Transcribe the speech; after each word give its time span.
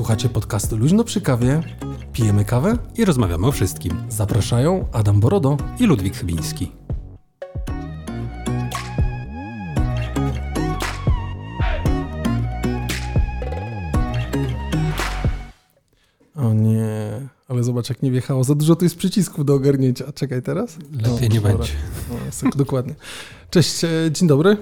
Słuchacie 0.00 0.28
podcastu 0.28 0.76
Luźno 0.76 1.04
przy 1.04 1.20
kawie, 1.20 1.62
pijemy 2.12 2.44
kawę 2.44 2.78
i 2.96 3.04
rozmawiamy 3.04 3.46
o 3.46 3.52
wszystkim. 3.52 4.02
Zapraszają 4.08 4.88
Adam 4.92 5.20
Borodo 5.20 5.56
i 5.80 5.86
Ludwik 5.86 6.16
Chybiński. 6.16 6.72
O 16.36 16.52
nie, 16.54 17.28
ale 17.48 17.64
zobacz 17.64 17.88
jak 17.88 18.02
nie 18.02 18.10
wjechało. 18.10 18.44
Za 18.44 18.54
dużo 18.54 18.76
tu 18.76 18.84
jest 18.84 18.96
przycisków 18.96 19.44
do 19.44 19.54
ogarnięcia. 19.54 20.12
Czekaj 20.12 20.42
teraz. 20.42 20.78
Lepiej 20.92 21.28
no, 21.28 21.34
nie 21.34 21.40
dobra. 21.40 21.52
będzie. 21.52 21.72
No, 22.42 22.50
dokładnie. 22.56 22.94
Cześć, 23.50 23.84
e, 23.84 23.88
dzień 24.12 24.28
dobry. 24.28 24.56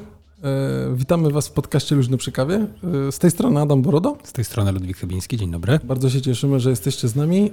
E, 0.45 0.97
witamy 0.97 1.31
Was 1.31 1.49
w 1.49 1.53
podcaście 1.53 1.95
Luźny 1.95 2.17
przy 2.17 2.33
kawie. 2.33 2.67
E, 3.09 3.13
z 3.13 3.19
tej 3.19 3.31
strony 3.31 3.61
Adam 3.61 3.83
Borodo. 3.83 4.17
Z 4.23 4.33
tej 4.33 4.45
strony 4.45 4.73
Ludwik 4.73 4.97
Chybiński. 4.97 5.37
Dzień 5.37 5.51
dobry. 5.51 5.81
Bardzo 5.85 6.11
się 6.11 6.23
cieszymy, 6.23 6.61
że 6.61 6.71
jesteście 6.71 7.09
z 7.09 7.17
nami. 7.17 7.53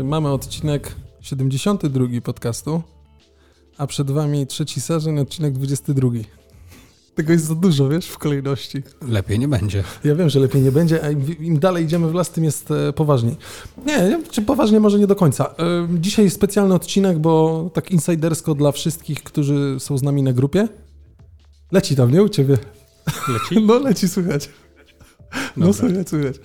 E, 0.00 0.04
mamy 0.04 0.28
odcinek 0.28 0.96
72 1.20 2.06
podcastu, 2.24 2.82
a 3.78 3.86
przed 3.86 4.10
Wami 4.10 4.46
trzeci 4.46 4.80
sezon, 4.80 5.18
odcinek 5.18 5.52
22. 5.52 6.08
Tego 7.14 7.32
jest 7.32 7.44
za 7.44 7.54
dużo, 7.54 7.88
wiesz, 7.88 8.06
w 8.06 8.18
kolejności. 8.18 8.82
Lepiej 9.08 9.38
nie 9.38 9.48
będzie. 9.48 9.84
Ja 10.04 10.14
wiem, 10.14 10.28
że 10.28 10.40
lepiej 10.40 10.62
nie 10.62 10.72
będzie, 10.72 11.04
a 11.04 11.10
im, 11.10 11.38
im 11.38 11.58
dalej 11.58 11.84
idziemy 11.84 12.08
w 12.08 12.14
las, 12.14 12.30
tym 12.30 12.44
jest 12.44 12.68
poważniej. 12.94 13.36
Nie, 13.86 14.20
czy 14.30 14.42
poważnie 14.42 14.80
może 14.80 14.98
nie 14.98 15.06
do 15.06 15.16
końca. 15.16 15.54
Dzisiaj 16.00 16.30
specjalny 16.30 16.74
odcinek, 16.74 17.18
bo 17.18 17.70
tak 17.74 17.90
insidersko 17.90 18.54
dla 18.54 18.72
wszystkich, 18.72 19.22
którzy 19.22 19.76
są 19.78 19.98
z 19.98 20.02
nami 20.02 20.22
na 20.22 20.32
grupie. 20.32 20.68
Leci 21.72 21.96
tam, 21.96 22.12
nie 22.12 22.22
u 22.22 22.28
ciebie? 22.28 22.58
Leci? 23.28 23.60
No 23.66 23.78
leci, 23.78 24.08
słychać. 24.08 24.48
No 25.56 25.72
słychać, 25.72 26.08
słychać. 26.08 26.36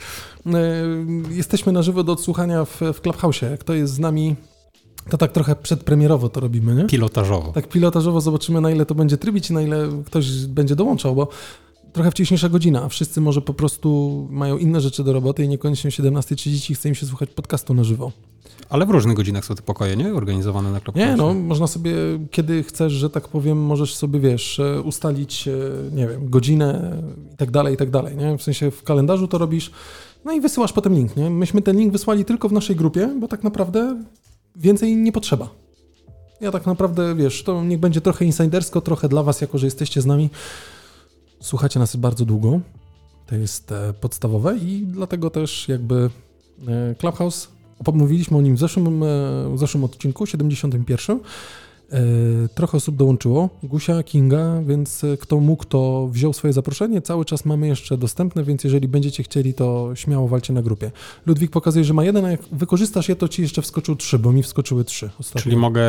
E, 0.45 0.55
jesteśmy 1.29 1.71
na 1.71 1.81
żywo 1.81 2.03
do 2.03 2.13
odsłuchania 2.13 2.65
w, 2.65 2.81
w 2.93 3.01
Clubhouse. 3.01 3.41
Kto 3.59 3.73
jest 3.73 3.93
z 3.93 3.99
nami, 3.99 4.35
to 5.09 5.17
tak 5.17 5.31
trochę 5.31 5.55
przedpremierowo 5.55 6.29
to 6.29 6.39
robimy, 6.39 6.75
nie? 6.75 6.85
Pilotażowo. 6.85 7.51
Tak 7.51 7.67
pilotażowo 7.67 8.21
zobaczymy, 8.21 8.61
na 8.61 8.71
ile 8.71 8.85
to 8.85 8.95
będzie 8.95 9.17
trybić 9.17 9.49
i 9.49 9.53
na 9.53 9.61
ile 9.61 10.03
ktoś 10.05 10.45
będzie 10.45 10.75
dołączał, 10.75 11.15
bo 11.15 11.27
trochę 11.97 12.11
wcześniejsza 12.11 12.49
godzina, 12.49 12.83
a 12.83 12.89
wszyscy 12.89 13.21
może 13.21 13.41
po 13.41 13.53
prostu 13.53 14.27
mają 14.31 14.57
inne 14.57 14.81
rzeczy 14.81 15.03
do 15.03 15.13
roboty 15.13 15.43
i 15.43 15.47
niekoniecznie 15.47 15.91
17.30 15.91 16.75
chce 16.75 16.89
im 16.89 16.95
się 16.95 17.05
słuchać 17.05 17.29
podcastu 17.29 17.73
na 17.73 17.83
żywo. 17.83 18.11
Ale 18.69 18.85
w 18.85 18.89
różnych 18.89 19.17
godzinach 19.17 19.45
są 19.45 19.55
te 19.55 19.61
pokoje, 19.61 19.95
nie? 19.95 20.13
Organizowane 20.13 20.71
na 20.71 20.79
Clubhouse. 20.79 21.07
Nie, 21.07 21.15
no, 21.15 21.33
można 21.33 21.67
sobie, 21.67 21.93
kiedy 22.31 22.63
chcesz, 22.63 22.93
że 22.93 23.09
tak 23.09 23.27
powiem, 23.27 23.57
możesz 23.57 23.95
sobie, 23.95 24.19
wiesz, 24.19 24.59
e, 24.59 24.81
ustalić, 24.81 25.47
e, 25.47 25.51
nie 25.95 26.07
wiem, 26.07 26.29
godzinę 26.29 27.01
i 27.33 27.37
tak 27.37 27.51
dalej, 27.51 27.73
i 27.73 27.77
tak 27.77 27.89
dalej, 27.89 28.17
nie? 28.17 28.37
W 28.37 28.43
sensie 28.43 28.71
w 28.71 28.83
kalendarzu 28.83 29.27
to 29.27 29.37
robisz, 29.37 29.71
no 30.25 30.31
i 30.31 30.41
wysyłasz 30.41 30.73
potem 30.73 30.93
link, 30.93 31.15
nie? 31.15 31.29
Myśmy 31.29 31.61
ten 31.61 31.77
link 31.77 31.91
wysłali 31.91 32.25
tylko 32.25 32.49
w 32.49 32.51
naszej 32.51 32.75
grupie, 32.75 33.09
bo 33.19 33.27
tak 33.27 33.43
naprawdę 33.43 34.03
więcej 34.55 34.95
nie 34.95 35.11
potrzeba. 35.11 35.49
Ja 36.41 36.51
tak 36.51 36.65
naprawdę, 36.65 37.15
wiesz, 37.15 37.43
to 37.43 37.63
niech 37.63 37.79
będzie 37.79 38.01
trochę 38.01 38.25
insidersko, 38.25 38.81
trochę 38.81 39.09
dla 39.09 39.23
was, 39.23 39.41
jako 39.41 39.57
że 39.57 39.67
jesteście 39.67 40.01
z 40.01 40.05
nami. 40.05 40.29
Słuchacie 41.39 41.79
nas 41.79 41.95
bardzo 41.95 42.25
długo. 42.25 42.59
To 43.25 43.35
jest 43.35 43.71
e, 43.71 43.93
podstawowe 43.93 44.57
i 44.57 44.83
dlatego 44.87 45.29
też 45.29 45.67
jakby 45.67 46.09
Clubhouse 46.99 47.57
Mówiliśmy 47.93 48.37
o 48.37 48.41
nim 48.41 48.55
w 48.55 48.59
zeszłym, 48.59 49.03
e, 49.03 49.05
w 49.53 49.59
zeszłym 49.59 49.83
odcinku, 49.83 50.25
71. 50.25 51.19
E, 51.91 51.99
trochę 52.55 52.77
osób 52.77 52.95
dołączyło, 52.95 53.49
Gusia, 53.63 54.03
Kinga, 54.03 54.61
więc 54.61 55.03
e, 55.03 55.17
kto 55.17 55.39
mógł, 55.39 55.65
to 55.65 56.07
wziął 56.11 56.33
swoje 56.33 56.53
zaproszenie. 56.53 57.01
Cały 57.01 57.25
czas 57.25 57.45
mamy 57.45 57.67
jeszcze 57.67 57.97
dostępne, 57.97 58.43
więc 58.43 58.63
jeżeli 58.63 58.87
będziecie 58.87 59.23
chcieli, 59.23 59.53
to 59.53 59.91
śmiało 59.95 60.27
walcie 60.27 60.53
na 60.53 60.61
grupie. 60.61 60.91
Ludwik 61.25 61.51
pokazuje, 61.51 61.85
że 61.85 61.93
ma 61.93 62.03
jeden, 62.03 62.25
a 62.25 62.31
jak 62.31 62.41
wykorzystasz 62.51 63.09
je, 63.09 63.15
to 63.15 63.27
ci 63.27 63.41
jeszcze 63.41 63.61
wskoczył 63.61 63.95
trzy, 63.95 64.19
bo 64.19 64.31
mi 64.31 64.43
wskoczyły 64.43 64.83
trzy 64.83 65.09
ostatnio. 65.19 65.41
Czyli 65.41 65.57
mogę 65.57 65.83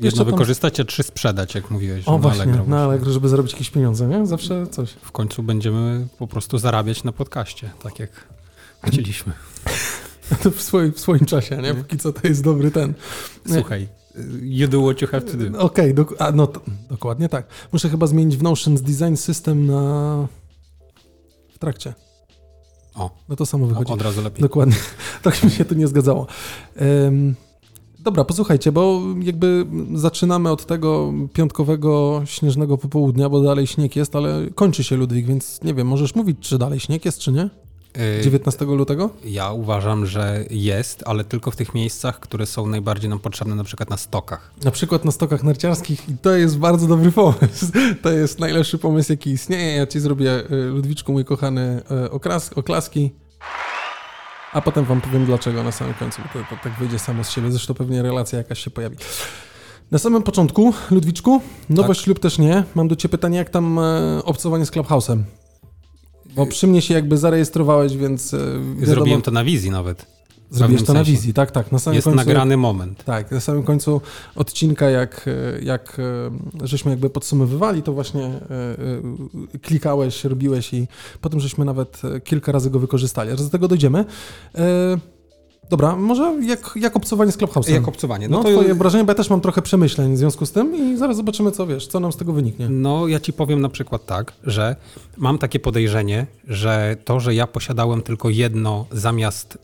jedno 0.00 0.24
tam... 0.24 0.32
wykorzystać, 0.32 0.80
a 0.80 0.84
trzy 0.84 1.02
sprzedać, 1.02 1.54
jak 1.54 1.70
mówiłeś. 1.70 2.08
O 2.08 2.18
właśnie, 2.18 2.42
Allegro, 2.42 2.64
na 2.66 2.84
Allegro, 2.84 3.12
żeby 3.12 3.28
zarobić 3.28 3.52
jakieś 3.52 3.70
pieniądze, 3.70 4.06
nie? 4.06 4.26
Zawsze 4.26 4.66
coś. 4.66 4.90
W 4.90 5.12
końcu 5.12 5.42
będziemy 5.42 6.08
po 6.18 6.26
prostu 6.26 6.58
zarabiać 6.58 7.04
na 7.04 7.12
podcaście, 7.12 7.70
tak 7.82 7.98
jak 7.98 8.10
chcieliśmy. 8.84 9.32
w 10.56 10.62
swoim, 10.62 10.92
w 10.92 11.00
swoim 11.00 11.26
czasie, 11.26 11.56
nie? 11.56 11.74
Póki 11.74 11.96
co 11.96 12.12
to 12.12 12.28
jest 12.28 12.44
dobry 12.44 12.70
ten. 12.70 12.94
Słuchaj, 13.46 13.88
you 14.40 14.68
do 14.68 14.82
what 14.82 15.02
you 15.02 15.08
have 15.08 15.22
to 15.22 15.36
do. 15.36 15.58
Okej, 15.58 15.92
okay, 15.92 15.94
do, 15.94 16.32
no, 16.32 16.48
dokładnie 16.90 17.28
tak. 17.28 17.46
Muszę 17.72 17.88
chyba 17.88 18.06
zmienić 18.06 18.36
w 18.36 18.42
Notions 18.42 18.82
Design 18.82 19.14
System 19.14 19.66
na... 19.66 20.26
w 21.54 21.58
trakcie. 21.58 21.94
O. 22.94 23.10
No 23.28 23.36
to 23.36 23.46
samo 23.46 23.66
wychodzi. 23.66 23.90
O, 23.90 23.94
od 23.94 24.02
razu 24.02 24.22
lepiej. 24.22 24.42
Dokładnie. 24.42 24.76
Tak 25.22 25.44
mi 25.44 25.50
się 25.50 25.64
tu 25.64 25.74
nie 25.74 25.88
zgadzało. 25.88 26.26
Um, 26.80 27.34
dobra, 27.98 28.24
posłuchajcie, 28.24 28.72
bo 28.72 29.02
jakby 29.22 29.66
zaczynamy 29.94 30.50
od 30.50 30.66
tego 30.66 31.12
piątkowego 31.32 32.22
śnieżnego 32.24 32.78
popołudnia, 32.78 33.28
bo 33.28 33.40
dalej 33.40 33.66
śnieg 33.66 33.96
jest, 33.96 34.16
ale 34.16 34.46
kończy 34.54 34.84
się 34.84 34.96
Ludwik, 34.96 35.26
więc 35.26 35.60
nie 35.62 35.74
wiem, 35.74 35.86
możesz 35.86 36.14
mówić, 36.14 36.38
czy 36.40 36.58
dalej 36.58 36.80
śnieg 36.80 37.04
jest, 37.04 37.18
czy 37.18 37.32
nie? 37.32 37.50
19 38.22 38.64
y, 38.64 38.68
lutego? 38.68 39.10
Ja 39.24 39.52
uważam, 39.52 40.06
że 40.06 40.44
jest, 40.50 41.02
ale 41.06 41.24
tylko 41.24 41.50
w 41.50 41.56
tych 41.56 41.74
miejscach, 41.74 42.20
które 42.20 42.46
są 42.46 42.66
najbardziej 42.66 43.10
nam 43.10 43.18
potrzebne, 43.18 43.54
na 43.54 43.64
przykład 43.64 43.90
na 43.90 43.96
stokach. 43.96 44.50
Na 44.64 44.70
przykład 44.70 45.04
na 45.04 45.10
stokach 45.12 45.42
narciarskich 45.42 46.08
i 46.08 46.18
to 46.18 46.36
jest 46.36 46.58
bardzo 46.58 46.86
dobry 46.86 47.12
pomysł. 47.12 47.66
To 48.02 48.10
jest 48.10 48.38
najlepszy 48.38 48.78
pomysł, 48.78 49.12
jaki 49.12 49.30
istnieje. 49.30 49.76
Ja 49.76 49.86
ci 49.86 50.00
zrobię, 50.00 50.52
y, 50.52 50.64
Ludwiczku, 50.64 51.12
mój 51.12 51.24
kochany, 51.24 51.82
y, 52.06 52.10
oklas, 52.10 52.52
oklaski. 52.52 53.10
A 54.52 54.60
potem 54.60 54.84
wam 54.84 55.00
powiem 55.00 55.26
dlaczego 55.26 55.62
na 55.62 55.72
samym 55.72 55.94
końcu, 55.94 56.22
bo 56.22 56.28
to, 56.40 56.46
to 56.50 56.62
tak 56.62 56.78
wyjdzie 56.78 56.98
samo 56.98 57.24
z 57.24 57.30
siebie. 57.30 57.50
Zresztą 57.50 57.74
pewnie 57.74 58.02
relacja 58.02 58.38
jakaś 58.38 58.64
się 58.64 58.70
pojawi. 58.70 58.96
Na 59.90 59.98
samym 59.98 60.22
początku, 60.22 60.74
Ludwiczku, 60.90 61.40
nowość 61.70 62.00
tak. 62.00 62.06
lub 62.06 62.18
też 62.18 62.38
nie, 62.38 62.64
mam 62.74 62.88
do 62.88 62.96
Ciebie 62.96 63.12
pytanie, 63.12 63.38
jak 63.38 63.50
tam 63.50 63.78
e, 63.78 64.20
obcowanie 64.24 64.66
z 64.66 64.70
Clubhouse'em? 64.70 65.22
Bo 66.34 66.46
przy 66.46 66.66
mnie 66.66 66.82
się 66.82 66.94
jakby 66.94 67.18
zarejestrowałeś, 67.18 67.96
więc. 67.96 68.34
E, 68.34 68.38
wiadomo, 68.38 68.86
Zrobiłem 68.86 69.22
to 69.22 69.30
na 69.30 69.44
wizji 69.44 69.70
nawet. 69.70 70.17
Zrobiłeś 70.50 70.82
to 70.82 70.92
na 70.92 71.04
wizji, 71.04 71.34
tak, 71.34 71.50
tak. 71.50 71.72
Na 71.72 71.78
samym 71.78 71.94
Jest 71.94 72.04
końcu, 72.04 72.16
nagrany 72.16 72.56
moment. 72.56 73.04
Tak, 73.04 73.30
na 73.30 73.40
samym 73.40 73.62
końcu 73.62 74.00
odcinka, 74.36 74.90
jak, 74.90 75.28
e, 75.28 75.64
jak 75.64 75.96
e, 76.60 76.66
żeśmy 76.66 76.90
jakby 76.90 77.10
podsumowywali, 77.10 77.82
to 77.82 77.92
właśnie 77.92 78.30
klikałeś, 79.62 80.24
robiłeś 80.24 80.74
i 80.74 80.88
potem 81.20 81.40
żeśmy 81.40 81.64
nawet 81.64 82.02
kilka 82.24 82.52
razy 82.52 82.70
go 82.70 82.78
wykorzystali. 82.78 83.30
Aż 83.30 83.42
do 83.42 83.50
tego 83.50 83.68
dojdziemy. 83.68 84.04
Dobra, 85.70 85.96
może 85.96 86.40
jak, 86.42 86.70
jak 86.76 86.96
obcowanie 86.96 87.32
z 87.32 87.38
Clubhouse'em? 87.38 87.72
Jak 87.72 87.88
obcowanie. 87.88 88.28
No, 88.28 88.36
no 88.36 88.44
to 88.44 88.50
twoje 88.50 88.74
wrażenie, 88.74 89.04
bo 89.04 89.10
ja 89.10 89.14
też 89.14 89.30
mam 89.30 89.40
trochę 89.40 89.62
przemyśleń 89.62 90.14
w 90.14 90.18
związku 90.18 90.46
z 90.46 90.52
tym 90.52 90.76
i 90.76 90.96
zaraz 90.96 91.16
zobaczymy, 91.16 91.52
co 91.52 91.66
wiesz, 91.66 91.86
co 91.86 92.00
nam 92.00 92.12
z 92.12 92.16
tego 92.16 92.32
wyniknie. 92.32 92.68
No, 92.68 93.08
ja 93.08 93.20
ci 93.20 93.32
powiem 93.32 93.60
na 93.60 93.68
przykład 93.68 94.06
tak, 94.06 94.32
że 94.44 94.76
mam 95.16 95.38
takie 95.38 95.60
podejrzenie, 95.60 96.26
że 96.48 96.96
to, 97.04 97.20
że 97.20 97.34
ja 97.34 97.46
posiadałem 97.46 98.02
tylko 98.02 98.30
jedno 98.30 98.86
zamiast 98.92 99.58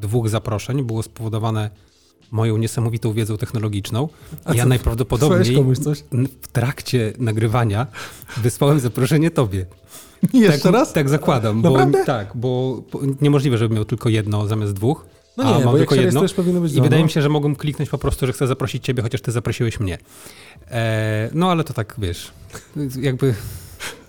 dwóch 0.00 0.28
zaproszeń, 0.28 0.82
było 0.82 1.02
spowodowane 1.02 1.70
moją 2.30 2.56
niesamowitą 2.56 3.12
wiedzą 3.12 3.36
technologiczną. 3.36 4.08
A 4.44 4.54
ja 4.54 4.62
co, 4.62 4.68
najprawdopodobniej 4.68 5.64
w 6.42 6.48
trakcie 6.48 7.12
nagrywania 7.18 7.86
wysłałem 8.36 8.80
zaproszenie 8.80 9.30
tobie. 9.30 9.66
Jeszcze 10.32 10.60
tak, 10.60 10.72
raz? 10.72 10.92
Tak 10.92 11.08
zakładam. 11.08 11.62
Bo, 11.62 11.86
tak, 12.06 12.30
bo 12.34 12.82
niemożliwe, 13.20 13.58
żebym 13.58 13.74
miał 13.74 13.84
tylko 13.84 14.08
jedno 14.08 14.46
zamiast 14.46 14.72
dwóch. 14.72 15.06
No 15.36 15.44
nie, 15.44 15.54
a 15.54 15.64
mam 15.64 15.76
tylko 15.76 15.94
jedno. 15.94 16.22
powinno 16.36 16.60
być 16.60 16.74
I 16.74 16.80
wydaje 16.80 17.04
mi 17.04 17.10
się, 17.10 17.22
że 17.22 17.28
mogłem 17.28 17.56
kliknąć 17.56 17.90
po 17.90 17.98
prostu, 17.98 18.26
że 18.26 18.32
chcę 18.32 18.46
zaprosić 18.46 18.84
ciebie, 18.84 19.02
chociaż 19.02 19.20
ty 19.20 19.32
zaprosiłeś 19.32 19.80
mnie. 19.80 19.98
E, 20.70 21.30
no 21.34 21.50
ale 21.50 21.64
to 21.64 21.74
tak, 21.74 21.94
wiesz, 21.98 22.32
jakby... 23.00 23.34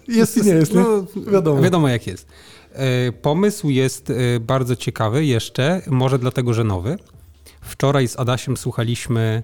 Jest 0.07 0.37
i 0.37 0.41
nie 0.41 0.51
jest, 0.51 0.73
no, 0.73 1.05
wiadomo. 1.31 1.61
Wiadomo 1.61 1.89
jak 1.89 2.07
jest. 2.07 2.27
E, 2.73 3.11
pomysł 3.11 3.69
jest 3.69 4.09
e, 4.09 4.39
bardzo 4.39 4.75
ciekawy 4.75 5.25
jeszcze, 5.25 5.81
może 5.87 6.19
dlatego, 6.19 6.53
że 6.53 6.63
nowy. 6.63 6.97
Wczoraj 7.61 8.07
z 8.07 8.19
Adasiem 8.19 8.57
słuchaliśmy 8.57 9.43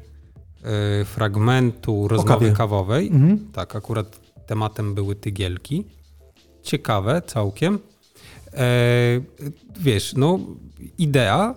e, 0.64 1.06
fragmentu 1.06 2.08
rozmowy 2.08 2.52
kawowej. 2.52 3.08
Mhm. 3.08 3.52
Tak, 3.54 3.76
akurat 3.76 4.20
tematem 4.46 4.96
były 4.96 5.16
tygielki. 5.16 5.86
Ciekawe 6.64 7.22
całkiem. 7.22 7.80
Wiesz, 9.80 10.14
no 10.18 10.40
idea 10.98 11.56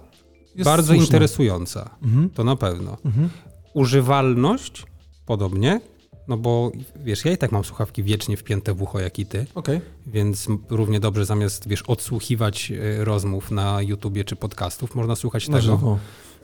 jest 0.55 0.71
bardzo 0.71 0.87
słuszna. 0.87 1.05
interesująca. 1.05 1.91
Mhm. 2.03 2.31
To 2.31 2.45
na 2.45 2.57
pewno. 2.57 2.97
Mhm. 3.05 3.29
Używalność 3.75 4.87
podobnie, 5.27 5.81
no 6.31 6.37
bo 6.37 6.73
wiesz, 7.05 7.25
ja 7.25 7.33
i 7.33 7.39
tak 7.39 7.53
mam 7.53 7.65
słuchawki 7.65 8.03
wiecznie 8.03 8.37
wpięte 8.37 8.75
w 8.75 8.83
ucho 8.83 9.01
jak 9.01 9.19
i 9.19 9.27
ty. 9.27 9.47
Okay. 9.55 9.81
Więc 10.07 10.49
równie 10.69 11.01
dobrze 11.01 11.25
zamiast, 11.25 11.69
wiesz, 11.69 11.83
odsłuchiwać 11.83 12.73
e, 12.73 13.05
rozmów 13.05 13.51
na 13.51 13.83
YouTubie 13.83 14.25
czy 14.25 14.37
podcastów, 14.37 14.95
można 14.95 15.17
słuchać 15.17 15.49
na 15.49 15.61
tego. 15.61 15.77
Żywo. 15.77 15.99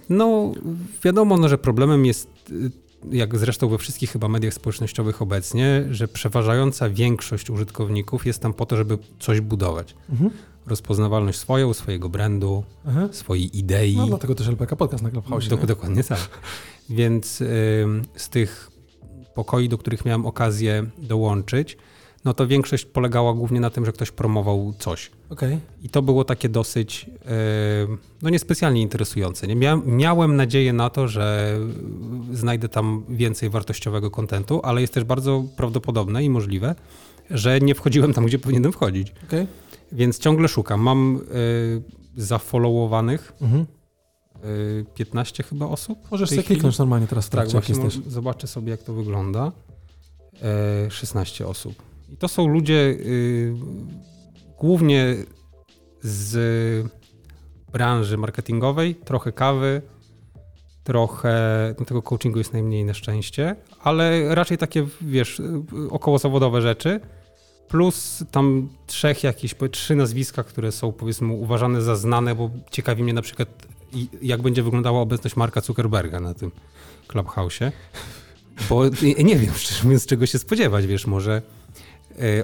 No, 0.09 0.53
wiadomo, 1.05 1.37
no, 1.37 1.49
że 1.49 1.59
problemem 1.59 2.07
jest, 2.07 2.29
e, 2.51 3.17
jak 3.17 3.39
zresztą 3.39 3.69
we 3.69 3.79
wszystkich 3.79 4.11
chyba 4.11 4.29
mediach 4.29 4.55
społecznościowych 4.55 5.23
obecnie, 5.23 5.85
że 5.91 6.09
przeważająca 6.09 6.91
większość 6.91 7.51
użytkowników 7.51 8.27
jest 8.27 8.43
tam 8.43 8.53
po 8.53 8.67
to, 8.67 8.77
żeby 8.77 8.99
coś 9.19 9.41
budować. 9.41 9.95
Mhm 10.11 10.31
rozpoznawalność 10.67 11.39
swoją, 11.39 11.75
swojego 11.75 12.09
brandu, 12.09 12.65
Aha. 12.89 13.09
swojej 13.13 13.59
idei. 13.59 13.97
No 13.97 14.07
dlatego 14.07 14.35
też 14.35 14.49
LPK 14.49 14.77
Podcast 14.77 15.03
na 15.03 15.11
Clubhouse. 15.11 15.49
Dok 15.49 15.67
dokładnie 15.67 16.05
tak. 16.05 16.29
Więc 16.91 17.41
y, 17.41 17.87
z 18.17 18.29
tych 18.29 18.71
pokoi, 19.37 19.69
do 19.69 19.79
których 19.79 20.05
miałem 20.05 20.27
okazję 20.27 20.87
dołączyć, 20.99 21.77
no 22.25 22.35
to 22.35 22.47
większość 22.47 22.85
polegała 22.85 23.35
głównie 23.35 23.61
na 23.61 23.71
tym, 23.71 23.87
że 23.87 23.93
ktoś 23.93 24.11
promował 24.11 24.75
coś. 24.79 25.11
Okay. 25.31 25.59
I 25.83 25.89
to 25.89 26.03
było 26.03 26.25
takie 26.25 26.49
dosyć, 26.49 27.07
no 28.23 28.31
niespecjalnie 28.31 28.83
interesujące. 28.83 29.47
Nie? 29.47 29.77
miałem 29.87 30.37
nadzieję 30.37 30.73
na 30.73 30.91
to, 30.91 31.09
że 31.09 31.57
znajdę 32.33 32.69
tam 32.69 33.05
więcej 33.09 33.51
wartościowego 33.51 34.11
kontentu, 34.11 34.61
ale 34.63 34.81
jest 34.81 34.95
też 34.95 35.05
bardzo 35.05 35.45
prawdopodobne 35.57 36.25
i 36.25 36.31
możliwe, 36.31 36.75
że 37.31 37.61
nie 37.61 37.75
wchodziłem 37.75 38.13
tam, 38.13 38.27
gdzie 38.27 38.39
powinienem 38.39 38.73
wchodzić. 38.73 39.13
Okay. 39.29 39.47
Więc 39.93 40.19
ciągle 40.19 40.49
szukam. 40.49 40.81
Mam 40.81 41.17
y, 41.17 41.83
zafollowowanych 42.17 43.33
mhm. 43.41 43.67
Y, 44.45 44.85
15 44.95 45.43
chyba 45.43 45.67
osób. 45.67 45.99
Możesz 46.11 46.31
sobie 46.31 46.43
kliknąć 46.43 46.79
normalnie 46.79 47.07
teraz 47.07 47.27
w 47.27 47.31
tak, 47.31 47.49
trakcie, 47.49 47.75
tak, 47.75 47.85
jesteś. 47.85 48.13
Zobaczę 48.13 48.47
sobie, 48.47 48.71
jak 48.71 48.83
to 48.83 48.95
wygląda. 48.95 49.53
Y, 50.87 50.91
16 50.91 51.47
osób. 51.47 51.83
I 52.13 52.17
to 52.17 52.29
są 52.29 52.49
ludzie 52.49 52.75
y, 52.75 53.55
głównie 54.59 55.17
z 56.03 56.87
branży 57.73 58.19
marketingowej, 58.19 58.95
trochę 58.95 59.33
kawy, 59.33 59.83
trochę, 60.85 61.75
no 61.79 61.85
tego 61.85 62.03
coachingu 62.03 62.39
jest 62.39 62.53
najmniej 62.53 62.85
na 62.85 62.95
szczęście, 62.95 63.57
ale 63.81 64.35
raczej 64.35 64.59
takie, 64.59 64.87
wiesz, 65.01 65.43
około 65.91 66.19
zawodowe 66.19 66.63
rzeczy 66.63 67.01
plus 67.69 68.25
tam 68.31 68.69
trzech 68.87 69.25
jakieś, 69.25 69.55
trzy 69.71 69.97
nazwiska, 69.97 70.45
które 70.45 70.73
są 70.73 70.93
powiedzmy 70.93 71.33
uważane 71.33 71.83
za 71.83 71.97
znane, 71.97 72.35
bo 72.35 72.51
ciekawi 72.71 73.03
mnie 73.03 73.13
na 73.13 73.23
przykład 73.23 73.67
jak 74.23 74.43
będzie 74.43 74.63
wyglądała 74.63 75.01
obecność 75.01 75.37
Marka 75.37 75.61
Zuckerberga 75.61 76.21
na 76.21 76.35
tym 76.35 76.51
Clubhouse'ie. 77.09 77.73
Bo 78.69 78.83
nie 79.25 79.37
wiem, 79.37 79.55
szczerze 79.55 79.85
mówiąc, 79.85 80.07
czego 80.07 80.27
się 80.27 80.39
spodziewać, 80.39 80.87
wiesz, 80.87 81.07
może 81.07 81.43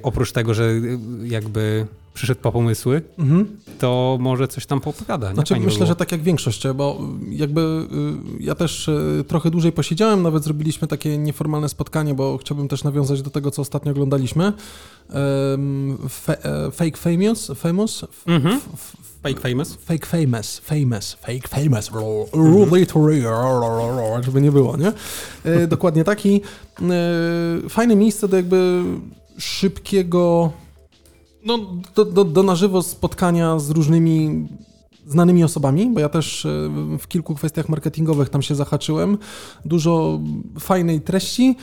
oprócz 0.03 0.33
tego, 0.33 0.55
że 0.55 0.65
e, 0.65 0.79
jakby 1.23 1.87
przyszedł 2.15 2.41
po 2.41 2.53
pomysły, 2.53 3.03
mhm. 3.19 3.57
to 3.79 4.19
może 4.21 4.49
coś 4.49 4.67
tam 4.67 4.81
popowiada. 4.81 5.35
Znaczy, 5.35 5.61
myślę, 5.61 5.87
że 5.87 5.97
tak 5.97 6.13
jak 6.13 6.23
większość, 6.23 6.69
bo 6.75 7.01
jakby 7.31 7.61
y, 7.61 8.43
ja 8.43 8.55
też 8.55 8.89
y, 8.89 9.25
trochę 9.29 9.51
dłużej 9.51 9.73
posiedziałem, 9.73 10.23
nawet 10.23 10.45
zrobiliśmy 10.45 10.89
takie 10.89 11.19
nieformalne 11.19 11.69
spotkanie, 11.69 12.15
bo 12.15 12.39
chciałbym 12.39 12.69
też 12.69 12.85
nawiązać 12.85 13.23
do 13.23 13.31
tego, 13.31 13.51
co 13.51 13.63
ostatnio 13.63 13.93
oglądaliśmy. 13.93 14.53
E, 15.11 15.59
fake 16.73 16.97
Famous? 16.97 17.53
famous? 17.57 18.05
Mhm. 18.27 18.61
Fake 19.23 19.41
Famous? 19.41 19.75
Fake 19.75 20.07
Famous, 20.07 20.59
Famous, 20.59 21.13
Fake 21.13 21.49
Famous, 21.49 21.91
mhm. 22.35 24.23
żeby 24.23 24.41
nie 24.41 24.53
było, 24.53 24.77
nie? 24.77 24.93
E, 25.45 25.67
dokładnie 25.67 26.05
taki. 26.05 26.41
E, 26.83 27.69
fajne 27.69 27.97
miejsce 27.97 28.29
do 28.29 28.37
jakby 28.37 28.85
szybkiego 29.39 30.53
no, 31.45 31.59
do, 31.95 32.05
do, 32.05 32.25
do 32.25 32.43
na 32.43 32.57
żywo 32.57 32.83
spotkania 32.83 33.59
z 33.59 33.71
różnymi 33.71 34.49
znanymi 35.07 35.45
osobami, 35.45 35.91
bo 35.91 36.01
ja 36.01 36.09
też 36.09 36.47
e, 36.47 36.49
w 36.99 37.09
kilku 37.09 37.35
kwestiach 37.35 37.69
marketingowych 37.69 38.29
tam 38.29 38.43
się 38.43 38.55
zahaczyłem. 38.55 39.19
Dużo 39.65 40.21
fajnej 40.61 41.01
treści. 41.01 41.57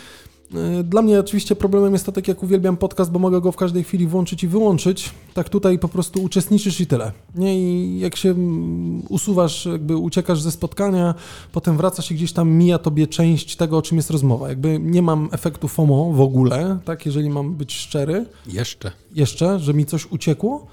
E, 0.56 0.84
dla 0.84 1.02
mnie 1.02 1.20
oczywiście 1.20 1.56
problemem 1.56 1.94
jest 1.94 2.06
to, 2.06 2.12
tak 2.12 2.28
jak 2.28 2.44
uwielbiam 2.44 2.78
podcast, 2.78 3.12
bo 3.12 3.20
mogę 3.20 3.42
go 3.42 3.52
w 3.52 3.56
każdej 3.56 3.84
chwili 3.84 4.08
włączyć 4.08 4.44
i 4.44 4.48
wyłączyć. 4.48 5.12
Tak 5.34 5.50
tutaj 5.50 5.80
po 5.80 5.88
prostu 5.88 6.24
uczestniczysz 6.24 6.82
i 6.82 6.88
tyle. 6.88 7.12
Nie? 7.36 7.60
I 7.60 8.00
jak 8.00 8.16
się 8.16 8.30
mm, 8.30 9.02
usuwasz, 9.10 9.66
jakby 9.66 9.98
uciekasz 9.98 10.42
ze 10.42 10.52
spotkania, 10.52 11.16
potem 11.52 11.78
wracasz 11.78 12.12
i 12.12 12.16
gdzieś 12.16 12.34
tam 12.34 12.50
mija 12.50 12.78
tobie 12.78 13.08
część 13.08 13.56
tego, 13.56 13.78
o 13.78 13.82
czym 13.82 13.98
jest 13.98 14.10
rozmowa. 14.10 14.50
Jakby 14.50 14.80
nie 14.80 15.02
mam 15.02 15.30
efektu 15.32 15.68
FOMO 15.68 16.12
w 16.14 16.22
ogóle, 16.22 16.80
tak, 16.86 17.06
jeżeli 17.06 17.30
mam 17.30 17.56
być 17.56 17.74
szczery. 17.74 18.26
Jeszcze. 18.48 18.92
Jeszcze, 19.16 19.60
że 19.60 19.74
mi 19.74 19.86
coś 19.86 20.12
uciekło. 20.12 20.68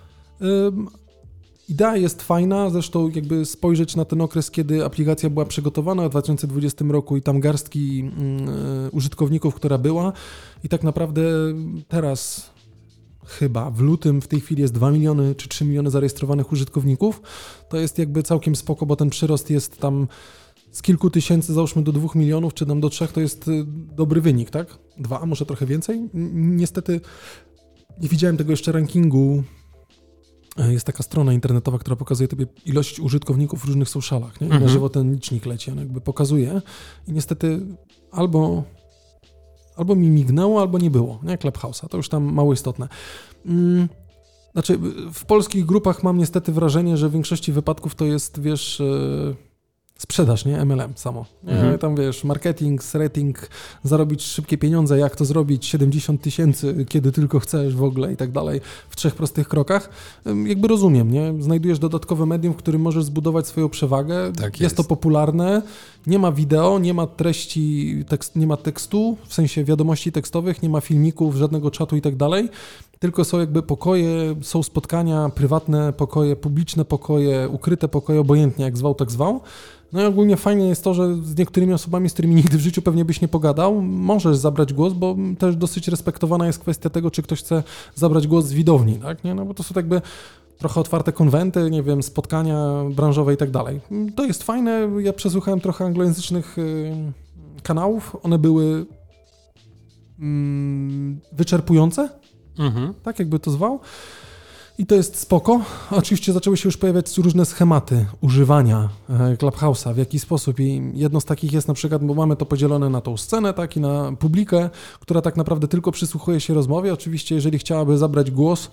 Idea 1.68 1.96
jest 1.96 2.22
fajna, 2.22 2.70
zresztą 2.70 3.08
jakby 3.08 3.44
spojrzeć 3.44 3.96
na 3.96 4.04
ten 4.04 4.20
okres, 4.20 4.50
kiedy 4.50 4.84
aplikacja 4.84 5.30
była 5.30 5.44
przygotowana 5.44 6.08
w 6.08 6.10
2020 6.10 6.84
roku 6.88 7.16
i 7.16 7.22
tam 7.22 7.40
garstki 7.40 8.00
mm, 8.00 8.48
e, 8.48 8.90
użytkowników, 8.90 9.54
która 9.54 9.78
była 9.78 10.12
i 10.64 10.68
tak 10.68 10.82
naprawdę 10.82 11.22
teraz 11.88 12.50
chyba 13.26 13.70
w 13.70 13.80
lutym 13.80 14.20
w 14.20 14.28
tej 14.28 14.40
chwili 14.40 14.62
jest 14.62 14.74
2 14.74 14.90
miliony 14.90 15.34
czy 15.34 15.48
3 15.48 15.64
miliony 15.64 15.90
zarejestrowanych 15.90 16.52
użytkowników, 16.52 17.22
to 17.68 17.76
jest 17.76 17.98
jakby 17.98 18.22
całkiem 18.22 18.56
spoko, 18.56 18.86
bo 18.86 18.96
ten 18.96 19.10
przyrost 19.10 19.50
jest 19.50 19.78
tam 19.80 20.08
z 20.72 20.82
kilku 20.82 21.10
tysięcy, 21.10 21.52
załóżmy 21.52 21.82
do 21.82 21.92
2 21.92 22.08
milionów, 22.14 22.54
czy 22.54 22.66
tam 22.66 22.80
do 22.80 22.88
3, 22.88 23.08
to 23.08 23.20
jest 23.20 23.48
y, 23.48 23.64
dobry 23.96 24.20
wynik, 24.20 24.50
tak? 24.50 24.78
Dwa, 24.98 25.26
może 25.26 25.46
trochę 25.46 25.66
więcej? 25.66 26.08
Niestety 26.34 27.00
nie 28.00 28.08
widziałem 28.08 28.36
tego 28.36 28.50
jeszcze 28.50 28.72
rankingu 28.72 29.42
E, 29.42 29.65
jest 30.58 30.86
taka 30.86 31.02
strona 31.02 31.32
internetowa, 31.32 31.78
która 31.78 31.96
pokazuje 31.96 32.28
tobie 32.28 32.46
ilość 32.66 33.00
użytkowników 33.00 33.60
w 33.60 33.64
różnych 33.64 33.88
socialach, 33.88 34.40
nie? 34.40 34.46
I 34.46 34.50
mhm. 34.50 34.62
na 34.62 34.68
żywo 34.68 34.88
ten 34.88 35.12
licznik 35.12 35.46
leci, 35.46 35.70
on 35.70 35.78
jakby 35.78 36.00
pokazuje 36.00 36.62
i 37.08 37.12
niestety 37.12 37.60
albo, 38.12 38.62
albo 39.76 39.94
mi 39.94 40.10
mignęło, 40.10 40.60
albo 40.60 40.78
nie 40.78 40.90
było, 40.90 41.20
nie? 41.22 41.38
Clubhouse'a, 41.38 41.88
to 41.88 41.96
już 41.96 42.08
tam 42.08 42.24
mało 42.24 42.52
istotne. 42.52 42.88
Mm, 43.46 43.88
znaczy, 44.52 44.78
w 45.12 45.24
polskich 45.24 45.66
grupach 45.66 46.02
mam 46.02 46.18
niestety 46.18 46.52
wrażenie, 46.52 46.96
że 46.96 47.08
w 47.08 47.12
większości 47.12 47.52
wypadków 47.52 47.94
to 47.94 48.04
jest, 48.04 48.40
wiesz... 48.40 48.82
Sprzedaż, 49.98 50.44
nie? 50.44 50.64
MLM 50.64 50.92
samo. 50.94 51.24
Mhm. 51.44 51.78
Tam 51.78 51.96
wiesz, 51.96 52.24
marketing, 52.24 52.82
rating, 52.94 53.48
zarobić 53.82 54.22
szybkie 54.22 54.58
pieniądze, 54.58 54.98
jak 54.98 55.16
to 55.16 55.24
zrobić, 55.24 55.66
70 55.66 56.22
tysięcy, 56.22 56.86
kiedy 56.88 57.12
tylko 57.12 57.40
chcesz 57.40 57.76
w 57.76 57.82
ogóle 57.82 58.12
i 58.12 58.16
tak 58.16 58.32
dalej, 58.32 58.60
w 58.90 58.96
trzech 58.96 59.14
prostych 59.14 59.48
krokach. 59.48 59.90
Jakby 60.46 60.68
rozumiem, 60.68 61.10
nie? 61.10 61.34
Znajdujesz 61.40 61.78
dodatkowe 61.78 62.26
medium, 62.26 62.54
w 62.54 62.56
którym 62.56 62.82
możesz 62.82 63.04
zbudować 63.04 63.46
swoją 63.46 63.68
przewagę. 63.68 64.32
Tak 64.32 64.44
jest. 64.44 64.60
jest 64.60 64.76
to 64.76 64.84
popularne, 64.84 65.62
nie 66.06 66.18
ma 66.18 66.32
wideo, 66.32 66.78
nie 66.78 66.94
ma 66.94 67.06
treści, 67.06 68.04
tekst, 68.08 68.36
nie 68.36 68.46
ma 68.46 68.56
tekstu, 68.56 69.16
w 69.26 69.34
sensie 69.34 69.64
wiadomości 69.64 70.12
tekstowych, 70.12 70.62
nie 70.62 70.68
ma 70.68 70.80
filmików, 70.80 71.36
żadnego 71.36 71.70
czatu 71.70 71.96
i 71.96 72.00
tak 72.00 72.16
dalej 72.16 72.48
tylko 72.98 73.24
są 73.24 73.40
jakby 73.40 73.62
pokoje, 73.62 74.34
są 74.42 74.62
spotkania, 74.62 75.30
prywatne 75.34 75.92
pokoje, 75.92 76.36
publiczne 76.36 76.84
pokoje, 76.84 77.48
ukryte 77.48 77.88
pokoje, 77.88 78.20
obojętnie 78.20 78.64
jak 78.64 78.76
zwał, 78.76 78.94
tak 78.94 79.10
zwał. 79.10 79.40
No 79.92 80.02
i 80.02 80.04
ogólnie 80.04 80.36
fajnie 80.36 80.68
jest 80.68 80.84
to, 80.84 80.94
że 80.94 81.14
z 81.14 81.38
niektórymi 81.38 81.72
osobami, 81.72 82.08
z 82.08 82.12
którymi 82.12 82.34
nigdy 82.34 82.58
w 82.58 82.60
życiu 82.60 82.82
pewnie 82.82 83.04
byś 83.04 83.20
nie 83.20 83.28
pogadał, 83.28 83.82
możesz 83.82 84.36
zabrać 84.36 84.72
głos, 84.72 84.92
bo 84.92 85.16
też 85.38 85.56
dosyć 85.56 85.88
respektowana 85.88 86.46
jest 86.46 86.58
kwestia 86.58 86.90
tego, 86.90 87.10
czy 87.10 87.22
ktoś 87.22 87.40
chce 87.40 87.62
zabrać 87.94 88.26
głos 88.26 88.44
z 88.44 88.52
widowni, 88.52 88.94
tak? 88.94 89.24
Nie? 89.24 89.34
No 89.34 89.44
bo 89.44 89.54
to 89.54 89.62
są 89.62 89.72
jakby 89.76 90.02
trochę 90.58 90.80
otwarte 90.80 91.12
konwenty, 91.12 91.70
nie 91.70 91.82
wiem, 91.82 92.02
spotkania 92.02 92.84
branżowe 92.90 93.34
i 93.34 93.36
tak 93.36 93.50
dalej. 93.50 93.80
To 94.16 94.24
jest 94.24 94.42
fajne. 94.42 94.88
Ja 95.00 95.12
przesłuchałem 95.12 95.60
trochę 95.60 95.84
anglojęzycznych 95.84 96.58
y, 96.58 96.92
kanałów. 97.62 98.16
One 98.22 98.38
były 98.38 98.86
mm, 100.20 101.20
wyczerpujące, 101.32 102.08
mhm. 102.58 102.94
tak 103.02 103.18
jakby 103.18 103.38
to 103.38 103.50
zwał. 103.50 103.80
I 104.78 104.86
to 104.86 104.94
jest 104.94 105.16
spoko. 105.16 105.60
Oczywiście 105.90 106.32
zaczęły 106.32 106.56
się 106.56 106.68
już 106.68 106.76
pojawiać 106.76 107.18
różne 107.18 107.44
schematy 107.44 108.06
używania 108.20 108.88
e, 109.10 109.36
Clubhouse'a, 109.36 109.94
w 109.94 109.96
jaki 109.96 110.18
sposób. 110.18 110.60
I 110.60 110.82
jedno 110.94 111.20
z 111.20 111.24
takich 111.24 111.52
jest 111.52 111.68
na 111.68 111.74
przykład, 111.74 112.04
bo 112.04 112.14
mamy 112.14 112.36
to 112.36 112.46
podzielone 112.46 112.90
na 112.90 113.00
tą 113.00 113.16
scenę, 113.16 113.54
tak 113.54 113.76
i 113.76 113.80
na 113.80 114.12
publikę, 114.18 114.70
która 115.00 115.22
tak 115.22 115.36
naprawdę 115.36 115.68
tylko 115.68 115.92
przysłuchuje 115.92 116.40
się 116.40 116.54
rozmowie. 116.54 116.92
Oczywiście, 116.92 117.34
jeżeli 117.34 117.58
chciałaby 117.58 117.98
zabrać 117.98 118.30
głos, 118.30 118.70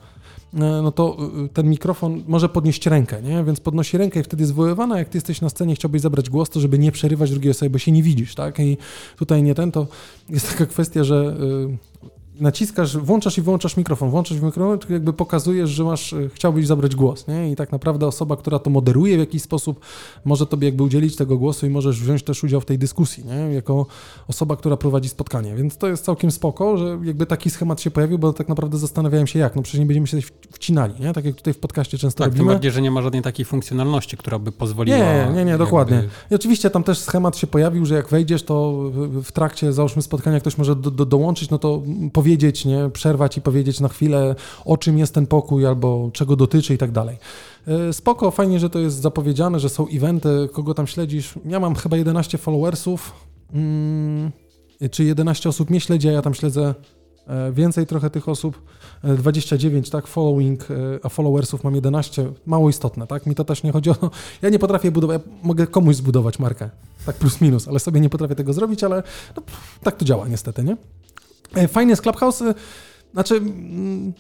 e, 0.54 0.58
no 0.60 0.92
to 0.92 1.18
e, 1.46 1.50
ten 1.50 1.70
mikrofon 1.70 2.24
może 2.28 2.50
podnieść 2.50 2.88
rękę, 2.88 3.22
nie? 3.22 3.44
Więc 3.44 3.60
podnosi 3.60 3.98
rękę 3.98 4.20
i 4.20 4.24
wtedy 4.24 4.42
jest 4.42 4.54
zwoływana. 4.54 5.00
Jak 5.00 5.10
ty 5.10 5.18
jesteś 5.18 5.42
na 5.42 5.50
scenie, 5.50 5.76
chciałbyś 5.76 6.02
zabrać 6.02 6.30
głos, 6.30 6.50
to 6.50 6.60
żeby 6.60 6.80
nie 6.80 6.92
przerywać 6.92 7.32
drugiej 7.32 7.52
osoby, 7.52 7.70
bo 7.70 7.78
się 7.78 7.92
nie 7.92 8.04
widzisz, 8.04 8.36
tak? 8.36 8.60
I 8.60 8.78
tutaj 9.18 9.44
nie 9.44 9.56
ten, 9.56 9.72
to 9.72 9.88
jest 10.30 10.50
taka 10.50 10.66
kwestia, 10.66 11.04
że 11.04 11.36
naciskasz, 12.40 12.98
włączasz 12.98 13.38
i 13.38 13.42
wyłączasz 13.42 13.78
mikrofon, 13.78 14.10
włączasz 14.10 14.40
mikrofon, 14.40 14.80
jakby 14.90 15.14
pokazujesz, 15.14 15.70
że 15.70 15.84
masz, 15.84 16.14
e, 16.14 16.30
chciałbyś 16.34 16.68
zabrać 16.68 16.96
głos, 16.96 17.28
nie? 17.28 17.52
I 17.52 17.56
tak 17.56 17.72
naprawdę 17.72 18.08
osoba, 18.08 18.38
która 18.38 18.60
to 18.60 18.70
moderuje 18.70 19.16
w 19.16 19.20
jakiś 19.20 19.42
sposób, 19.42 19.80
może 20.26 20.46
tobie 20.46 20.68
jakby 20.68 20.84
udzielić 20.84 21.16
tego 21.16 21.38
głosu 21.38 21.66
i 21.66 21.70
możesz 21.70 22.02
wziąć 22.02 22.24
też 22.24 22.44
udział 22.44 22.62
w 22.62 22.66
tej 22.66 22.78
dyskusji, 22.78 23.26
nie? 23.26 23.56
Jako 23.56 23.86
osoba, 24.28 24.56
która 24.56 24.78
prowadzi 24.78 25.10
spotkanie. 25.10 25.56
Więc 25.56 25.78
to 25.78 25.88
jest 25.88 26.06
całkiem 26.06 26.32
spoko, 26.32 26.78
że 26.78 27.00
jakby 27.04 27.26
taki 27.26 27.50
schemat 27.50 27.82
się 27.82 27.92
pojawił, 27.92 28.20
bo 28.20 28.34
tak 28.34 28.50
naprawdę 28.50 28.78
zastanawiałem 28.78 29.28
się 29.28 29.40
jak, 29.40 29.56
no 29.56 29.62
przecież 29.62 29.80
nie 29.80 29.86
będziemy 29.86 30.08
się 30.08 30.18
wcinali, 30.52 30.94
nie? 31.00 31.14
Tak 31.14 31.26
jak 31.26 31.36
tutaj 31.36 31.54
w 31.54 31.60
podcaście 31.60 31.98
często 31.98 32.24
tak, 32.24 32.28
robimy. 32.28 32.46
tym 32.46 32.54
bardziej, 32.54 32.72
że 32.72 32.82
nie 32.82 32.92
ma 32.92 33.02
żadnej 33.02 33.22
takiej 33.22 33.46
funkcjonalności, 33.46 34.18
która 34.18 34.40
by 34.40 34.52
pozwoliła... 34.52 34.98
Nie, 34.98 35.32
nie, 35.36 35.46
nie, 35.46 35.58
dokładnie. 35.58 35.96
Jakby... 35.96 36.12
I 36.32 36.36
oczywiście 36.36 36.70
tam 36.70 36.84
też 36.84 37.00
schemat 37.00 37.38
się 37.38 37.48
pojawił, 37.48 37.86
że 37.86 37.96
jak 37.96 38.10
wejdziesz, 38.10 38.44
to 38.44 38.74
w 39.24 39.32
trakcie, 39.32 39.74
załóżmy 39.74 40.02
spotkania, 40.02 40.40
ktoś 40.40 40.58
może 40.58 40.76
do, 40.76 40.92
do, 40.92 41.06
dołączyć, 41.06 41.50
no 41.50 41.60
to 41.60 41.82
powiedzieć, 42.24 42.66
nie? 42.66 42.90
Przerwać 42.90 43.38
i 43.38 43.42
powiedzieć 43.42 43.80
na 43.80 43.88
chwilę, 43.88 44.36
o 44.66 44.78
czym 44.78 44.98
jest 44.98 45.14
ten 45.14 45.28
pokój 45.28 45.66
albo 45.66 46.10
czego 46.14 46.36
dotyczy 46.36 46.74
i 46.74 46.78
tak 46.78 46.92
dalej. 46.92 47.18
E, 47.68 47.94
spoko, 47.94 48.32
fajnie, 48.32 48.60
że 48.60 48.70
to 48.70 48.80
jest 48.80 49.02
zapowiedziane, 49.02 49.60
że 49.60 49.70
są 49.70 49.88
eventy, 49.88 50.50
kogo 50.54 50.74
tam 50.74 50.88
śledzisz. 50.88 51.34
Ja 51.46 51.60
mam 51.60 51.76
chyba 51.76 51.98
11 51.98 52.38
followersów, 52.38 53.14
mm, 53.54 54.32
czy 54.92 55.04
11 55.04 55.50
osób 55.50 55.70
mnie 55.70 55.80
śledzi, 55.80 56.10
a 56.10 56.12
ja 56.12 56.22
tam 56.22 56.34
śledzę 56.34 56.74
e, 57.28 57.52
więcej 57.52 57.86
trochę 57.86 58.10
tych 58.10 58.30
osób. 58.30 58.62
29, 59.18 59.90
tak, 59.90 60.08
following, 60.08 60.68
a 61.04 61.10
followersów 61.10 61.64
mam 61.64 61.76
11, 61.76 62.32
mało 62.46 62.70
istotne, 62.70 63.08
tak, 63.08 63.26
mi 63.26 63.36
to 63.36 63.44
też 63.44 63.64
nie 63.64 63.72
chodzi 63.72 63.90
o, 63.90 63.96
ja 64.42 64.50
nie 64.50 64.60
potrafię 64.60 64.92
budować, 64.92 65.22
ja 65.26 65.32
mogę 65.44 65.68
komuś 65.68 65.96
zbudować 65.96 66.40
markę, 66.40 66.70
tak 67.06 67.16
plus 67.16 67.42
minus, 67.42 67.68
ale 67.68 67.80
sobie 67.80 68.00
nie 68.00 68.10
potrafię 68.10 68.36
tego 68.36 68.54
zrobić, 68.54 68.84
ale 68.84 69.04
no, 69.36 69.44
tak 69.84 69.96
to 69.96 70.06
działa 70.06 70.28
niestety, 70.28 70.64
nie? 70.64 70.78
E, 71.56 71.68
fajnie 71.68 71.90
jest 71.90 72.02
Clubhouse, 72.02 72.42
e, 72.42 72.54
znaczy 73.14 73.36
mm, 73.36 74.14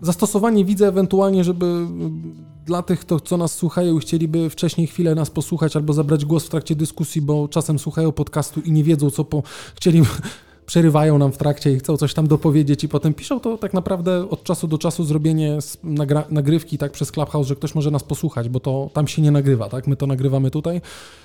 zastosowanie 0.00 0.64
widzę 0.64 0.88
ewentualnie, 0.88 1.44
żeby 1.44 1.66
mm, 1.66 2.34
dla 2.66 2.82
tych, 2.82 3.04
to, 3.04 3.20
co 3.20 3.36
nas 3.36 3.54
słuchają 3.54 3.96
i 3.96 4.00
chcieliby 4.00 4.50
wcześniej 4.50 4.86
chwilę 4.86 5.14
nas 5.14 5.30
posłuchać 5.30 5.76
albo 5.76 5.92
zabrać 5.92 6.24
głos 6.24 6.46
w 6.46 6.48
trakcie 6.48 6.74
dyskusji, 6.74 7.22
bo 7.22 7.48
czasem 7.48 7.78
słuchają 7.78 8.12
podcastu 8.12 8.60
i 8.60 8.72
nie 8.72 8.84
wiedzą, 8.84 9.10
co 9.10 9.24
po... 9.24 9.42
chcieli 9.76 10.02
przerywają 10.66 11.18
nam 11.18 11.32
w 11.32 11.36
trakcie 11.36 11.72
i 11.72 11.78
chcą 11.78 11.96
coś 11.96 12.14
tam 12.14 12.26
dopowiedzieć 12.26 12.84
i 12.84 12.88
potem 12.88 13.14
piszą, 13.14 13.40
to 13.40 13.58
tak 13.58 13.74
naprawdę 13.74 14.30
od 14.30 14.44
czasu 14.44 14.68
do 14.68 14.78
czasu 14.78 15.04
zrobienie 15.04 15.58
nagrywki 16.30 16.78
tak 16.78 16.92
przez 16.92 17.12
Clubhouse, 17.12 17.46
że 17.46 17.56
ktoś 17.56 17.74
może 17.74 17.90
nas 17.90 18.02
posłuchać, 18.02 18.48
bo 18.48 18.60
to 18.60 18.90
tam 18.92 19.08
się 19.08 19.22
nie 19.22 19.30
nagrywa, 19.30 19.68
tak? 19.68 19.86
My 19.86 19.96
to 19.96 20.06
nagrywamy 20.06 20.50
tutaj, 20.50 20.80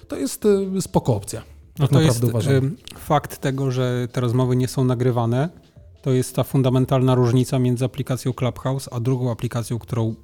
to 0.07 0.15
jest 0.15 0.45
y, 0.45 0.81
spoko 0.81 1.15
opcja. 1.15 1.54
No 1.79 1.88
tak 1.88 1.98
to 1.98 2.01
jest 2.01 2.24
uważam. 2.24 2.75
fakt 2.98 3.38
tego, 3.38 3.72
że 3.72 4.08
te 4.12 4.22
rozmowy 4.22 4.55
nie 4.55 4.67
są 4.67 4.84
nagrywane, 4.84 5.50
to 6.01 6.12
jest 6.12 6.36
ta 6.36 6.44
fundamentalna 6.44 7.15
różnica 7.15 7.60
między 7.60 7.86
aplikacją 7.86 8.34
Clubhouse 8.34 8.89
a 8.91 9.00
drugą 9.00 9.32
aplikacją, 9.32 9.79
którą 9.79 10.15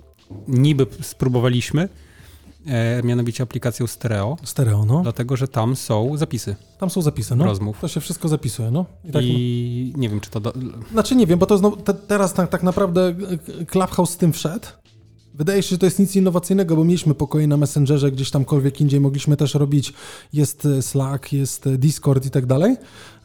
niby 0.48 0.88
spróbowaliśmy, 1.02 1.90
e, 2.66 3.04
mianowicie 3.04 3.44
aplikacją 3.44 3.88
Stereo. 3.88 4.38
Stereo, 4.44 4.86
no. 4.86 5.02
Dlatego, 5.02 5.38
że 5.38 5.48
tam 5.48 5.76
są 5.76 6.18
zapisy. 6.18 6.56
Tam 6.80 6.90
są 6.90 7.02
zapisy, 7.02 7.36
no. 7.36 7.46
Rozmów. 7.46 7.80
To 7.82 7.88
się 7.88 8.00
wszystko 8.00 8.28
zapisuje, 8.28 8.72
no. 8.72 8.86
I, 9.06 9.12
tak, 9.12 9.24
I 9.26 9.94
nie 9.98 10.10
wiem, 10.10 10.20
czy 10.20 10.30
to... 10.30 10.40
Do... 10.40 10.54
Znaczy 10.92 11.16
nie 11.16 11.28
wiem, 11.28 11.40
bo 11.40 11.46
to 11.46 11.58
znowu, 11.58 11.78
te, 11.78 11.94
teraz 11.94 12.34
tak, 12.34 12.50
tak 12.50 12.64
naprawdę 12.64 13.16
Clubhouse 13.68 14.10
z 14.10 14.18
tym 14.18 14.34
wszedł, 14.34 14.68
Wydaje 15.34 15.64
się, 15.64 15.70
że 15.70 15.78
to 15.78 15.86
jest 15.86 16.00
nic 16.00 16.16
innowacyjnego, 16.16 16.76
bo 16.76 16.84
mieliśmy 16.84 17.16
pokoje 17.16 17.48
na 17.48 17.58
Messengerze, 17.58 18.12
gdzieś 18.12 18.32
tamkolwiek 18.32 18.82
indziej 18.82 19.00
mogliśmy 19.00 19.38
też 19.38 19.54
robić, 19.54 19.94
jest 20.34 20.66
e, 20.66 20.82
Slack, 20.82 21.34
jest 21.34 21.68
e, 21.68 21.78
Discord 21.78 22.26
i 22.26 22.30
tak 22.30 22.46
dalej. 22.46 22.76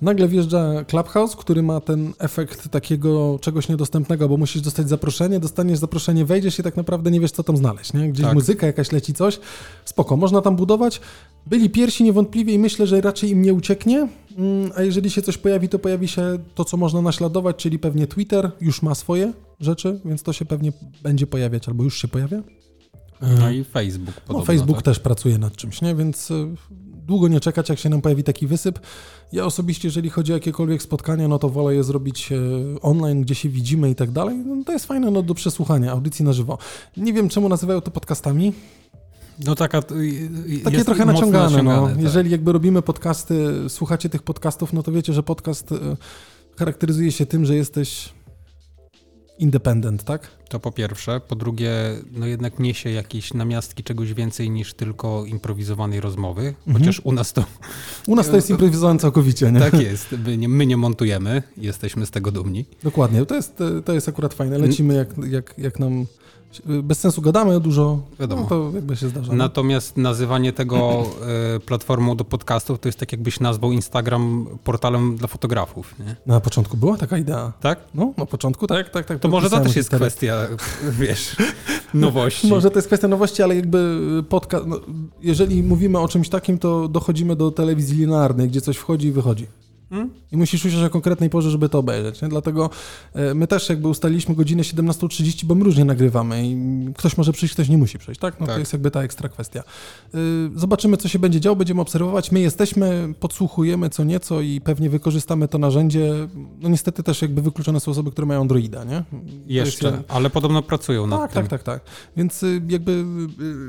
Nagle 0.02 0.28
wjeżdża 0.28 0.84
Clubhouse, 0.84 1.36
który 1.36 1.62
ma 1.62 1.80
ten 1.80 2.12
efekt 2.18 2.68
takiego 2.68 3.38
czegoś 3.40 3.68
niedostępnego, 3.68 4.28
bo 4.28 4.36
musisz 4.36 4.62
dostać 4.62 4.88
zaproszenie, 4.88 5.40
dostaniesz 5.40 5.78
zaproszenie, 5.78 6.24
wejdziesz 6.24 6.58
i 6.58 6.62
tak 6.62 6.76
naprawdę 6.76 7.10
nie 7.10 7.20
wiesz, 7.20 7.32
co 7.32 7.42
tam 7.42 7.56
znaleźć. 7.56 7.92
Nie? 7.92 8.08
Gdzieś 8.08 8.26
tak. 8.26 8.34
muzyka 8.34 8.66
jakaś 8.66 8.92
leci, 8.92 9.14
coś. 9.14 9.40
Spoko, 9.84 10.16
można 10.16 10.40
tam 10.42 10.56
budować. 10.56 11.00
Byli 11.46 11.70
pierwsi 11.70 12.04
niewątpliwie 12.04 12.54
i 12.54 12.58
myślę, 12.58 12.86
że 12.86 13.00
raczej 13.00 13.30
im 13.30 13.42
nie 13.42 13.54
ucieknie, 13.54 14.08
mm, 14.38 14.70
a 14.76 14.82
jeżeli 14.82 15.10
się 15.10 15.22
coś 15.22 15.38
pojawi, 15.38 15.68
to 15.68 15.78
pojawi 15.78 16.08
się 16.08 16.38
to, 16.54 16.64
co 16.64 16.76
można 16.76 17.02
naśladować, 17.02 17.56
czyli 17.56 17.78
pewnie 17.78 18.06
Twitter 18.06 18.50
już 18.60 18.82
ma 18.82 18.94
swoje 18.94 19.32
rzeczy, 19.60 20.00
więc 20.04 20.22
to 20.22 20.32
się 20.32 20.44
pewnie 20.44 20.72
będzie 21.02 21.26
pojawiać 21.26 21.68
albo 21.68 21.84
już 21.84 22.02
się 22.02 22.08
pojawia. 22.08 22.42
No 23.20 23.50
i 23.50 23.64
Facebook 23.64 24.14
no, 24.14 24.20
podobno, 24.26 24.38
No 24.38 24.44
Facebook 24.44 24.76
tak? 24.76 24.84
też 24.84 24.98
pracuje 24.98 25.38
nad 25.38 25.56
czymś, 25.56 25.82
nie? 25.82 25.94
Więc 25.94 26.30
y, 26.30 26.54
długo 27.06 27.28
nie 27.28 27.40
czekać, 27.40 27.68
jak 27.68 27.78
się 27.78 27.88
nam 27.88 28.00
pojawi 28.00 28.25
taki 28.25 28.46
wysyp. 28.46 28.78
Ja 29.32 29.44
osobiście, 29.44 29.88
jeżeli 29.88 30.10
chodzi 30.10 30.32
o 30.32 30.36
jakiekolwiek 30.36 30.82
spotkania, 30.82 31.28
no 31.28 31.38
to 31.38 31.48
wolę 31.48 31.75
je 31.75 31.84
zrobić 31.84 32.32
y, 32.32 32.80
online, 32.82 33.22
gdzie 33.22 33.34
się 33.34 33.48
widzimy 33.48 33.90
i 33.90 33.94
tak 33.94 34.10
dalej. 34.10 34.36
No, 34.36 34.64
to 34.64 34.72
jest 34.72 34.86
fajne 34.86 35.10
no, 35.10 35.22
do 35.22 35.34
przesłuchania, 35.34 35.92
audycji 35.92 36.25
na 36.25 36.32
żywo. 36.32 36.58
Nie 36.96 37.12
wiem, 37.12 37.28
czemu 37.28 37.48
nazywają 37.48 37.80
to 37.80 37.90
podcastami. 37.90 38.52
No 39.44 39.54
taka, 39.54 39.82
Takie 40.64 40.84
trochę 40.84 41.04
naciągane. 41.04 41.62
no. 41.62 41.88
Tak. 41.88 42.00
Jeżeli 42.02 42.30
jakby 42.30 42.52
robimy 42.52 42.82
podcasty, 42.82 43.34
słuchacie 43.68 44.08
tych 44.08 44.22
podcastów, 44.22 44.72
no 44.72 44.82
to 44.82 44.92
wiecie, 44.92 45.12
że 45.12 45.22
podcast 45.22 45.72
y, 45.72 45.76
charakteryzuje 46.56 47.12
się 47.12 47.26
tym, 47.26 47.44
że 47.44 47.56
jesteś 47.56 48.15
independent, 49.38 50.04
tak? 50.04 50.28
To 50.48 50.60
po 50.60 50.72
pierwsze. 50.72 51.20
Po 51.20 51.36
drugie, 51.36 51.72
no 52.12 52.26
jednak 52.26 52.58
niesie 52.58 52.90
jakieś 52.90 53.34
namiastki 53.34 53.82
czegoś 53.82 54.14
więcej 54.14 54.50
niż 54.50 54.74
tylko 54.74 55.24
improwizowanej 55.24 56.00
rozmowy, 56.00 56.54
mhm. 56.66 56.78
chociaż 56.78 57.00
u 57.04 57.12
nas 57.12 57.32
to... 57.32 57.44
U 58.06 58.16
nas 58.16 58.28
to 58.28 58.36
jest 58.36 58.50
improwizowane 58.50 58.98
całkowicie, 58.98 59.52
nie? 59.52 59.60
Tak 59.60 59.74
jest. 59.80 60.14
My 60.24 60.36
nie, 60.36 60.48
my 60.48 60.66
nie 60.66 60.76
montujemy, 60.76 61.42
jesteśmy 61.56 62.06
z 62.06 62.10
tego 62.10 62.30
dumni. 62.30 62.64
Dokładnie. 62.82 63.26
To 63.26 63.34
jest, 63.34 63.62
to 63.84 63.92
jest 63.92 64.08
akurat 64.08 64.34
fajne. 64.34 64.58
Lecimy 64.58 64.94
jak, 64.94 65.08
jak, 65.30 65.54
jak 65.58 65.78
nam 65.78 66.06
bez 66.82 66.98
sensu 66.98 67.22
gadamy 67.22 67.60
dużo, 67.60 67.98
Wiadomo. 68.20 68.42
No 68.42 68.48
to 68.48 68.70
jakby 68.75 68.96
się 68.96 69.08
zdarza. 69.08 69.32
Natomiast 69.32 69.96
nazywanie 69.96 70.52
tego 70.52 71.06
e, 71.56 71.60
platformą 71.60 72.16
do 72.16 72.25
podcastów 72.25 72.78
to 72.78 72.88
jest 72.88 72.98
tak 72.98 73.12
jakbyś 73.12 73.40
nazwał 73.40 73.72
Instagram 73.72 74.46
portalem 74.64 75.16
dla 75.16 75.28
fotografów. 75.28 75.94
Nie? 75.98 76.16
Na 76.26 76.40
początku 76.40 76.76
była 76.76 76.96
taka 76.96 77.18
idea. 77.18 77.52
Tak? 77.60 77.78
No, 77.94 78.12
na 78.16 78.26
początku 78.26 78.66
tak, 78.66 78.90
tak, 78.90 79.06
tak. 79.06 79.18
To 79.18 79.28
może 79.28 79.50
to 79.50 79.60
też 79.60 79.76
jest 79.76 79.90
kwestia, 79.90 80.36
wiesz, 81.00 81.36
nowości. 81.94 82.48
może 82.48 82.70
to 82.70 82.78
jest 82.78 82.86
kwestia 82.88 83.08
nowości, 83.08 83.42
ale 83.42 83.56
jakby 83.56 84.00
podcast, 84.28 84.66
no, 84.66 84.80
jeżeli 85.22 85.62
mówimy 85.62 85.98
o 85.98 86.08
czymś 86.08 86.28
takim, 86.28 86.58
to 86.58 86.88
dochodzimy 86.88 87.36
do 87.36 87.50
telewizji 87.50 87.98
linearnej, 87.98 88.48
gdzie 88.48 88.60
coś 88.60 88.76
wchodzi 88.76 89.08
i 89.08 89.12
wychodzi. 89.12 89.46
Hmm? 89.90 90.10
I 90.32 90.36
musisz 90.36 90.64
usiąść 90.64 90.84
o 90.84 90.90
konkretnej 90.90 91.30
porze, 91.30 91.50
żeby 91.50 91.68
to 91.68 91.78
obejrzeć. 91.78 92.22
Nie? 92.22 92.28
Dlatego 92.28 92.70
e, 93.14 93.34
my 93.34 93.46
też 93.46 93.68
jakby 93.68 93.88
ustaliliśmy 93.88 94.34
godzinę 94.34 94.62
17.30, 94.62 95.44
bo 95.44 95.54
my 95.54 95.64
różnie 95.64 95.84
nagrywamy 95.84 96.46
i 96.46 96.56
ktoś 96.96 97.16
może 97.16 97.32
przyjść, 97.32 97.54
ktoś 97.54 97.68
nie 97.68 97.78
musi 97.78 97.98
przyjść, 97.98 98.20
tak? 98.20 98.40
No 98.40 98.46
tak. 98.46 98.54
to 98.54 98.58
jest 98.58 98.72
jakby 98.72 98.90
ta 98.90 99.02
ekstra 99.02 99.28
kwestia. 99.28 99.60
E, 100.14 100.18
zobaczymy, 100.54 100.96
co 100.96 101.08
się 101.08 101.18
będzie 101.18 101.40
działo, 101.40 101.56
będziemy 101.56 101.80
obserwować. 101.80 102.32
My 102.32 102.40
jesteśmy, 102.40 103.14
podsłuchujemy 103.20 103.90
co 103.90 104.04
nieco 104.04 104.40
i 104.40 104.60
pewnie 104.60 104.90
wykorzystamy 104.90 105.48
to 105.48 105.58
narzędzie. 105.58 106.28
No 106.60 106.68
niestety 106.68 107.02
też 107.02 107.22
jakby 107.22 107.42
wykluczone 107.42 107.80
są 107.80 107.90
osoby, 107.90 108.10
które 108.10 108.26
mają 108.26 108.40
Androida, 108.40 108.84
nie? 108.84 109.04
Jeszcze, 109.46 109.88
jest... 109.88 110.02
ale 110.08 110.30
podobno 110.30 110.62
pracują 110.62 111.06
nad 111.06 111.20
tak, 111.20 111.32
tym. 111.32 111.42
Tak, 111.42 111.50
tak, 111.50 111.62
tak. 111.62 111.90
Więc 112.16 112.42
y, 112.42 112.62
jakby 112.68 112.92
y, 112.92 113.04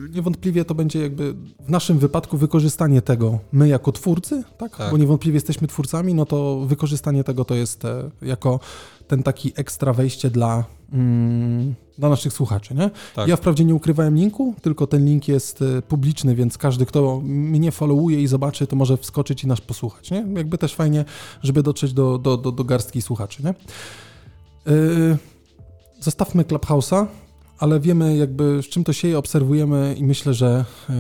niewątpliwie 0.10 0.66
to 0.66 0.76
będzie 0.76 1.02
jakby 1.02 1.34
w 1.60 1.70
naszym 1.70 2.00
wypadku 2.00 2.38
wykorzystanie 2.38 3.02
tego 3.02 3.40
my 3.52 3.68
jako 3.68 3.92
twórcy, 3.92 4.44
tak? 4.58 4.78
tak. 4.78 4.92
Bo 4.92 4.98
niewątpliwie 4.98 5.36
jesteśmy 5.36 5.68
twórcami, 5.68 6.07
no 6.14 6.26
to 6.26 6.60
wykorzystanie 6.66 7.24
tego 7.24 7.46
to 7.46 7.56
jest 7.56 7.86
e, 7.86 8.10
jako 8.22 8.60
ten 9.08 9.24
taki 9.24 9.54
ekstra 9.56 9.94
wejście 9.94 10.30
dla, 10.30 10.64
mm, 10.94 11.76
dla 11.98 12.10
naszych 12.10 12.34
słuchaczy. 12.34 12.76
Nie? 12.76 12.90
Tak. 13.16 13.28
Ja 13.28 13.36
wprawdzie 13.36 13.66
nie 13.66 13.76
ukrywałem 13.76 14.16
linku, 14.16 14.56
tylko 14.62 14.88
ten 14.88 15.06
link 15.06 15.28
jest 15.28 15.62
e, 15.62 15.82
publiczny, 15.82 16.36
więc 16.36 16.58
każdy, 16.58 16.86
kto 16.86 17.22
mnie 17.24 17.72
followuje 17.72 18.22
i 18.22 18.28
zobaczy, 18.28 18.68
to 18.68 18.76
może 18.76 18.98
wskoczyć 18.98 19.44
i 19.44 19.48
nas 19.48 19.62
posłuchać. 19.62 20.12
Nie? 20.12 20.26
Jakby 20.36 20.58
też 20.58 20.76
fajnie, 20.76 21.06
żeby 21.44 21.64
dotrzeć 21.64 21.94
do, 21.94 22.18
do, 22.18 22.38
do, 22.38 22.52
do 22.52 22.64
garstki 22.64 23.02
słuchaczy. 23.02 23.44
Nie? 23.44 23.54
Yy, 24.74 25.18
zostawmy 26.00 26.44
Clubhouse'a, 26.44 27.06
ale 27.60 27.80
wiemy 27.80 28.18
jakby 28.18 28.62
z 28.64 28.66
czym 28.66 28.84
to 28.84 28.94
się 28.94 29.18
obserwujemy 29.18 29.96
i 29.98 30.04
myślę, 30.04 30.34
że 30.34 30.66
yy, 30.90 30.96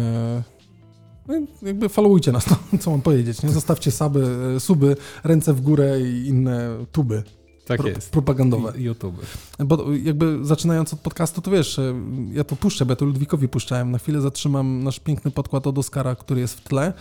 no, 1.27 1.34
jakby 1.62 1.89
followujcie 1.89 2.31
nas, 2.31 2.46
to, 2.46 2.55
co 2.81 2.91
mam 2.91 3.01
powiedzieć, 3.01 3.43
nie? 3.43 3.50
Zostawcie 3.50 3.91
suby, 3.91 4.27
e, 4.55 4.60
suby, 4.60 4.96
ręce 5.24 5.53
w 5.53 5.62
górę 5.62 6.01
i 6.01 6.27
inne 6.27 6.86
tuby. 6.91 7.24
Tak 7.65 7.77
pro, 7.77 7.89
jest. 7.89 8.12
Propagandowe. 8.12 8.74
YouTube. 8.75 9.15
Bo 9.60 9.93
jakby 10.03 10.46
zaczynając 10.46 10.93
od 10.93 11.00
podcastu, 11.00 11.41
to 11.41 11.51
wiesz, 11.51 11.79
e, 11.79 11.93
ja 12.34 12.43
to 12.43 12.55
puszczę, 12.55 12.86
bo 12.86 12.91
ja 12.91 12.96
to 12.96 13.05
Ludwikowi 13.05 13.48
puszczałem. 13.48 13.91
Na 13.91 13.98
chwilę 13.98 14.22
zatrzymam 14.22 14.84
nasz 14.84 15.00
piękny 15.00 15.31
podkład 15.31 15.67
od 15.67 15.77
Oscara, 15.77 16.15
który 16.15 16.41
jest 16.41 16.53
w 16.53 16.63
tle. 16.63 16.93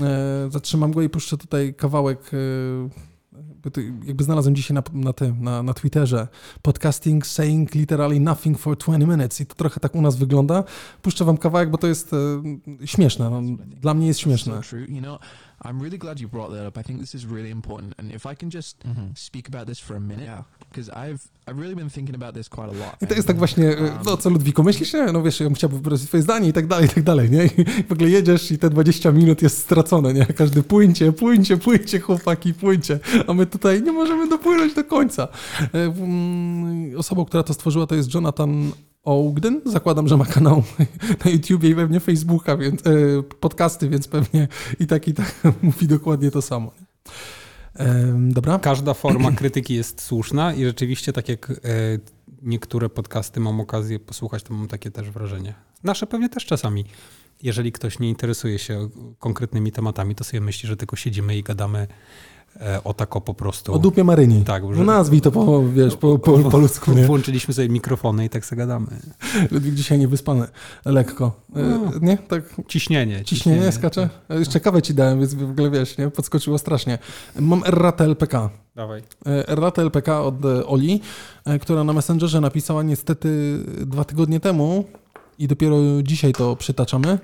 E, 0.00 0.48
zatrzymam 0.50 0.92
go 0.92 1.02
i 1.02 1.08
puszczę 1.08 1.36
tutaj 1.36 1.74
kawałek 1.74 2.30
jakby 4.04 4.24
znalazłem 4.24 4.56
dzisiaj 4.56 4.74
na, 4.74 4.82
na 4.92 5.12
tym, 5.12 5.42
na, 5.42 5.62
na 5.62 5.74
Twitterze, 5.74 6.28
podcasting 6.62 7.26
saying 7.26 7.74
literally 7.74 8.20
nothing 8.20 8.58
for 8.58 8.76
20 8.76 9.06
minutes 9.06 9.40
i 9.40 9.46
to 9.46 9.54
trochę 9.54 9.80
tak 9.80 9.94
u 9.94 10.02
nas 10.02 10.16
wygląda. 10.16 10.64
Puszczę 11.02 11.24
wam 11.24 11.36
kawałek, 11.36 11.70
bo 11.70 11.78
to 11.78 11.86
jest 11.86 12.12
e, 12.12 12.86
śmieszne. 12.86 13.30
No, 13.30 13.42
dla 13.66 13.94
mnie 13.94 14.06
jest 14.06 14.20
śmieszne. 14.20 14.60
I'm 15.64 15.78
really 15.78 15.98
glad 15.98 16.20
you 16.20 16.28
brought 16.28 16.50
that 16.52 16.66
up. 16.66 16.80
I 16.80 16.82
think 16.82 17.00
this 17.00 17.14
is 17.14 17.26
really 17.26 17.50
important. 17.50 17.94
And 17.98 18.12
if 18.12 18.24
I 18.32 18.34
can 18.34 18.50
just 18.50 18.78
mm-hmm. 18.78 19.14
speak 19.14 19.48
about 19.48 19.66
this 19.66 19.78
for 19.78 19.96
a 19.96 20.00
minute, 20.00 20.26
because 20.26 20.59
I've 20.78 21.18
I've 21.50 21.58
really 21.58 21.76
been 21.76 21.90
thinking 21.90 22.14
about 22.14 22.34
this 22.34 22.48
quite 22.48 22.68
a 22.68 22.78
lot. 22.78 23.02
I 23.02 23.06
to 23.06 23.14
jest 23.14 23.26
tak 23.26 23.38
właśnie, 23.38 23.76
um, 23.76 23.90
no 24.04 24.16
co 24.16 24.30
Ludwiku, 24.30 24.62
myślisz, 24.62 24.92
nie? 24.92 25.04
no 25.04 25.22
wiesz, 25.22 25.40
ja 25.40 25.46
bym 25.46 25.54
chciał 25.54 25.70
wybrać 25.70 26.00
swoje 26.00 26.22
zdanie 26.22 26.48
i 26.48 26.52
tak 26.52 26.66
dalej, 26.66 26.86
i 26.86 26.88
tak 26.88 27.04
dalej, 27.04 27.30
nie? 27.30 27.44
I 27.44 27.84
w 27.88 27.92
ogóle 27.92 28.10
jedziesz 28.10 28.50
i 28.50 28.58
te 28.58 28.70
20 28.70 29.12
minut 29.12 29.42
jest 29.42 29.58
stracone, 29.58 30.14
nie? 30.14 30.26
Każdy 30.26 30.62
płyńcie, 30.62 31.12
płyńcie, 31.12 31.56
płyńcie, 31.56 32.00
chłopaki, 32.00 32.54
płyńcie. 32.54 33.00
A 33.26 33.34
my 33.34 33.46
tutaj 33.46 33.82
nie 33.82 33.92
możemy 33.92 34.28
dopłynąć 34.28 34.74
do 34.74 34.84
końca. 34.84 35.28
E, 35.74 35.84
mm, 35.84 36.98
osobą, 36.98 37.24
która 37.24 37.42
to 37.42 37.54
stworzyła, 37.54 37.86
to 37.86 37.94
jest 37.94 38.14
Jonathan 38.14 38.70
Ogden. 39.04 39.60
Zakładam, 39.64 40.08
że 40.08 40.16
ma 40.16 40.24
kanał 40.24 40.62
na 41.24 41.30
YouTubie 41.30 41.68
i 41.68 41.74
pewnie 41.74 42.00
Facebooka, 42.00 42.56
więc 42.56 42.86
e, 42.86 42.90
podcasty, 43.40 43.88
więc 43.88 44.08
pewnie 44.08 44.48
i 44.80 44.86
tak 44.86 45.08
i 45.08 45.14
tak 45.14 45.42
mówi 45.62 45.86
dokładnie 45.86 46.30
to 46.30 46.42
samo. 46.42 46.70
Dobra. 48.28 48.58
Każda 48.58 48.94
forma 48.94 49.32
krytyki 49.40 49.74
jest 49.74 50.02
słuszna 50.02 50.54
i 50.54 50.64
rzeczywiście 50.64 51.12
tak 51.12 51.28
jak 51.28 51.50
e, 51.50 51.54
niektóre 52.42 52.88
podcasty 52.88 53.40
mam 53.40 53.60
okazję 53.60 53.98
posłuchać, 53.98 54.42
to 54.42 54.54
mam 54.54 54.68
takie 54.68 54.90
też 54.90 55.10
wrażenie. 55.10 55.54
Nasze 55.84 56.06
pewnie 56.06 56.28
też 56.28 56.46
czasami. 56.46 56.84
Jeżeli 57.42 57.72
ktoś 57.72 57.98
nie 57.98 58.08
interesuje 58.08 58.58
się 58.58 58.88
konkretnymi 59.18 59.72
tematami, 59.72 60.14
to 60.14 60.24
sobie 60.24 60.40
myśli, 60.40 60.68
że 60.68 60.76
tylko 60.76 60.96
siedzimy 60.96 61.36
i 61.36 61.42
gadamy 61.42 61.86
o 62.84 62.94
tako 62.94 63.20
po 63.20 63.34
prostu. 63.34 63.74
O 63.74 63.78
dupie 63.78 64.04
Maryni. 64.04 64.44
Tak. 64.44 64.62
Że... 64.74 64.78
No 64.78 64.84
nazwij 64.84 65.20
to 65.20 65.30
po, 65.30 65.68
wiesz, 65.68 65.96
po, 65.96 66.18
po, 66.18 66.38
po 66.38 66.58
ludzku, 66.58 66.92
nie? 66.92 67.06
Włączyliśmy 67.06 67.54
sobie 67.54 67.68
mikrofony 67.68 68.24
i 68.24 68.28
tak 68.28 68.44
sobie 68.44 68.58
gadamy. 68.58 68.86
Ludwik 69.50 69.74
dzisiaj 69.74 69.98
nie 69.98 70.08
wyspany. 70.08 70.46
Lekko. 70.84 71.32
E, 71.56 71.62
no. 71.62 71.90
Nie? 72.00 72.18
Tak. 72.18 72.42
Ciśnienie. 72.68 73.24
Ciśnienie, 73.24 73.24
ciśnienie 73.24 73.72
skacze? 73.72 74.08
Tak. 74.28 74.38
Jeszcze 74.38 74.60
kawę 74.60 74.82
ci 74.82 74.94
dałem, 74.94 75.18
więc 75.18 75.34
w 75.34 75.50
ogóle 75.50 75.70
wiesz, 75.70 75.98
nie? 75.98 76.10
Podskoczyło 76.10 76.58
strasznie. 76.58 76.98
Mam 77.40 77.62
erratę 77.66 78.04
LPK. 78.04 78.50
Dawaj. 78.76 79.02
E, 79.26 79.48
erratę 79.48 79.82
LPK 79.82 80.22
od 80.22 80.34
Oli, 80.66 81.00
która 81.60 81.84
na 81.84 81.92
Messengerze 81.92 82.40
napisała 82.40 82.82
niestety 82.82 83.58
dwa 83.86 84.04
tygodnie 84.04 84.40
temu 84.40 84.84
i 85.38 85.48
dopiero 85.48 85.76
dzisiaj 86.02 86.32
to 86.32 86.56
przytaczamy. 86.56 87.18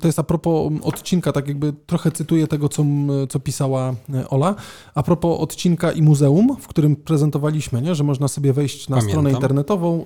To 0.00 0.08
jest 0.08 0.18
a 0.18 0.22
propos 0.22 0.72
odcinka, 0.82 1.32
tak 1.32 1.48
jakby 1.48 1.72
trochę 1.86 2.10
cytuję 2.10 2.46
tego, 2.46 2.68
co, 2.68 2.84
co 3.28 3.40
pisała 3.40 3.94
e, 4.14 4.28
Ola. 4.28 4.54
A 4.94 5.02
propos 5.02 5.40
odcinka 5.40 5.92
i 5.92 6.02
muzeum, 6.02 6.56
w 6.60 6.68
którym 6.68 6.96
prezentowaliśmy, 6.96 7.82
nie? 7.82 7.94
że 7.94 8.04
można 8.04 8.28
sobie 8.28 8.52
wejść 8.52 8.88
na 8.88 8.96
Pamiętam. 8.96 9.10
stronę 9.10 9.30
internetową, 9.32 10.04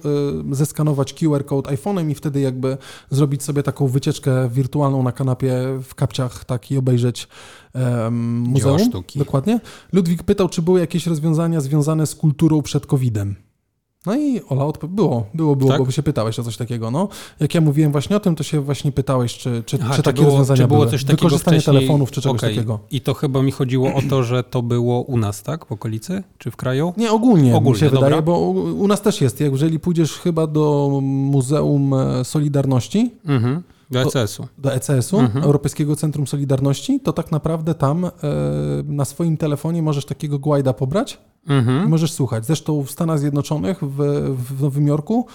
e, 0.50 0.54
zeskanować 0.54 1.14
QR 1.14 1.44
code 1.44 1.70
iPhone'em 1.70 2.10
i 2.10 2.14
wtedy 2.14 2.40
jakby 2.40 2.76
zrobić 3.10 3.42
sobie 3.42 3.62
taką 3.62 3.86
wycieczkę 3.86 4.48
wirtualną 4.48 5.02
na 5.02 5.12
kanapie 5.12 5.52
w 5.82 5.94
kapciach 5.94 6.44
tak 6.44 6.70
i 6.70 6.76
obejrzeć 6.76 7.28
um, 7.74 8.14
muzeum. 8.38 8.90
Dokładnie. 9.16 9.60
Ludwik 9.92 10.22
pytał, 10.22 10.48
czy 10.48 10.62
były 10.62 10.80
jakieś 10.80 11.06
rozwiązania 11.06 11.60
związane 11.60 12.06
z 12.06 12.14
kulturą 12.14 12.62
przed 12.62 12.86
COVID-em. 12.86 13.49
No 14.06 14.16
i 14.16 14.40
Ola 14.48 14.64
odpowiedziała, 14.64 14.96
było, 14.96 15.26
było, 15.34 15.56
było, 15.56 15.70
tak? 15.70 15.82
bo 15.82 15.90
się 15.90 16.02
pytałeś 16.02 16.38
o 16.38 16.42
coś 16.42 16.56
takiego. 16.56 16.90
No. 16.90 17.08
Jak 17.40 17.54
ja 17.54 17.60
mówiłem 17.60 17.92
właśnie 17.92 18.16
o 18.16 18.20
tym, 18.20 18.36
to 18.36 18.42
się 18.42 18.60
właśnie 18.60 18.92
pytałeś, 18.92 19.38
czy, 19.38 19.62
czy, 19.66 19.78
Aha, 19.82 19.94
czy 19.96 20.02
takie 20.02 20.16
było, 20.16 20.30
rozwiązania 20.30 20.62
czy 20.62 20.68
było 20.68 20.80
były. 20.80 20.90
coś 20.90 21.04
takiego 21.04 21.16
Wykorzystanie 21.16 21.60
wcześniej... 21.60 21.80
telefonów, 21.80 22.10
czy 22.10 22.20
czegoś 22.20 22.40
okay. 22.40 22.50
takiego. 22.50 22.78
I 22.90 23.00
to 23.00 23.14
chyba 23.14 23.42
mi 23.42 23.52
chodziło 23.52 23.94
o 23.94 24.02
to, 24.10 24.22
że 24.22 24.44
to 24.44 24.62
było 24.62 25.00
u 25.00 25.16
nas, 25.16 25.42
tak? 25.42 25.66
W 25.66 25.72
okolicy? 25.72 26.22
Czy 26.38 26.50
w 26.50 26.56
kraju? 26.56 26.92
Nie, 26.96 27.12
ogólnie, 27.12 27.56
ogólnie 27.56 27.72
mi 27.72 27.78
się 27.78 27.90
dobra. 27.90 28.00
wydaje, 28.00 28.22
bo 28.22 28.38
u, 28.78 28.86
nas 28.86 29.02
też 29.02 29.20
jest. 29.20 29.40
Jeżeli 29.40 29.78
pójdziesz 29.78 30.12
chyba 30.12 30.46
do 30.46 30.98
Muzeum 31.02 31.94
Solidarności, 32.22 33.10
mhm. 33.26 33.62
Do 33.90 34.02
ECS-u. 34.02 34.48
Do 34.58 34.74
ECS-u, 34.74 35.18
mhm. 35.18 35.44
Europejskiego 35.44 35.96
Centrum 35.96 36.26
Solidarności, 36.26 37.00
to 37.00 37.12
tak 37.12 37.32
naprawdę 37.32 37.74
tam 37.74 38.04
e, 38.04 38.10
na 38.84 39.04
swoim 39.04 39.36
telefonie 39.36 39.82
możesz 39.82 40.04
takiego 40.04 40.38
guida 40.38 40.72
pobrać 40.72 41.18
mhm. 41.48 41.86
i 41.86 41.88
możesz 41.88 42.12
słuchać. 42.12 42.46
Zresztą 42.46 42.82
w 42.82 42.90
Stanach 42.90 43.18
Zjednoczonych, 43.18 43.78
w, 43.82 43.96
w 44.48 44.62
Nowym 44.62 44.86
Jorku, 44.86 45.26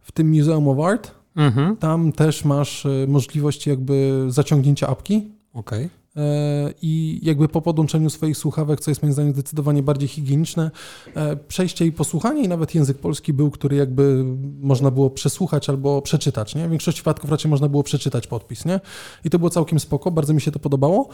w 0.00 0.12
tym 0.12 0.30
Museum 0.30 0.68
of 0.68 0.78
Art, 0.78 1.10
mhm. 1.36 1.76
tam 1.76 2.12
też 2.12 2.44
masz 2.44 2.86
e, 2.86 3.06
możliwość 3.08 3.66
jakby 3.66 4.26
zaciągnięcia 4.28 4.86
apki. 4.86 5.30
Okay. 5.54 5.88
E, 6.16 6.74
i 6.82 7.20
jakby 7.22 7.48
po 7.48 7.62
podłączeniu 7.62 8.10
swoich 8.10 8.36
słuchawek, 8.36 8.80
co 8.80 8.90
jest 8.90 9.02
moim 9.02 9.12
zdaniem 9.12 9.32
zdecydowanie 9.32 9.82
bardziej 9.82 10.08
higieniczne, 10.08 10.70
e, 11.14 11.36
przejście 11.36 11.86
i 11.86 11.92
posłuchanie 11.92 12.42
i 12.42 12.48
nawet 12.48 12.74
język 12.74 12.98
polski 12.98 13.32
był, 13.32 13.50
który 13.50 13.76
jakby 13.76 14.24
można 14.60 14.90
było 14.90 15.10
przesłuchać 15.10 15.68
albo 15.68 16.02
przeczytać, 16.02 16.54
nie? 16.54 16.66
W 16.66 16.70
większości 16.70 16.98
przypadków 16.98 17.30
raczej 17.30 17.50
można 17.50 17.68
było 17.68 17.82
przeczytać 17.82 18.26
podpis, 18.26 18.64
nie? 18.64 18.80
I 19.24 19.30
to 19.30 19.38
było 19.38 19.50
całkiem 19.50 19.80
spoko, 19.80 20.10
bardzo 20.10 20.34
mi 20.34 20.40
się 20.40 20.50
to 20.50 20.58
podobało. 20.58 21.08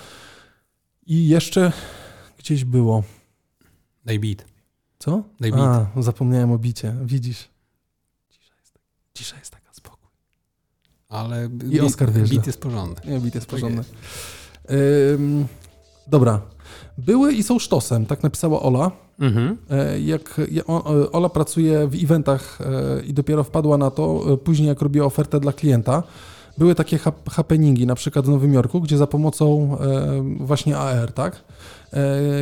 I 1.06 1.28
jeszcze 1.28 1.72
gdzieś 2.38 2.64
było... 2.64 3.02
Daj 4.04 4.18
beat. 4.18 4.44
Co? 4.98 5.22
Daj 5.40 5.50
beat. 5.52 5.86
A, 5.96 6.02
zapomniałem 6.02 6.52
o 6.52 6.58
bicie, 6.58 6.94
widzisz. 7.04 7.48
Cisza 8.30 8.54
jest, 8.58 8.78
cisza 9.14 9.36
jest 9.36 9.50
taka 9.50 9.74
spokój. 9.74 10.10
Ale 11.08 11.48
I 11.70 11.80
Oskar 11.80 12.12
wierzy. 12.12 12.34
Bit 12.34 12.46
jest 12.46 12.60
porządny. 12.60 13.12
Nie, 13.12 13.20
bit 13.20 13.34
jest 13.34 13.46
porządny. 13.46 13.84
Tak 13.84 13.92
Ym, 14.70 15.46
dobra. 16.06 16.40
Były 16.98 17.32
i 17.32 17.42
są 17.42 17.58
sztosem, 17.58 18.06
tak 18.06 18.22
napisała 18.22 18.62
Ola. 18.62 18.90
Mhm. 19.20 19.56
E, 19.70 20.00
jak 20.00 20.40
Ola 21.12 21.28
pracuje 21.28 21.88
w 21.88 22.04
eventach 22.04 22.58
e, 22.60 23.02
i 23.02 23.14
dopiero 23.14 23.44
wpadła 23.44 23.78
na 23.78 23.90
to, 23.90 24.32
e, 24.32 24.36
później 24.36 24.68
jak 24.68 24.82
robiła 24.82 25.06
ofertę 25.06 25.40
dla 25.40 25.52
klienta, 25.52 26.02
były 26.58 26.74
takie 26.74 26.98
happeningi, 27.30 27.86
na 27.86 27.94
przykład 27.94 28.26
w 28.26 28.28
Nowym 28.28 28.54
Jorku, 28.54 28.80
gdzie 28.80 28.98
za 28.98 29.06
pomocą 29.06 29.76
właśnie 30.40 30.78
AR, 30.78 31.12
tak? 31.12 31.44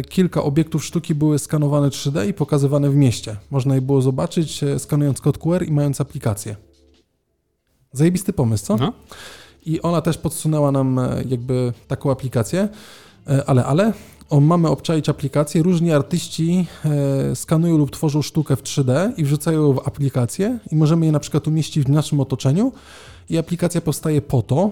Kilka 0.08 0.42
obiektów 0.42 0.84
sztuki 0.84 1.14
były 1.14 1.38
skanowane 1.38 1.88
3D 1.88 2.28
i 2.28 2.34
pokazywane 2.34 2.90
w 2.90 2.96
mieście. 2.96 3.36
Można 3.50 3.74
je 3.74 3.80
było 3.80 4.02
zobaczyć, 4.02 4.60
skanując 4.78 5.20
kod 5.20 5.38
QR 5.38 5.66
i 5.66 5.72
mając 5.72 6.00
aplikację. 6.00 6.56
Zajebisty 7.92 8.32
pomysł, 8.32 8.64
co? 8.64 8.76
No. 8.76 8.92
I 9.66 9.80
ona 9.82 10.00
też 10.00 10.18
podsunęła 10.18 10.72
nam 10.72 10.98
e, 10.98 11.24
jakby 11.28 11.72
taką 11.88 12.10
aplikację, 12.10 12.68
e, 13.28 13.44
ale, 13.46 13.64
ale 13.64 13.92
o, 14.30 14.40
mamy 14.40 14.68
obczaić 14.68 15.08
aplikację. 15.08 15.62
Różni 15.62 15.92
artyści 15.92 16.66
e, 16.84 17.36
skanują 17.36 17.78
lub 17.78 17.90
tworzą 17.90 18.22
sztukę 18.22 18.56
w 18.56 18.62
3D 18.62 19.12
i 19.16 19.24
wrzucają 19.24 19.62
ją 19.62 19.72
w 19.72 19.88
aplikację 19.88 20.58
i 20.72 20.76
możemy 20.76 21.06
je 21.06 21.12
na 21.12 21.20
przykład 21.20 21.48
umieścić 21.48 21.84
w 21.84 21.88
naszym 21.88 22.20
otoczeniu 22.20 22.72
i 23.30 23.38
aplikacja 23.38 23.80
powstaje 23.80 24.22
po 24.22 24.42
to, 24.42 24.70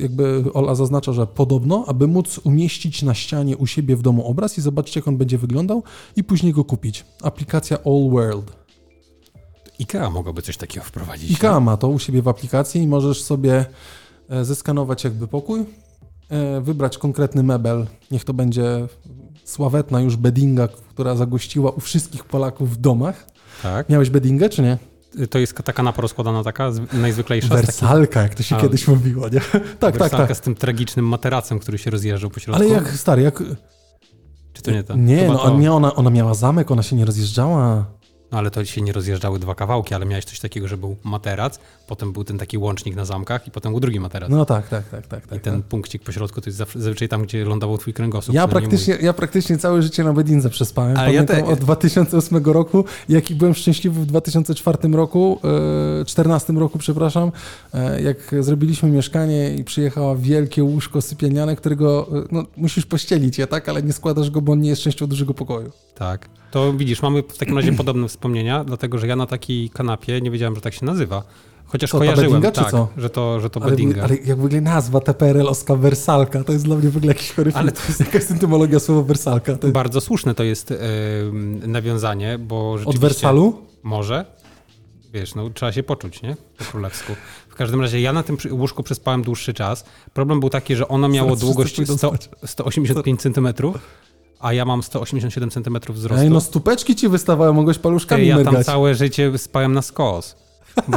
jakby 0.00 0.44
Ola 0.54 0.74
zaznacza, 0.74 1.12
że 1.12 1.26
podobno, 1.26 1.84
aby 1.86 2.06
móc 2.06 2.40
umieścić 2.44 3.02
na 3.02 3.14
ścianie 3.14 3.56
u 3.56 3.66
siebie 3.66 3.96
w 3.96 4.02
domu 4.02 4.26
obraz 4.26 4.58
i 4.58 4.60
zobaczyć, 4.60 4.96
jak 4.96 5.08
on 5.08 5.16
będzie 5.16 5.38
wyglądał 5.38 5.82
i 6.16 6.24
później 6.24 6.52
go 6.52 6.64
kupić. 6.64 7.04
Aplikacja 7.22 7.78
All 7.84 8.10
World. 8.10 8.63
IKEA 9.80 10.10
mogłaby 10.10 10.42
coś 10.42 10.56
takiego 10.56 10.86
wprowadzić. 10.86 11.30
IKEA 11.30 11.52
no? 11.52 11.60
ma 11.60 11.76
to 11.76 11.88
u 11.88 11.98
siebie 11.98 12.22
w 12.22 12.28
aplikacji 12.28 12.82
i 12.82 12.86
możesz 12.86 13.22
sobie 13.22 13.64
e, 14.28 14.44
zeskanować 14.44 15.04
jakby 15.04 15.28
pokój, 15.28 15.64
e, 16.28 16.60
wybrać 16.60 16.98
konkretny 16.98 17.42
mebel, 17.42 17.86
niech 18.10 18.24
to 18.24 18.34
będzie 18.34 18.88
sławetna 19.44 20.00
już 20.00 20.16
beddinga, 20.16 20.68
która 20.68 21.16
zagościła 21.16 21.70
u 21.70 21.80
wszystkich 21.80 22.24
Polaków 22.24 22.70
w 22.70 22.76
domach. 22.76 23.26
Tak. 23.62 23.88
Miałeś 23.88 24.10
beddingę, 24.10 24.48
czy 24.48 24.62
nie? 24.62 24.78
To 25.30 25.38
jest 25.38 25.54
taka 25.54 25.72
kanapa 25.72 26.02
rozkładana 26.02 26.44
taka, 26.44 26.70
najzwyklejsza. 26.92 27.48
Wersalka, 27.48 28.22
jak 28.22 28.34
to 28.34 28.42
się 28.42 28.56
A, 28.56 28.60
kiedyś 28.60 28.88
mówiło, 28.88 29.28
nie? 29.28 29.40
tak, 29.80 29.96
tak, 29.96 30.10
tak. 30.10 30.36
z 30.36 30.40
tym 30.40 30.54
tragicznym 30.54 31.08
materacem, 31.08 31.58
który 31.58 31.78
się 31.78 31.90
rozjeżdżał 31.90 32.30
po 32.30 32.40
środku. 32.40 32.62
Ale 32.62 32.70
jak, 32.70 32.88
stary, 32.88 33.22
jak... 33.22 33.42
Czy 34.52 34.62
to 34.62 34.70
nie 34.70 34.84
to? 34.84 34.96
Nie, 34.96 35.28
no, 35.28 35.38
to... 35.38 35.58
nie 35.58 35.72
ona, 35.72 35.94
ona 35.94 36.10
miała 36.10 36.34
zamek, 36.34 36.70
ona 36.70 36.82
się 36.82 36.96
nie 36.96 37.04
rozjeżdżała. 37.04 37.84
No 38.34 38.38
ale 38.38 38.50
to 38.50 38.64
się 38.64 38.82
nie 38.82 38.92
rozjeżdżały 38.92 39.38
dwa 39.38 39.54
kawałki, 39.54 39.94
ale 39.94 40.06
miałeś 40.06 40.24
coś 40.24 40.40
takiego, 40.40 40.68
że 40.68 40.76
był 40.76 40.96
materac, 41.04 41.58
potem 41.86 42.12
był 42.12 42.24
ten 42.24 42.38
taki 42.38 42.58
łącznik 42.58 42.96
na 42.96 43.04
zamkach 43.04 43.46
i 43.48 43.50
potem 43.50 43.72
był 43.72 43.80
drugi 43.80 44.00
materac. 44.00 44.30
No 44.30 44.44
tak, 44.44 44.68
tak, 44.68 44.88
tak. 44.88 45.06
tak, 45.06 45.26
tak 45.26 45.38
I 45.38 45.42
ten 45.42 45.56
tak. 45.56 45.68
punkcik 45.68 46.02
po 46.02 46.12
środku 46.12 46.40
to 46.40 46.50
jest 46.50 46.58
zazwyczaj 46.58 47.08
tam, 47.08 47.22
gdzie 47.22 47.44
lądował 47.44 47.78
twój 47.78 47.92
kręgosłup. 47.92 48.34
Ja 48.34 48.48
praktycznie, 48.48 48.98
ja 49.00 49.12
praktycznie 49.12 49.58
całe 49.58 49.82
życie 49.82 50.04
na 50.04 50.12
Bedinze 50.12 50.50
przespałem. 50.50 50.96
Ale 50.96 51.06
Pamiętam 51.06 51.36
ja 51.36 51.42
te... 51.42 51.52
od 51.52 51.58
2008 51.58 52.44
roku, 52.44 52.84
jaki 53.08 53.34
byłem 53.34 53.54
szczęśliwy 53.54 54.00
w 54.00 54.06
2004 54.06 54.78
roku, 54.88 55.40
e, 56.00 56.04
14 56.04 56.52
roku, 56.52 56.78
przepraszam, 56.78 57.32
e, 57.74 58.02
jak 58.02 58.34
zrobiliśmy 58.40 58.90
mieszkanie 58.90 59.54
i 59.54 59.64
przyjechała 59.64 60.16
wielkie 60.16 60.64
łóżko 60.64 61.02
sypialniane, 61.02 61.56
którego 61.56 62.08
e, 62.12 62.24
no, 62.32 62.44
musisz 62.56 62.86
pościelić 62.86 63.38
je, 63.38 63.46
tak, 63.46 63.68
ale 63.68 63.82
nie 63.82 63.92
składasz 63.92 64.30
go, 64.30 64.40
bo 64.40 64.52
on 64.52 64.60
nie 64.60 64.70
jest 64.70 64.82
częścią 64.82 65.06
dużego 65.06 65.34
pokoju. 65.34 65.70
Tak. 65.94 66.28
To 66.54 66.72
widzisz, 66.72 67.02
mamy 67.02 67.22
w 67.22 67.38
takim 67.38 67.56
razie 67.56 67.72
podobne 67.82 68.08
wspomnienia, 68.08 68.64
dlatego 68.64 68.98
że 68.98 69.06
ja 69.06 69.16
na 69.16 69.26
takiej 69.26 69.70
kanapie 69.70 70.20
nie 70.20 70.30
wiedziałem, 70.30 70.54
że 70.54 70.60
tak 70.60 70.74
się 70.74 70.86
nazywa. 70.86 71.22
Chociaż 71.66 71.90
co, 71.90 71.98
kojarzyłem, 71.98 72.40
bedinga, 72.40 72.50
tak, 72.50 72.74
że 72.96 73.10
to, 73.10 73.40
że 73.40 73.50
to 73.50 73.62
ale, 73.62 73.70
bedinga. 73.70 74.02
Ale 74.02 74.16
jak 74.16 74.38
w 74.38 74.44
ogóle 74.44 74.60
nazwa 74.60 75.00
TPRL-owska 75.00 75.76
wersalka, 75.76 76.44
to 76.44 76.52
jest 76.52 76.64
dla 76.64 76.76
mnie 76.76 76.90
w 76.90 76.96
ogóle 76.96 77.12
jakiś 77.12 77.32
chory 77.32 77.52
Ale 77.54 77.72
to 77.72 77.80
jest 77.88 78.00
jakaś 78.06 78.22
syntymologia 78.22 78.80
słowa 78.80 79.02
wersalka. 79.02 79.52
Jest... 79.52 79.68
Bardzo 79.68 80.00
słuszne 80.00 80.34
to 80.34 80.44
jest 80.44 80.70
yy, 80.70 80.78
nawiązanie, 81.68 82.38
bo 82.38 82.78
rzeczywiście... 82.78 83.06
Od 83.06 83.12
wersalu? 83.12 83.62
Może. 83.82 84.24
Wiesz, 85.12 85.34
no 85.34 85.50
trzeba 85.50 85.72
się 85.72 85.82
poczuć, 85.82 86.22
nie? 86.22 86.36
Po 86.58 86.64
królewsku. 86.64 87.12
W 87.48 87.54
każdym 87.54 87.80
razie 87.80 88.00
ja 88.00 88.12
na 88.12 88.22
tym 88.22 88.36
łóżku 88.50 88.82
przespałem 88.82 89.22
dłuższy 89.22 89.54
czas. 89.54 89.84
Problem 90.12 90.40
był 90.40 90.50
taki, 90.50 90.76
że 90.76 90.88
ono 90.88 91.08
miało 91.08 91.28
Zaraz 91.28 91.40
długość 91.40 91.80
100, 91.96 92.12
185 92.46 93.20
centymetrów 93.20 93.78
a 94.44 94.52
ja 94.52 94.64
mam 94.64 94.82
187 94.82 95.50
cm 95.50 95.78
wzrostu. 95.88 96.24
Ej, 96.24 96.30
no 96.30 96.40
stupeczki 96.40 96.96
ci 96.96 97.08
wystawały, 97.08 97.52
mogłeś 97.52 97.78
paluszkami 97.78 98.26
Ja 98.26 98.34
mrygać. 98.34 98.54
tam 98.54 98.64
całe 98.64 98.94
życie 98.94 99.38
spałem 99.38 99.72
na 99.72 99.82
skos. 99.82 100.36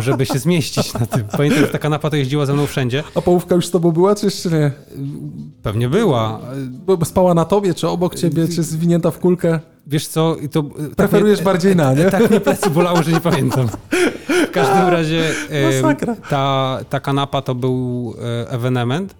Żeby 0.02 0.26
się 0.26 0.40
zmieścić 0.40 0.94
na 0.94 1.06
tym. 1.06 1.24
Pamiętam, 1.38 1.62
że 1.62 1.68
ta 1.68 1.78
kanapa 1.80 2.10
to 2.10 2.16
jeździła 2.16 2.46
ze 2.46 2.54
mną 2.54 2.66
wszędzie. 2.66 3.04
A 3.16 3.22
połówka 3.22 3.56
już 3.56 3.68
z 3.68 3.72
tobą 3.72 3.92
była, 3.92 4.16
czy 4.16 4.26
jeszcze 4.26 4.50
nie? 4.50 4.72
Pewnie 5.64 5.90
była. 5.90 6.40
Bo 6.86 7.06
spała 7.06 7.34
na 7.34 7.46
tobie, 7.46 7.74
czy 7.74 7.88
obok 7.88 8.16
ciebie, 8.16 8.48
czy 8.48 8.64
zwinięta 8.64 9.12
w 9.12 9.20
kulkę? 9.20 9.60
Wiesz 9.88 10.08
co, 10.08 10.36
to... 10.52 10.64
Preferujesz 10.96 11.40
tak 11.40 11.46
bardziej 11.46 11.76
na, 11.76 11.94
nie? 11.94 12.06
Tak 12.12 12.30
mnie 12.30 12.40
plecy 12.40 12.70
bolało, 12.70 13.04
że 13.04 13.12
nie 13.12 13.22
pamiętam. 13.22 13.68
W 14.48 14.52
każdym 14.52 14.88
razie 14.88 15.32
e, 15.50 15.96
ta, 16.30 16.80
ta 16.90 17.00
kanapa 17.00 17.42
to 17.42 17.56
był 17.56 18.14
e, 18.22 18.52
ewenement. 18.52 19.16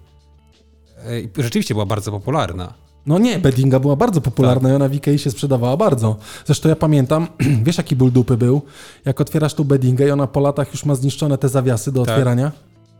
E, 1.36 1.42
rzeczywiście 1.42 1.74
była 1.74 1.86
bardzo 1.86 2.10
popularna. 2.10 2.87
No 3.08 3.18
nie, 3.18 3.38
beddinga 3.38 3.80
była 3.80 3.96
bardzo 3.96 4.20
popularna 4.20 4.68
tak. 4.68 4.72
i 4.72 4.74
ona 4.74 4.88
w 4.88 4.94
Ikei 4.94 5.18
się 5.18 5.30
sprzedawała 5.30 5.76
bardzo. 5.76 6.16
Zresztą 6.46 6.68
ja 6.68 6.76
pamiętam, 6.76 7.26
wiesz 7.64 7.78
jaki 7.78 7.96
ból 7.96 8.12
dupy 8.12 8.36
był? 8.36 8.62
Jak 9.04 9.20
otwierasz 9.20 9.54
tą 9.54 9.64
beddingę 9.64 10.08
i 10.08 10.10
ona 10.10 10.26
po 10.26 10.40
latach 10.40 10.72
już 10.72 10.84
ma 10.84 10.94
zniszczone 10.94 11.38
te 11.38 11.48
zawiasy 11.48 11.92
do 11.92 12.04
tak. 12.04 12.10
otwierania. 12.10 12.52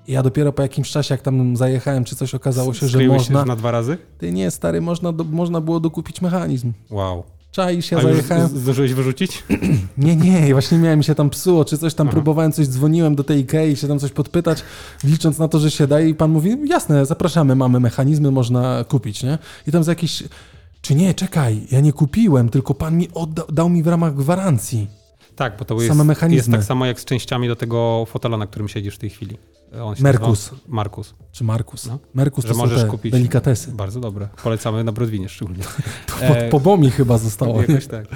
I 0.06 0.12
ja 0.12 0.22
dopiero 0.22 0.52
po 0.52 0.62
jakimś 0.62 0.90
czasie, 0.90 1.14
jak 1.14 1.22
tam 1.22 1.56
zajechałem, 1.56 2.04
czy 2.04 2.16
coś 2.16 2.34
okazało 2.34 2.74
się, 2.74 2.88
że 2.88 3.04
można... 3.04 3.44
na 3.44 3.56
dwa 3.56 3.70
razy? 3.70 3.98
Ty 4.18 4.32
nie, 4.32 4.50
stary, 4.50 4.80
można, 4.80 5.12
do, 5.12 5.24
można 5.24 5.60
było 5.60 5.80
dokupić 5.80 6.22
mechanizm. 6.22 6.72
Wow. 6.90 7.24
Czaisz, 7.52 7.90
ja 7.90 7.98
A 7.98 8.02
zajechałem. 8.02 8.48
Zdążyłeś 8.48 8.94
wyrzucić? 8.94 9.44
Nie, 9.98 10.16
nie, 10.16 10.52
właśnie 10.52 10.78
miałem 10.78 11.02
się 11.02 11.14
tam 11.14 11.30
psuło, 11.30 11.64
czy 11.64 11.78
coś 11.78 11.94
tam 11.94 12.06
Aha. 12.06 12.12
próbowałem, 12.14 12.52
coś 12.52 12.66
dzwoniłem 12.66 13.16
do 13.16 13.24
tej 13.24 13.40
Ikei, 13.40 13.76
się 13.76 13.88
tam 13.88 13.98
coś 13.98 14.12
podpytać, 14.12 14.62
licząc 15.04 15.38
na 15.38 15.48
to, 15.48 15.58
że 15.58 15.70
się 15.70 15.86
daje 15.86 16.08
i 16.08 16.14
pan 16.14 16.30
mówi, 16.30 16.56
jasne, 16.64 17.06
zapraszamy, 17.06 17.56
mamy 17.56 17.80
mechanizmy, 17.80 18.30
można 18.30 18.84
kupić, 18.84 19.22
nie? 19.22 19.38
I 19.66 19.72
tam 19.72 19.84
za 19.84 19.92
jakieś, 19.92 20.22
czy 20.80 20.94
nie, 20.94 21.14
czekaj, 21.14 21.66
ja 21.70 21.80
nie 21.80 21.92
kupiłem, 21.92 22.48
tylko 22.48 22.74
pan 22.74 22.96
mi 22.96 23.08
oddał, 23.14 23.46
dał 23.52 23.68
mi 23.68 23.82
w 23.82 23.86
ramach 23.86 24.14
gwarancji. 24.14 24.86
Tak, 25.36 25.56
bo 25.58 25.64
to 25.64 25.74
jest, 25.74 25.94
jest 26.30 26.50
tak 26.50 26.64
samo 26.64 26.86
jak 26.86 27.00
z 27.00 27.04
częściami 27.04 27.48
do 27.48 27.56
tego 27.56 28.06
fotela, 28.08 28.36
na 28.36 28.46
którym 28.46 28.68
siedzisz 28.68 28.94
w 28.94 28.98
tej 28.98 29.10
chwili. 29.10 29.36
On 29.82 29.96
się 29.96 30.02
Merkus. 30.02 30.50
Markus. 30.68 31.14
Czy 31.32 31.44
Markus? 31.44 31.86
No. 31.86 31.98
Merkus 32.14 32.44
to 32.44 32.48
Że 32.48 32.54
możesz 32.54 32.84
kupić 32.84 33.12
delikatesy. 33.12 33.72
Bardzo 33.72 34.00
dobre. 34.00 34.28
Polecamy 34.42 34.84
na 34.84 34.92
Brodwinie 34.92 35.28
szczególnie. 35.28 35.64
to 36.06 36.24
e, 36.24 36.48
po 36.48 36.60
bomi 36.60 36.90
chyba 36.90 37.18
zostało. 37.18 37.60
Jakoś 37.62 37.86
tak. 37.86 38.08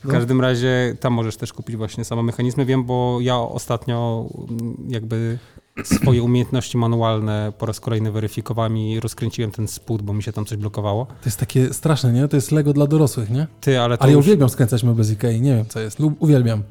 W 0.00 0.04
no. 0.04 0.10
każdym 0.12 0.40
razie 0.40 0.96
tam 1.00 1.12
możesz 1.12 1.36
też 1.36 1.52
kupić 1.52 1.76
właśnie 1.76 2.04
same 2.04 2.22
mechanizmy. 2.22 2.64
Wiem, 2.64 2.84
bo 2.84 3.18
ja 3.20 3.36
ostatnio 3.36 4.28
mm, 4.48 4.76
jakby 4.88 5.38
swoje 5.84 6.22
umiejętności 6.22 6.78
manualne 6.78 7.52
po 7.58 7.66
raz 7.66 7.80
kolejny 7.80 8.12
weryfikowałem 8.12 8.78
i 8.78 9.00
rozkręciłem 9.00 9.50
ten 9.50 9.68
spód, 9.68 10.02
bo 10.02 10.12
mi 10.12 10.22
się 10.22 10.32
tam 10.32 10.44
coś 10.44 10.58
blokowało. 10.58 11.06
To 11.06 11.26
jest 11.26 11.40
takie 11.40 11.74
straszne, 11.74 12.12
nie? 12.12 12.28
To 12.28 12.36
jest 12.36 12.52
Lego 12.52 12.72
dla 12.72 12.86
dorosłych, 12.86 13.30
nie? 13.30 13.46
Ty, 13.60 13.80
ale 13.80 13.96
to 13.96 14.02
ale 14.02 14.12
ja 14.12 14.16
już... 14.16 14.26
uwielbiam 14.26 14.48
skręcać 14.48 14.82
meble 14.82 15.04
z 15.04 15.10
Ikei, 15.10 15.40
nie 15.40 15.56
wiem 15.56 15.66
co 15.66 15.80
jest. 15.80 15.98
Lub 15.98 16.22
uwielbiam 16.22 16.62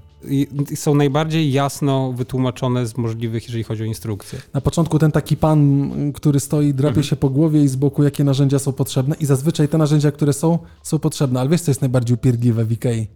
są 0.76 0.96
najbardziej 0.96 1.52
jasno 1.52 2.14
wytłumaczone 2.14 2.88
z 2.88 2.98
możliwych, 2.98 3.44
jeżeli 3.44 3.64
chodzi 3.64 3.84
o 3.84 3.86
instrukcje. 3.86 4.40
Na 4.54 4.62
początku 4.62 5.00
ten 5.00 5.12
taki 5.12 5.38
pan, 5.38 5.92
który 6.14 6.40
stoi, 6.40 6.74
drapie 6.74 6.90
mhm. 6.90 7.04
się 7.04 7.16
po 7.16 7.30
głowie 7.30 7.64
i 7.64 7.68
z 7.68 7.76
boku, 7.76 8.04
jakie 8.04 8.24
narzędzia 8.24 8.60
są 8.60 8.74
potrzebne 8.74 9.16
i 9.20 9.26
zazwyczaj 9.26 9.68
te 9.68 9.78
narzędzia, 9.78 10.12
które 10.12 10.34
są, 10.34 10.60
są 10.84 11.00
potrzebne. 11.00 11.40
Ale 11.40 11.50
wiesz, 11.50 11.62
co 11.62 11.72
jest 11.72 11.82
najbardziej 11.82 12.16
upierdliwe 12.16 12.66
w 12.66 12.72
Ikei? 12.72 13.08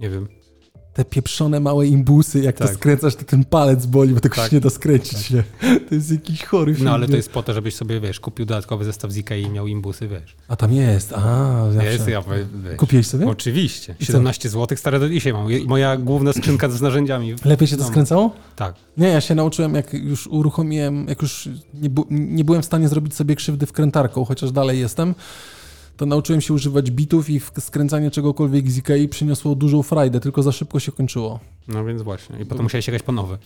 Nie 0.00 0.10
wiem 0.10 0.28
te 0.96 1.04
pieprzone 1.04 1.60
małe 1.60 1.86
imbusy, 1.86 2.40
jak 2.40 2.56
tak. 2.56 2.68
to 2.68 2.74
skręcasz, 2.74 3.14
to 3.14 3.24
ten 3.24 3.44
palec 3.44 3.86
boli, 3.86 4.14
bo 4.14 4.20
tego 4.20 4.36
tak. 4.36 4.50
się 4.50 4.56
nie 4.56 4.60
da 4.60 4.70
skręcić. 4.70 5.12
Tak. 5.12 5.26
Się. 5.26 5.44
To 5.88 5.94
jest 5.94 6.10
jakiś 6.10 6.44
chory 6.44 6.74
film. 6.74 6.84
No 6.84 6.92
ale 6.92 7.08
to 7.08 7.16
jest 7.16 7.30
po 7.30 7.42
to, 7.42 7.52
żebyś 7.52 7.74
sobie, 7.74 8.00
wiesz, 8.00 8.20
kupił 8.20 8.46
dodatkowy 8.46 8.84
zestaw 8.84 9.12
z 9.12 9.16
Ikei 9.16 9.42
i 9.42 9.50
miał 9.50 9.66
imbusy, 9.66 10.08
wiesz. 10.08 10.36
A 10.48 10.56
tam 10.56 10.72
jest, 10.72 11.12
a 11.12 11.64
zawsze. 11.72 11.92
Jest, 11.92 12.08
ja, 12.08 12.22
wiesz. 12.22 12.76
Kupiłeś 12.76 13.06
sobie? 13.06 13.28
Oczywiście. 13.28 13.94
17 14.00 14.48
zł 14.48 14.78
stare 14.78 15.00
do 15.00 15.08
dzisiaj 15.08 15.32
mam. 15.32 15.48
Moja 15.66 15.96
główna 15.96 16.32
skrzynka 16.32 16.68
z 16.68 16.82
narzędziami. 16.82 17.34
Lepiej 17.44 17.68
się 17.68 17.76
to 17.76 17.84
skręcało? 17.84 18.30
Tak. 18.56 18.74
Nie, 18.96 19.08
ja 19.08 19.20
się 19.20 19.34
nauczyłem, 19.34 19.74
jak 19.74 19.94
już 19.94 20.26
uruchomiłem, 20.26 21.08
jak 21.08 21.22
już 21.22 21.48
nie, 21.74 21.90
nie 22.10 22.44
byłem 22.44 22.62
w 22.62 22.66
stanie 22.66 22.88
zrobić 22.88 23.14
sobie 23.14 23.36
krzywdy 23.36 23.66
wkrętarką, 23.66 24.24
chociaż 24.24 24.52
dalej 24.52 24.80
jestem, 24.80 25.14
to 25.96 26.06
nauczyłem 26.06 26.40
się 26.40 26.54
używać 26.54 26.90
bitów 26.90 27.30
i 27.30 27.40
skręcanie 27.60 28.10
czegokolwiek 28.10 28.70
z 28.70 28.78
Ikei 28.78 29.08
przyniosło 29.08 29.54
dużą 29.54 29.82
frajdę, 29.82 30.20
tylko 30.20 30.42
za 30.42 30.52
szybko 30.52 30.80
się 30.80 30.92
kończyło. 30.92 31.40
No 31.68 31.84
więc 31.84 32.02
właśnie. 32.02 32.40
I 32.40 32.46
potem 32.46 32.62
musiałeś 32.62 32.86
jechać 32.86 33.02
po 33.02 33.12
nowe. 33.12 33.38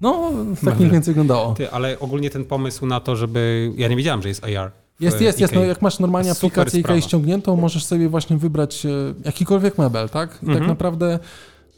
No, 0.00 0.32
tak 0.64 0.78
mniej 0.78 0.90
więcej 0.90 1.14
wyglądało. 1.14 1.54
Ty, 1.54 1.70
ale 1.70 1.98
ogólnie 2.00 2.30
ten 2.30 2.44
pomysł 2.44 2.86
na 2.86 3.00
to, 3.00 3.16
żeby... 3.16 3.72
Ja 3.76 3.88
nie 3.88 3.96
wiedziałem, 3.96 4.22
że 4.22 4.28
jest 4.28 4.44
AR. 4.44 4.72
Jest, 5.00 5.20
jest, 5.20 5.40
jest. 5.40 5.54
No, 5.54 5.64
jak 5.64 5.82
masz 5.82 5.98
normalnie 5.98 6.30
aplikację 6.30 6.78
IKEA 6.78 7.02
ściągniętą, 7.02 7.56
możesz 7.56 7.84
sobie 7.84 8.08
właśnie 8.08 8.36
wybrać 8.36 8.86
e, 8.86 8.90
jakikolwiek 9.24 9.78
mebel, 9.78 10.08
tak? 10.08 10.30
I 10.30 10.32
tak 10.32 10.42
mhm. 10.42 10.58
tak 10.58 10.68
naprawdę 10.68 11.18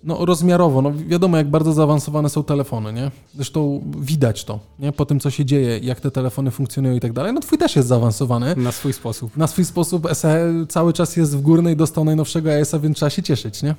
no, 0.04 0.26
rozmiarowo, 0.26 0.82
no 0.82 0.92
wiadomo 1.06 1.36
jak 1.36 1.50
bardzo 1.50 1.72
zaawansowane 1.72 2.28
są 2.28 2.44
telefony, 2.44 2.92
nie? 2.92 3.10
Zresztą 3.34 3.82
widać 3.98 4.44
to, 4.44 4.60
nie? 4.78 4.92
Po 4.92 5.06
tym, 5.06 5.20
co 5.20 5.30
się 5.30 5.44
dzieje, 5.44 5.78
jak 5.78 6.00
te 6.00 6.10
telefony 6.10 6.50
funkcjonują 6.50 6.94
i 6.94 7.00
tak 7.00 7.12
dalej. 7.12 7.32
No 7.32 7.40
twój 7.40 7.58
też 7.58 7.76
jest 7.76 7.88
zaawansowany. 7.88 8.56
Na 8.56 8.72
swój 8.72 8.92
sposób. 8.92 9.36
Na 9.36 9.46
swój 9.46 9.64
sposób 9.64 10.08
SE 10.12 10.52
cały 10.68 10.92
czas 10.92 11.16
jest 11.16 11.36
w 11.36 11.40
górnej, 11.40 11.76
dostał 11.76 12.04
najnowszego 12.04 12.54
AS-a, 12.54 12.78
więc 12.78 12.96
trzeba 12.96 13.10
się 13.10 13.22
cieszyć, 13.22 13.62
nie? 13.62 13.74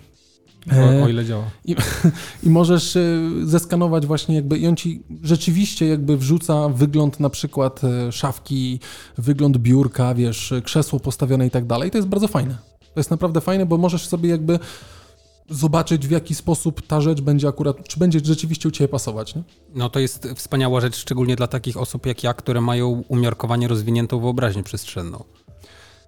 O, 0.71 1.03
o, 1.03 1.09
ile 1.09 1.25
działa. 1.25 1.43
I, 1.65 1.75
I, 2.43 2.49
możesz 2.49 2.95
e, 2.95 3.19
zeskanować 3.43 4.05
właśnie 4.05 4.35
jakby, 4.35 4.57
i 4.57 4.67
on 4.67 4.75
ci 4.75 5.03
rzeczywiście 5.23 5.87
jakby 5.87 6.17
wrzuca 6.17 6.69
wygląd 6.69 7.19
na 7.19 7.29
przykład 7.29 7.83
e, 7.83 8.11
szafki, 8.11 8.79
wygląd 9.17 9.57
biurka, 9.57 10.15
wiesz, 10.15 10.53
krzesło 10.63 10.99
postawione 10.99 11.47
i 11.47 11.49
tak 11.49 11.65
dalej. 11.65 11.91
To 11.91 11.97
jest 11.97 12.07
bardzo 12.07 12.27
fajne. 12.27 12.57
To 12.79 12.99
jest 12.99 13.11
naprawdę 13.11 13.41
fajne, 13.41 13.65
bo 13.65 13.77
możesz 13.77 14.07
sobie 14.07 14.29
jakby 14.29 14.59
zobaczyć, 15.49 16.07
w 16.07 16.11
jaki 16.11 16.35
sposób 16.35 16.87
ta 16.87 17.01
rzecz 17.01 17.21
będzie 17.21 17.47
akurat, 17.47 17.87
czy 17.87 17.99
będzie 17.99 18.19
rzeczywiście 18.23 18.69
u 18.69 18.71
Ciebie 18.71 18.87
pasować. 18.87 19.35
Nie? 19.35 19.43
No 19.75 19.89
to 19.89 19.99
jest 19.99 20.27
wspaniała 20.35 20.81
rzecz, 20.81 20.95
szczególnie 20.95 21.35
dla 21.35 21.47
takich 21.47 21.77
osób 21.77 22.05
jak 22.05 22.23
ja, 22.23 22.33
które 22.33 22.61
mają 22.61 23.03
umiarkowanie 23.07 23.67
rozwiniętą 23.67 24.19
wyobraźnię 24.19 24.63
przestrzenną. 24.63 25.23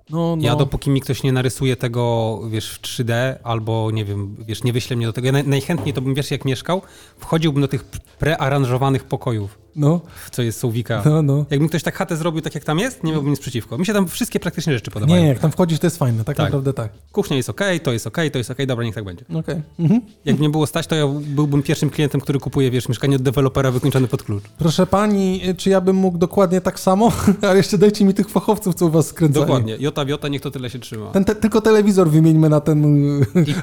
No, 0.09 0.35
no. 0.35 0.45
Ja 0.45 0.55
dopóki 0.55 0.89
mi 0.89 1.01
ktoś 1.01 1.23
nie 1.23 1.31
narysuje 1.31 1.75
tego, 1.75 2.39
wiesz, 2.49 2.71
w 2.71 2.81
3D 2.81 3.13
albo, 3.43 3.91
nie 3.91 4.05
wiem, 4.05 4.35
wiesz, 4.39 4.63
nie 4.63 4.73
wyśle 4.73 4.95
mnie 4.95 5.05
do 5.05 5.13
tego, 5.13 5.27
ja 5.27 5.43
najchętniej 5.43 5.93
to 5.93 6.01
bym, 6.01 6.15
wiesz, 6.15 6.31
jak 6.31 6.45
mieszkał, 6.45 6.81
wchodziłbym 7.17 7.61
do 7.61 7.67
tych 7.67 7.83
prearanżowanych 8.19 9.03
pokojów 9.03 9.66
no. 9.77 10.01
co 10.31 10.41
jest 10.41 10.59
Sołwika. 10.59 11.01
No, 11.05 11.21
no. 11.21 11.45
Jakbym 11.49 11.69
ktoś 11.69 11.83
tak 11.83 11.95
chatę 11.95 12.17
zrobił 12.17 12.41
tak, 12.41 12.55
jak 12.55 12.63
tam 12.63 12.79
jest, 12.79 13.03
nie 13.03 13.11
miałbym 13.11 13.31
nic 13.31 13.39
przeciwko. 13.39 13.77
Mi 13.77 13.85
się 13.85 13.93
tam 13.93 14.07
wszystkie 14.07 14.39
praktycznie 14.39 14.73
rzeczy 14.73 14.91
podobają. 14.91 15.21
Nie, 15.21 15.27
jak 15.27 15.39
tam 15.39 15.51
wchodzisz, 15.51 15.79
to 15.79 15.87
jest 15.87 15.97
fajne, 15.97 16.23
tak, 16.23 16.37
tak. 16.37 16.45
naprawdę 16.45 16.73
tak. 16.73 16.91
Kuchnia 17.11 17.37
jest 17.37 17.49
ok, 17.49 17.61
to 17.83 17.93
jest 17.93 18.07
ok, 18.07 18.17
to 18.31 18.37
jest 18.37 18.51
ok, 18.51 18.57
dobra, 18.67 18.85
niech 18.85 18.95
tak 18.95 19.03
będzie. 19.03 19.25
Okay. 19.35 19.61
Mhm. 19.79 20.01
Jak 20.25 20.39
mnie 20.39 20.49
było 20.49 20.67
stać, 20.67 20.87
to 20.87 20.95
ja 20.95 21.07
byłbym 21.07 21.63
pierwszym 21.63 21.89
klientem, 21.89 22.21
który 22.21 22.39
kupuje, 22.39 22.71
wiesz, 22.71 22.89
mieszkanie 22.89 23.15
od 23.15 23.21
dewelopera 23.21 23.71
wykończone 23.71 24.07
pod 24.07 24.23
klucz. 24.23 24.43
Proszę 24.57 24.87
pani, 24.87 25.41
czy 25.57 25.69
ja 25.69 25.81
bym 25.81 25.95
mógł 25.95 26.17
dokładnie 26.17 26.61
tak 26.61 26.79
samo? 26.79 27.11
Ale 27.41 27.57
jeszcze 27.57 27.77
dajcie 27.77 28.05
mi 28.05 28.13
tych 28.13 28.29
fachowców, 28.29 28.75
co 28.75 28.85
u 28.85 28.89
was 28.89 29.07
skręcają. 29.07 29.45
Dokładnie. 29.45 29.77
Jota 29.79 30.03
Jota, 30.03 30.27
niech 30.27 30.41
to 30.41 30.51
tyle 30.51 30.69
się 30.69 30.79
trzyma. 30.79 31.11
Ten 31.11 31.25
te, 31.25 31.35
tylko 31.35 31.61
telewizor 31.61 32.09
wymieńmy 32.09 32.49
na 32.49 32.61
ten... 32.61 33.07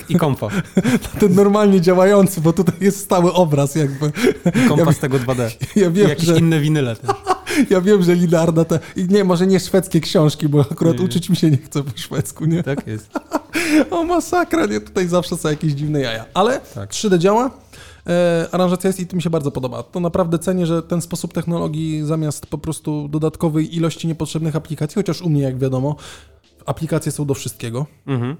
I, 0.09 0.13
i 0.13 0.15
kompa. 0.15 0.49
na 1.15 1.21
ten 1.21 1.35
normalnie 1.35 1.81
działający, 1.81 2.41
bo 2.41 2.53
tutaj 2.53 2.75
jest 2.81 3.01
stały 3.01 3.33
obraz 3.33 3.75
jakby. 3.75 4.13
I 4.65 4.69
kompa 4.69 4.85
ja, 4.85 4.93
z 4.93 4.99
tego 4.99 5.19
2D. 5.19 5.51
Ja 5.77 5.91
wiem, 5.91 6.04
I 6.07 6.11
jakieś 6.11 6.27
że... 6.27 6.39
inne 6.39 6.61
winy 6.61 6.85
tyle 6.85 6.97
też. 6.97 7.11
Ja 7.71 7.81
wiem, 7.81 8.03
że 8.03 8.15
linearna 8.15 8.65
te... 8.65 8.81
Nie, 8.97 9.25
może 9.25 9.47
nie 9.47 9.61
szwedzkie 9.61 10.01
książki, 10.01 10.49
bo 10.49 10.61
akurat 10.61 10.99
nie. 10.99 11.05
uczyć 11.05 11.31
mi 11.31 11.37
się 11.37 11.51
nie 11.51 11.57
chce 11.57 11.83
po 11.83 11.99
szwedzku, 11.99 12.45
nie? 12.45 12.63
Tak 12.63 12.87
jest. 12.87 13.11
o 13.91 14.05
masakra, 14.05 14.67
nie? 14.67 14.81
Tutaj 14.81 15.09
zawsze 15.09 15.37
są 15.37 15.49
jakieś 15.49 15.73
dziwne 15.73 16.01
jaja. 16.01 16.25
Ale 16.35 16.61
tak. 16.61 16.91
3D 16.91 17.19
działa. 17.19 17.51
E, 18.07 18.49
aranżacja 18.53 18.89
jest 18.89 19.01
i 19.01 19.07
to 19.07 19.17
mi 19.17 19.23
się 19.23 19.31
bardzo 19.31 19.51
podoba. 19.51 19.83
To 19.83 20.01
naprawdę 20.01 20.39
cenię, 20.39 20.67
że 20.67 20.83
ten 20.83 21.03
sposób 21.03 21.33
technologii 21.33 22.03
zamiast 22.05 22.47
po 22.47 22.59
prostu 22.59 23.09
dodatkowej 23.09 23.77
ilości 23.77 24.07
niepotrzebnych 24.07 24.57
aplikacji, 24.57 24.95
chociaż 24.95 25.23
u 25.23 25.31
mnie, 25.31 25.43
jak 25.43 25.59
wiadomo, 25.59 25.97
aplikacje 26.67 27.13
są 27.13 27.25
do 27.25 27.35
wszystkiego 27.35 27.87
mhm. 28.07 28.37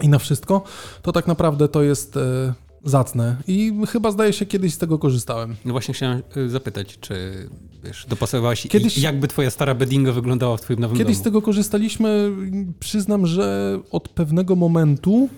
i 0.00 0.08
na 0.08 0.18
wszystko, 0.18 0.62
to 1.02 1.12
tak 1.12 1.26
naprawdę 1.26 1.68
to 1.68 1.82
jest 1.82 2.16
e, 2.16 2.54
zacne 2.84 3.36
i 3.46 3.72
chyba 3.88 4.10
zdaje 4.10 4.32
się 4.32 4.46
kiedyś 4.46 4.74
z 4.74 4.78
tego 4.78 4.98
korzystałem. 4.98 5.56
No 5.64 5.72
właśnie 5.72 5.94
chciałem 5.94 6.22
y, 6.36 6.48
zapytać, 6.48 6.98
czy 7.00 7.48
wiesz, 7.84 8.06
dopasowałeś 8.08 8.66
kiedyś, 8.68 8.98
jakby 8.98 9.28
twoja 9.28 9.50
stara 9.50 9.74
beddinga 9.74 10.12
wyglądała 10.12 10.56
w 10.56 10.60
twoim 10.60 10.80
nowym 10.80 10.98
Kiedyś 10.98 11.16
domu? 11.16 11.20
z 11.20 11.24
tego 11.24 11.42
korzystaliśmy, 11.42 12.32
przyznam, 12.80 13.26
że 13.26 13.78
od 13.90 14.08
pewnego 14.08 14.56
momentu 14.56 15.28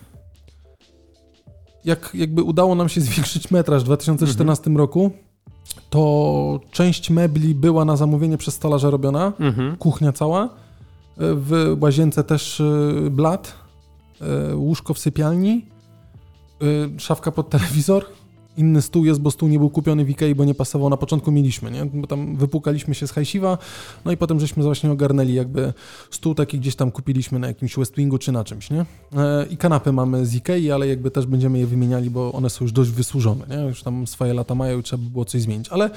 jak 1.84 2.10
jakby 2.14 2.42
udało 2.42 2.74
nam 2.74 2.88
się 2.88 3.00
zwiększyć 3.00 3.50
metraż 3.50 3.82
w 3.82 3.84
2014 3.84 4.60
mhm. 4.60 4.76
roku, 4.76 5.10
to 5.90 6.60
część 6.70 7.10
mebli 7.10 7.54
była 7.54 7.84
na 7.84 7.96
zamówienie 7.96 8.38
przez 8.38 8.54
stolarza 8.54 8.90
robiona, 8.90 9.32
mhm. 9.40 9.76
kuchnia 9.76 10.12
cała, 10.12 10.48
w 11.16 11.76
łazience 11.80 12.24
też 12.24 12.60
y, 12.60 13.08
blat, 13.10 13.54
y, 14.52 14.56
łóżko 14.56 14.94
w 14.94 14.98
sypialni, 14.98 15.66
Y, 16.64 17.00
szafka 17.00 17.30
pod 17.32 17.50
telewizor, 17.50 18.04
inny 18.56 18.82
stół 18.82 19.04
jest, 19.04 19.20
bo 19.20 19.30
stół 19.30 19.48
nie 19.48 19.58
był 19.58 19.70
kupiony 19.70 20.04
w 20.04 20.10
Ikei, 20.10 20.34
bo 20.34 20.44
nie 20.44 20.54
pasował. 20.54 20.90
Na 20.90 20.96
początku 20.96 21.32
mieliśmy, 21.32 21.70
nie? 21.70 21.86
Bo 21.86 22.06
tam 22.06 22.36
wypukaliśmy 22.36 22.94
się 22.94 23.06
z 23.06 23.10
hajsiwa, 23.10 23.58
no 24.04 24.12
i 24.12 24.16
potem 24.16 24.40
żeśmy 24.40 24.62
właśnie 24.62 24.90
ogarnęli 24.90 25.34
jakby 25.34 25.72
stół 26.10 26.34
taki 26.34 26.58
gdzieś 26.58 26.76
tam 26.76 26.90
kupiliśmy 26.90 27.38
na 27.38 27.46
jakimś 27.46 27.76
West 27.76 27.96
Wingu 27.96 28.18
czy 28.18 28.32
na 28.32 28.44
czymś, 28.44 28.70
nie? 28.70 28.80
E, 29.16 29.46
I 29.50 29.56
kanapy 29.56 29.92
mamy 29.92 30.26
z 30.26 30.34
Ikei, 30.34 30.70
ale 30.70 30.88
jakby 30.88 31.10
też 31.10 31.26
będziemy 31.26 31.58
je 31.58 31.66
wymieniali, 31.66 32.10
bo 32.10 32.32
one 32.32 32.50
są 32.50 32.64
już 32.64 32.72
dość 32.72 32.90
wysłużone, 32.90 33.46
nie? 33.50 33.56
Już 33.56 33.82
tam 33.82 34.06
swoje 34.06 34.34
lata 34.34 34.54
mają 34.54 34.78
i 34.78 34.82
trzeba 34.82 35.02
by 35.02 35.10
było 35.10 35.24
coś 35.24 35.42
zmienić, 35.42 35.68
ale 35.68 35.90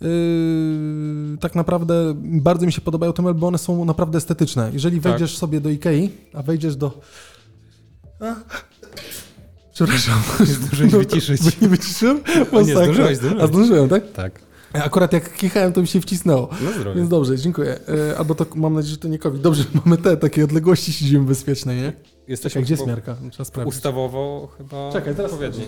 Yy, 0.00 1.38
tak 1.40 1.54
naprawdę 1.54 2.14
bardzo 2.16 2.66
mi 2.66 2.72
się 2.72 2.80
podobają 2.80 3.12
te 3.12 3.22
meble, 3.22 3.40
bo 3.40 3.46
one 3.46 3.58
są 3.58 3.84
naprawdę 3.84 4.18
estetyczne. 4.18 4.70
Jeżeli 4.72 5.00
tak. 5.00 5.12
wejdziesz 5.12 5.32
tak. 5.32 5.40
sobie 5.40 5.60
do 5.60 5.70
Ikei, 5.70 6.10
a 6.34 6.42
wejdziesz 6.42 6.76
do... 6.76 7.00
A? 8.20 8.34
Przepraszam. 9.84 10.22
Nie 10.40 10.46
zdążyłeś 10.46 10.92
wyciszyć. 10.92 11.40
Nie 11.62 11.68
wyciszyłem? 11.68 12.20
nie, 12.52 12.64
zdążyłeś, 12.64 13.16
zdążyłeś. 13.16 13.44
A 13.44 13.46
zdążyłem, 13.46 13.88
tak? 13.88 14.12
Tak. 14.12 14.40
Akurat 14.72 15.12
jak 15.12 15.36
kichałem, 15.36 15.72
to 15.72 15.80
mi 15.80 15.86
się 15.86 16.00
wcisnęło. 16.00 16.48
No 16.84 16.94
Więc 16.94 17.08
dobrze, 17.08 17.38
dziękuję. 17.38 17.80
E, 18.12 18.18
albo 18.18 18.34
to 18.34 18.46
mam 18.54 18.74
nadzieję, 18.74 18.90
że 18.90 18.98
to 18.98 19.08
nie 19.08 19.18
COVID. 19.18 19.42
Dobrze, 19.42 19.64
mamy 19.84 19.96
te 19.98 20.16
takie 20.16 20.44
odległości, 20.44 20.92
siedzimy 20.92 21.24
bezpieczne, 21.24 21.76
nie? 21.76 21.92
Jesteśmy 22.28 22.62
Gdzie 22.62 22.74
jest 22.74 22.86
miarka? 22.86 23.16
Trzeba 23.30 23.44
sprawdzić. 23.44 23.74
Ustawowo 23.74 24.48
chyba 24.58 24.92
Czekaj, 24.92 25.14
teraz 25.14 25.32
odpowiedni. 25.32 25.64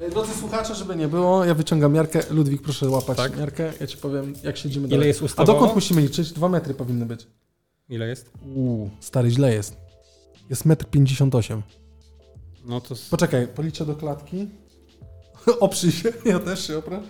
E, 0.00 0.10
Drodzy 0.10 0.32
słuchacze, 0.40 0.74
żeby 0.74 0.96
nie 0.96 1.08
było, 1.08 1.44
ja 1.44 1.54
wyciągam 1.54 1.92
miarkę. 1.92 2.20
Ludwik, 2.30 2.62
proszę 2.62 2.88
łapać 2.88 3.16
Tak? 3.16 3.38
miarkę. 3.38 3.72
Ja 3.80 3.86
ci 3.86 3.96
powiem, 3.96 4.32
jak 4.44 4.56
siedzimy 4.56 4.86
Ile 4.86 4.96
dalej. 4.96 5.08
jest 5.08 5.22
A 5.22 5.24
ustawowo? 5.24 5.52
dokąd 5.52 5.74
musimy 5.74 6.02
liczyć? 6.02 6.32
Dwa 6.32 6.48
metry 6.48 6.74
powinny 6.74 7.06
być. 7.06 7.26
Ile 7.88 8.08
jest? 8.08 8.30
Uuu, 8.54 8.90
stary, 9.00 9.30
źle 9.30 9.54
jest. 9.54 9.76
Jest 10.50 10.64
metr 10.64 10.84
58. 10.86 11.62
No 12.64 12.80
to... 12.80 12.94
Poczekaj, 13.10 13.48
policzę 13.48 13.86
do 13.86 13.94
klatki. 13.94 14.48
Oprzyj 15.60 15.92
się, 15.92 16.12
ja 16.24 16.38
też 16.38 16.66
się 16.66 16.78
oprę. 16.78 17.00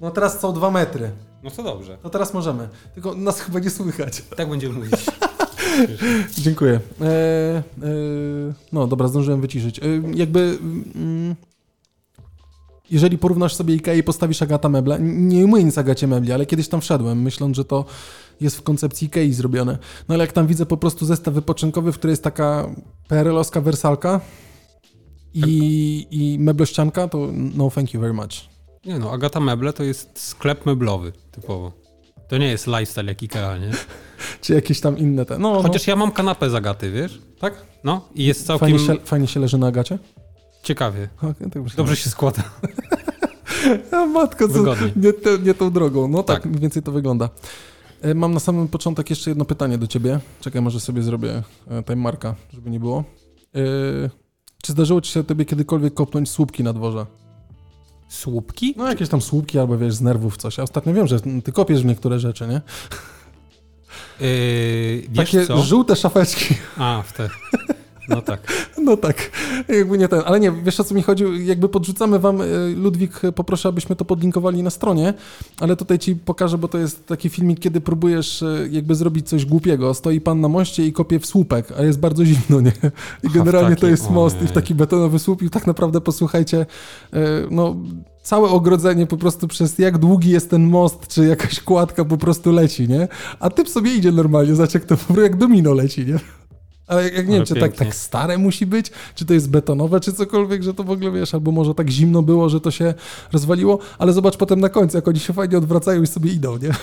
No 0.00 0.10
teraz 0.10 0.40
są 0.40 0.52
dwa 0.52 0.70
metry. 0.70 1.10
No 1.42 1.50
to 1.50 1.62
dobrze. 1.62 1.98
No 2.04 2.10
teraz 2.10 2.34
możemy. 2.34 2.68
Tylko 2.94 3.14
nas 3.14 3.40
chyba 3.40 3.58
nie 3.58 3.70
słychać. 3.70 4.22
Tak 4.36 4.48
będziemy 4.48 4.74
mówić. 4.74 4.92
Dziękuję. 6.38 6.80
E, 7.00 7.06
e, 7.06 7.62
no 8.72 8.86
dobra, 8.86 9.08
zdążyłem 9.08 9.40
wyciszyć. 9.40 9.78
E, 9.78 9.82
jakby... 10.14 10.58
Mm, 10.94 11.34
jeżeli 12.90 13.18
porównasz 13.18 13.54
sobie 13.54 13.74
IKEA 13.74 13.98
i 13.98 14.02
postawisz 14.02 14.42
Agata 14.42 14.68
meble, 14.68 14.98
nie 15.00 15.44
umyję 15.44 15.64
nic 15.64 15.78
Agacie 15.78 16.06
mebli, 16.06 16.32
ale 16.32 16.46
kiedyś 16.46 16.68
tam 16.68 16.80
wszedłem, 16.80 17.22
myśląc, 17.22 17.56
że 17.56 17.64
to 17.64 17.84
jest 18.40 18.56
w 18.56 18.62
koncepcji 18.62 19.06
IKEA 19.06 19.32
zrobione. 19.32 19.78
No 20.08 20.14
ale 20.14 20.24
jak 20.24 20.32
tam 20.32 20.46
widzę 20.46 20.66
po 20.66 20.76
prostu 20.76 21.06
zestaw 21.06 21.34
wypoczynkowy, 21.34 21.92
w 21.92 21.98
której 21.98 22.12
jest 22.12 22.22
taka 22.22 22.66
PRL-owska 23.08 23.60
wersalka 23.60 24.20
i, 25.34 26.06
i 26.10 26.38
meblościanka, 26.38 27.08
to 27.08 27.28
no 27.32 27.70
thank 27.70 27.94
you 27.94 28.00
very 28.00 28.12
much. 28.12 28.48
Nie 28.84 28.98
no, 28.98 29.10
Agata 29.12 29.40
Meble 29.40 29.72
to 29.72 29.82
jest 29.82 30.10
sklep 30.20 30.66
meblowy 30.66 31.12
typowo. 31.32 31.72
To 32.28 32.38
nie 32.38 32.46
jest 32.48 32.66
lifestyle 32.66 33.04
jak 33.08 33.22
Ikea, 33.22 33.58
nie? 33.58 33.70
Czy 34.42 34.54
jakieś 34.54 34.80
tam 34.80 34.98
inne 34.98 35.24
te... 35.24 35.38
No, 35.38 35.62
Chociaż 35.62 35.86
ja 35.86 35.96
mam 35.96 36.12
kanapę 36.12 36.50
z 36.50 36.54
Agaty, 36.54 36.90
wiesz? 36.90 37.18
no, 37.34 37.40
tak? 37.40 37.54
No 37.84 38.08
i 38.14 38.24
jest 38.24 38.46
całkiem 38.46 38.68
Fajnie 38.68 38.86
się, 38.86 39.04
fajnie 39.04 39.26
się 39.26 39.40
leży 39.40 39.58
na 39.58 39.66
Agacie? 39.66 39.98
ciekawie. 40.62 41.08
Okay, 41.18 41.34
tak 41.34 41.44
myślałem. 41.44 41.76
Dobrze 41.76 41.96
się 41.96 42.10
składa. 42.10 42.42
A 43.92 44.06
matko, 44.06 44.48
co, 44.48 44.64
nie, 44.96 45.12
te, 45.12 45.38
nie 45.38 45.54
tą 45.54 45.70
drogą. 45.70 46.08
No 46.08 46.22
tak, 46.22 46.36
Tak. 46.42 46.46
mniej 46.50 46.60
więcej 46.60 46.82
to 46.82 46.92
wygląda. 46.92 47.28
E, 48.02 48.14
Mam 48.14 48.34
na 48.34 48.40
samym 48.40 48.68
początek 48.68 49.10
jeszcze 49.10 49.30
jedno 49.30 49.44
pytanie 49.44 49.78
do 49.78 49.86
ciebie. 49.86 50.20
Czekaj, 50.40 50.62
może 50.62 50.80
sobie 50.80 51.02
zrobię 51.02 51.42
e, 51.70 51.82
time 51.82 51.96
marka, 51.96 52.34
żeby 52.52 52.70
nie 52.70 52.80
było. 52.80 53.04
Czy 54.64 54.72
zdarzyło 54.72 55.00
ci 55.00 55.12
się 55.12 55.24
tobie 55.24 55.44
kiedykolwiek 55.44 55.94
kopnąć 55.94 56.30
słupki 56.30 56.62
na 56.62 56.72
dworze? 56.72 57.06
Słupki? 58.08 58.74
No 58.76 58.88
jakieś 58.88 59.08
tam 59.08 59.22
słupki 59.22 59.58
albo 59.58 59.78
wiesz, 59.78 59.94
z 59.94 60.00
nerwów 60.00 60.36
coś. 60.36 60.58
Ja 60.58 60.64
ostatnio 60.64 60.94
wiem, 60.94 61.06
że 61.06 61.20
ty 61.20 61.52
kopiesz 61.52 61.82
w 61.82 61.84
niektóre 61.84 62.18
rzeczy, 62.18 62.46
nie? 62.46 62.60
Yy, 64.20 65.08
Takie 65.16 65.46
co? 65.46 65.62
żółte 65.62 65.96
szafeczki. 65.96 66.54
A, 66.78 67.02
w 67.06 67.12
te. 67.12 67.28
No 68.08 68.22
tak. 68.22 68.40
No 68.84 68.96
tak, 68.96 69.30
jakby 69.68 69.98
nie 69.98 70.08
ten. 70.08 70.20
Ale 70.24 70.40
nie, 70.40 70.52
wiesz 70.52 70.80
o 70.80 70.84
co 70.84 70.94
mi 70.94 71.02
chodzi? 71.02 71.24
Jakby 71.46 71.68
podrzucamy 71.68 72.18
wam, 72.18 72.40
e, 72.40 72.44
Ludwik, 72.76 73.20
poproszę, 73.34 73.68
abyśmy 73.68 73.96
to 73.96 74.04
podlinkowali 74.04 74.62
na 74.62 74.70
stronie, 74.70 75.14
ale 75.60 75.76
tutaj 75.76 75.98
ci 75.98 76.16
pokażę, 76.16 76.58
bo 76.58 76.68
to 76.68 76.78
jest 76.78 77.06
taki 77.06 77.28
filmik, 77.28 77.60
kiedy 77.60 77.80
próbujesz 77.80 78.42
e, 78.42 78.68
jakby 78.70 78.94
zrobić 78.94 79.28
coś 79.28 79.46
głupiego. 79.46 79.94
Stoi 79.94 80.20
pan 80.20 80.40
na 80.40 80.48
moście 80.48 80.86
i 80.86 80.92
kopie 80.92 81.20
w 81.20 81.26
słupek, 81.26 81.72
a 81.78 81.82
jest 81.82 82.00
bardzo 82.00 82.24
zimno, 82.24 82.60
nie? 82.60 82.72
I 83.22 83.28
generalnie 83.34 83.70
taki- 83.70 83.80
to 83.80 83.86
jest 83.86 84.10
most 84.10 84.36
i 84.36 84.38
w 84.38 84.42
ojej. 84.42 84.54
taki 84.54 84.74
betonowy 84.74 85.18
słup 85.18 85.42
i 85.42 85.50
tak 85.50 85.66
naprawdę 85.66 86.00
posłuchajcie, 86.00 86.66
e, 87.12 87.18
no 87.50 87.76
całe 88.22 88.48
ogrodzenie 88.48 89.06
po 89.06 89.16
prostu 89.16 89.48
przez 89.48 89.78
jak 89.78 89.98
długi 89.98 90.30
jest 90.30 90.50
ten 90.50 90.66
most, 90.66 91.08
czy 91.08 91.26
jakaś 91.26 91.60
kładka 91.60 92.04
po 92.04 92.16
prostu 92.16 92.52
leci, 92.52 92.88
nie? 92.88 93.08
A 93.40 93.50
typ 93.50 93.68
sobie 93.68 93.94
idzie 93.94 94.12
normalnie, 94.12 94.54
zobacz 94.54 94.74
jak 94.74 94.84
to 94.84 94.96
jak 95.22 95.36
domino 95.36 95.74
leci, 95.74 96.06
nie? 96.06 96.18
Ale 96.86 97.04
jak, 97.04 97.14
jak 97.14 97.28
nie 97.28 97.36
wiem, 97.36 97.46
czy 97.46 97.54
tak, 97.54 97.62
pięknie. 97.62 97.86
tak 97.86 97.94
stare 97.94 98.38
musi 98.38 98.66
być, 98.66 98.90
czy 99.14 99.24
to 99.24 99.34
jest 99.34 99.50
betonowe, 99.50 100.00
czy 100.00 100.12
cokolwiek, 100.12 100.62
że 100.62 100.74
to 100.74 100.84
w 100.84 100.90
ogóle 100.90 101.10
wiesz, 101.12 101.34
albo 101.34 101.50
może 101.52 101.74
tak 101.74 101.90
zimno 101.90 102.22
było, 102.22 102.48
że 102.48 102.60
to 102.60 102.70
się 102.70 102.94
rozwaliło, 103.32 103.78
ale 103.98 104.12
zobacz 104.12 104.36
potem 104.36 104.60
na 104.60 104.68
końcu, 104.68 104.96
jak 104.96 105.08
oni 105.08 105.20
się 105.20 105.32
fajnie 105.32 105.58
odwracają 105.58 106.02
i 106.02 106.06
sobie 106.06 106.32
idą, 106.32 106.56
nie? 106.58 106.70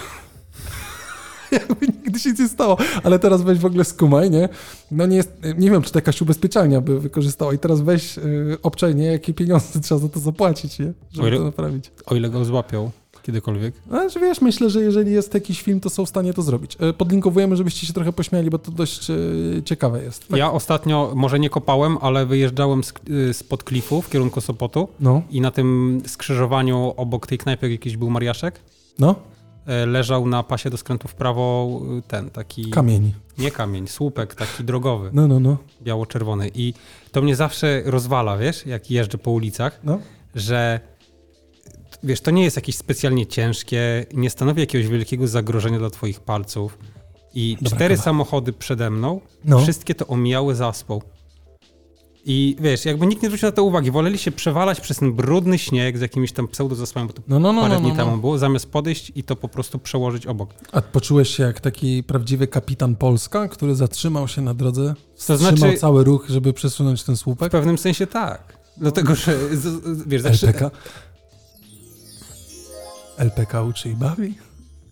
Jakby 1.52 1.88
nigdy 1.88 2.20
się 2.20 2.30
nic 2.30 2.40
nie 2.40 2.48
stało, 2.50 2.78
ale 3.04 3.20
teraz 3.20 3.42
weź 3.42 3.58
w 3.60 3.66
ogóle 3.66 3.84
skumaj, 3.86 4.32
nie? 4.32 4.50
No 4.92 5.06
nie 5.06 5.18
jest, 5.18 5.32
nie 5.58 5.72
wiem, 5.72 5.82
czy 5.82 5.92
to 5.92 5.98
jakaś 5.98 6.22
ubezpieczalnia 6.22 6.82
by 6.82 7.00
wykorzystała 7.00 7.54
i 7.54 7.58
teraz 7.58 7.82
weź 7.82 8.18
yy, 8.18 8.58
obczaj, 8.64 8.96
nie? 8.96 9.06
Jakie 9.06 9.34
pieniądze 9.34 9.80
trzeba 9.84 10.02
za 10.02 10.10
to 10.10 10.20
zapłacić, 10.20 10.80
nie? 10.80 10.94
Żeby 11.12 11.28
ile- 11.28 11.38
to 11.38 11.44
naprawić. 11.44 11.92
O 12.06 12.16
ile 12.16 12.30
go 12.30 12.46
złapią 12.46 12.92
kiedykolwiek. 13.22 13.74
Że 14.14 14.20
wiesz, 14.20 14.42
myślę, 14.42 14.70
że 14.70 14.82
jeżeli 14.82 15.12
jest 15.12 15.34
jakiś 15.34 15.62
film, 15.62 15.80
to 15.80 15.90
są 15.90 16.06
w 16.06 16.10
stanie 16.10 16.34
to 16.34 16.42
zrobić. 16.42 16.78
E, 16.80 16.94
Podlinkowujemy, 16.94 17.56
żebyście 17.56 17.88
się 17.88 17.94
trochę 17.94 18.14
pośmiali, 18.14 18.50
bo 18.50 18.60
to 18.60 18.72
dość 18.72 19.10
e, 19.10 19.16
ciekawe 19.66 20.04
jest. 20.04 20.28
Tak? 20.28 20.40
Ja 20.40 20.52
ostatnio, 20.52 21.12
może 21.16 21.40
nie 21.40 21.50
kopałem, 21.50 21.98
ale 22.02 22.26
wyjeżdżałem 22.26 22.84
z, 22.84 22.94
y, 23.10 23.34
spod 23.34 23.64
klifu 23.64 24.02
w 24.02 24.10
kierunku 24.10 24.42
Sopotu 24.42 24.88
No, 25.00 25.22
i 25.32 25.42
na 25.42 25.52
tym 25.52 26.02
skrzyżowaniu 26.08 26.94
obok 26.98 27.28
tej 27.28 27.38
knajpy, 27.38 27.66
jak 27.66 27.72
jakiś 27.72 27.98
był 27.98 28.10
Mariaszek, 28.10 28.60
no, 29.00 29.16
e, 29.66 29.86
leżał 29.86 30.28
na 30.28 30.44
pasie 30.44 30.70
do 30.70 30.78
skrętu 30.78 31.08
w 31.08 31.16
prawo 31.16 31.82
ten 32.08 32.30
taki... 32.30 32.70
kamień. 32.70 33.14
Nie 33.38 33.52
kamień, 33.52 33.88
słupek 33.88 34.36
taki 34.36 34.64
drogowy, 34.64 35.10
No, 35.14 35.28
no, 35.28 35.40
no, 35.40 35.58
biało-czerwony. 35.82 36.52
I 36.56 36.74
to 37.12 37.22
mnie 37.22 37.36
zawsze 37.36 37.82
rozwala, 37.86 38.38
wiesz, 38.38 38.66
jak 38.66 38.92
jeżdżę 38.92 39.18
po 39.18 39.32
ulicach, 39.32 39.80
no. 39.84 40.00
że 40.36 40.80
wiesz, 42.04 42.22
to 42.22 42.32
nie 42.32 42.44
jest 42.44 42.56
jakieś 42.56 42.76
specjalnie 42.78 43.28
ciężkie, 43.28 44.06
nie 44.14 44.30
stanowi 44.30 44.60
jakiegoś 44.62 44.88
wielkiego 44.88 45.28
zagrożenia 45.28 45.80
dla 45.80 45.90
twoich 45.90 46.20
palców. 46.20 46.78
I 47.34 47.58
Dobra 47.62 47.76
cztery 47.78 47.96
kawa. 47.96 48.04
samochody 48.06 48.54
przede 48.54 48.90
mną, 48.90 49.22
No. 49.46 49.60
wszystkie 49.60 49.96
to 49.96 50.08
omijały 50.08 50.56
zaspą. 50.56 51.00
I 52.26 52.56
wiesz, 52.60 52.86
jakby 52.86 53.08
nikt 53.08 53.24
nie 53.24 53.30
zwrócił 53.30 53.48
na 53.48 53.52
to 53.52 53.64
uwagi, 53.64 53.92
woleli 53.92 54.18
się 54.18 54.32
przewalać 54.32 54.82
przez 54.82 54.98
ten 54.98 55.14
brudny 55.14 55.58
śnieg 55.58 55.98
z 55.98 56.02
jakimiś 56.02 56.32
tam 56.32 56.48
pseudozaspami, 56.48 57.08
bo 57.08 57.14
to 57.14 57.22
No, 57.28 57.40
no, 57.40 57.54
no, 57.54 57.62
parę 57.62 57.74
no, 57.74 57.80
dni 57.80 57.90
no, 57.90 57.96
temu 57.96 58.12
no. 58.12 58.18
było, 58.18 58.38
zamiast 58.38 58.72
podejść 58.72 59.12
i 59.16 59.24
to 59.24 59.36
po 59.36 59.48
prostu 59.48 59.80
przełożyć 59.80 60.26
obok. 60.28 60.54
A 60.72 60.82
poczułeś 60.82 61.30
się 61.36 61.44
jak 61.44 61.60
taki 61.60 62.04
prawdziwy 62.04 62.48
kapitan 62.48 62.96
Polska, 62.96 63.48
który 63.48 63.76
zatrzymał 63.76 64.28
się 64.28 64.42
na 64.42 64.54
drodze, 64.54 64.94
wstrzymał 65.16 65.58
znaczy- 65.58 65.78
cały 65.78 66.04
ruch, 66.04 66.26
żeby 66.30 66.54
przesunąć 66.54 67.04
ten 67.04 67.16
W 67.16 67.20
słupek? 67.20 67.52
pewnym 67.52 67.78
sensie 67.78 68.08
tak. 68.08 68.58
Dlatego, 68.78 69.16
że 69.16 69.38
wiesz. 70.08 70.26
LPK? 70.44 70.72
LPK 73.22 73.64
uczy 73.64 73.90
i 73.90 73.94
bawi? 73.96 74.34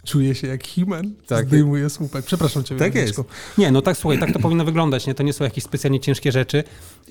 Czuje 0.05 0.35
się 0.35 0.47
jak 0.47 0.67
Himen, 0.67 1.13
Tak. 1.27 1.47
zdejmuje 1.47 1.89
słupek. 1.89 2.25
Przepraszam 2.25 2.63
cię, 2.63 2.75
Tak 2.75 2.95
jest. 2.95 3.21
Nie, 3.57 3.71
no 3.71 3.81
tak 3.81 3.97
słuchaj, 3.97 4.19
tak 4.19 4.31
to 4.33 4.39
powinno 4.39 4.65
wyglądać, 4.65 5.07
nie? 5.07 5.13
To 5.15 5.23
nie 5.23 5.33
są 5.33 5.43
jakieś 5.43 5.63
specjalnie 5.63 5.99
ciężkie 5.99 6.31
rzeczy. 6.31 6.63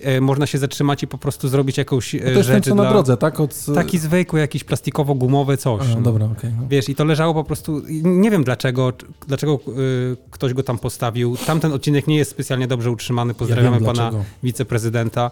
E, 0.02 0.20
można 0.20 0.46
się 0.46 0.58
zatrzymać 0.58 1.02
i 1.02 1.06
po 1.06 1.18
prostu 1.18 1.48
zrobić 1.48 1.78
jakąś 1.78 2.14
e, 2.14 2.18
No 2.18 2.24
to 2.24 2.30
jest 2.30 2.48
ten, 2.48 2.56
rzecz 2.56 2.64
co 2.64 2.74
na 2.74 2.82
dla... 2.82 2.92
drodze, 2.92 3.16
tak? 3.16 3.40
Od... 3.40 3.66
Taki 3.74 3.98
zwykły, 3.98 4.40
jakiś 4.40 4.64
plastikowo-gumowy 4.64 5.56
coś. 5.56 5.82
A, 5.86 5.94
no. 5.94 6.00
dobra, 6.00 6.26
okej. 6.26 6.50
no. 6.60 6.68
Wiesz, 6.68 6.88
i 6.88 6.94
to 6.94 7.04
leżało 7.04 7.34
po 7.34 7.44
prostu, 7.44 7.82
nie 8.02 8.30
wiem 8.30 8.44
dlaczego, 8.44 8.92
dlaczego 9.26 9.60
y, 9.68 10.16
ktoś 10.30 10.54
go 10.54 10.62
tam 10.62 10.78
postawił. 10.78 11.36
Tamten 11.46 11.72
odcinek 11.72 12.06
nie 12.06 12.16
jest 12.16 12.30
specjalnie 12.30 12.66
dobrze 12.66 12.90
utrzymany. 12.90 13.34
Pozdrawiamy 13.34 13.76
ja 13.80 13.86
pana 13.86 13.92
dlaczego. 14.10 14.24
wiceprezydenta 14.42 15.30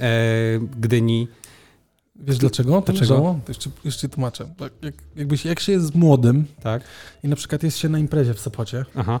e, 0.00 0.10
Gdyni. 0.80 1.28
Wiesz 2.20 2.38
dlaczego? 2.38 2.80
Dlaczego? 2.86 3.16
To 3.44 3.50
jeszcze, 3.52 3.70
jeszcze 3.84 4.08
tłumaczę. 4.08 4.48
Tak, 4.58 4.72
jak, 4.82 4.94
jakbyś, 5.16 5.44
jak 5.44 5.60
się 5.60 5.72
jest 5.72 5.94
młodym 5.94 6.44
Tak? 6.62 6.82
i 7.24 7.28
na 7.28 7.36
przykład 7.36 7.62
jest 7.62 7.78
się 7.78 7.88
na 7.88 7.98
imprezie 7.98 8.34
w 8.34 8.40
Sopocie 8.40 8.84
Aha. 8.96 9.20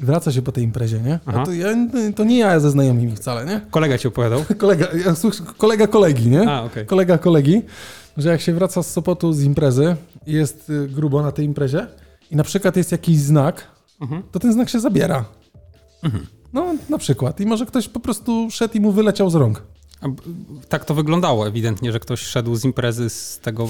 i 0.00 0.04
wraca 0.04 0.32
się 0.32 0.42
po 0.42 0.52
tej 0.52 0.64
imprezie, 0.64 1.00
nie? 1.00 1.18
Aha. 1.26 1.40
A 1.42 1.44
to, 1.46 1.52
ja, 1.52 1.68
to 2.16 2.24
nie 2.24 2.38
ja 2.38 2.60
ze 2.60 2.70
znajomymi 2.70 3.16
wcale, 3.16 3.44
nie? 3.46 3.60
Kolega 3.70 3.98
ci 3.98 4.08
opowiadał? 4.08 4.40
Kolega, 4.58 4.86
ja, 5.06 5.14
słuch- 5.14 5.56
kolega 5.56 5.86
kolegi, 5.86 6.28
nie? 6.30 6.50
A, 6.50 6.62
okej. 6.62 6.86
Kolega 6.86 7.18
kolegi, 7.18 7.62
że 8.16 8.28
jak 8.28 8.40
się 8.40 8.54
wraca 8.54 8.82
z 8.82 8.90
Sopotu 8.92 9.32
z 9.32 9.42
imprezy 9.42 9.96
i 10.26 10.32
jest 10.32 10.70
y, 10.70 10.88
grubo 10.88 11.22
na 11.22 11.32
tej 11.32 11.44
imprezie 11.46 11.86
i 12.30 12.36
na 12.36 12.44
przykład 12.44 12.76
jest 12.76 12.92
jakiś 12.92 13.18
znak, 13.18 13.66
Mhm. 14.00 14.22
to 14.32 14.38
ten 14.38 14.52
znak 14.52 14.68
się 14.68 14.80
zabiera. 14.80 15.24
No, 16.52 16.74
na 16.88 16.98
przykład. 16.98 17.40
I 17.40 17.46
może 17.46 17.66
ktoś 17.66 17.88
po 17.88 18.00
prostu 18.00 18.50
szedł 18.50 18.74
i 18.74 18.80
mu 18.80 18.92
wyleciał 18.92 19.30
z 19.30 19.34
rąk. 19.34 19.62
Tak 20.68 20.84
to 20.84 20.94
wyglądało 20.94 21.46
ewidentnie, 21.48 21.92
że 21.92 22.00
ktoś 22.00 22.20
szedł 22.20 22.56
z 22.56 22.64
imprezy 22.64 23.10
z 23.10 23.38
tego... 23.38 23.68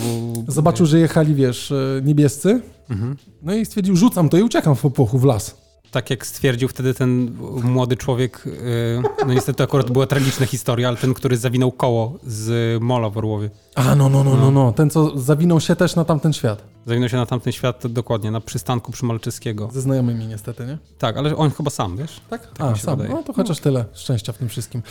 Zobaczył, 0.48 0.86
że 0.86 0.98
jechali, 0.98 1.34
wiesz, 1.34 1.70
y, 1.70 2.02
niebiescy, 2.04 2.62
Mhm. 2.90 3.16
no 3.42 3.54
i 3.54 3.66
stwierdził, 3.66 3.96
rzucam 3.96 4.28
to 4.28 4.36
i 4.36 4.42
uciekam 4.42 4.76
w 4.76 4.80
popłochu 4.80 5.18
w 5.18 5.24
las. 5.24 5.65
Tak 5.96 6.10
jak 6.10 6.26
stwierdził 6.26 6.68
wtedy 6.68 6.94
ten 6.94 7.36
młody 7.62 7.96
człowiek, 7.96 8.46
y, 8.46 9.02
no 9.26 9.34
niestety 9.34 9.62
akurat 9.62 9.90
była 9.90 10.06
tragiczna 10.06 10.46
historia, 10.46 10.88
ale 10.88 10.96
ten, 10.96 11.14
który 11.14 11.36
zawinął 11.36 11.72
koło 11.72 12.18
z 12.26 12.82
mola 12.82 13.10
w 13.10 13.18
Orłowie. 13.18 13.50
A, 13.74 13.94
no, 13.94 14.08
no, 14.08 14.24
no, 14.24 14.30
no, 14.30 14.36
No. 14.36 14.50
no. 14.50 14.72
Ten, 14.72 14.90
co 14.90 15.18
zawinął 15.18 15.60
się 15.60 15.76
też 15.76 15.96
na 15.96 16.04
tamten 16.04 16.32
świat. 16.32 16.62
Zawinął 16.86 17.08
się 17.08 17.16
na 17.16 17.26
tamten 17.26 17.52
świat 17.52 17.86
dokładnie, 17.86 18.30
na 18.30 18.40
przystanku 18.40 18.92
przy 18.92 19.04
Malczyskiego. 19.04 19.68
Ze 19.72 19.80
znajomymi 19.80 20.26
niestety, 20.26 20.66
nie? 20.66 20.78
Tak, 20.98 21.16
ale 21.16 21.36
on 21.36 21.50
chyba 21.50 21.70
sam, 21.70 21.96
wiesz? 21.96 22.20
Tak? 22.30 22.52
Tak 22.52 22.72
A, 22.72 22.76
sam. 22.76 22.96
wydaje. 22.98 23.14
No 23.16 23.22
to 23.22 23.32
chociaż 23.32 23.60
tyle 23.60 23.84
szczęścia 23.94 24.32
w 24.32 24.38
tym 24.38 24.48
wszystkim. 24.48 24.82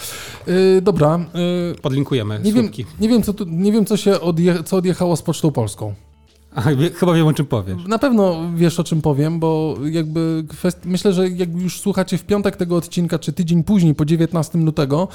Yy, 0.48 0.82
dobra. 0.82 1.20
Yy, 1.72 1.76
Podlinkujemy 1.82 2.40
nie, 2.44 2.54
wiem, 2.54 2.72
nie, 3.00 3.10
wiem, 3.10 3.24
co 3.24 3.34
tu, 3.34 3.46
nie 3.48 3.72
wiem, 3.72 3.86
co 3.86 3.98
się 3.98 4.20
odje, 4.22 4.64
co 4.64 4.78
odjechało 4.78 5.16
z 5.16 5.22
Pocztą 5.22 5.52
Polską. 5.52 5.94
Chyba 6.96 7.14
wiem 7.14 7.28
o 7.28 7.34
czym 7.34 7.46
powiesz. 7.46 7.86
Na 7.88 8.00
pewno 8.00 8.52
wiesz 8.56 8.80
o 8.80 8.84
czym 8.84 9.02
powiem, 9.02 9.40
bo 9.40 9.78
jakby 9.92 10.44
kwest... 10.50 10.86
myślę, 10.86 11.14
że 11.14 11.30
jak 11.30 11.62
już 11.62 11.80
słuchacie 11.80 12.18
w 12.18 12.24
piątek 12.24 12.56
tego 12.56 12.76
odcinka, 12.76 13.20
czy 13.20 13.34
tydzień 13.34 13.64
później, 13.64 13.96
po 13.96 14.06
19 14.06 14.60
lutego, 14.60 15.08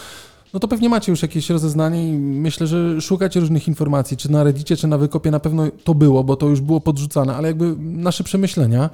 no 0.55 0.61
to 0.61 0.69
pewnie 0.69 0.89
macie 0.89 1.13
już 1.13 1.23
jakieś 1.23 1.51
rozeznanie 1.51 2.09
i 2.09 2.13
myślę, 2.19 2.67
że 2.67 3.01
szukacie 3.01 3.41
różnych 3.41 3.69
informacji, 3.69 4.17
czy 4.17 4.33
na 4.33 4.45
Reddicie, 4.45 4.77
czy 4.77 4.87
na 4.87 4.99
Wykopie 4.99 5.31
na 5.31 5.41
pewno 5.41 5.67
to 5.85 5.95
było, 5.95 6.25
bo 6.25 6.37
to 6.37 6.49
już 6.49 6.61
było 6.61 6.81
podrzucane, 6.81 7.37
ale 7.37 7.49
jakby 7.49 7.77
nasze 7.79 8.25
przemyślenia, 8.25 8.91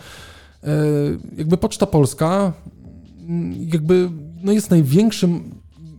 e, 0.64 0.68
jakby 1.36 1.56
Poczta 1.56 1.86
Polska 1.86 2.52
jakby 3.58 4.10
no 4.42 4.52
jest 4.52 4.70
największym 4.70 5.54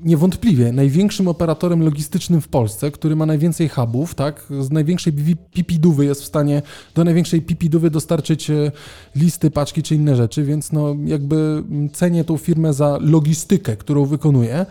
niewątpliwie 0.08 0.72
największym 0.72 1.28
operatorem 1.28 1.84
logistycznym 1.84 2.42
w 2.42 2.48
Polsce, 2.48 2.92
który 2.92 3.16
ma 3.16 3.26
najwięcej 3.26 3.70
hubów, 3.70 4.16
tak? 4.16 4.46
Z 4.60 4.72
największej 4.72 5.14
pipidówy 5.54 6.06
jest 6.06 6.22
w 6.22 6.26
stanie 6.26 6.62
do 6.96 7.04
największej 7.04 7.42
pipidówy 7.42 7.90
dostarczyć 7.90 8.50
e, 8.50 8.72
listy, 9.16 9.52
paczki 9.52 9.84
czy 9.84 9.96
inne 9.96 10.16
rzeczy, 10.16 10.44
więc 10.44 10.72
no 10.72 10.96
jakby 11.06 11.64
cenię 11.94 12.24
tą 12.24 12.38
firmę 12.38 12.74
za 12.74 12.98
logistykę, 13.02 13.78
którą 13.78 14.06
wykonuje 14.06 14.66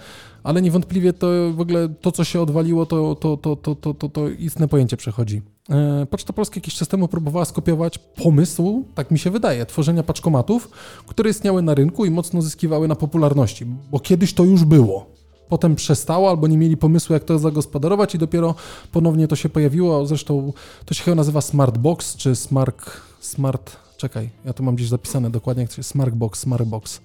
ale 0.46 0.62
niewątpliwie 0.62 1.12
to 1.12 1.27
w 1.53 1.61
ogóle 1.61 1.88
to, 1.88 2.12
co 2.12 2.25
się 2.25 2.40
odwaliło, 2.40 2.87
to, 2.87 3.14
to, 3.14 3.37
to, 3.37 3.57
to, 3.57 3.75
to, 3.75 3.94
to, 3.94 4.09
to 4.09 4.29
istne 4.29 4.68
pojęcie 4.68 4.96
przechodzi. 4.96 5.42
E, 5.70 6.07
Poczta 6.11 6.33
Polska 6.33 6.57
jakiś 6.57 6.75
czas 6.75 6.88
temu 6.88 7.09
próbowała 7.09 7.44
skopiować 7.44 7.99
pomysł, 7.99 8.85
tak 8.94 9.11
mi 9.11 9.18
się 9.18 9.31
wydaje, 9.31 9.66
tworzenia 9.66 10.03
paczkomatów, 10.03 10.70
które 11.07 11.31
istniały 11.31 11.62
na 11.62 11.75
rynku 11.75 12.05
i 12.05 12.11
mocno 12.11 12.42
zyskiwały 12.42 12.88
na 12.88 12.94
popularności, 12.94 13.66
bo 13.90 14.01
kiedyś 14.01 14.35
to 14.35 14.44
już 14.44 14.64
było. 14.64 15.16
Potem 15.49 15.75
przestało, 15.75 16.31
albo 16.31 16.47
nie 16.47 16.59
mieli 16.59 16.77
pomysłu, 16.77 17.13
jak 17.13 17.25
to 17.25 17.39
zagospodarować, 17.39 18.15
i 18.15 18.19
dopiero 18.19 18.55
ponownie 18.93 19.29
to 19.29 19.37
się 19.37 19.49
pojawiło. 19.49 20.07
Zresztą 20.07 20.53
to 20.85 20.95
się 20.95 21.05
chyba 21.05 21.15
nazywa 21.15 21.41
Smartbox 21.41 22.17
czy 22.17 22.37
Smart. 22.37 22.91
Smart. 23.21 23.77
Czekaj, 23.97 24.31
ja 24.45 24.53
tu 24.53 24.63
mam 24.63 24.75
gdzieś 24.77 24.89
zapisane 24.89 25.31
dokładnie, 25.31 25.63
jak 25.63 25.71
to 25.71 25.77
się 25.77 25.83
Smartbox, 25.83 26.41
Smartbox. 26.41 27.01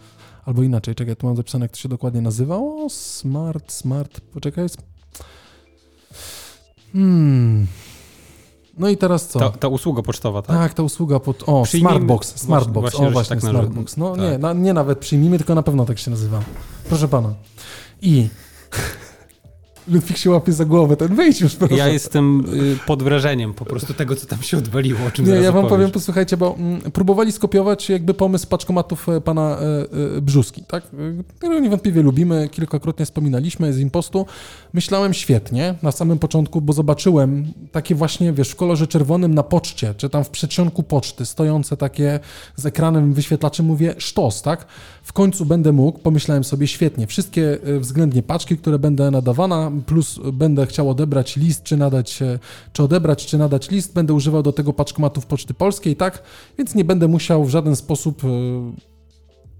Albo 0.45 0.63
inaczej, 0.63 0.95
czekaj, 0.95 1.15
tu 1.15 1.27
mam 1.27 1.35
zapisane, 1.35 1.65
jak 1.65 1.71
to 1.71 1.77
się 1.77 1.89
dokładnie 1.89 2.21
nazywało. 2.21 2.89
Smart, 2.89 3.71
smart, 3.71 4.21
poczekaj. 4.21 4.67
Hmm. 6.93 7.67
No 8.77 8.89
i 8.89 8.97
teraz 8.97 9.27
co? 9.27 9.39
Ta, 9.39 9.49
ta, 9.49 9.67
usługa 9.67 10.01
pocztowa, 10.01 10.41
tak? 10.41 10.57
Tak, 10.57 10.73
ta 10.73 10.83
usługa 10.83 11.19
pod... 11.19 11.43
O, 11.45 11.63
przyjmijmy... 11.63 11.91
Smartbox, 11.91 12.35
Smartbox, 12.35 12.81
właśnie, 12.81 13.07
o 13.07 13.11
właśnie, 13.11 13.35
tak 13.35 13.49
Smartbox. 13.49 13.97
No 13.97 14.11
tak. 14.11 14.21
nie, 14.21 14.37
na, 14.37 14.53
nie 14.53 14.73
nawet 14.73 14.99
przyjmijmy, 14.99 15.37
tylko 15.37 15.55
na 15.55 15.63
pewno 15.63 15.85
tak 15.85 15.99
się 15.99 16.11
nazywa. 16.11 16.41
Proszę 16.89 17.07
pana. 17.07 17.33
I 18.01 18.27
Ludwik 19.91 20.17
się 20.17 20.29
łapie 20.29 20.53
za 20.53 20.65
głowę, 20.65 20.97
ten 20.97 21.15
wejdź 21.15 21.41
już 21.41 21.55
proszę. 21.55 21.75
Ja 21.75 21.87
jestem 21.87 22.45
y, 22.53 22.77
pod 22.87 23.03
wrażeniem 23.03 23.53
po 23.53 23.65
prostu 23.65 23.93
tego, 23.93 24.15
co 24.15 24.27
tam 24.27 24.41
się 24.41 24.57
odwaliło, 24.57 24.99
o 25.07 25.11
czym 25.11 25.25
Nie, 25.25 25.31
ja 25.31 25.51
wam 25.51 25.67
powiem, 25.67 25.91
posłuchajcie, 25.91 26.37
bo 26.37 26.55
mm, 26.59 26.81
próbowali 26.81 27.31
skopiować 27.31 27.89
jakby 27.89 28.13
pomysł 28.13 28.47
paczkomatów 28.47 29.09
e, 29.09 29.21
pana 29.21 29.57
e, 29.59 30.17
e, 30.17 30.21
Brzuski, 30.21 30.63
tak? 30.67 30.83
Którego 31.37 31.59
niewątpliwie 31.59 32.01
lubimy, 32.01 32.49
kilkakrotnie 32.51 33.05
wspominaliśmy 33.05 33.73
z 33.73 33.79
Impostu. 33.79 34.25
Myślałem 34.73 35.13
świetnie 35.13 35.75
na 35.83 35.91
samym 35.91 36.19
początku, 36.19 36.61
bo 36.61 36.73
zobaczyłem 36.73 37.53
takie 37.71 37.95
właśnie, 37.95 38.33
wiesz, 38.33 38.49
w 38.49 38.55
kolorze 38.55 38.87
czerwonym 38.87 39.33
na 39.33 39.43
poczcie, 39.43 39.93
czy 39.97 40.09
tam 40.09 40.23
w 40.23 40.29
przedsionku 40.29 40.83
poczty, 40.83 41.25
stojące 41.25 41.77
takie 41.77 42.19
z 42.55 42.65
ekranem 42.65 43.13
wyświetlaczem, 43.13 43.65
mówię, 43.65 43.95
sztos, 43.97 44.41
tak? 44.41 44.65
W 45.03 45.13
końcu 45.13 45.45
będę 45.45 45.71
mógł, 45.71 45.99
pomyślałem 45.99 46.43
sobie, 46.43 46.67
świetnie, 46.67 47.07
wszystkie 47.07 47.57
względnie 47.79 48.23
paczki, 48.23 48.57
które 48.57 48.79
będę 48.79 49.11
nadawana, 49.11 49.71
plus 49.81 50.19
będę 50.33 50.65
chciał 50.65 50.89
odebrać 50.89 51.37
list, 51.37 51.63
czy 51.63 51.77
nadać, 51.77 52.19
czy 52.73 52.83
odebrać, 52.83 53.25
czy 53.25 53.37
nadać 53.37 53.69
list, 53.69 53.93
będę 53.93 54.13
używał 54.13 54.43
do 54.43 54.53
tego 54.53 54.73
paczkomatów 54.73 55.25
Poczty 55.25 55.53
Polskiej, 55.53 55.95
tak? 55.95 56.23
Więc 56.57 56.75
nie 56.75 56.85
będę 56.85 57.07
musiał 57.07 57.45
w 57.45 57.49
żaden 57.49 57.75
sposób 57.75 58.23
e, 58.23 58.27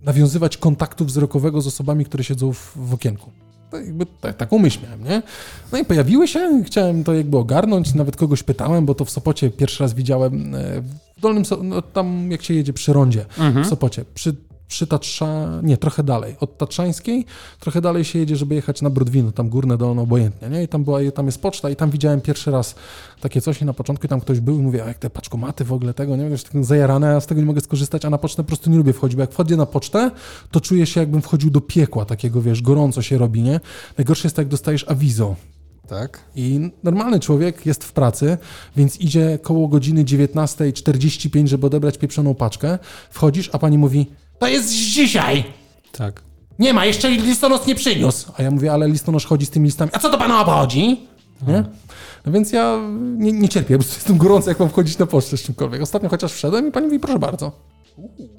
nawiązywać 0.03 0.57
kontaktu 0.57 1.05
wzrokowego 1.05 1.61
z 1.61 1.67
osobami, 1.67 2.05
które 2.05 2.23
siedzą 2.23 2.53
w, 2.53 2.73
w 2.75 2.93
okienku. 2.93 3.31
To 3.71 3.77
jakby 3.77 4.05
tak, 4.05 4.37
taką 4.37 4.59
myśl 4.59 4.79
miałem, 4.83 5.03
nie? 5.03 5.21
No 5.71 5.77
i 5.77 5.85
pojawiły 5.85 6.27
się, 6.27 6.63
chciałem 6.65 7.03
to 7.03 7.13
jakby 7.13 7.37
ogarnąć, 7.37 7.93
nawet 7.93 8.15
kogoś 8.15 8.43
pytałem, 8.43 8.85
bo 8.85 8.95
to 8.95 9.05
w 9.05 9.09
Sopocie 9.09 9.49
pierwszy 9.49 9.83
raz 9.83 9.93
widziałem 9.93 10.55
e, 10.55 10.81
w 11.17 11.21
Dolnym, 11.21 11.43
no, 11.63 11.81
tam 11.81 12.31
jak 12.31 12.43
się 12.43 12.53
jedzie 12.53 12.73
przy 12.73 12.93
rondzie 12.93 13.25
mhm. 13.39 13.65
w 13.65 13.67
Sopocie, 13.67 14.05
przy 14.13 14.35
przy 14.71 14.87
Tatrza, 14.87 15.59
nie, 15.63 15.77
trochę 15.77 16.03
dalej, 16.03 16.35
od 16.39 16.57
Tatrzańskiej, 16.57 17.25
trochę 17.59 17.81
dalej 17.81 18.05
się 18.05 18.19
jedzie, 18.19 18.35
żeby 18.35 18.55
jechać 18.55 18.81
na 18.81 18.89
Brodwino, 18.89 19.31
tam 19.31 19.49
górne 19.49 19.77
dolno, 19.77 20.01
obojętnie, 20.01 20.49
nie? 20.49 20.63
I 20.63 20.67
tam 20.67 20.83
była, 20.83 20.99
tam 21.15 21.25
jest 21.25 21.41
poczta 21.41 21.69
i 21.69 21.75
tam 21.75 21.89
widziałem 21.89 22.21
pierwszy 22.21 22.51
raz 22.51 22.75
takie 23.21 23.41
coś 23.41 23.61
i 23.61 23.65
na 23.65 23.73
początku 23.73 24.07
tam 24.07 24.21
ktoś 24.21 24.39
był 24.39 24.59
i 24.59 24.61
mówię, 24.61 24.83
jak 24.87 24.97
te 24.97 25.09
paczkomaty 25.09 25.65
w 25.65 25.73
ogóle 25.73 25.93
tego, 25.93 26.15
nie 26.15 26.29
wiem, 26.29 26.37
tak 26.53 26.65
zajarane, 26.65 27.15
a 27.15 27.21
z 27.21 27.27
tego 27.27 27.41
nie 27.41 27.47
mogę 27.47 27.61
skorzystać, 27.61 28.05
a 28.05 28.09
na 28.09 28.17
pocztę 28.17 28.43
po 28.43 28.47
prostu 28.47 28.69
nie 28.69 28.77
lubię 28.77 28.93
wchodzić, 28.93 29.15
bo 29.15 29.21
jak 29.21 29.31
wchodzę 29.31 29.55
na 29.55 29.65
pocztę, 29.65 30.11
to 30.51 30.61
czuję 30.61 30.85
się 30.85 30.99
jakbym 30.99 31.21
wchodził 31.21 31.49
do 31.49 31.61
piekła 31.61 32.05
takiego, 32.05 32.41
wiesz, 32.41 32.61
gorąco 32.61 33.01
się 33.01 33.17
robi, 33.17 33.41
nie? 33.41 33.59
Najgorsze 33.97 34.27
jest 34.27 34.35
to, 34.35 34.41
jak 34.41 34.49
dostajesz 34.49 34.85
awizo, 34.87 35.35
tak. 35.87 36.19
I 36.35 36.71
normalny 36.83 37.19
człowiek 37.19 37.65
jest 37.65 37.83
w 37.83 37.93
pracy, 37.93 38.37
więc 38.75 38.99
idzie 38.99 39.39
koło 39.41 39.67
godziny 39.67 40.03
19.45, 40.03 41.47
żeby 41.47 41.67
odebrać 41.67 41.97
pieprzoną 41.97 42.35
paczkę. 42.35 42.79
Wchodzisz, 43.09 43.49
a 43.53 43.59
pani 43.59 43.77
mówi: 43.77 44.11
to 44.41 44.47
jest 44.47 44.69
z 44.69 44.73
dzisiaj. 44.73 45.43
Tak. 45.91 46.21
Nie 46.59 46.73
ma, 46.73 46.85
jeszcze 46.85 47.09
listonosz 47.09 47.65
nie 47.65 47.75
przyniósł. 47.75 48.31
A 48.37 48.43
ja 48.43 48.51
mówię, 48.51 48.73
ale 48.73 48.87
listonosz 48.87 49.25
chodzi 49.25 49.45
z 49.45 49.49
tymi 49.49 49.65
listami. 49.65 49.91
A 49.93 49.99
co 49.99 50.09
to 50.09 50.17
panu 50.17 50.37
obchodzi? 50.37 51.07
Nie? 51.47 51.63
No 52.25 52.31
więc 52.31 52.51
ja 52.51 52.79
nie, 53.17 53.31
nie 53.31 53.49
cierpię, 53.49 53.77
bo 53.77 53.83
jestem 53.83 54.17
gorący, 54.17 54.49
jak 54.49 54.59
mam 54.59 54.69
wchodzić 54.69 54.97
na 54.97 55.05
pocztę 55.05 55.37
z 55.37 55.43
czymkolwiek. 55.43 55.81
Ostatnio 55.81 56.09
chociaż 56.09 56.33
wszedłem 56.33 56.67
i 56.67 56.71
pani 56.71 56.85
mówi, 56.85 56.99
proszę 56.99 57.19
bardzo. 57.19 57.51
Uuu, 57.95 58.29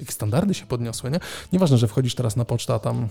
jakie 0.00 0.12
standardy 0.12 0.54
się 0.54 0.66
podniosły, 0.66 1.10
nie? 1.10 1.20
Nieważne, 1.52 1.78
że 1.78 1.88
wchodzisz 1.88 2.14
teraz 2.14 2.36
na 2.36 2.44
pocztę, 2.44 2.74
a 2.74 2.78
tam 2.78 3.08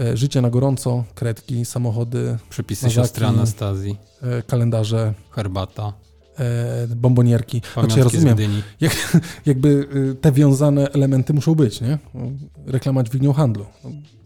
e, 0.00 0.16
życie 0.16 0.40
na 0.40 0.50
gorąco, 0.50 1.04
kredki, 1.14 1.64
samochody, 1.64 2.38
Przepisy 2.50 2.86
mazaki, 2.86 2.96
siostry 3.06 3.26
Anastazji, 3.26 3.96
e, 4.22 4.42
kalendarze, 4.42 5.14
herbata 5.30 5.92
e, 6.38 6.86
bombonierki. 6.96 7.62
Znaczy 7.74 7.98
ja 7.98 8.04
rozumiem, 8.04 8.36
jak, 8.80 9.20
jakby 9.46 9.68
y, 9.68 10.14
te 10.14 10.32
wiązane 10.32 10.88
elementy 10.92 11.32
muszą 11.32 11.54
być, 11.54 11.80
nie? 11.80 11.98
Reklama 12.66 13.02
dźwignią 13.02 13.32
handlu. 13.32 13.66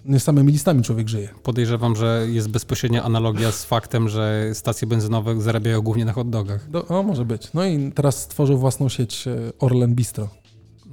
Nie 0.04 0.20
samymi 0.20 0.52
listami 0.52 0.82
człowiek 0.82 1.08
żyje. 1.08 1.28
Podejrzewam, 1.42 1.96
że 1.96 2.26
jest 2.30 2.48
bezpośrednia 2.48 3.02
analogia 3.02 3.52
z 3.52 3.64
faktem, 3.64 4.08
że 4.08 4.50
stacje 4.54 4.88
benzynowe 4.88 5.40
zarabiają 5.40 5.80
głównie 5.80 6.04
na 6.04 6.12
hot 6.12 6.30
dogach. 6.30 6.70
Do, 6.70 6.86
o, 6.86 7.02
może 7.02 7.24
być. 7.24 7.52
No 7.54 7.64
i 7.64 7.92
teraz 7.92 8.22
stworzył 8.22 8.58
własną 8.58 8.88
sieć 8.88 9.26
e, 9.26 9.36
Orlen 9.58 9.94
Bistro. 9.94 10.28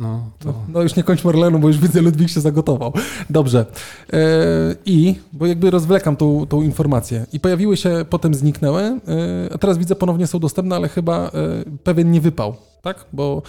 No, 0.02 0.32
to... 0.40 0.48
no, 0.48 0.54
no, 0.74 0.82
już 0.82 0.96
nie 0.96 1.04
kończ 1.04 1.26
Orlenu, 1.26 1.60
bo 1.60 1.68
już 1.68 1.78
widzę, 1.78 2.02
Ludwik 2.02 2.30
się 2.30 2.42
zagotował. 2.42 2.94
Dobrze. 3.30 3.66
E, 4.14 4.20
I, 4.86 5.16
bo 5.34 5.46
jakby 5.46 5.72
rozwlekam 5.72 6.16
tą, 6.16 6.46
tą 6.46 6.62
informację. 6.62 7.26
I 7.34 7.40
pojawiły 7.40 7.78
się, 7.78 8.06
potem 8.10 8.34
zniknęły, 8.34 8.82
e, 8.82 9.00
a 9.54 9.58
teraz 9.58 9.78
widzę, 9.78 9.96
ponownie 9.96 10.28
są 10.28 10.40
dostępne, 10.40 10.76
ale 10.76 10.90
chyba 10.90 11.28
e, 11.28 11.32
pewien 11.84 12.12
nie 12.12 12.22
wypał, 12.22 12.56
tak? 12.82 13.06
Bo 13.14 13.42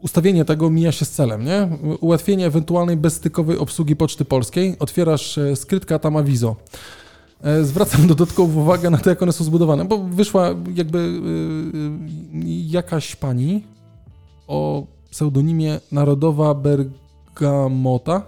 ustawienie 0.00 0.44
tego 0.44 0.70
mija 0.70 0.92
się 0.92 1.04
z 1.04 1.10
celem, 1.10 1.44
nie? 1.44 1.68
Ułatwienie 2.00 2.46
ewentualnej 2.46 2.96
bezstykowej 2.96 3.58
obsługi 3.58 3.96
Poczty 3.96 4.24
Polskiej. 4.24 4.76
Otwierasz 4.78 5.38
skrytka, 5.54 5.98
tam 5.98 6.16
awizo. 6.16 6.56
Zwracam 7.62 8.06
dodatkową 8.14 8.60
uwagę 8.60 8.90
na 8.90 8.98
to, 8.98 9.10
jak 9.10 9.22
one 9.22 9.32
są 9.32 9.44
zbudowane, 9.44 9.84
bo 9.84 9.98
wyszła 9.98 10.54
jakby 10.74 11.20
jakaś 12.68 13.16
pani, 13.16 13.64
o 14.46 14.86
pseudonimie 15.10 15.80
Narodowa 15.92 16.54
Bergamota. 16.54 18.22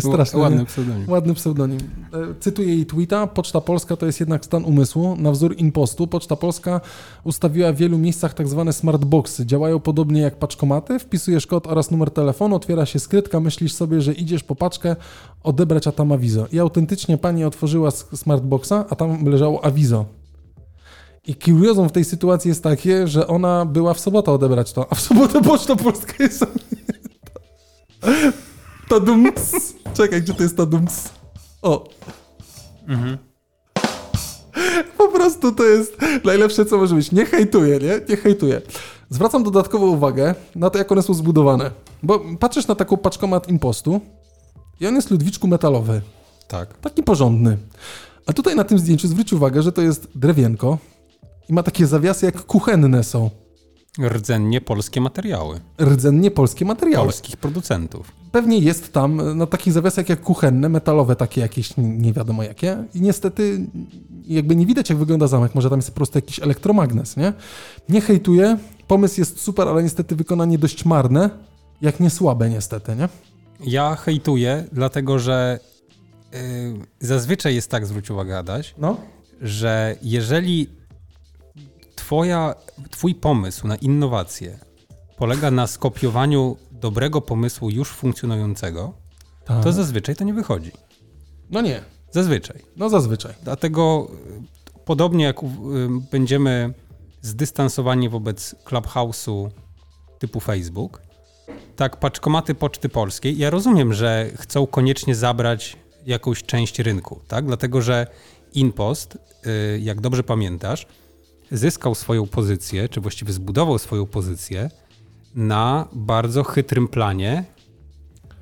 Straszny, 0.00 0.40
ładny 0.40 0.64
pseudonim. 0.64 1.08
Ładny 1.08 1.34
pseudonim. 1.34 1.78
E, 1.78 2.34
cytuję 2.40 2.68
jej 2.68 2.86
tweeta. 2.86 3.26
Poczta 3.26 3.60
Polska 3.60 3.96
to 3.96 4.06
jest 4.06 4.20
jednak 4.20 4.44
stan 4.44 4.64
umysłu. 4.64 5.16
Na 5.16 5.30
wzór 5.30 5.54
impostu 5.58 6.06
Poczta 6.06 6.36
Polska 6.36 6.80
ustawiła 7.24 7.72
w 7.72 7.76
wielu 7.76 7.98
miejscach 7.98 8.34
tak 8.34 8.48
zwane 8.48 8.72
smartboxy. 8.72 9.46
Działają 9.46 9.80
podobnie 9.80 10.20
jak 10.20 10.38
paczkomaty. 10.38 10.98
Wpisujesz 10.98 11.46
kod 11.46 11.66
oraz 11.66 11.90
numer 11.90 12.10
telefonu, 12.10 12.56
otwiera 12.56 12.86
się 12.86 12.98
skrytka, 12.98 13.40
myślisz 13.40 13.72
sobie, 13.72 14.00
że 14.00 14.12
idziesz 14.12 14.42
po 14.42 14.54
paczkę 14.54 14.96
odebrać, 15.42 15.86
a 15.86 15.92
tam 15.92 16.12
awizo. 16.12 16.46
I 16.52 16.58
autentycznie 16.58 17.18
pani 17.18 17.44
otworzyła 17.44 17.90
smartboxa, 17.90 18.72
a 18.90 18.96
tam 18.96 19.26
leżało 19.26 19.64
awizo. 19.64 20.19
I 21.26 21.34
kuriozum 21.34 21.88
w 21.88 21.92
tej 21.92 22.04
sytuacji 22.04 22.48
jest 22.48 22.62
takie, 22.62 23.08
że 23.08 23.26
ona 23.26 23.64
była 23.64 23.94
w 23.94 24.00
sobotę 24.00 24.32
odebrać 24.32 24.72
to, 24.72 24.86
a 24.90 24.94
w 24.94 25.00
sobotę 25.00 25.42
Poczta 25.42 25.76
Polska 25.76 26.12
jest 26.18 26.44
Tadums. 28.88 29.74
Czekaj, 29.94 30.22
gdzie 30.22 30.34
to 30.34 30.42
jest 30.42 30.56
tadums? 30.56 31.08
O. 31.62 31.88
Mhm. 32.88 33.18
Po 34.98 35.08
prostu 35.08 35.52
to 35.52 35.64
jest 35.64 35.96
najlepsze, 36.24 36.66
co 36.66 36.78
może 36.78 36.94
być. 36.94 37.12
Nie 37.12 37.26
hejtuję, 37.26 37.78
nie? 37.78 38.00
Nie 38.08 38.16
hejtuję. 38.16 38.62
Zwracam 39.10 39.42
dodatkową 39.44 39.86
uwagę 39.86 40.34
na 40.54 40.70
to, 40.70 40.78
jak 40.78 40.92
one 40.92 41.02
są 41.02 41.14
zbudowane. 41.14 41.70
Bo 42.02 42.20
patrzysz 42.40 42.66
na 42.66 42.74
taką 42.74 42.96
paczkomat 42.96 43.48
impostu 43.48 44.00
i 44.80 44.86
on 44.86 44.94
jest 44.94 45.10
ludwiczku 45.10 45.48
metalowy. 45.48 46.00
Tak. 46.48 46.78
Taki 46.78 47.02
porządny. 47.02 47.58
A 48.26 48.32
tutaj 48.32 48.56
na 48.56 48.64
tym 48.64 48.78
zdjęciu 48.78 49.08
zwróć 49.08 49.32
uwagę, 49.32 49.62
że 49.62 49.72
to 49.72 49.82
jest 49.82 50.08
drewienko, 50.14 50.78
i 51.50 51.52
ma 51.52 51.62
takie 51.62 51.86
zawiasy 51.86 52.26
jak 52.26 52.42
kuchenne 52.42 53.04
są. 53.04 53.30
Rdzennie 54.08 54.60
polskie 54.60 55.00
materiały. 55.00 55.60
Rdzennie 55.80 56.30
polskie 56.30 56.64
materiały. 56.64 57.04
Polskich 57.04 57.36
producentów. 57.36 58.12
Pewnie 58.32 58.58
jest 58.58 58.92
tam 58.92 59.38
na 59.38 59.46
takich 59.46 59.72
zawiasach 59.72 60.08
jak 60.08 60.20
kuchenne, 60.20 60.68
metalowe 60.68 61.16
takie 61.16 61.40
jakieś, 61.40 61.74
nie 61.76 62.12
wiadomo 62.12 62.42
jakie. 62.42 62.84
I 62.94 63.00
niestety 63.00 63.66
jakby 64.26 64.56
nie 64.56 64.66
widać 64.66 64.90
jak 64.90 64.98
wygląda 64.98 65.26
zamek, 65.26 65.54
może 65.54 65.70
tam 65.70 65.78
jest 65.78 65.90
po 65.90 65.96
prostu 65.96 66.18
jakiś 66.18 66.40
elektromagnes, 66.40 67.16
nie? 67.16 67.32
Nie 67.88 68.00
hejtuję, 68.00 68.58
pomysł 68.86 69.20
jest 69.20 69.40
super, 69.40 69.68
ale 69.68 69.82
niestety 69.82 70.16
wykonanie 70.16 70.58
dość 70.58 70.84
marne, 70.84 71.30
jak 71.80 72.00
nie 72.00 72.10
słabe 72.10 72.50
niestety, 72.50 72.96
nie? 72.96 73.08
Ja 73.64 73.96
hejtuję, 73.96 74.64
dlatego 74.72 75.18
że 75.18 75.58
yy, 76.32 76.38
zazwyczaj 77.00 77.54
jest 77.54 77.70
tak, 77.70 77.86
zwróć 77.86 78.10
uwagę 78.10 78.38
Adaś, 78.38 78.74
no? 78.78 78.96
że 79.40 79.96
jeżeli 80.02 80.79
twoja, 82.10 82.54
twój 82.90 83.14
pomysł 83.14 83.66
na 83.66 83.76
innowację 83.76 84.58
polega 85.16 85.50
na 85.50 85.66
skopiowaniu 85.66 86.56
dobrego 86.72 87.20
pomysłu 87.20 87.70
już 87.70 87.88
funkcjonującego, 87.88 88.92
tak. 89.44 89.64
to 89.64 89.72
zazwyczaj 89.72 90.16
to 90.16 90.24
nie 90.24 90.34
wychodzi. 90.34 90.72
No 91.50 91.60
nie. 91.60 91.82
Zazwyczaj. 92.10 92.62
No 92.76 92.88
zazwyczaj. 92.88 93.34
Dlatego 93.42 94.08
y, 94.76 94.84
podobnie 94.84 95.24
jak 95.24 95.42
y, 95.42 95.46
będziemy 96.12 96.74
zdystansowani 97.22 98.08
wobec 98.08 98.54
Clubhouse'u 98.64 99.50
typu 100.18 100.40
Facebook, 100.40 101.02
tak 101.76 101.96
paczkomaty 101.96 102.54
Poczty 102.54 102.88
Polskiej, 102.88 103.38
ja 103.38 103.50
rozumiem, 103.50 103.94
że 103.94 104.30
chcą 104.36 104.66
koniecznie 104.66 105.14
zabrać 105.14 105.76
jakąś 106.06 106.42
część 106.42 106.78
rynku, 106.78 107.20
tak? 107.28 107.46
Dlatego, 107.46 107.82
że 107.82 108.06
InPost, 108.54 109.18
y, 109.46 109.80
jak 109.80 110.00
dobrze 110.00 110.22
pamiętasz, 110.22 110.86
zyskał 111.50 111.94
swoją 111.94 112.26
pozycję, 112.26 112.88
czy 112.88 113.00
właściwie 113.00 113.32
zbudował 113.32 113.78
swoją 113.78 114.06
pozycję 114.06 114.70
na 115.34 115.88
bardzo 115.92 116.42
chytrym 116.44 116.88
planie 116.88 117.44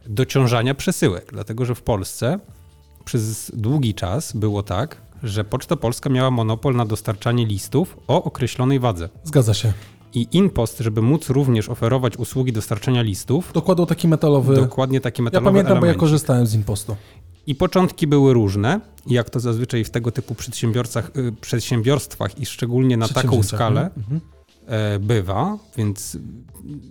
dociążania 0.06 0.74
przesyłek. 0.74 1.28
Dlatego, 1.32 1.64
że 1.64 1.74
w 1.74 1.82
Polsce 1.82 2.38
przez 3.04 3.52
długi 3.54 3.94
czas 3.94 4.32
było 4.32 4.62
tak, 4.62 4.96
że 5.22 5.44
Poczta 5.44 5.76
Polska 5.76 6.10
miała 6.10 6.30
monopol 6.30 6.76
na 6.76 6.84
dostarczanie 6.84 7.46
listów 7.46 7.96
o 8.08 8.24
określonej 8.24 8.80
wadze. 8.80 9.08
Zgadza 9.24 9.54
się. 9.54 9.72
I 10.14 10.28
InPost, 10.32 10.78
żeby 10.78 11.02
móc 11.02 11.30
również 11.30 11.68
oferować 11.68 12.16
usługi 12.16 12.52
dostarczania 12.52 13.02
listów. 13.02 13.52
Dokładał 13.52 13.86
taki 13.86 14.08
metalowy. 14.08 14.54
Dokładnie 14.54 15.00
taki 15.00 15.22
metalowy. 15.22 15.46
Ja 15.46 15.50
pamiętam, 15.52 15.72
elemencik. 15.72 15.98
bo 15.98 16.04
ja 16.04 16.08
korzystałem 16.08 16.46
z 16.46 16.54
InPostu. 16.54 16.96
I 17.48 17.54
początki 17.54 18.06
były 18.06 18.34
różne, 18.34 18.80
jak 19.06 19.30
to 19.30 19.40
zazwyczaj 19.40 19.84
w 19.84 19.90
tego 19.90 20.10
typu 20.10 20.34
przedsiębiorcach, 20.34 21.10
y, 21.16 21.32
przedsiębiorstwach 21.32 22.38
i 22.38 22.46
szczególnie 22.46 22.96
na 22.96 23.08
taką 23.08 23.42
skalę 23.42 23.90
mhm. 23.96 24.20
E, 24.66 24.98
bywa, 24.98 25.58
więc 25.76 26.18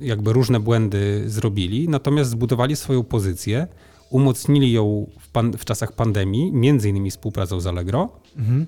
jakby 0.01 0.33
różne 0.33 0.59
błędy 0.59 1.23
zrobili, 1.27 1.89
natomiast 1.89 2.29
zbudowali 2.29 2.75
swoją 2.75 3.03
pozycję, 3.03 3.67
umocnili 4.09 4.71
ją 4.71 5.07
w, 5.19 5.31
pan, 5.31 5.57
w 5.57 5.65
czasach 5.65 5.91
pandemii, 5.91 6.51
między 6.51 6.89
innymi 6.89 7.11
współpracą 7.11 7.59
z 7.59 7.67
Allegro 7.67 8.09
mhm. 8.37 8.65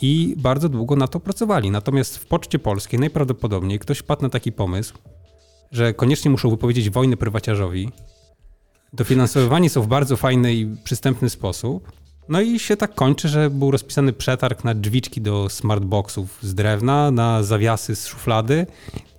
i 0.00 0.34
bardzo 0.38 0.68
długo 0.68 0.96
na 0.96 1.08
to 1.08 1.20
pracowali. 1.20 1.70
Natomiast 1.70 2.18
w 2.18 2.26
Poczcie 2.26 2.58
Polskiej 2.58 3.00
najprawdopodobniej 3.00 3.78
ktoś 3.78 3.98
wpadł 3.98 4.22
na 4.22 4.28
taki 4.28 4.52
pomysł, 4.52 4.94
że 5.72 5.94
koniecznie 5.94 6.30
muszą 6.30 6.50
wypowiedzieć 6.50 6.90
wojnę 6.90 7.16
prywaciarzowi, 7.16 7.88
dofinansowywani 8.92 9.68
są 9.68 9.82
w 9.82 9.86
bardzo 9.86 10.16
fajny 10.16 10.54
i 10.54 10.76
przystępny 10.84 11.30
sposób. 11.30 11.92
No 12.28 12.40
i 12.40 12.58
się 12.58 12.76
tak 12.76 12.94
kończy, 12.94 13.28
że 13.28 13.50
był 13.50 13.70
rozpisany 13.70 14.12
przetarg 14.12 14.64
na 14.64 14.74
drzwiczki 14.74 15.20
do 15.20 15.48
smartboxów 15.48 16.38
z 16.42 16.54
drewna, 16.54 17.10
na 17.10 17.42
zawiasy 17.42 17.96
z 17.96 18.06
szuflady 18.06 18.66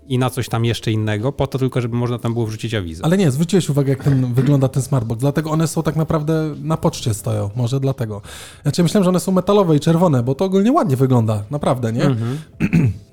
i 0.08 0.18
na 0.18 0.30
coś 0.30 0.50
tam 0.50 0.66
jeszcze 0.66 0.92
innego, 0.92 1.32
po 1.32 1.48
to 1.48 1.60
tylko, 1.60 1.82
żeby 1.82 1.96
można 1.96 2.20
tam 2.20 2.34
było 2.34 2.46
wrzucić 2.46 2.74
awizę. 2.74 3.06
Ale 3.06 3.18
nie, 3.18 3.32
zwróciłeś 3.32 3.70
uwagę, 3.70 3.90
jak 3.90 4.04
ten, 4.04 4.34
wygląda 4.34 4.68
ten 4.68 4.84
smartbox, 4.84 5.22
dlatego 5.22 5.52
one 5.52 5.68
są 5.68 5.84
tak 5.84 5.96
naprawdę 5.96 6.56
na 6.64 6.78
poczcie 6.78 7.14
stoją, 7.14 7.50
może 7.56 7.80
dlatego. 7.80 8.22
Znaczy 8.64 8.84
myślałem, 8.84 9.04
że 9.04 9.10
one 9.10 9.20
są 9.20 9.32
metalowe 9.32 9.76
i 9.76 9.80
czerwone, 9.80 10.24
bo 10.24 10.36
to 10.36 10.46
ogólnie 10.46 10.72
ładnie 10.72 10.96
wygląda, 10.96 11.44
naprawdę, 11.52 11.94
nie? 11.94 12.04
Mhm. 12.04 12.40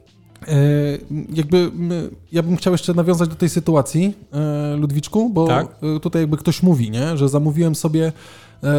E, 0.48 0.52
jakby 1.34 1.70
ja 2.32 2.42
bym 2.42 2.56
chciał 2.56 2.72
jeszcze 2.74 2.94
nawiązać 2.94 3.28
do 3.28 3.34
tej 3.34 3.48
sytuacji, 3.48 4.14
e, 4.32 4.76
Ludwiczku, 4.76 5.30
bo 5.30 5.46
tak? 5.46 5.66
E, 5.96 6.00
tutaj 6.00 6.22
jakby 6.22 6.36
ktoś 6.36 6.62
mówi, 6.62 6.90
nie? 6.90 7.16
że 7.16 7.28
zamówiłem 7.28 7.74
sobie 7.74 8.12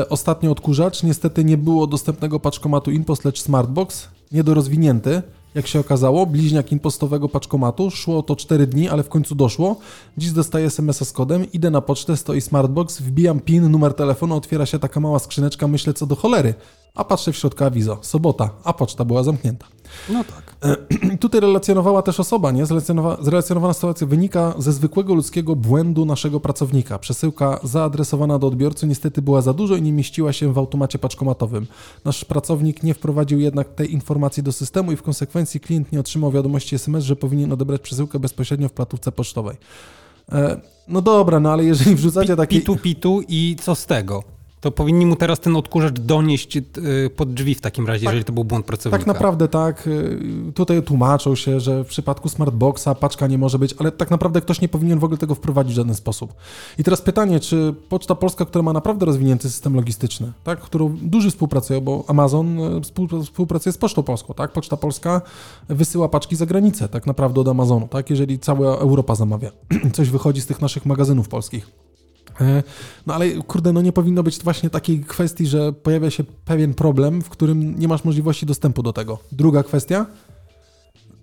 ostatnio 0.09 0.51
odkurzacz, 0.51 1.03
niestety 1.03 1.43
nie 1.43 1.57
było 1.57 1.87
dostępnego 1.87 2.39
paczkomatu 2.39 2.91
Impost, 2.91 3.25
lecz 3.25 3.41
Smartbox, 3.41 4.07
niedorozwinięty, 4.31 5.21
jak 5.55 5.67
się 5.67 5.79
okazało, 5.79 6.25
bliźniak 6.25 6.71
impostowego 6.71 7.29
paczkomatu. 7.29 7.91
Szło 7.91 8.23
to 8.23 8.35
4 8.35 8.67
dni, 8.67 8.89
ale 8.89 9.03
w 9.03 9.09
końcu 9.09 9.35
doszło. 9.35 9.75
Dziś 10.17 10.31
dostaję 10.31 10.65
SMS-a 10.65 11.05
z 11.05 11.11
kodem, 11.11 11.51
idę 11.51 11.69
na 11.69 11.81
pocztę, 11.81 12.17
stoi 12.17 12.41
Smartbox, 12.41 13.01
wbijam 13.01 13.39
PIN, 13.39 13.71
numer 13.71 13.93
telefonu, 13.93 14.35
otwiera 14.35 14.65
się 14.65 14.79
taka 14.79 14.99
mała 14.99 15.19
skrzyneczka, 15.19 15.67
myślę 15.67 15.93
co 15.93 16.05
do 16.05 16.15
cholery. 16.15 16.53
A 16.97 17.03
patrzę 17.03 17.31
w 17.31 17.37
środku 17.37 17.63
awizo, 17.63 17.97
sobota, 18.01 18.49
a 18.63 18.73
poczta 18.73 19.05
była 19.05 19.23
zamknięta. 19.23 19.65
No 20.09 20.23
tak. 20.23 20.55
Tutaj 21.19 21.41
relacjonowała 21.41 22.01
też 22.01 22.19
osoba, 22.19 22.51
nie? 22.51 22.65
Zrelacjonowa 22.65 23.17
zrelacjonowana 23.21 23.73
sytuacja 23.73 24.07
wynika 24.07 24.53
ze 24.57 24.73
zwykłego 24.73 25.13
ludzkiego 25.13 25.55
błędu 25.55 26.05
naszego 26.05 26.39
pracownika. 26.39 26.99
Przesyłka 26.99 27.59
zaadresowana 27.63 28.39
do 28.39 28.47
odbiorcy 28.47 28.87
niestety 28.87 29.21
była 29.21 29.41
za 29.41 29.53
dużo 29.53 29.75
i 29.75 29.81
nie 29.81 29.93
mieściła 29.93 30.33
się 30.33 30.53
w 30.53 30.57
automacie 30.57 30.99
paczkomatowym. 30.99 31.67
Nasz 32.05 32.25
pracownik 32.25 32.83
nie 32.83 32.93
wprowadził 32.93 33.39
jednak 33.39 33.75
tej 33.75 33.93
informacji 33.93 34.43
do 34.43 34.51
systemu 34.51 34.91
i 34.91 34.95
w 34.95 35.03
konsekwencji 35.03 35.59
klient 35.59 35.91
nie 35.91 35.99
otrzymał 35.99 36.31
wiadomości 36.31 36.75
SMS, 36.75 37.03
że 37.03 37.15
powinien 37.15 37.51
odebrać 37.51 37.81
przesyłkę 37.81 38.19
bezpośrednio 38.19 38.69
w 38.69 38.73
platówce 38.73 39.11
pocztowej. 39.11 39.57
E, 40.31 40.61
no 40.87 41.01
dobra, 41.01 41.39
no 41.39 41.51
ale 41.51 41.65
jeżeli 41.65 41.95
wrzucacie 41.95 42.35
takie... 42.35 42.59
Pitu, 42.59 42.75
pitu 42.75 43.21
i 43.27 43.55
co 43.61 43.75
z 43.75 43.85
tego? 43.85 44.36
To 44.61 44.71
powinni 44.71 45.05
mu 45.05 45.15
teraz 45.15 45.39
ten 45.39 45.55
odkurzacz 45.55 45.99
donieść 45.99 46.57
y, 46.57 46.63
pod 47.15 47.33
drzwi 47.33 47.55
w 47.55 47.61
takim 47.61 47.87
razie, 47.87 48.05
tak, 48.05 48.13
jeżeli 48.13 48.25
to 48.25 48.33
był 48.33 48.43
błąd 48.43 48.65
pracownika. 48.65 48.97
Tak 48.97 49.07
naprawdę 49.07 49.47
tak. 49.47 49.87
Y, 49.87 50.51
tutaj 50.55 50.83
tłumaczą 50.83 51.35
się, 51.35 51.59
że 51.59 51.83
w 51.83 51.87
przypadku 51.87 52.29
Smartboxa 52.29 52.87
paczka 52.99 53.27
nie 53.27 53.37
może 53.37 53.59
być, 53.59 53.75
ale 53.79 53.91
tak 53.91 54.11
naprawdę 54.11 54.41
ktoś 54.41 54.61
nie 54.61 54.69
powinien 54.69 54.99
w 54.99 55.03
ogóle 55.03 55.17
tego 55.17 55.35
wprowadzić 55.35 55.73
w 55.73 55.75
żaden 55.75 55.95
sposób. 55.95 56.33
I 56.77 56.83
teraz 56.83 57.01
pytanie, 57.01 57.39
czy 57.39 57.75
Poczta 57.89 58.15
Polska, 58.15 58.45
która 58.45 58.63
ma 58.63 58.73
naprawdę 58.73 59.05
rozwinięty 59.05 59.49
system 59.49 59.75
logistyczny, 59.75 60.31
tak, 60.43 60.59
którą 60.59 60.97
duży 61.01 61.31
współpracuje, 61.31 61.81
bo 61.81 62.03
Amazon 62.07 62.59
y, 62.59 62.81
współpracuje 63.23 63.73
z 63.73 63.77
Pocztą 63.77 64.03
Polską, 64.03 64.33
tak, 64.33 64.51
Poczta 64.51 64.77
Polska 64.77 65.21
wysyła 65.69 66.09
paczki 66.09 66.35
za 66.35 66.45
granicę, 66.45 66.89
tak 66.89 67.07
naprawdę 67.07 67.41
od 67.41 67.47
Amazonu, 67.47 67.87
tak, 67.87 68.09
jeżeli 68.09 68.39
cała 68.39 68.77
Europa 68.77 69.15
zamawia. 69.15 69.51
Coś 69.93 70.09
wychodzi 70.09 70.41
z 70.41 70.45
tych 70.45 70.61
naszych 70.61 70.85
magazynów 70.85 71.29
polskich. 71.29 71.86
E, 72.41 72.63
no 73.05 73.13
ale 73.13 73.29
kurde, 73.29 73.73
no 73.73 73.81
nie 73.81 73.91
powinno 73.91 74.23
być 74.23 74.43
właśnie 74.43 74.69
takiej 74.69 74.99
kwestii, 74.99 75.47
że 75.47 75.73
pojawia 75.73 76.09
się 76.09 76.23
pewien 76.23 76.73
problem, 76.73 77.21
w 77.21 77.29
którym 77.29 77.79
nie 77.79 77.87
masz 77.87 78.03
możliwości 78.03 78.45
dostępu 78.45 78.83
do 78.83 78.93
tego. 78.93 79.19
Druga 79.31 79.63
kwestia. 79.63 80.05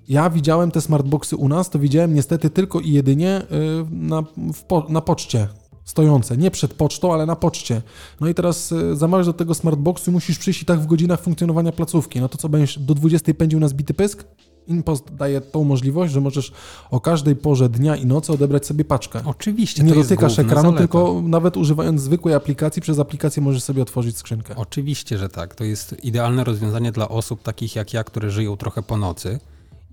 Ja 0.09 0.31
widziałem 0.31 0.71
te 0.71 0.81
smartboxy 0.81 1.37
u 1.37 1.49
nas, 1.49 1.71
to 1.71 1.79
widziałem 1.79 2.15
niestety 2.15 2.51
tylko 2.51 2.81
i 2.81 2.93
jedynie 2.93 3.31
e, 3.31 3.45
na, 3.91 4.23
po, 4.69 4.87
na 4.89 5.01
poczcie 5.01 5.49
stojące. 5.85 6.37
Nie 6.37 6.51
przed 6.51 6.75
pocztą, 6.75 7.13
ale 7.13 7.27
na 7.27 7.37
poczcie. 7.37 7.83
No 8.21 8.29
i 8.29 8.35
teraz 8.35 8.73
e, 8.73 8.97
zamawiasz 8.97 9.27
do 9.27 9.33
tego 9.33 9.55
smartboxu 9.55 10.13
musisz 10.13 10.39
przyjść 10.39 10.63
i 10.63 10.65
tak 10.65 10.81
w 10.81 10.87
godzinach 10.87 11.21
funkcjonowania 11.21 11.73
placówki. 11.73 12.21
No 12.21 12.29
to 12.29 12.39
co, 12.39 12.49
będziesz 12.49 12.79
do 12.79 12.95
20 12.95 13.35
pędził 13.35 13.61
na 13.61 13.69
zbity 13.69 13.95
pysk? 13.95 14.25
InPost 14.67 15.15
daje 15.15 15.41
tą 15.41 15.65
możliwość, 15.65 16.13
że 16.13 16.21
możesz 16.21 16.53
o 16.91 17.01
każdej 17.01 17.37
porze 17.37 17.69
dnia 17.69 17.97
i 17.97 18.07
nocy 18.07 18.33
odebrać 18.33 18.67
sobie 18.67 18.85
paczkę. 18.85 19.23
Oczywiście. 19.25 19.83
Nie 19.83 19.95
dotykasz 19.95 20.39
ekranu, 20.39 20.63
zaleta. 20.63 20.79
tylko 20.79 21.23
nawet 21.25 21.57
używając 21.57 22.01
zwykłej 22.01 22.35
aplikacji, 22.35 22.83
przez 22.83 22.99
aplikację 22.99 23.43
możesz 23.43 23.63
sobie 23.63 23.83
otworzyć 23.83 24.17
skrzynkę. 24.19 24.57
Oczywiście, 24.57 25.19
że 25.19 25.29
tak. 25.29 25.55
To 25.55 25.65
jest 25.65 26.05
idealne 26.05 26.45
rozwiązanie 26.45 26.93
dla 26.93 27.09
osób 27.09 27.43
takich 27.43 27.77
jak 27.77 27.93
ja, 27.93 28.05
które 28.05 28.31
żyją 28.31 28.57
trochę 28.57 28.83
po 28.83 28.97
nocy 28.97 29.39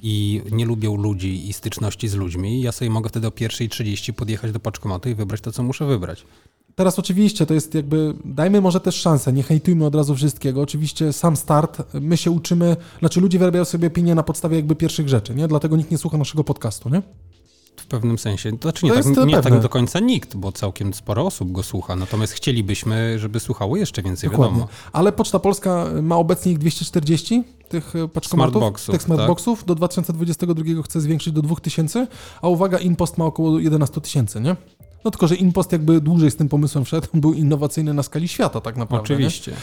i 0.02 0.42
nie 0.52 0.66
lubią 0.66 0.96
ludzi 0.96 1.50
i 1.50 1.54
styczności 1.54 2.08
z 2.08 2.16
ludźmi. 2.16 2.62
Ja 2.62 2.72
sobie 2.72 2.92
mogę 2.92 3.10
wtedy 3.10 3.28
o 3.28 3.32
pierwszej 3.32 3.70
30 3.70 4.14
podjechać 4.14 4.52
do 4.52 4.60
paczkomatu 4.60 5.10
i 5.10 5.16
wybrać 5.16 5.42
to, 5.42 5.52
co 5.52 5.64
muszę 5.64 5.86
wybrać. 5.86 6.26
Teraz 6.76 7.00
oczywiście 7.00 7.46
to 7.46 7.54
jest 7.54 7.74
jakby, 7.76 8.14
dajmy 8.26 8.62
może 8.62 8.80
też 8.80 8.96
szansę, 8.96 9.34
nie 9.34 9.44
hejtujmy 9.44 9.86
od 9.86 9.96
razu 9.96 10.16
wszystkiego. 10.16 10.62
Oczywiście 10.62 11.14
sam 11.14 11.38
start, 11.38 11.82
my 11.94 12.18
się 12.18 12.32
uczymy, 12.32 12.78
znaczy 13.00 13.22
ludzie 13.22 13.40
wyrabiają 13.40 13.66
sobie 13.66 13.88
opinie 13.88 14.16
na 14.16 14.24
podstawie 14.24 14.56
jakby 14.56 14.76
pierwszych 14.76 15.10
rzeczy, 15.10 15.36
nie? 15.36 15.48
Dlatego 15.48 15.78
nikt 15.78 15.92
nie 15.92 15.98
słucha 15.98 16.18
naszego 16.18 16.44
podcastu, 16.44 16.90
nie? 16.90 17.02
Pewnym 17.92 18.18
sensie. 18.18 18.52
To 18.58 18.70
znaczy 18.70 18.86
nie, 18.86 18.92
to 18.92 19.04
tak, 19.04 19.26
nie 19.26 19.42
tak 19.42 19.60
do 19.60 19.70
końca 19.70 20.00
nikt, 20.00 20.36
bo 20.36 20.52
całkiem 20.52 20.94
sporo 20.94 21.26
osób 21.26 21.52
go 21.52 21.64
słucha. 21.64 21.96
Natomiast 21.96 22.34
chcielibyśmy, 22.34 23.20
żeby 23.20 23.40
słuchało 23.40 23.78
jeszcze 23.78 24.02
więcej, 24.02 24.30
Dokładnie. 24.30 24.56
wiadomo. 24.56 24.72
Ale 24.94 25.12
Poczta 25.12 25.40
Polska 25.40 25.86
ma 26.02 26.18
obecnie 26.18 26.52
ich 26.52 26.58
240 26.58 27.44
tych 27.70 27.94
paczkomatów, 28.14 28.52
smartboxów, 28.54 28.94
tych 28.94 29.04
smartboxów. 29.04 29.60
Tak? 29.60 29.68
Do 29.68 29.76
2022 29.76 30.84
chce 30.84 31.02
zwiększyć 31.02 31.34
do 31.34 31.42
2000, 31.42 32.08
a 32.42 32.48
uwaga, 32.48 32.78
InPost 32.78 33.18
ma 33.18 33.26
około 33.26 33.60
11 33.60 34.02
tysięcy, 34.02 34.42
nie? 34.42 34.56
No 35.06 35.12
tylko, 35.12 35.28
że 35.28 35.36
Impost 35.36 35.72
jakby 35.72 36.02
dłużej 36.02 36.32
z 36.32 36.36
tym 36.36 36.50
pomysłem 36.50 36.86
wszedł, 36.86 37.08
był 37.22 37.34
innowacyjny 37.34 37.94
na 37.94 38.04
skali 38.04 38.28
świata 38.28 38.62
tak 38.62 38.78
naprawdę. 38.78 39.14
Oczywiście. 39.14 39.52
Nie? 39.52 39.58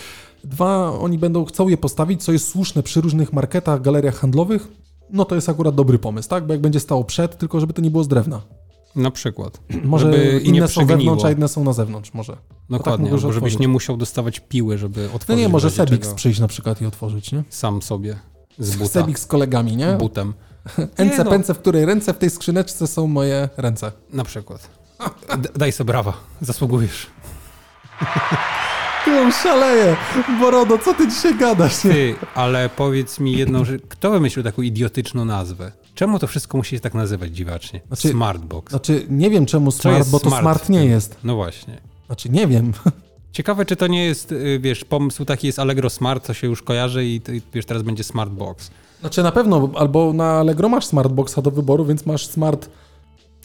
Dwa, 0.44 0.92
oni 0.92 1.18
będą, 1.18 1.44
chcą 1.44 1.68
je 1.68 1.76
postawić, 1.76 2.24
co 2.24 2.32
jest 2.32 2.48
słuszne 2.48 2.82
przy 2.82 3.00
różnych 3.00 3.32
marketach, 3.32 3.82
galeriach 3.82 4.16
handlowych, 4.16 4.68
no 5.10 5.24
to 5.24 5.34
jest 5.34 5.48
akurat 5.48 5.74
dobry 5.74 5.98
pomysł, 5.98 6.28
tak? 6.28 6.46
Bo 6.46 6.54
jak 6.54 6.60
będzie 6.60 6.80
stało 6.80 7.04
przed, 7.04 7.38
tylko 7.38 7.60
żeby 7.60 7.72
to 7.72 7.82
nie 7.82 7.90
było 7.90 8.04
z 8.04 8.08
drewna. 8.08 8.40
Na 8.96 9.10
przykład. 9.10 9.60
Może 9.84 10.12
Żeby 10.12 10.40
inne 10.40 10.68
są 10.68 10.86
wewnątrz, 10.86 11.24
a 11.24 11.30
inne 11.30 11.48
są 11.48 11.64
na 11.64 11.72
zewnątrz, 11.72 12.14
może. 12.14 12.36
Dokładnie, 12.70 13.10
tak 13.10 13.18
że 13.18 13.26
bo 13.26 13.32
żebyś 13.32 13.58
nie 13.58 13.68
musiał 13.68 13.96
dostawać 13.96 14.40
piły, 14.40 14.78
żeby 14.78 15.04
otworzyć. 15.04 15.28
No 15.28 15.34
nie, 15.34 15.48
może 15.48 15.70
Sebix 15.70 16.06
czego 16.06 16.14
przyjść 16.14 16.40
na 16.40 16.48
przykład 16.48 16.82
i 16.82 16.86
otworzyć, 16.86 17.32
nie? 17.32 17.44
Sam 17.48 17.82
sobie 17.82 18.16
z 18.58 18.76
buta. 18.76 18.90
Sebix 18.90 19.22
z 19.22 19.26
kolegami, 19.26 19.76
nie? 19.76 19.92
Butem. 19.92 20.34
Ence, 20.96 21.24
no. 21.24 21.30
pęce, 21.30 21.54
w 21.54 21.58
której 21.58 21.84
ręce 21.84 22.14
w 22.14 22.18
tej 22.18 22.30
skrzyneczce 22.30 22.86
są 22.86 23.06
moje 23.06 23.48
ręce. 23.56 23.92
Na 24.12 24.24
przykład. 24.24 24.68
D- 25.38 25.48
daj 25.56 25.72
sobie 25.72 25.86
brawa. 25.86 26.12
Zasługujesz. 26.40 27.06
Ty 29.04 29.20
on 29.20 29.32
szaleje! 29.32 29.96
Borodo, 30.40 30.78
co 30.78 30.94
ty 30.94 31.08
dzisiaj 31.08 31.38
gadasz? 31.38 31.76
Ty, 31.76 32.14
ale 32.34 32.68
powiedz 32.68 33.20
mi 33.20 33.32
jedną 33.32 33.64
rzecz. 33.64 33.82
Kto 33.88 34.10
wymyślił 34.10 34.44
taką 34.44 34.62
idiotyczną 34.62 35.24
nazwę? 35.24 35.72
Czemu 35.94 36.18
to 36.18 36.26
wszystko 36.26 36.58
musi 36.58 36.70
się 36.76 36.80
tak 36.80 36.94
nazywać 36.94 37.36
dziwacznie? 37.36 37.80
Znaczy- 37.86 38.08
Smartbox. 38.08 38.70
Znaczy, 38.70 39.06
nie 39.08 39.30
wiem 39.30 39.46
czemu 39.46 39.70
smart, 39.70 40.08
bo 40.08 40.20
to 40.20 40.28
smart 40.28 40.42
smart, 40.42 40.68
nie 40.68 40.84
jest. 40.84 41.16
No 41.24 41.34
właśnie. 41.34 41.78
Znaczy, 42.06 42.28
nie 42.30 42.46
wiem. 42.46 42.72
Ciekawe, 43.32 43.64
czy 43.64 43.76
to 43.76 43.86
nie 43.86 44.04
jest, 44.04 44.32
y, 44.32 44.58
wiesz, 44.62 44.84
pomysł 44.84 45.24
taki 45.24 45.46
jest 45.46 45.58
Allegro 45.58 45.90
Smart, 45.90 46.24
co 46.26 46.34
się 46.34 46.46
już 46.46 46.62
kojarzy 46.62 47.04
i, 47.04 47.14
i 47.16 47.42
wiesz, 47.54 47.64
teraz 47.66 47.82
będzie 47.82 48.04
Smartbox. 48.04 48.70
Znaczy 49.00 49.22
na 49.22 49.32
pewno, 49.32 49.70
albo 49.76 50.12
na 50.12 50.30
Allegro 50.32 50.68
masz 50.68 50.86
smartboxa 50.86 51.36
do 51.42 51.50
wyboru, 51.50 51.84
więc 51.84 52.06
masz 52.06 52.26
smart... 52.26 52.68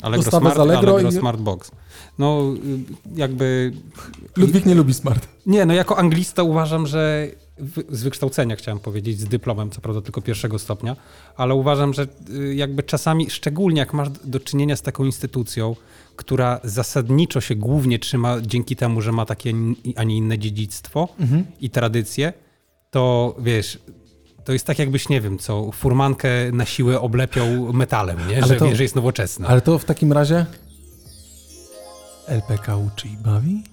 Allegro 0.04 0.24
Dostawę 0.24 0.44
Smart, 0.44 0.58
z 0.58 0.60
Allegro 0.60 0.92
Allegro 0.94 1.12
i- 1.12 1.14
Smartbox. 1.20 1.72
No, 2.20 2.54
y, 2.66 3.20
jakby... 3.20 3.72
Ludwik 4.38 4.66
nie 4.66 4.76
lubi 4.76 4.94
smart. 4.94 5.28
Nie, 5.46 5.66
no 5.66 5.74
jako 5.74 5.98
anglista 5.98 6.44
uważam, 6.44 6.88
że 6.88 7.28
z 7.90 8.04
wykształcenia 8.04 8.56
chciałem 8.56 8.80
powiedzieć, 8.80 9.20
z 9.20 9.26
dyplomem, 9.26 9.70
co 9.70 9.82
prawda 9.82 10.02
tylko 10.02 10.22
pierwszego 10.22 10.60
stopnia, 10.60 10.96
ale 11.38 11.56
uważam, 11.56 11.94
że 11.94 12.08
y, 12.30 12.56
jakby 12.56 12.84
czasami, 12.84 13.30
szczególnie 13.30 13.80
jak 13.80 13.94
masz 13.94 14.10
do 14.10 14.40
czynienia 14.40 14.76
z 14.76 14.82
taką 14.82 15.04
instytucją, 15.06 15.76
która 16.16 16.60
zasadniczo 16.64 17.42
się 17.42 17.56
głównie 17.56 18.00
trzyma 18.00 18.42
dzięki 18.42 18.76
temu, 18.76 19.02
że 19.02 19.12
ma 19.12 19.26
takie, 19.26 19.54
a 19.96 20.04
nie 20.04 20.18
inne 20.18 20.40
dziedzictwo 20.40 21.08
i 21.62 21.70
tradycje, 21.70 22.34
to 22.92 23.36
wiesz, 23.40 23.80
to 24.46 24.54
jest 24.54 24.66
tak 24.66 24.80
jakbyś, 24.80 25.10
nie 25.10 25.22
wiem, 25.22 25.38
co, 25.38 25.72
furmankę 25.72 26.30
na 26.54 26.66
siłę 26.66 27.02
oblepiał 27.02 27.74
metalem, 27.74 28.28
nie? 28.30 28.38
Ale 28.38 28.48
Że, 28.48 28.56
to- 28.56 28.66
wie, 28.66 28.76
że 28.76 28.84
jest 28.84 28.96
nowoczesna. 28.96 29.48
Ale 29.48 29.62
to 29.62 29.80
w 29.80 29.86
takim 29.86 30.14
razie... 30.14 30.46
LPK 32.28 32.78
uczy 32.78 33.08
i 33.08 33.18
bawi? 33.18 33.64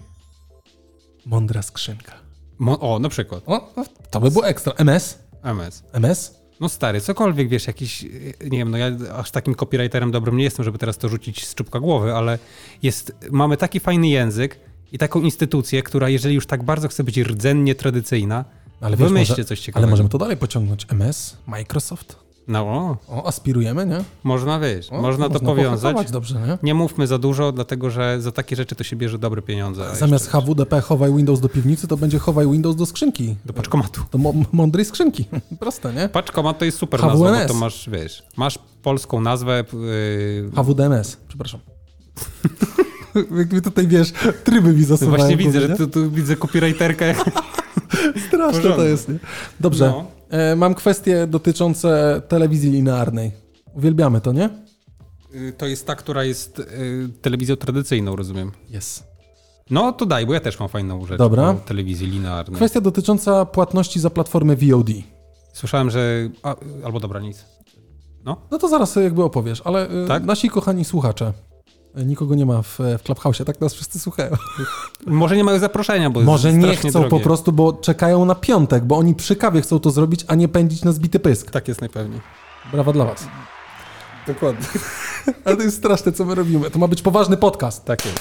Mądra 1.27 1.63
skrzynka. 1.63 2.13
Mo- 2.59 2.81
o, 2.81 2.99
na 2.99 3.09
przykład, 3.09 3.43
O, 3.47 3.73
to 4.11 4.21
by 4.21 4.31
było 4.31 4.47
ekstra. 4.47 4.73
MS? 4.73 5.19
MS. 5.43 5.83
MS? 5.93 6.35
No 6.61 6.69
stary, 6.69 7.01
cokolwiek, 7.01 7.49
wiesz, 7.49 7.67
jakiś, 7.67 8.03
nie 8.51 8.59
wiem, 8.59 8.71
no 8.71 8.79
ja 8.79 8.91
aż 9.17 9.31
takim 9.31 9.55
copywriterem 9.55 10.11
dobrym 10.11 10.37
nie 10.37 10.45
jestem, 10.45 10.65
żeby 10.65 10.79
teraz 10.79 10.99
to 10.99 11.09
rzucić 11.09 11.47
z 11.47 11.55
czubka 11.55 11.81
głowy, 11.81 12.15
ale 12.15 12.39
jest, 12.83 13.13
mamy 13.31 13.57
taki 13.57 13.81
fajny 13.81 14.09
język 14.09 14.61
i 14.93 14.99
taką 14.99 15.21
instytucję, 15.21 15.83
która 15.83 16.09
jeżeli 16.09 16.35
już 16.35 16.47
tak 16.47 16.63
bardzo 16.63 16.89
chce 16.89 17.05
być 17.05 17.19
rdzennie 17.19 17.75
tradycyjna, 17.75 18.45
Ale 18.81 18.97
wiesz, 18.97 19.09
wymyślcie 19.09 19.33
może- 19.43 19.45
coś 19.45 19.61
ciekawego. 19.61 19.85
Ale 19.87 19.91
możemy 19.91 20.09
to 20.09 20.19
dalej 20.19 20.37
pociągnąć. 20.37 20.87
MS? 20.89 21.37
Microsoft? 21.47 22.17
No, 22.49 22.61
o, 22.61 22.97
O, 23.09 23.27
aspirujemy, 23.27 23.87
nie? 23.87 24.05
można, 24.25 24.61
wiesz, 24.61 24.93
O, 24.93 25.03
można 25.03 25.29
to 25.29 25.41
powiązać. 25.41 25.81
pohakować 25.81 26.11
dobrze, 26.11 26.41
nie? 26.41 26.59
Nie 26.63 26.75
mówmy 26.75 27.07
za 27.07 27.19
dużo, 27.19 27.53
dlatego 27.53 27.91
że 27.91 28.21
za 28.23 28.33
takie 28.33 28.57
rzeczy 28.57 28.75
to 28.75 28.85
się 28.85 28.97
bierze 28.97 29.19
dobre 29.19 29.43
pieniądze. 29.43 29.97
Zamiast 29.97 30.25
jeszcze 30.25 30.41
HWDP 30.41 30.81
chowaj 30.81 31.13
Windows 31.17 31.41
do 31.41 31.49
piwnicy, 31.49 31.89
to 31.89 31.97
będzie 31.97 32.19
chowaj 32.19 32.47
Windows 32.51 32.77
do 32.77 32.87
skrzynki. 32.87 33.37
Do 33.47 33.53
paczkomatu. 33.53 34.01
Do 34.13 34.19
mądrej 34.53 34.85
skrzynki. 34.85 35.25
Proste, 35.61 35.93
nie? 35.93 36.09
Paczkomat 36.09 36.59
to 36.59 36.65
jest 36.65 36.79
super 36.79 37.01
HWNS. 37.01 37.21
nazwa, 37.21 37.43
bo 37.43 37.49
to 37.49 37.55
masz, 37.55 37.89
wiesz, 37.93 38.23
masz 38.37 38.59
polską 38.83 39.21
nazwę, 39.21 39.65
yy, 39.73 40.51
HWDMS, 40.57 41.17
przepraszam. 41.29 41.61
Jakby 43.39 43.63
tutaj, 43.63 43.87
wiesz, 43.87 44.13
tryby 44.45 44.73
mi 44.73 44.81
no 44.81 44.87
zasuwają. 44.87 45.17
właśnie 45.17 45.37
widzę, 45.37 45.61
że 45.61 45.77
tu, 45.77 45.87
tu 45.87 46.11
widzę 46.11 46.37
copywriterkę. 46.37 47.15
Straszne 48.29 48.63
to 48.63 48.69
porządek. 48.69 48.89
jest, 48.91 49.09
nie? 49.09 49.19
Dobrze, 49.61 49.87
No. 49.89 50.05
e, 50.39 50.57
mam 50.57 50.75
kwestie 50.75 51.27
dotyczące 51.27 52.23
telewizji 52.29 52.71
linearnej. 52.71 53.33
Uwielbiamy 53.75 54.21
to, 54.21 54.33
nie? 54.33 54.51
Y, 55.35 55.53
To 55.59 55.67
jest 55.67 55.87
ta, 55.87 55.95
która 55.97 56.25
jest 56.25 56.59
y, 56.59 56.65
telewizją 57.23 57.57
tradycyjną, 57.57 58.17
rozumiem. 58.17 58.53
Jest. 58.71 59.05
No 59.71 59.93
to 59.93 60.07
daj, 60.07 60.27
bo 60.27 60.35
ja 60.35 60.41
też 60.41 60.61
mam 60.61 60.69
fajną 60.69 61.07
rzecz 61.07 61.19
Dobra. 61.19 61.55
telewizji 61.55 62.07
linearnej. 62.07 62.57
Kwestia 62.57 62.81
dotycząca 62.81 63.45
płatności 63.47 64.01
za 64.01 64.11
platformę 64.11 64.57
VOD. 64.57 64.89
Słyszałem, 65.53 65.91
że... 65.91 66.29
A, 66.43 66.57
albo 66.85 67.01
dobra, 67.01 67.21
nic. 67.21 67.45
No 68.25 68.59
to 68.61 68.69
zaraz 68.69 68.93
sobie 68.93 69.05
jakby 69.05 69.25
opowiesz, 69.25 69.63
ale 69.65 69.89
e, 69.89 70.07
Tak? 70.09 70.25
nasi 70.25 70.49
kochani 70.51 70.85
słuchacze, 70.85 71.33
nikogo 71.97 72.35
nie 72.35 72.47
ma 72.47 72.63
w, 72.63 72.79
w 72.99 73.03
Clubhouse, 73.03 73.43
tak 73.47 73.61
nas 73.61 73.75
wszyscy 73.75 73.99
słuchają. 73.99 74.31
Może 75.07 75.37
nie 75.37 75.45
mają 75.45 75.59
zaproszenia, 75.59 76.11
bo 76.11 76.21
Może 76.21 76.53
nie 76.53 76.77
chcą 76.77 76.91
drogie. 76.91 77.09
po 77.09 77.21
prostu, 77.21 77.53
bo 77.53 77.73
czekają 77.73 78.25
na 78.25 78.35
piątek, 78.35 78.85
bo 78.85 78.97
oni 78.97 79.15
przy 79.15 79.37
kawie 79.37 79.61
chcą 79.61 79.81
to 79.81 79.91
zrobić, 79.91 80.25
a 80.29 80.35
nie 80.35 80.49
pędzić 80.49 80.85
na 80.85 80.93
zbity 80.93 81.19
pysk. 81.21 81.51
Tak 81.51 81.69
jest 81.69 81.81
najpewniej. 81.81 82.21
Brawa 82.73 82.93
dla 82.93 83.05
was. 83.05 83.27
Dokładnie. 84.27 84.67
Ale 85.45 85.57
to 85.57 85.63
jest 85.63 85.77
straszne, 85.77 86.13
co 86.13 86.25
my 86.25 86.35
robimy. 86.35 86.71
To 86.71 86.79
ma 86.79 86.89
być 86.89 87.03
poważny 87.03 87.37
podcast. 87.37 87.85
Tak 87.85 88.05
jest. 88.07 88.19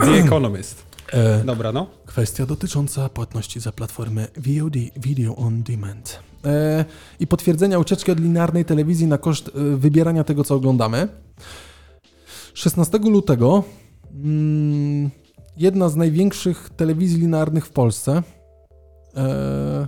The 0.00 0.10
Economist. 0.24 0.82
E, 1.12 1.44
Dobra, 1.44 1.72
no. 1.72 1.86
kwestia 2.06 2.46
dotycząca 2.46 3.08
płatności 3.08 3.60
za 3.60 3.72
platformę 3.72 4.28
VOD, 4.36 4.74
Video 4.96 5.36
On 5.36 5.62
Demand. 5.62 6.18
E, 6.44 6.84
I 7.20 7.26
potwierdzenia 7.26 7.78
ucieczki 7.78 8.12
od 8.12 8.20
linearnej 8.20 8.64
telewizji 8.64 9.06
na 9.06 9.18
koszt 9.18 9.48
e, 9.48 9.76
wybierania 9.76 10.24
tego, 10.24 10.44
co 10.44 10.54
oglądamy. 10.54 11.08
16 12.54 12.98
lutego 12.98 13.64
mm, 14.24 15.10
jedna 15.56 15.88
z 15.88 15.96
największych 15.96 16.70
telewizji 16.76 17.20
linearnych 17.20 17.66
w 17.66 17.70
Polsce, 17.70 18.22
e, 19.16 19.86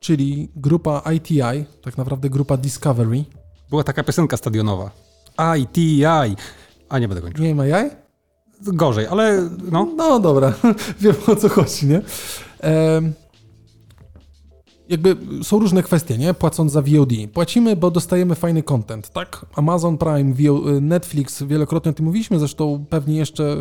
czyli 0.00 0.50
grupa 0.56 1.02
ITI, 1.16 1.64
tak 1.82 1.98
naprawdę 1.98 2.30
grupa 2.30 2.56
Discovery. 2.56 3.24
Była 3.70 3.84
taka 3.84 4.04
piosenka 4.04 4.36
stadionowa. 4.36 4.90
ITI. 5.58 6.04
A 6.88 6.98
nie 6.98 7.08
będę 7.08 7.22
kończył. 7.22 7.44
Nie 7.44 7.54
ma 7.54 7.66
jaj? 7.66 7.90
Gorzej, 8.60 9.06
ale 9.06 9.48
no. 9.72 9.88
No 9.96 10.20
dobra, 10.20 10.52
wiem 11.00 11.14
o 11.26 11.36
co 11.36 11.48
chodzi, 11.48 11.86
nie? 11.86 12.00
Em, 12.60 13.12
jakby 14.88 15.16
są 15.42 15.58
różne 15.58 15.82
kwestie, 15.82 16.18
nie? 16.18 16.34
Płacąc 16.34 16.72
za 16.72 16.82
VOD. 16.82 17.12
Płacimy, 17.32 17.76
bo 17.76 17.90
dostajemy 17.90 18.34
fajny 18.34 18.62
content, 18.62 19.10
tak? 19.10 19.46
Amazon 19.56 19.98
Prime, 19.98 20.34
Netflix, 20.80 21.42
wielokrotnie 21.42 21.90
o 21.90 21.94
tym 21.94 22.04
mówiliśmy, 22.04 22.38
zresztą 22.38 22.84
pewnie 22.90 23.16
jeszcze, 23.16 23.56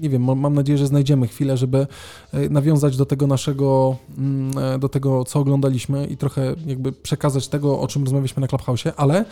nie 0.00 0.08
wiem, 0.08 0.38
mam 0.38 0.54
nadzieję, 0.54 0.78
że 0.78 0.86
znajdziemy 0.86 1.28
chwilę, 1.28 1.56
żeby 1.56 1.86
e, 2.32 2.48
nawiązać 2.48 2.96
do 2.96 3.06
tego 3.06 3.26
naszego, 3.26 3.96
mm, 4.18 4.58
e, 4.58 4.78
do 4.78 4.88
tego, 4.88 5.24
co 5.24 5.40
oglądaliśmy 5.40 6.06
i 6.06 6.16
trochę 6.16 6.54
jakby 6.66 6.92
przekazać 6.92 7.48
tego, 7.48 7.80
o 7.80 7.88
czym 7.88 8.04
rozmawialiśmy 8.04 8.40
na 8.40 8.48
Clubhouse, 8.48 8.84
ale 8.96 9.24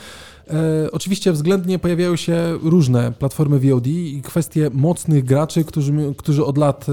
E, 0.51 0.91
oczywiście 0.93 1.33
względnie 1.33 1.79
pojawiają 1.79 2.17
się 2.17 2.59
różne 2.62 3.12
platformy 3.12 3.61
VOD 3.61 3.87
i 3.87 4.23
kwestie 4.25 4.71
mocnych 4.73 5.25
graczy, 5.25 5.64
którzy, 5.64 5.93
którzy 6.17 6.45
od 6.45 6.59
lat 6.59 6.87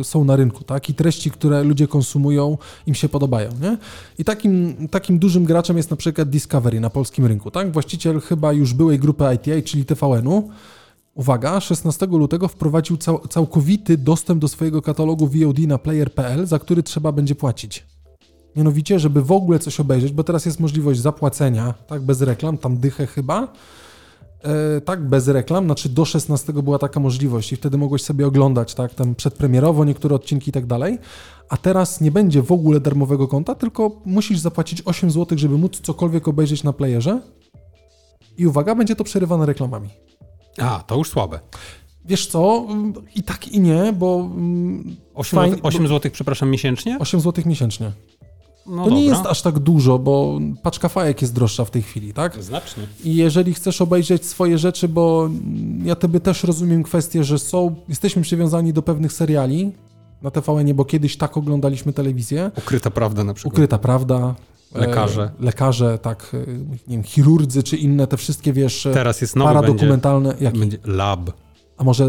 e, 0.00 0.04
są 0.04 0.24
na 0.24 0.36
rynku, 0.36 0.64
tak? 0.64 0.90
I 0.90 0.94
treści, 0.94 1.30
które 1.30 1.64
ludzie 1.64 1.88
konsumują, 1.88 2.58
im 2.86 2.94
się 2.94 3.08
podobają, 3.08 3.50
nie? 3.62 3.78
I 4.18 4.24
takim, 4.24 4.88
takim 4.88 5.18
dużym 5.18 5.44
graczem 5.44 5.76
jest 5.76 5.90
na 5.90 5.96
przykład 5.96 6.30
Discovery 6.30 6.80
na 6.80 6.90
polskim 6.90 7.26
rynku, 7.26 7.50
tak? 7.50 7.72
Właściciel 7.72 8.20
chyba 8.20 8.52
już 8.52 8.74
byłej 8.74 8.98
grupy 8.98 9.24
ITA, 9.34 9.62
czyli 9.64 9.84
TVN-u, 9.84 10.50
Uwaga, 11.18 11.60
16 11.60 12.06
lutego 12.06 12.48
wprowadził 12.48 12.96
cał, 12.96 13.28
całkowity 13.28 13.96
dostęp 13.96 14.40
do 14.40 14.48
swojego 14.48 14.82
katalogu 14.82 15.26
VOD 15.26 15.58
na 15.58 15.78
player.pl, 15.78 16.46
za 16.46 16.58
który 16.58 16.82
trzeba 16.82 17.12
będzie 17.12 17.34
płacić. 17.34 17.86
Mianowicie, 18.56 18.98
żeby 18.98 19.22
w 19.22 19.32
ogóle 19.32 19.58
coś 19.58 19.80
obejrzeć, 19.80 20.12
bo 20.12 20.24
teraz 20.24 20.46
jest 20.46 20.60
możliwość 20.60 21.00
zapłacenia, 21.00 21.74
tak, 21.86 22.02
bez 22.02 22.22
reklam, 22.22 22.58
tam 22.58 22.76
dychę 22.76 23.06
chyba, 23.06 23.52
e, 24.42 24.80
tak, 24.80 25.08
bez 25.08 25.28
reklam, 25.28 25.64
znaczy 25.64 25.88
do 25.88 26.04
16 26.04 26.52
była 26.52 26.78
taka 26.78 27.00
możliwość 27.00 27.52
i 27.52 27.56
wtedy 27.56 27.78
mogłeś 27.78 28.02
sobie 28.02 28.26
oglądać, 28.26 28.74
tak, 28.74 28.94
tam 28.94 29.14
przedpremierowo 29.14 29.84
niektóre 29.84 30.14
odcinki 30.14 30.50
i 30.50 30.52
tak 30.52 30.66
dalej, 30.66 30.98
a 31.48 31.56
teraz 31.56 32.00
nie 32.00 32.10
będzie 32.10 32.42
w 32.42 32.52
ogóle 32.52 32.80
darmowego 32.80 33.28
konta, 33.28 33.54
tylko 33.54 34.02
musisz 34.04 34.38
zapłacić 34.38 34.82
8 34.84 35.10
zł, 35.10 35.38
żeby 35.38 35.58
móc 35.58 35.80
cokolwiek 35.80 36.28
obejrzeć 36.28 36.62
na 36.64 36.72
playerze 36.72 37.20
i 38.38 38.46
uwaga, 38.46 38.74
będzie 38.74 38.96
to 38.96 39.04
przerywane 39.04 39.46
reklamami. 39.46 39.88
A, 40.60 40.82
to 40.86 40.96
już 40.96 41.10
słabe. 41.10 41.40
Wiesz 42.04 42.26
co, 42.26 42.66
mm, 42.70 42.92
i 43.14 43.22
tak 43.22 43.48
i 43.48 43.60
nie, 43.60 43.92
bo 43.92 44.20
mm, 44.20 44.96
8, 45.14 45.36
Fajnie, 45.36 45.56
zł, 45.56 45.68
8 45.68 45.88
zł, 45.88 46.10
przepraszam, 46.14 46.50
miesięcznie? 46.50 46.98
8 46.98 47.20
zł 47.20 47.44
miesięcznie. 47.46 47.92
No 48.66 48.84
To 48.84 48.90
nie 48.90 48.96
dobra. 48.96 49.16
jest 49.16 49.26
aż 49.26 49.42
tak 49.42 49.58
dużo, 49.58 49.98
bo 49.98 50.40
paczka 50.62 50.88
fajek 50.88 51.22
jest 51.22 51.34
droższa 51.34 51.64
w 51.64 51.70
tej 51.70 51.82
chwili, 51.82 52.12
tak? 52.12 52.42
Znacznie. 52.42 52.82
I 53.04 53.14
jeżeli 53.16 53.54
chcesz 53.54 53.80
obejrzeć 53.82 54.26
swoje 54.26 54.58
rzeczy, 54.58 54.88
bo 54.88 55.30
ja 55.84 55.96
tobie 55.96 56.20
też 56.20 56.44
rozumiem 56.44 56.82
kwestię, 56.82 57.24
że 57.24 57.38
są, 57.38 57.74
jesteśmy 57.88 58.22
przywiązani 58.22 58.72
do 58.72 58.82
pewnych 58.82 59.12
seriali 59.12 59.72
na 60.22 60.30
TVN, 60.30 60.74
bo 60.74 60.84
kiedyś 60.84 61.16
tak 61.16 61.36
oglądaliśmy 61.36 61.92
telewizję. 61.92 62.50
Ukryta 62.58 62.90
prawda 62.90 63.24
na 63.24 63.34
przykład. 63.34 63.54
Ukryta 63.54 63.78
prawda, 63.78 64.34
Lekarze. 64.74 65.30
E, 65.40 65.44
lekarze, 65.44 65.98
tak, 65.98 66.30
e, 66.34 66.52
nie 66.88 66.96
wiem, 66.96 67.02
chirurdzy 67.02 67.62
czy 67.62 67.76
inne, 67.76 68.06
te 68.06 68.16
wszystkie, 68.16 68.52
wiesz, 68.52 68.86
e, 68.86 68.92
Teraz 68.92 69.20
jest 69.20 69.36
nowy 69.36 69.54
paradokumentalne. 69.54 70.34
Będzie, 70.34 70.58
będzie 70.58 70.78
lab. 70.84 71.30
A 71.76 71.84
może 71.84 72.04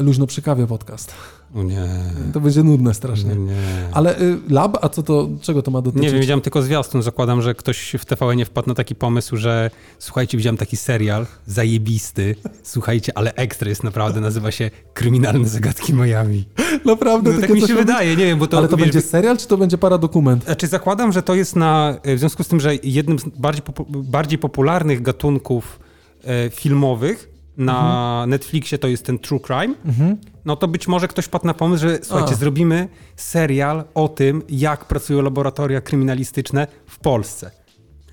y, 0.00 0.02
luźno 0.02 0.26
przy 0.26 0.42
kawie 0.42 0.66
podcast? 0.66 1.14
O 1.54 1.62
nie. 1.62 1.88
To 2.32 2.40
będzie 2.40 2.62
nudne 2.62 2.94
strasznie. 2.94 3.34
Nie. 3.34 3.52
Ale 3.92 4.20
y, 4.20 4.38
lab, 4.48 4.78
a 4.84 4.88
co 4.88 5.02
to, 5.02 5.28
czego 5.40 5.62
to 5.62 5.70
ma 5.70 5.82
dotyczyć? 5.82 6.02
Nie 6.02 6.10
wiem, 6.10 6.20
widziałem 6.20 6.40
tylko 6.40 6.62
zwiastun. 6.62 7.02
Zakładam, 7.02 7.42
że 7.42 7.54
ktoś 7.54 7.96
w 7.98 8.04
TVN 8.04 8.36
nie 8.36 8.44
wpadł 8.44 8.68
na 8.68 8.74
taki 8.74 8.94
pomysł, 8.94 9.36
że 9.36 9.70
słuchajcie, 9.98 10.38
widziałem 10.38 10.56
taki 10.56 10.76
serial 10.76 11.26
zajebisty, 11.46 12.36
słuchajcie, 12.62 13.18
ale 13.18 13.34
ekstra 13.34 13.68
jest 13.68 13.84
naprawdę, 13.84 14.20
nazywa 14.20 14.50
się 14.50 14.70
Kryminalne 14.94 15.48
Zagadki 15.48 15.94
Miami. 15.94 16.44
Naprawdę? 16.84 17.32
No, 17.32 17.40
tak 17.40 17.50
mi 17.50 17.60
się 17.60 17.74
wydaje, 17.74 18.16
nie 18.16 18.26
wiem, 18.26 18.38
bo 18.38 18.46
to... 18.46 18.58
Ale 18.58 18.68
to 18.68 18.76
wiesz, 18.76 18.86
będzie 18.86 19.00
serial, 19.00 19.38
czy 19.38 19.48
to 19.48 19.56
będzie 19.56 19.78
paradokument? 19.78 20.44
Znaczy 20.44 20.66
zakładam, 20.66 21.12
że 21.12 21.22
to 21.22 21.34
jest 21.34 21.56
na, 21.56 21.96
w 22.04 22.18
związku 22.18 22.44
z 22.44 22.48
tym, 22.48 22.60
że 22.60 22.76
jednym 22.82 23.18
z 23.18 23.24
bardziej, 23.24 23.62
bardziej 23.88 24.38
popularnych 24.38 25.02
gatunków 25.02 25.80
e, 26.24 26.50
filmowych 26.50 27.33
na 27.56 27.72
mhm. 27.72 28.30
Netflixie 28.30 28.78
to 28.78 28.88
jest 28.88 29.06
ten 29.06 29.18
True 29.18 29.40
Crime, 29.40 29.74
mhm. 29.84 30.16
no 30.44 30.56
to 30.56 30.68
być 30.68 30.88
może 30.88 31.08
ktoś 31.08 31.28
padł 31.28 31.46
na 31.46 31.54
pomysł, 31.54 31.82
że 31.82 31.98
słuchajcie, 32.02 32.32
A. 32.32 32.36
zrobimy 32.36 32.88
serial 33.16 33.84
o 33.94 34.08
tym, 34.08 34.42
jak 34.48 34.84
pracują 34.84 35.22
laboratoria 35.22 35.80
kryminalistyczne 35.80 36.66
w 36.86 36.98
Polsce. 36.98 37.50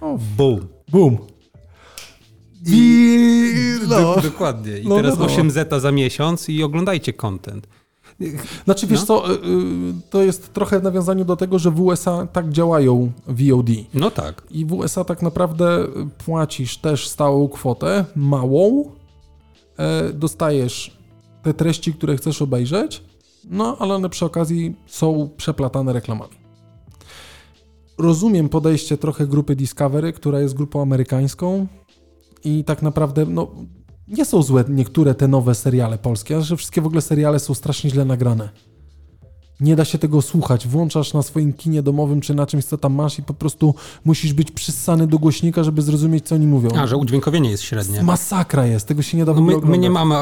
O, 0.02 0.18
boom. 0.38 0.68
Boom. 0.92 1.18
I, 2.66 3.80
no. 3.90 4.16
dokładnie. 4.24 4.78
I 4.78 4.88
no, 4.88 4.96
teraz 4.96 5.20
no, 5.20 5.26
8 5.26 5.52
zeta 5.52 5.80
za 5.80 5.92
miesiąc 5.92 6.50
i 6.50 6.64
oglądajcie 6.64 7.14
content. 7.14 7.68
Znaczy, 8.66 8.88
wiesz 8.88 9.00
no. 9.00 9.06
co, 9.06 9.32
y, 9.32 9.34
y, 9.34 9.40
to 10.10 10.22
jest 10.22 10.54
trochę 10.54 10.80
w 10.80 10.84
nawiązaniu 10.84 11.26
do 11.26 11.36
tego, 11.36 11.60
że 11.60 11.72
w 11.72 11.82
USA 11.82 12.28
tak 12.34 12.50
działają 12.50 13.12
VOD. 13.28 13.70
No 13.94 14.12
tak. 14.12 14.44
I 14.52 14.66
w 14.66 14.74
USA 14.74 15.04
tak 15.04 15.22
naprawdę 15.22 15.88
płacisz 16.26 16.78
też 16.78 17.08
stałą 17.08 17.50
kwotę, 17.50 18.06
małą, 18.16 18.92
dostajesz 20.14 20.98
te 21.44 21.54
treści, 21.54 21.94
które 21.94 22.18
chcesz 22.18 22.42
obejrzeć, 22.42 23.04
no 23.50 23.78
ale 23.80 23.96
one 23.96 24.10
przy 24.10 24.26
okazji 24.26 24.76
są 24.88 25.30
przeplatane 25.38 25.94
reklamami. 25.94 26.42
Rozumiem 27.98 28.50
podejście 28.50 28.98
trochę 28.98 29.28
grupy 29.28 29.56
Discovery, 29.56 30.14
która 30.14 30.40
jest 30.40 30.54
grupą 30.54 30.82
amerykańską 30.82 31.68
i 32.44 32.64
tak 32.64 32.82
naprawdę 32.82 33.26
no, 33.26 33.52
nie 34.08 34.26
są 34.26 34.44
złe 34.44 34.64
niektóre 34.70 35.16
te 35.16 35.28
nowe 35.28 35.56
seriale 35.56 35.98
polskie, 35.98 36.42
że 36.42 36.58
wszystkie 36.58 36.82
w 36.82 36.86
ogóle 36.86 37.02
seriale 37.02 37.40
są 37.40 37.54
strasznie 37.54 37.90
źle 37.90 38.06
nagrane 38.06 38.50
nie 39.62 39.76
da 39.76 39.86
się 39.86 39.98
tego 39.98 40.22
słuchać. 40.22 40.68
Włączasz 40.68 41.14
na 41.14 41.22
swoim 41.22 41.54
kinie 41.54 41.84
domowym 41.84 42.22
czy 42.22 42.34
na 42.34 42.46
czymś, 42.46 42.66
co 42.66 42.78
tam 42.78 42.94
masz 42.94 43.20
i 43.20 43.24
po 43.24 43.34
prostu 43.34 43.76
musisz 44.06 44.34
być 44.34 44.52
przyssany 44.52 45.08
do 45.08 45.20
głośnika, 45.20 45.64
żeby 45.64 45.82
zrozumieć, 45.82 46.28
co 46.28 46.36
oni 46.36 46.48
mówią. 46.48 46.70
A, 46.78 46.88
że 46.88 46.98
udźwiękowienie 46.98 47.52
jest 47.52 47.64
średnie. 47.64 48.04
Masakra 48.04 48.66
jest, 48.66 48.88
tego 48.88 49.02
się 49.02 49.18
nie 49.18 49.26
da 49.26 49.34
no 49.34 49.42
my, 49.42 49.58
my, 49.64 49.78
nie 49.78 49.90
mamy 49.90 50.16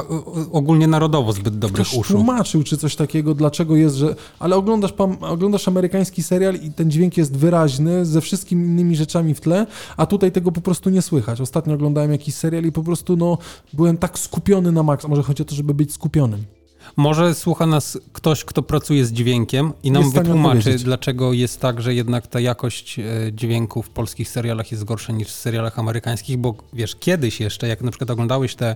ogólnie 0.51 0.87
narodowo 0.87 1.33
zbyt 1.33 1.59
dobrych 1.59 1.87
Ktoś 1.87 1.99
uszu. 1.99 2.13
tłumaczył 2.13 2.63
czy 2.63 2.77
coś 2.77 2.95
takiego, 2.95 3.35
dlaczego 3.35 3.75
jest, 3.75 3.95
że... 3.95 4.15
Ale 4.39 4.55
oglądasz, 4.55 4.93
oglądasz 5.21 5.67
amerykański 5.67 6.23
serial 6.23 6.55
i 6.55 6.71
ten 6.71 6.91
dźwięk 6.91 7.17
jest 7.17 7.37
wyraźny 7.37 8.05
ze 8.05 8.21
wszystkimi 8.21 8.65
innymi 8.65 8.95
rzeczami 8.95 9.33
w 9.33 9.41
tle, 9.41 9.67
a 9.97 10.05
tutaj 10.05 10.31
tego 10.31 10.51
po 10.51 10.61
prostu 10.61 10.89
nie 10.89 11.01
słychać. 11.01 11.41
Ostatnio 11.41 11.73
oglądałem 11.73 12.11
jakiś 12.11 12.35
serial 12.35 12.63
i 12.63 12.71
po 12.71 12.83
prostu 12.83 13.17
no, 13.17 13.37
byłem 13.73 13.97
tak 13.97 14.19
skupiony 14.19 14.71
na 14.71 14.83
maksa. 14.83 15.07
Może 15.07 15.23
chodzi 15.23 15.43
o 15.43 15.45
to, 15.45 15.55
żeby 15.55 15.73
być 15.73 15.93
skupionym. 15.93 16.58
Może 16.97 17.35
słucha 17.35 17.65
nas 17.65 17.97
ktoś, 18.13 18.45
kto 18.45 18.63
pracuje 18.63 19.05
z 19.05 19.11
dźwiękiem 19.11 19.73
i 19.83 19.91
nam 19.91 20.11
wytłumaczy, 20.11 20.77
dlaczego 20.77 21.33
jest 21.33 21.59
tak, 21.59 21.81
że 21.81 21.93
jednak 21.93 22.27
ta 22.27 22.39
jakość 22.39 22.99
e, 22.99 23.03
dźwięku 23.33 23.83
w 23.83 23.89
polskich 23.89 24.29
serialach 24.29 24.71
jest 24.71 24.83
gorsza 24.83 25.13
niż 25.13 25.27
w 25.27 25.35
serialach 25.35 25.79
amerykańskich, 25.79 26.37
bo 26.37 26.55
wiesz, 26.73 26.95
kiedyś 26.95 27.39
jeszcze, 27.39 27.67
jak 27.67 27.81
na 27.81 27.91
przykład 27.91 28.09
oglądałeś 28.09 28.55
te 28.55 28.75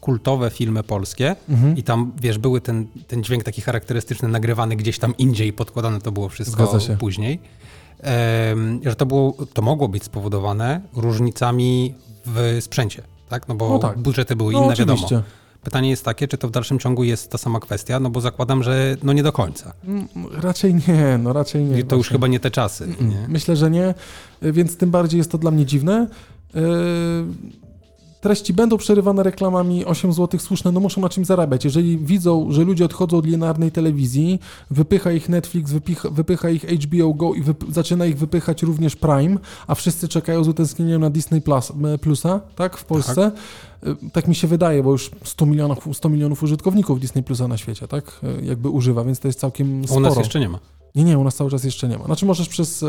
kultowe 0.00 0.50
filmy 0.50 0.82
polskie 0.82 1.36
mhm. 1.48 1.76
i 1.76 1.82
tam, 1.82 2.12
wiesz, 2.20 2.38
były 2.38 2.60
ten, 2.60 2.86
ten 3.06 3.24
dźwięk 3.24 3.44
taki 3.44 3.62
charakterystyczny, 3.62 4.28
nagrywany 4.28 4.76
gdzieś 4.76 4.98
tam 4.98 5.16
indziej, 5.16 5.52
podkładane 5.52 6.00
to 6.00 6.12
było 6.12 6.28
wszystko 6.28 6.78
później, 6.98 7.38
że 8.84 8.94
to, 8.94 9.06
było, 9.06 9.36
to 9.54 9.62
mogło 9.62 9.88
być 9.88 10.04
spowodowane 10.04 10.80
różnicami 10.96 11.94
w 12.26 12.58
sprzęcie, 12.60 13.02
tak? 13.28 13.48
No 13.48 13.54
bo 13.54 13.68
no 13.68 13.78
tak. 13.78 13.98
budżety 13.98 14.36
były 14.36 14.52
no, 14.52 14.58
inne, 14.58 14.72
oczywiście. 14.72 15.06
wiadomo. 15.14 15.41
Pytanie 15.64 15.90
jest 15.90 16.04
takie, 16.04 16.28
czy 16.28 16.38
to 16.38 16.48
w 16.48 16.50
dalszym 16.50 16.78
ciągu 16.78 17.04
jest 17.04 17.30
ta 17.30 17.38
sama 17.38 17.60
kwestia, 17.60 18.00
no 18.00 18.10
bo 18.10 18.20
zakładam, 18.20 18.62
że 18.62 18.96
no 19.02 19.12
nie 19.12 19.22
do 19.22 19.32
końca. 19.32 19.72
Mm, 19.84 20.08
raczej 20.32 20.74
nie, 20.74 21.18
no 21.22 21.32
raczej 21.32 21.64
nie. 21.64 21.80
I 21.80 21.84
to 21.84 21.96
już 21.96 22.08
chyba 22.08 22.26
nie 22.26 22.40
te 22.40 22.50
czasy. 22.50 22.88
Nie? 23.00 23.26
Myślę, 23.28 23.56
że 23.56 23.70
nie, 23.70 23.94
więc 24.42 24.76
tym 24.76 24.90
bardziej 24.90 25.18
jest 25.18 25.30
to 25.30 25.38
dla 25.38 25.50
mnie 25.50 25.66
dziwne. 25.66 26.06
Yy, 26.54 26.60
treści 28.22 28.52
będą 28.52 28.76
przerywane 28.76 29.22
reklamami, 29.22 29.84
8 29.84 30.12
zł 30.12 30.40
słuszne, 30.40 30.72
no 30.72 30.80
muszą 30.80 31.00
na 31.00 31.08
czym 31.08 31.24
zarabiać. 31.24 31.64
Jeżeli 31.64 31.98
widzą, 31.98 32.52
że 32.52 32.64
ludzie 32.64 32.84
odchodzą 32.84 33.16
od 33.16 33.26
linearnej 33.26 33.72
telewizji, 33.72 34.40
wypycha 34.70 35.12
ich 35.12 35.28
Netflix, 35.28 35.70
wypycha, 35.72 36.10
wypycha 36.10 36.50
ich 36.50 36.62
HBO 36.62 37.14
Go 37.14 37.34
i 37.34 37.42
zaczyna 37.68 38.06
ich 38.06 38.18
wypychać 38.18 38.62
również 38.62 38.96
Prime, 38.96 39.36
a 39.66 39.74
wszyscy 39.74 40.08
czekają 40.08 40.44
z 40.44 40.48
utęsknieniem 40.48 41.00
na 41.00 41.10
Disney 41.10 41.40
Plus, 41.40 41.72
Plusa, 42.00 42.40
tak, 42.56 42.76
w 42.76 42.84
Polsce. 42.84 43.14
Tak. 43.14 43.34
Tak 44.12 44.28
mi 44.28 44.34
się 44.34 44.48
wydaje, 44.48 44.82
bo 44.82 44.92
już 44.92 45.10
100 45.24 45.46
milionów, 45.46 45.88
100 45.92 46.08
milionów 46.08 46.42
użytkowników 46.42 47.00
Disney 47.00 47.22
Plusa 47.22 47.48
na 47.48 47.56
świecie, 47.56 47.88
tak? 47.88 48.20
Jakby 48.42 48.68
używa, 48.68 49.04
więc 49.04 49.20
to 49.20 49.28
jest 49.28 49.40
całkiem 49.40 49.84
sporo. 49.84 50.00
U 50.00 50.02
nas 50.02 50.16
jeszcze 50.16 50.40
nie 50.40 50.48
ma. 50.48 50.58
Nie, 50.94 51.04
nie, 51.04 51.18
u 51.18 51.24
nas 51.24 51.34
cały 51.34 51.50
czas 51.50 51.64
jeszcze 51.64 51.88
nie 51.88 51.98
ma. 51.98 52.04
Znaczy 52.04 52.26
możesz 52.26 52.48
przez 52.48 52.82
e, 52.82 52.86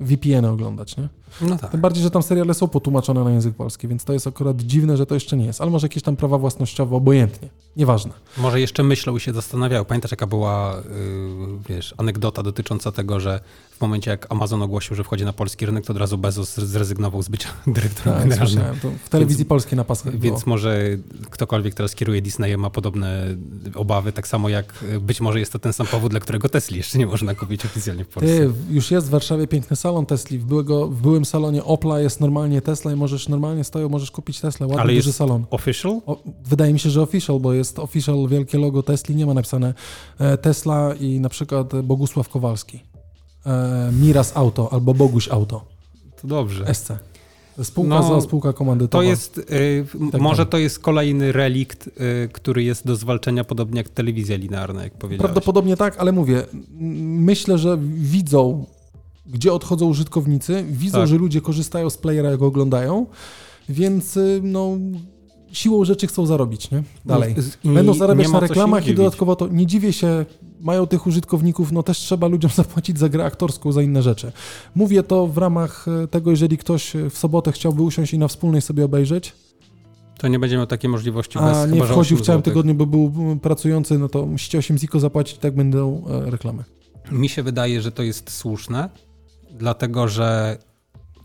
VPN 0.00 0.44
oglądać, 0.44 0.96
nie? 0.96 1.08
No 1.40 1.58
tak. 1.58 1.70
Tym 1.70 1.80
bardziej, 1.80 2.02
że 2.02 2.10
tam 2.10 2.22
seriale 2.22 2.54
są 2.54 2.68
potłumaczone 2.68 3.24
na 3.24 3.30
język 3.30 3.54
polski, 3.54 3.88
więc 3.88 4.04
to 4.04 4.12
jest 4.12 4.26
akurat 4.26 4.60
dziwne, 4.60 4.96
że 4.96 5.06
to 5.06 5.14
jeszcze 5.14 5.36
nie 5.36 5.46
jest. 5.46 5.60
Ale 5.60 5.70
może 5.70 5.84
jakieś 5.84 6.02
tam 6.02 6.16
prawa 6.16 6.38
własnościowe, 6.38 6.96
obojętnie. 6.96 7.48
Nieważne. 7.76 8.12
Może 8.38 8.60
jeszcze 8.60 8.82
myślą 8.82 9.16
i 9.16 9.20
się 9.20 9.32
zastanawiają. 9.32 9.84
Pamiętasz, 9.84 10.10
jaka 10.10 10.26
była, 10.26 10.76
yy, 10.76 11.58
wiesz, 11.68 11.94
anegdota 11.96 12.42
dotycząca 12.42 12.92
tego, 12.92 13.20
że 13.20 13.40
w 13.76 13.80
momencie 13.80 14.10
jak 14.10 14.26
Amazon 14.32 14.62
ogłosił, 14.62 14.96
że 14.96 15.04
wchodzi 15.04 15.24
na 15.24 15.32
polski 15.32 15.66
rynek, 15.66 15.84
to 15.84 15.92
od 15.92 15.98
razu 15.98 16.18
Bezos 16.18 16.56
zrezygnował 16.56 17.22
z 17.22 17.28
bycia 17.28 17.48
dyrektorem 17.66 18.18
tak, 18.18 18.28
generalnym. 18.28 18.80
w 19.04 19.08
telewizji 19.08 19.38
więc, 19.44 19.48
polskiej 19.48 19.76
na 19.76 19.84
pasach 19.84 20.18
Więc 20.18 20.46
może 20.46 20.86
ktokolwiek 21.30 21.74
teraz 21.74 21.94
kieruje 21.94 22.22
Disneyem 22.22 22.60
ma 22.60 22.70
podobne 22.70 23.36
obawy, 23.74 24.12
tak 24.12 24.28
samo 24.28 24.48
jak 24.48 24.84
być 25.00 25.20
może 25.20 25.40
jest 25.40 25.52
to 25.52 25.58
ten 25.58 25.72
sam 25.72 25.86
powód, 25.86 26.10
dla 26.10 26.20
którego 26.20 26.48
Tesla 26.48 26.76
jeszcze 26.76 26.98
nie 26.98 27.06
można 27.06 27.34
kupić 27.34 27.64
oficjalnie 27.64 28.04
w 28.04 28.08
Polsce. 28.08 28.38
Ty, 28.38 28.50
już 28.70 28.90
jest 28.90 29.06
w 29.06 29.10
Warszawie 29.10 29.46
piękny 29.46 29.76
salon 29.76 30.06
Tesli. 30.06 30.38
W, 30.38 30.44
byłego, 30.44 30.88
w 30.88 31.02
byłym 31.02 31.24
salonie 31.24 31.64
Opla 31.64 32.00
jest 32.00 32.20
normalnie 32.20 32.62
Tesla 32.62 32.92
i 32.92 32.96
możesz 32.96 33.28
normalnie 33.28 33.64
stoją, 33.64 33.88
możesz 33.88 34.10
kupić 34.10 34.40
Tesla. 34.40 34.66
Ładny, 34.66 34.82
Ale 34.82 34.94
duży 34.94 35.12
salon. 35.12 35.46
official? 35.50 36.00
O, 36.06 36.22
wydaje 36.44 36.72
mi 36.72 36.78
się, 36.78 36.90
że 36.90 37.02
official, 37.02 37.40
bo 37.40 37.52
jest 37.52 37.78
official, 37.78 38.28
wielkie 38.28 38.58
logo 38.58 38.82
Tesli, 38.82 39.16
nie 39.16 39.26
ma 39.26 39.34
napisane 39.34 39.74
e, 40.18 40.38
Tesla 40.38 40.94
i 41.00 41.20
na 41.20 41.28
przykład 41.28 41.82
Bogusław 41.82 42.28
Kowalski. 42.28 42.95
E, 43.46 43.92
Miras 43.92 44.36
Auto 44.36 44.72
albo 44.72 44.94
Boguś 44.94 45.28
Auto. 45.28 45.64
To 46.22 46.28
dobrze. 46.28 46.74
SC. 46.74 46.92
Spółka 47.62 48.00
no, 48.00 48.08
za 48.08 48.20
spółka 48.20 48.52
komandytowa. 48.52 49.04
To 49.04 49.10
jest, 49.10 49.38
y, 49.38 49.86
tak 50.12 50.20
może 50.20 50.46
to 50.46 50.58
jest 50.58 50.78
kolejny 50.78 51.32
relikt, 51.32 51.86
y, 51.86 52.28
który 52.32 52.62
jest 52.62 52.86
do 52.86 52.96
zwalczenia, 52.96 53.44
podobnie 53.44 53.78
jak 53.78 53.88
telewizja 53.88 54.36
linearna, 54.36 54.84
jak 54.84 54.92
powiedziałeś. 54.92 55.20
Prawdopodobnie 55.20 55.76
tak, 55.76 55.96
ale 55.98 56.12
mówię, 56.12 56.42
myślę, 57.00 57.58
że 57.58 57.78
widzą, 57.96 58.64
gdzie 59.26 59.52
odchodzą 59.52 59.86
użytkownicy, 59.86 60.64
widzą, 60.70 60.98
tak. 60.98 61.08
że 61.08 61.16
ludzie 61.16 61.40
korzystają 61.40 61.90
z 61.90 61.96
playera, 61.96 62.30
jak 62.30 62.42
oglądają, 62.42 63.06
więc 63.68 64.16
y, 64.16 64.40
no, 64.42 64.76
siłą 65.56 65.84
rzeczy 65.84 66.06
chcą 66.06 66.26
zarobić, 66.26 66.70
nie? 66.70 66.82
Dalej. 67.04 67.34
Będą 67.64 67.94
zarabiać 67.94 68.28
na 68.28 68.40
reklamach 68.40 68.86
i 68.86 68.94
dodatkowo 68.94 69.36
to 69.36 69.48
nie 69.48 69.66
dziwię 69.66 69.92
się, 69.92 70.24
mają 70.60 70.86
tych 70.86 71.06
użytkowników, 71.06 71.72
no 71.72 71.82
też 71.82 71.98
trzeba 71.98 72.26
ludziom 72.26 72.50
zapłacić 72.62 72.98
za 72.98 73.08
grę 73.08 73.24
aktorską, 73.24 73.72
za 73.72 73.82
inne 73.82 74.02
rzeczy. 74.02 74.32
Mówię 74.74 75.02
to 75.02 75.26
w 75.26 75.38
ramach 75.38 75.86
e, 75.88 76.08
tego, 76.08 76.30
jeżeli 76.30 76.58
ktoś 76.58 76.96
e, 76.96 77.10
w 77.10 77.18
sobotę 77.18 77.52
chciałby 77.52 77.82
usiąść 77.82 78.14
i 78.14 78.18
na 78.18 78.28
wspólnej 78.28 78.62
sobie 78.62 78.84
obejrzeć, 78.84 79.32
to 80.18 80.28
nie 80.28 80.38
będzie 80.38 80.56
miał 80.56 80.66
takiej 80.66 80.90
możliwości 80.90 81.38
bez 81.38 81.56
A 81.56 81.66
nie 81.66 81.84
wchodził 81.84 82.16
w 82.16 82.22
całym 82.22 82.42
tygodniu, 82.42 82.74
bo 82.74 82.86
był 82.86 83.36
pracujący, 83.42 83.98
no 83.98 84.08
to 84.08 84.26
musicie 84.26 84.58
8 84.58 84.78
ziko 84.78 85.00
zapłacić, 85.00 85.38
tak 85.38 85.54
będą 85.54 86.04
e, 86.08 86.30
reklamy. 86.30 86.64
Mi 87.10 87.28
się 87.28 87.42
wydaje, 87.42 87.82
że 87.82 87.92
to 87.92 88.02
jest 88.02 88.30
słuszne, 88.30 88.90
dlatego 89.50 90.08
że 90.08 90.58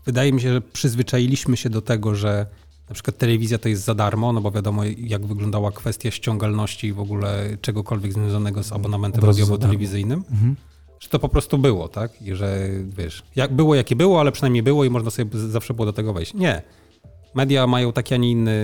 wydaje 0.04 0.32
mi 0.32 0.40
się, 0.40 0.52
że 0.52 0.60
przyzwyczailiśmy 0.60 1.56
się 1.56 1.70
do 1.70 1.82
tego, 1.82 2.14
że 2.14 2.46
na 2.92 2.94
przykład 2.94 3.18
telewizja 3.18 3.58
to 3.58 3.68
jest 3.68 3.84
za 3.84 3.94
darmo, 3.94 4.32
no 4.32 4.40
bo 4.40 4.50
wiadomo 4.50 4.82
jak 4.98 5.26
wyglądała 5.26 5.72
kwestia 5.72 6.10
ściągalności 6.10 6.86
i 6.86 6.92
w 6.92 7.00
ogóle 7.00 7.56
czegokolwiek 7.60 8.12
związanego 8.12 8.62
z 8.62 8.72
abonamentem 8.72 9.24
radiowo-telewizyjnym. 9.24 10.24
Mhm. 10.30 10.56
Że 11.00 11.08
to 11.08 11.18
po 11.18 11.28
prostu 11.28 11.58
było, 11.58 11.88
tak? 11.88 12.22
I 12.22 12.34
że 12.34 12.68
wiesz, 12.98 13.22
jak 13.36 13.52
było 13.52 13.74
jakie 13.74 13.96
było, 13.96 14.20
ale 14.20 14.32
przynajmniej 14.32 14.62
było 14.62 14.84
i 14.84 14.90
można 14.90 15.10
sobie 15.10 15.38
zawsze 15.38 15.74
było 15.74 15.86
do 15.86 15.92
tego 15.92 16.12
wejść. 16.12 16.34
Nie. 16.34 16.62
Media 17.34 17.66
mają 17.66 17.92
takie, 17.92 18.14
a 18.14 18.18
nie 18.18 18.30
inne, 18.30 18.54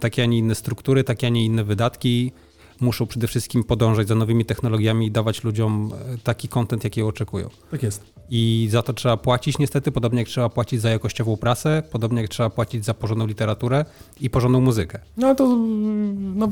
takie, 0.00 0.22
a 0.22 0.26
nie 0.26 0.38
inne 0.38 0.54
struktury, 0.54 1.04
takie, 1.04 1.26
a 1.26 1.30
nie 1.30 1.44
inne 1.44 1.64
wydatki. 1.64 2.32
Muszą 2.80 3.06
przede 3.06 3.26
wszystkim 3.26 3.64
podążać 3.64 4.08
za 4.08 4.14
nowymi 4.14 4.44
technologiami 4.44 5.06
i 5.06 5.10
dawać 5.10 5.44
ludziom 5.44 5.92
e, 6.14 6.18
taki 6.18 6.48
content, 6.48 6.84
jakiego 6.84 7.08
oczekują. 7.08 7.48
Tak 7.70 7.82
jest. 7.82 8.02
I 8.30 8.68
za 8.70 8.82
to 8.82 8.92
trzeba 8.92 9.16
płacić 9.16 9.58
niestety, 9.58 9.92
podobnie 9.92 10.18
jak 10.18 10.28
trzeba 10.28 10.48
płacić 10.48 10.80
za 10.80 10.90
jakościową 10.90 11.36
prasę, 11.36 11.82
podobnie 11.92 12.22
jak 12.22 12.30
trzeba 12.30 12.50
płacić 12.50 12.84
za 12.84 12.94
porządną 12.94 13.26
literaturę 13.26 13.84
i 14.20 14.30
porządną 14.30 14.60
muzykę. 14.60 14.98
No 15.16 15.34
to 15.34 15.56
no, 16.16 16.48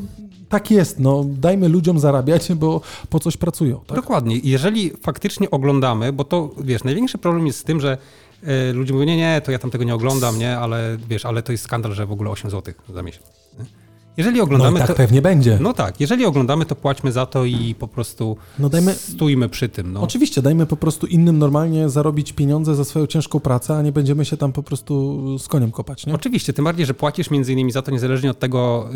tak 0.48 0.70
jest, 0.70 1.00
no 1.00 1.24
dajmy 1.28 1.68
ludziom 1.68 1.98
zarabiać, 1.98 2.52
bo 2.62 2.80
po 3.10 3.20
coś 3.20 3.36
pracują. 3.36 3.80
Tak? 3.86 3.96
Dokładnie. 3.96 4.40
Jeżeli 4.44 4.90
faktycznie 4.90 5.50
oglądamy, 5.50 6.12
bo 6.12 6.24
to 6.24 6.50
wiesz, 6.60 6.84
największy 6.84 7.18
problem 7.18 7.46
jest 7.46 7.58
z 7.58 7.64
tym, 7.64 7.80
że 7.80 7.98
y, 8.70 8.72
ludzie 8.72 8.92
mówią, 8.92 9.06
nie, 9.06 9.16
nie, 9.16 9.40
to 9.44 9.52
ja 9.52 9.58
tam 9.58 9.70
tego 9.70 9.84
nie 9.84 9.94
oglądam, 9.94 10.38
nie, 10.38 10.58
ale 10.58 10.96
wiesz, 11.08 11.26
ale 11.26 11.42
to 11.42 11.52
jest 11.52 11.64
skandal, 11.64 11.92
że 11.92 12.06
w 12.06 12.12
ogóle 12.12 12.30
8 12.30 12.50
zł 12.50 12.74
za 12.94 13.02
miesiąc. 13.02 13.26
Nie? 13.58 13.85
Jeżeli 14.16 14.40
oglądamy, 14.40 14.72
no 14.72 14.86
tak 14.86 14.88
to, 14.88 14.94
pewnie 14.94 15.22
będzie. 15.22 15.58
No 15.60 15.72
tak, 15.72 16.00
jeżeli 16.00 16.24
oglądamy, 16.24 16.66
to 16.66 16.74
płaćmy 16.74 17.12
za 17.12 17.26
to 17.26 17.44
i 17.44 17.74
po 17.74 17.88
prostu 17.88 18.36
no 18.58 18.68
dajmy, 18.68 18.94
stójmy 18.94 19.48
przy 19.48 19.68
tym. 19.68 19.92
No. 19.92 20.02
Oczywiście, 20.02 20.42
dajmy 20.42 20.66
po 20.66 20.76
prostu 20.76 21.06
innym 21.06 21.38
normalnie 21.38 21.88
zarobić 21.88 22.32
pieniądze 22.32 22.74
za 22.74 22.84
swoją 22.84 23.06
ciężką 23.06 23.40
pracę, 23.40 23.76
a 23.76 23.82
nie 23.82 23.92
będziemy 23.92 24.24
się 24.24 24.36
tam 24.36 24.52
po 24.52 24.62
prostu 24.62 25.38
z 25.38 25.48
koniem 25.48 25.70
kopać. 25.70 26.06
Nie? 26.06 26.14
Oczywiście, 26.14 26.52
tym 26.52 26.64
bardziej, 26.64 26.86
że 26.86 26.94
płacisz 26.94 27.30
między 27.30 27.52
innymi 27.52 27.72
za 27.72 27.82
to, 27.82 27.90
niezależnie 27.90 28.30
od 28.30 28.38
tego, 28.38 28.88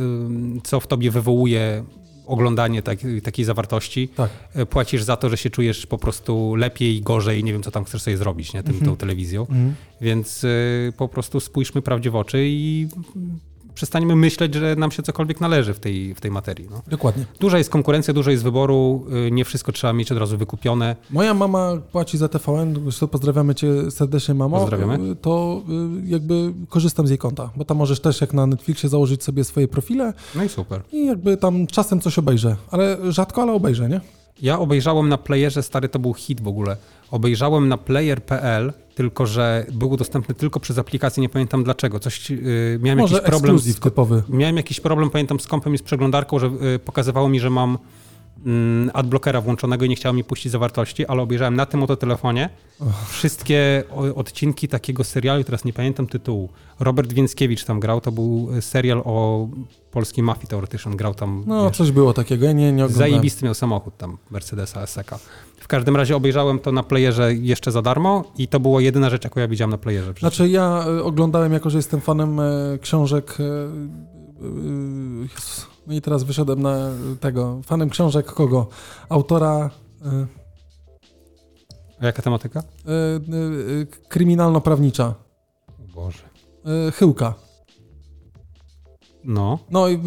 co 0.62 0.80
w 0.80 0.86
tobie 0.86 1.10
wywołuje 1.10 1.84
oglądanie 2.26 2.82
tak, 2.82 2.98
takiej 3.22 3.44
zawartości. 3.44 4.08
Tak. 4.08 4.30
E, 4.54 4.66
płacisz 4.66 5.02
za 5.02 5.16
to, 5.16 5.28
że 5.28 5.36
się 5.36 5.50
czujesz 5.50 5.86
po 5.86 5.98
prostu 5.98 6.54
lepiej, 6.54 7.02
gorzej, 7.02 7.44
nie 7.44 7.52
wiem, 7.52 7.62
co 7.62 7.70
tam 7.70 7.84
chcesz 7.84 8.02
sobie 8.02 8.16
zrobić, 8.16 8.52
nie, 8.54 8.62
tym, 8.62 8.72
mm 8.72 8.82
-hmm. 8.82 8.88
tą 8.88 8.96
telewizją. 8.96 9.46
Mm 9.50 9.70
-hmm. 9.70 9.72
Więc 10.00 10.44
y, 10.44 10.92
po 10.96 11.08
prostu 11.08 11.40
spójrzmy 11.40 11.82
prawdzie 11.82 12.10
w 12.10 12.16
oczy 12.16 12.38
i 12.46 12.88
przestaniemy 13.74 14.16
myśleć, 14.16 14.54
że 14.54 14.76
nam 14.76 14.90
się 14.90 15.02
cokolwiek 15.02 15.40
należy 15.40 15.74
w 15.74 15.80
tej, 15.80 16.14
w 16.14 16.20
tej 16.20 16.30
materii. 16.30 16.68
No. 16.70 16.82
Dokładnie. 16.86 17.24
Duża 17.40 17.58
jest 17.58 17.70
konkurencja, 17.70 18.14
dużo 18.14 18.30
jest 18.30 18.42
wyboru, 18.42 19.06
y, 19.26 19.30
nie 19.30 19.44
wszystko 19.44 19.72
trzeba 19.72 19.92
mieć 19.92 20.12
od 20.12 20.18
razu 20.18 20.38
wykupione. 20.38 20.96
Moja 21.10 21.34
mama 21.34 21.76
płaci 21.92 22.18
za 22.18 22.28
TVN, 22.28 22.90
pozdrawiamy 23.10 23.54
cię 23.54 23.90
serdecznie 23.90 24.34
mamo. 24.34 24.60
Pozdrawiamy. 24.60 25.10
Y, 25.10 25.16
to 25.16 25.62
y, 26.04 26.08
jakby 26.10 26.52
korzystam 26.68 27.06
z 27.06 27.10
jej 27.10 27.18
konta, 27.18 27.50
bo 27.56 27.64
tam 27.64 27.76
możesz 27.76 28.00
też 28.00 28.20
jak 28.20 28.32
na 28.32 28.46
Netflixie 28.46 28.88
założyć 28.88 29.24
sobie 29.24 29.44
swoje 29.44 29.68
profile. 29.68 30.12
No 30.34 30.44
i 30.44 30.48
super. 30.48 30.82
I 30.92 31.06
jakby 31.06 31.36
tam 31.36 31.66
czasem 31.66 32.00
coś 32.00 32.18
obejrzę, 32.18 32.56
ale 32.70 33.12
rzadko, 33.12 33.42
ale 33.42 33.52
obejrzę, 33.52 33.88
nie? 33.88 34.00
Ja 34.42 34.58
obejrzałem 34.58 35.08
na 35.08 35.18
playerze, 35.18 35.62
stary 35.62 35.88
to 35.88 35.98
był 35.98 36.14
hit 36.14 36.40
w 36.40 36.48
ogóle. 36.48 36.76
Obejrzałem 37.10 37.68
na 37.68 37.76
player.pl, 37.76 38.72
tylko 38.94 39.26
że 39.26 39.66
był 39.72 39.96
dostępny 39.96 40.34
tylko 40.34 40.60
przez 40.60 40.78
aplikację, 40.78 41.20
nie 41.20 41.28
pamiętam 41.28 41.64
dlaczego. 41.64 42.00
Coś, 42.00 42.30
yy, 42.30 42.78
miałem 42.82 42.98
Może 42.98 43.14
jakiś 43.14 43.30
problem. 43.30 43.58
Z, 43.58 43.80
typowy. 43.80 44.22
Miałem 44.28 44.56
jakiś 44.56 44.80
problem, 44.80 45.10
pamiętam, 45.10 45.40
z 45.40 45.46
kompem 45.46 45.74
i 45.74 45.78
z 45.78 45.82
przeglądarką, 45.82 46.38
że 46.38 46.46
yy, 46.46 46.78
pokazywało 46.78 47.28
mi, 47.28 47.40
że 47.40 47.50
mam 47.50 47.78
Mm, 48.46 48.90
adblockera 48.94 49.40
włączonego 49.40 49.84
i 49.84 49.88
nie 49.88 49.96
chciało 49.96 50.12
mi 50.12 50.24
puścić 50.24 50.52
zawartości, 50.52 51.06
ale 51.06 51.22
obejrzałem 51.22 51.56
na 51.56 51.66
tym 51.66 51.82
oto 51.82 51.96
telefonie 51.96 52.48
wszystkie 53.08 53.84
odcinki 54.14 54.68
takiego 54.68 55.04
serialu, 55.04 55.44
teraz 55.44 55.64
nie 55.64 55.72
pamiętam 55.72 56.06
tytułu. 56.06 56.48
Robert 56.78 57.12
Więckiewicz 57.12 57.64
tam 57.64 57.80
grał, 57.80 58.00
to 58.00 58.12
był 58.12 58.48
serial 58.60 59.02
o 59.04 59.48
polskiej 59.90 60.24
mafii 60.24 60.46
teoretycznie, 60.46 60.96
grał 60.96 61.14
tam... 61.14 61.44
No, 61.46 61.68
wiesz, 61.68 61.76
coś 61.76 61.90
było 61.90 62.12
takiego, 62.12 62.46
ja 62.46 62.52
nie, 62.52 62.72
nie 62.72 62.84
oglądałem. 62.84 63.10
Zajebisty 63.10 63.44
miał 63.44 63.54
samochód 63.54 63.96
tam, 63.96 64.16
Mercedesa 64.30 64.86
SK. 64.86 65.10
W 65.70 65.72
każdym 65.72 65.96
razie 65.96 66.16
obejrzałem 66.16 66.58
to 66.58 66.72
na 66.72 66.82
playerze 66.82 67.34
jeszcze 67.34 67.72
za 67.72 67.82
darmo 67.82 68.24
i 68.38 68.48
to 68.48 68.60
była 68.60 68.80
jedyna 68.80 69.10
rzecz, 69.10 69.24
jaką 69.24 69.40
ja 69.40 69.48
widziałem 69.48 69.70
na 69.70 69.78
playerze. 69.78 70.12
Znaczy 70.18 70.48
ja 70.48 70.84
e, 70.86 71.02
oglądałem, 71.02 71.52
jako 71.52 71.70
że 71.70 71.78
jestem 71.78 72.00
fanem 72.00 72.40
e, 72.40 72.78
książek... 72.80 73.38
Jezus 75.22 75.66
no 75.86 75.94
i 75.94 76.00
teraz 76.00 76.24
wyszedłem 76.24 76.62
na 76.62 76.90
tego, 77.20 77.60
fanem 77.64 77.90
książek 77.90 78.26
kogo? 78.26 78.66
Autora... 79.08 79.70
A 82.00 82.06
jaka 82.06 82.22
tematyka? 82.22 82.62
Kryminalno-prawnicza. 84.08 85.14
Boże. 85.94 86.28
Chyłka. 86.94 87.34
No. 89.24 89.58
No 89.70 89.88
i 89.88 89.98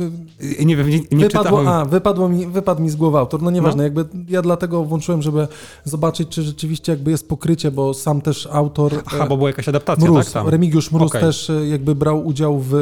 nie 0.65 0.75
wiem, 0.75 0.89
nie, 0.89 0.99
nie 1.11 1.25
wypadło, 1.25 1.67
a, 1.67 1.85
wypadło 1.85 2.29
mi, 2.29 2.47
wypadł 2.47 2.81
mi 2.81 2.89
z 2.89 2.95
głowy 2.95 3.17
autor. 3.17 3.41
No 3.41 3.51
nieważne, 3.51 3.77
no. 3.77 3.83
jakby 3.83 4.05
ja 4.29 4.41
dlatego 4.41 4.83
włączyłem, 4.83 5.21
żeby 5.21 5.47
zobaczyć, 5.83 6.29
czy 6.29 6.43
rzeczywiście 6.43 6.91
jakby 6.91 7.11
jest 7.11 7.29
pokrycie, 7.29 7.71
bo 7.71 7.93
sam 7.93 8.21
też 8.21 8.47
autor... 8.51 9.03
Aha, 9.05 9.25
bo 9.29 9.37
była 9.37 9.49
jakaś 9.49 9.67
adaptacja, 9.67 10.11
Mróz, 10.11 10.25
tak? 10.25 10.33
Tam. 10.33 10.49
Remigiusz 10.49 10.91
Mróz 10.91 11.11
okay. 11.11 11.21
też 11.21 11.51
jakby 11.69 11.95
brał 11.95 12.25
udział 12.25 12.59
w 12.59 12.73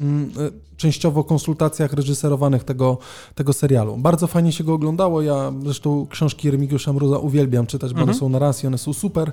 mm, 0.00 0.30
częściowo 0.82 1.24
konsultacjach 1.24 1.92
reżyserowanych 1.92 2.64
tego, 2.64 2.98
tego 3.34 3.52
serialu. 3.52 3.96
Bardzo 3.96 4.26
fajnie 4.26 4.52
się 4.52 4.64
go 4.64 4.74
oglądało. 4.74 5.22
Ja 5.22 5.52
zresztą 5.64 6.06
książki 6.10 6.50
Remigiusza 6.50 6.92
Mroza 6.92 7.18
uwielbiam 7.18 7.66
czytać, 7.66 7.92
bo 7.92 8.00
mhm. 8.00 8.08
one 8.08 8.18
są 8.18 8.28
na 8.28 8.38
raz 8.38 8.64
i 8.64 8.66
one 8.66 8.78
są 8.78 8.92
super. 8.92 9.32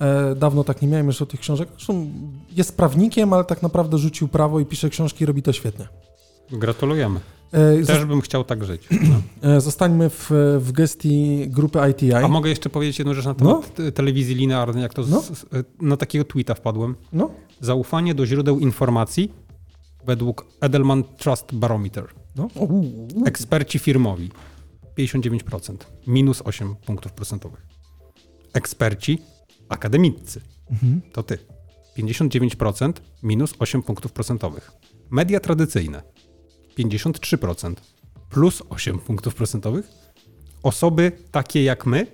E, 0.00 0.34
dawno 0.34 0.64
tak 0.64 0.82
nie 0.82 0.88
miałem 0.88 1.06
jeszcze 1.06 1.24
o 1.24 1.26
tych 1.26 1.40
książek. 1.40 1.68
Zresztą 1.72 2.10
jest 2.56 2.76
prawnikiem, 2.76 3.32
ale 3.32 3.44
tak 3.44 3.62
naprawdę 3.62 3.98
rzucił 3.98 4.28
prawo 4.28 4.60
i 4.60 4.66
pisze 4.66 4.90
książki 4.90 5.24
i 5.24 5.26
robi 5.26 5.42
to 5.42 5.52
świetnie. 5.52 5.88
Gratulujemy. 6.52 7.20
E, 7.52 7.82
Też 7.84 8.04
bym 8.04 8.20
chciał 8.20 8.44
tak 8.44 8.64
żyć. 8.64 8.88
No. 9.42 9.60
Zostańmy 9.60 10.10
w, 10.10 10.30
w 10.58 10.72
gestii 10.72 11.44
grupy 11.48 11.78
ITI. 11.90 12.14
A 12.14 12.28
mogę 12.28 12.50
jeszcze 12.50 12.70
powiedzieć 12.70 12.98
jedną 12.98 13.14
rzecz 13.14 13.24
na 13.24 13.34
temat 13.34 13.78
no? 13.78 13.92
telewizji 13.92 14.34
linearnej, 14.34 14.82
jak 14.82 14.94
to 14.94 15.02
no? 15.08 15.20
z, 15.20 15.46
na 15.80 15.96
takiego 15.96 16.24
tweeta 16.24 16.54
wpadłem. 16.54 16.96
No? 17.12 17.30
Zaufanie 17.60 18.14
do 18.14 18.26
źródeł 18.26 18.58
informacji 18.58 19.32
według 20.06 20.46
Edelman 20.60 21.04
Trust 21.04 21.54
Barometer. 21.54 22.04
No. 22.36 22.48
Eksperci 23.26 23.78
firmowi 23.78 24.30
59%, 24.98 25.76
minus 26.06 26.42
8 26.44 26.76
punktów 26.86 27.12
procentowych. 27.12 27.66
Eksperci 28.52 29.18
akademiccy, 29.70 30.40
mhm. 30.70 31.00
to 31.12 31.22
ty, 31.22 31.38
59%, 31.98 32.92
minus 33.22 33.54
8 33.58 33.82
punktów 33.82 34.12
procentowych. 34.12 34.72
Media 35.10 35.40
tradycyjne 35.40 36.02
53%, 36.78 37.74
plus 38.30 38.62
8 38.68 38.98
punktów 38.98 39.34
procentowych. 39.34 39.88
Osoby 40.62 41.12
takie 41.30 41.64
jak 41.64 41.86
my 41.86 42.06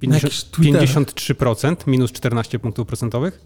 50, 0.00 0.44
53%, 0.56 1.76
minus 1.86 2.12
14 2.12 2.58
punktów 2.58 2.86
procentowych. 2.86 3.40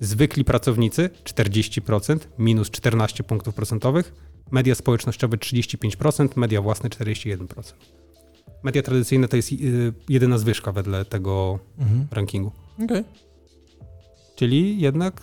Zwykli 0.00 0.44
pracownicy 0.44 1.10
40%, 1.24 2.18
minus 2.38 2.70
14 2.70 3.24
punktów 3.24 3.54
procentowych. 3.54 4.14
Media 4.50 4.74
społecznościowe 4.74 5.36
35%, 5.36 6.28
media 6.36 6.62
własne 6.62 6.88
41%. 6.88 7.72
Media 8.62 8.82
tradycyjne 8.82 9.28
to 9.28 9.36
jest 9.36 9.52
y, 9.52 9.92
jedyna 10.08 10.38
zwyżka 10.38 10.72
wedle 10.72 11.04
tego 11.04 11.58
mhm. 11.78 12.06
rankingu. 12.10 12.52
Okay. 12.84 13.04
Czyli 14.36 14.80
jednak 14.80 15.22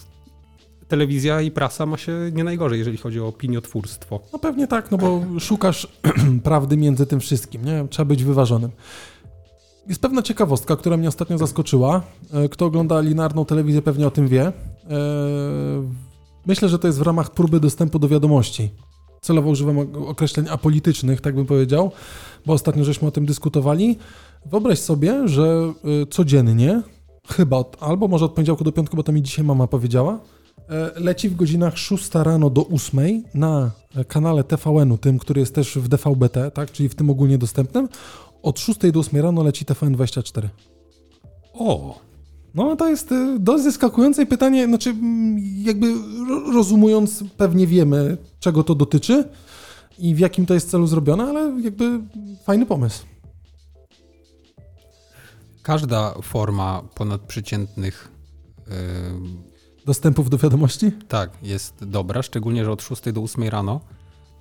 telewizja 0.88 1.42
i 1.42 1.52
prasa 1.52 1.86
ma 1.86 1.98
się 1.98 2.32
nie 2.34 2.44
najgorzej, 2.44 2.80
jeżeli 2.80 2.98
chodzi 2.98 3.20
o 3.20 3.28
opiniotwórstwo. 3.28 4.20
No 4.34 4.40
pewnie 4.40 4.68
tak, 4.68 4.92
no 4.92 4.98
bo 4.98 5.22
szukasz 5.40 5.88
prawdy 6.44 6.78
między 6.78 7.06
tym 7.06 7.20
wszystkim, 7.20 7.66
nie? 7.66 7.88
Trzeba 7.90 8.06
być 8.06 8.24
wyważonym. 8.24 8.72
Jest 9.88 10.02
pewna 10.02 10.22
ciekawostka, 10.22 10.76
która 10.76 10.98
mnie 10.98 11.08
ostatnio 11.08 11.38
zaskoczyła. 11.38 12.02
E, 12.34 12.50
kto 12.50 12.66
ogląda 12.66 13.02
linearną 13.02 13.46
telewizję 13.46 13.82
pewnie 13.82 14.08
o 14.08 14.12
tym 14.12 14.28
wie. 14.28 14.42
E, 14.48 14.54
myślę, 16.46 16.70
że 16.70 16.80
to 16.80 16.88
jest 16.88 17.00
w 17.00 17.02
ramach 17.02 17.32
próby 17.32 17.60
dostępu 17.60 18.00
do 18.00 18.08
wiadomości. 18.08 18.72
Celowo 19.26 19.50
używam 19.50 19.78
określeń 20.08 20.46
apolitycznych, 20.50 21.22
tak 21.22 21.36
bym 21.36 21.46
powiedział, 21.46 21.92
bo 22.46 22.54
ostatnio 22.54 22.84
żeśmy 22.84 23.08
o 23.08 23.12
tym 23.12 23.26
dyskutowali. 23.26 23.98
Wyobraź 24.46 24.80
sobie, 24.80 25.28
że 25.28 25.74
e, 26.04 26.06
codziennie, 26.06 26.82
chyba 27.28 27.58
od, 27.58 27.78
albo 27.80 28.08
może 28.08 28.26
od 28.26 28.34
poniedziałku 28.34 28.64
do 28.64 28.72
piątku, 28.72 28.98
bo 28.98 29.04
to 29.04 29.12
mi 29.12 29.22
dzisiaj 29.22 29.46
mama 29.46 29.68
powiedziała, 29.68 30.20
leci 30.96 31.30
w 31.30 31.36
godzinach 31.36 31.78
6 31.78 32.10
rano 32.14 32.50
do 32.50 32.68
8 32.68 33.24
na 33.34 33.72
kanale 34.08 34.44
TVN-u, 34.44 34.98
tym, 34.98 35.20
który 35.20 35.40
jest 35.40 35.56
też 35.56 35.78
w 35.78 35.88
DVB-T, 35.88 36.52
tak, 36.52 36.72
czyli 36.72 36.90
w 36.90 36.96
tym 36.96 37.10
ogólnie 37.10 37.38
dostępnym, 37.38 37.90
od 38.44 38.60
6 38.60 38.80
do 38.92 39.00
8 39.00 39.22
rano 39.22 39.44
leci 39.44 39.66
TVN24. 39.66 40.48
O! 41.54 42.00
No 42.56 42.76
to 42.76 42.90
jest 42.90 43.12
y, 43.12 43.40
dość 43.40 43.64
zaskakujące 43.64 44.26
pytanie, 44.26 44.68
znaczy 44.68 44.96
jakby 45.64 45.94
rozumując 46.54 47.24
pewnie 47.38 47.68
wiemy 47.68 48.18
czego 48.40 48.64
to 48.64 48.76
dotyczy 48.76 49.30
i 50.00 50.16
w 50.16 50.20
jakim 50.20 50.46
to 50.46 50.54
jest 50.54 50.70
celu 50.70 50.88
zrobione, 50.88 51.24
ale 51.24 51.62
jakby 51.62 52.00
fajny 52.44 52.66
pomysł. 52.66 53.06
Każda 55.64 56.14
forma 56.22 56.82
ponadprzeciętnych 56.96 58.12
yy, 58.68 58.74
dostępów 59.86 60.30
do 60.30 60.38
wiadomości? 60.38 60.92
Tak, 61.08 61.30
jest 61.44 61.86
dobra, 61.86 62.22
szczególnie, 62.22 62.66
że 62.66 62.72
od 62.72 62.82
6 62.82 63.12
do 63.12 63.22
8 63.22 63.44
rano 63.44 63.82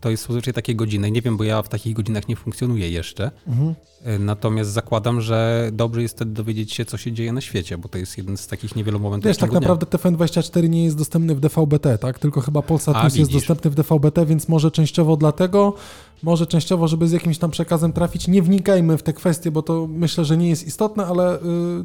to 0.05 0.11
jest 0.11 0.27
zazwyczaj 0.27 0.55
takie 0.55 0.75
godziny. 0.75 1.11
Nie 1.11 1.23
wiem, 1.23 1.37
bo 1.37 1.45
ja 1.45 1.63
w 1.63 1.69
takich 1.69 1.95
godzinach 1.95 2.29
nie 2.29 2.37
funkcjonuję 2.37 2.91
jeszcze. 2.91 3.31
Mhm. 3.47 3.75
E, 4.03 4.19
natomiast 4.19 4.71
zakładam, 4.71 5.21
że 5.21 5.71
dobrze 5.73 6.03
jest 6.03 6.15
wtedy 6.15 6.33
dowiedzieć 6.33 6.73
się, 6.73 6.85
co 6.85 6.97
się 6.97 7.13
dzieje 7.13 7.33
na 7.33 7.41
świecie, 7.41 7.79
bo 7.79 7.89
to 7.89 7.99
jest 7.99 8.19
jeden 8.19 8.37
z 8.37 8.47
takich 8.47 8.77
niewielu 8.77 9.01
momentów. 9.01 9.29
Wiesz, 9.29 9.37
tak 9.37 9.51
dnia. 9.51 9.61
naprawdę 9.61 9.87
TFN24 9.87 10.69
nie 10.69 10.85
jest 10.85 10.97
dostępny 10.97 11.35
w 11.35 11.41
DVB-T, 11.41 11.99
tak? 11.99 12.19
Tylko 12.19 12.41
chyba 12.41 12.63
Polsat 12.63 13.01
Plus 13.01 13.17
jest 13.17 13.33
dostępny 13.33 13.71
w 13.71 13.75
DVB-T, 13.75 14.27
więc 14.27 14.49
może 14.49 14.71
częściowo 14.71 15.17
dlatego, 15.17 15.75
może 16.23 16.47
częściowo, 16.47 16.89
żeby 16.89 17.09
z 17.09 17.13
jakimś 17.13 17.39
tam 17.39 17.51
przekazem 17.51 17.93
trafić. 17.93 18.29
Nie 18.29 18.43
wnikajmy 18.43 18.99
w 18.99 19.03
te 19.03 19.13
kwestie, 19.13 19.51
bo 19.51 19.63
to 19.63 19.87
myślę, 19.91 20.25
że 20.25 20.37
nie 20.37 20.49
jest 20.49 20.67
istotne, 20.67 21.07
ale 21.07 21.37
y, 21.37 21.41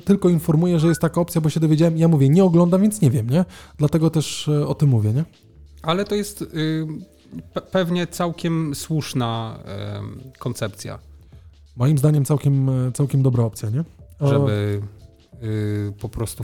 tylko 0.05 0.29
informuję, 0.29 0.79
że 0.79 0.87
jest 0.87 1.01
taka 1.01 1.21
opcja, 1.21 1.41
bo 1.41 1.49
się 1.49 1.59
dowiedziałem. 1.59 1.97
Ja 1.97 2.07
mówię, 2.07 2.29
nie 2.29 2.43
oglądam, 2.43 2.81
więc 2.81 3.01
nie 3.01 3.11
wiem, 3.11 3.29
nie? 3.29 3.45
Dlatego 3.77 4.09
też 4.09 4.47
y, 4.47 4.67
o 4.67 4.75
tym 4.75 4.89
mówię, 4.89 5.13
nie? 5.13 5.23
Ale 5.81 6.05
to 6.05 6.15
jest 6.15 6.41
y, 6.41 6.87
pewnie 7.71 8.07
całkiem 8.07 8.75
słuszna 8.75 9.59
y, 10.35 10.39
koncepcja. 10.39 10.99
Moim 11.75 11.97
zdaniem 11.97 12.25
całkiem, 12.25 12.69
e, 12.69 12.91
całkiem 12.91 13.21
dobra 13.21 13.43
opcja, 13.43 13.69
nie? 13.69 13.83
O... 14.19 14.27
Żeby 14.27 14.81
y, 15.43 15.93
po 15.99 16.09
prostu 16.09 16.43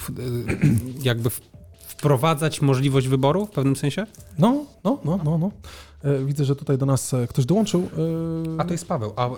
jakby 1.04 1.30
wprowadzać 1.88 2.62
możliwość 2.62 3.08
wyboru 3.08 3.46
w 3.46 3.52
pewnym 3.52 3.76
sensie? 3.76 4.06
No, 4.38 4.66
no, 4.84 5.00
no, 5.06 5.20
no, 5.24 5.38
no. 5.38 5.52
E, 6.06 6.26
widzę, 6.26 6.46
że 6.46 6.56
tutaj 6.56 6.78
do 6.78 6.86
nas 6.86 7.14
e, 7.14 7.28
ktoś 7.28 7.46
dołączył. 7.46 7.90
A 8.58 8.64
to 8.64 8.72
jest 8.72 8.88
Paweł. 8.88 9.14
A 9.16 9.30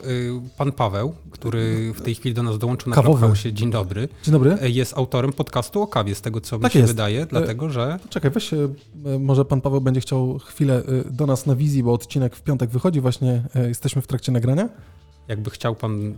pan 0.57 0.71
Paweł, 0.71 1.13
który 1.31 1.93
w 1.93 2.01
tej 2.01 2.15
chwili 2.15 2.35
do 2.35 2.43
nas 2.43 2.57
dołączył 2.57 2.93
na 2.93 3.35
się. 3.35 3.53
Dzień 3.53 3.71
dobry. 3.71 4.09
Dzień 4.23 4.31
dobry. 4.31 4.57
Jest 4.61 4.97
autorem 4.97 5.33
podcastu 5.33 5.81
o 5.81 5.87
kawie, 5.87 6.15
z 6.15 6.21
tego 6.21 6.41
co 6.41 6.59
tak 6.59 6.63
mi 6.63 6.71
się 6.71 6.79
jest. 6.79 6.91
wydaje, 6.91 7.25
dlatego 7.25 7.69
że. 7.69 7.99
Czekaj, 8.09 8.31
weź, 8.31 8.51
może 9.19 9.45
pan 9.45 9.61
Paweł 9.61 9.81
będzie 9.81 10.01
chciał 10.01 10.39
chwilę 10.39 10.83
do 11.11 11.25
nas 11.25 11.45
na 11.45 11.55
wizji, 11.55 11.83
bo 11.83 11.93
odcinek 11.93 12.35
w 12.35 12.41
piątek 12.41 12.69
wychodzi, 12.69 13.01
właśnie 13.01 13.43
jesteśmy 13.67 14.01
w 14.01 14.07
trakcie 14.07 14.31
nagrania. 14.31 14.69
Jakby 15.27 15.49
chciał 15.49 15.75
pan 15.75 16.15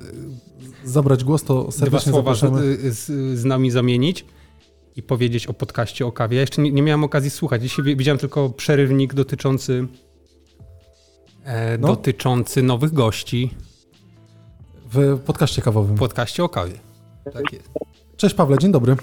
zabrać 0.85 1.23
głos, 1.23 1.43
to 1.43 1.71
serdecznie 1.71 2.11
dwa 2.11 2.35
słowa 2.35 2.57
z, 2.61 2.97
z, 2.97 3.39
z 3.39 3.45
nami 3.45 3.71
zamienić 3.71 4.25
i 4.95 5.03
powiedzieć 5.03 5.47
o 5.47 5.53
podcaście 5.53 6.05
o 6.05 6.11
kawie. 6.11 6.35
Ja 6.35 6.41
jeszcze 6.41 6.61
nie, 6.61 6.71
nie 6.71 6.81
miałem 6.81 7.03
okazji 7.03 7.29
słuchać. 7.29 7.61
Dzisiaj 7.61 7.95
widziałem 7.95 8.17
tylko 8.17 8.49
przerywnik 8.49 9.13
dotyczący 9.13 9.87
e, 11.43 11.77
no. 11.77 11.87
dotyczący 11.87 12.63
nowych 12.63 12.93
gości. 12.93 13.49
W 14.91 15.19
podcaście 15.19 15.61
kawowym. 15.61 15.95
W 15.95 15.99
podcaście 15.99 16.43
o 16.43 16.49
kawie. 16.49 16.73
Tak 17.33 17.53
jest. 17.53 17.69
Cześć 18.17 18.35
Pawle, 18.35 18.57
dzień 18.57 18.71
dobry. 18.71 18.95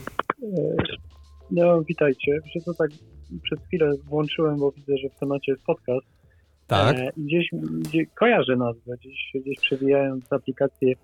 No, 1.51 1.83
witajcie. 1.83 2.39
Że 2.55 2.61
to 2.61 2.75
tak 2.75 2.91
przez 3.43 3.59
chwilę 3.67 3.93
włączyłem, 4.05 4.59
bo 4.59 4.73
widzę, 4.73 4.99
że 5.03 5.09
w 5.09 5.21
temacie 5.21 5.53
jest 5.53 5.65
podcast. 5.65 6.07
Tak. 6.67 6.97
E, 6.97 7.11
gdzieś, 7.17 7.49
gdzieś 7.81 8.07
kojarzę 8.15 8.57
nazwę, 8.57 8.97
gdzieś, 9.01 9.43
gdzieś 9.43 9.59
przewijając 9.61 10.33
aplikację 10.33 10.93
e, 10.93 10.97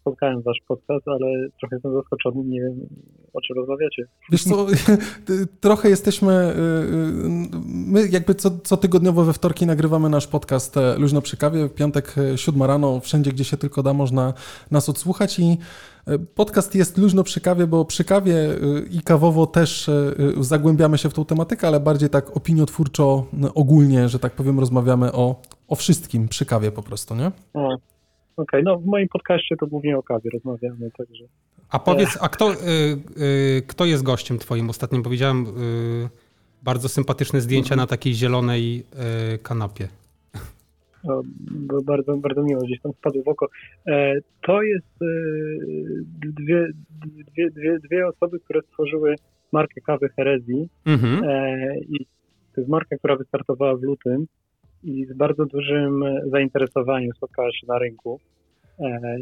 spotkałem 0.00 0.42
wasz 0.42 0.58
podcast, 0.68 1.08
ale 1.08 1.48
trochę 1.60 1.76
jestem 1.76 1.92
zaskoczony, 1.92 2.44
nie 2.44 2.60
wiem 2.60 2.80
o 3.32 3.40
czym 3.40 3.56
rozmawiacie. 3.56 4.04
Wiesz 4.30 4.44
co, 4.44 4.66
trochę 5.60 5.88
jesteśmy, 5.88 6.32
y, 6.32 6.58
y, 6.58 7.30
my 7.64 8.08
jakby 8.08 8.34
co, 8.34 8.50
co 8.50 8.76
tygodniowo 8.76 9.24
we 9.24 9.32
wtorki 9.32 9.66
nagrywamy 9.66 10.08
nasz 10.08 10.26
podcast 10.26 10.76
e, 10.76 10.98
Luźno 10.98 11.22
przy 11.22 11.36
kawie, 11.36 11.68
w 11.68 11.74
piątek 11.74 12.14
siódma 12.36 12.66
rano, 12.66 13.00
wszędzie 13.00 13.32
gdzie 13.32 13.44
się 13.44 13.56
tylko 13.56 13.82
da 13.82 13.92
można 13.92 14.34
nas 14.70 14.88
odsłuchać 14.88 15.38
i 15.38 15.58
Podcast 16.34 16.74
jest 16.74 16.98
luźno 16.98 17.24
przy 17.24 17.40
kawie, 17.40 17.66
bo 17.66 17.84
przy 17.84 18.04
kawie 18.04 18.34
y, 18.34 18.88
i 18.90 19.00
kawowo 19.00 19.46
też 19.46 19.90
zagłębiamy 20.40 20.98
się 20.98 21.08
w 21.10 21.14
tą 21.14 21.24
tematykę, 21.24 21.66
ale 21.68 21.80
bardziej 21.80 22.10
tak 22.10 22.36
opiniotwórczo, 22.36 23.26
ogólnie, 23.54 24.08
że 24.08 24.18
tak 24.18 24.32
powiem, 24.32 24.60
rozmawiamy 24.60 25.12
o, 25.12 25.40
o 25.68 25.74
wszystkim 25.74 26.28
przy 26.28 26.46
kawie 26.46 26.72
po 26.72 26.82
prostu, 26.82 27.14
nie? 27.14 27.32
Okej, 28.36 28.60
okay. 28.60 28.62
no 28.62 28.78
w 28.78 28.86
moim 28.86 29.08
podcaście 29.08 29.56
to 29.56 29.66
głównie 29.66 29.98
o 29.98 30.02
kawie 30.02 30.30
rozmawiamy, 30.32 30.90
także... 30.98 31.24
A 31.70 31.78
powiedz, 31.78 32.18
a 32.20 32.28
kto, 32.28 32.52
y, 32.52 32.56
y, 33.22 33.62
kto 33.66 33.84
jest 33.84 34.02
gościem 34.02 34.38
twoim? 34.38 34.70
Ostatnio 34.70 35.02
powiedziałem 35.02 35.46
y, 35.46 36.08
bardzo 36.62 36.88
sympatyczne 36.88 37.40
zdjęcia 37.40 37.76
na 37.76 37.86
takiej 37.86 38.14
zielonej 38.14 38.84
kanapie. 39.42 39.88
No, 41.04 41.22
bardzo, 41.84 42.16
bardzo 42.16 42.42
miło, 42.42 42.62
gdzieś 42.62 42.80
tam 42.80 42.92
wpadło 42.92 43.22
w 43.22 43.28
oko. 43.28 43.48
E, 43.86 44.14
to 44.46 44.62
jest 44.62 45.02
e, 45.02 45.06
dwie, 46.26 46.68
dwie, 47.26 47.50
dwie, 47.50 47.78
dwie 47.78 48.06
osoby, 48.06 48.40
które 48.40 48.62
stworzyły 48.62 49.14
markę 49.52 49.80
kawy 49.80 50.08
Herezji. 50.08 50.68
Mhm. 50.86 51.24
E, 51.24 51.78
I 51.78 52.06
to 52.54 52.60
jest 52.60 52.70
marka, 52.70 52.96
która 52.96 53.16
wystartowała 53.16 53.76
w 53.76 53.82
lutym 53.82 54.26
i 54.82 55.06
z 55.06 55.12
bardzo 55.16 55.46
dużym 55.46 56.04
zainteresowaniem 56.26 57.10
spotkała 57.16 57.52
się 57.52 57.66
na 57.66 57.78
rynku. 57.78 58.20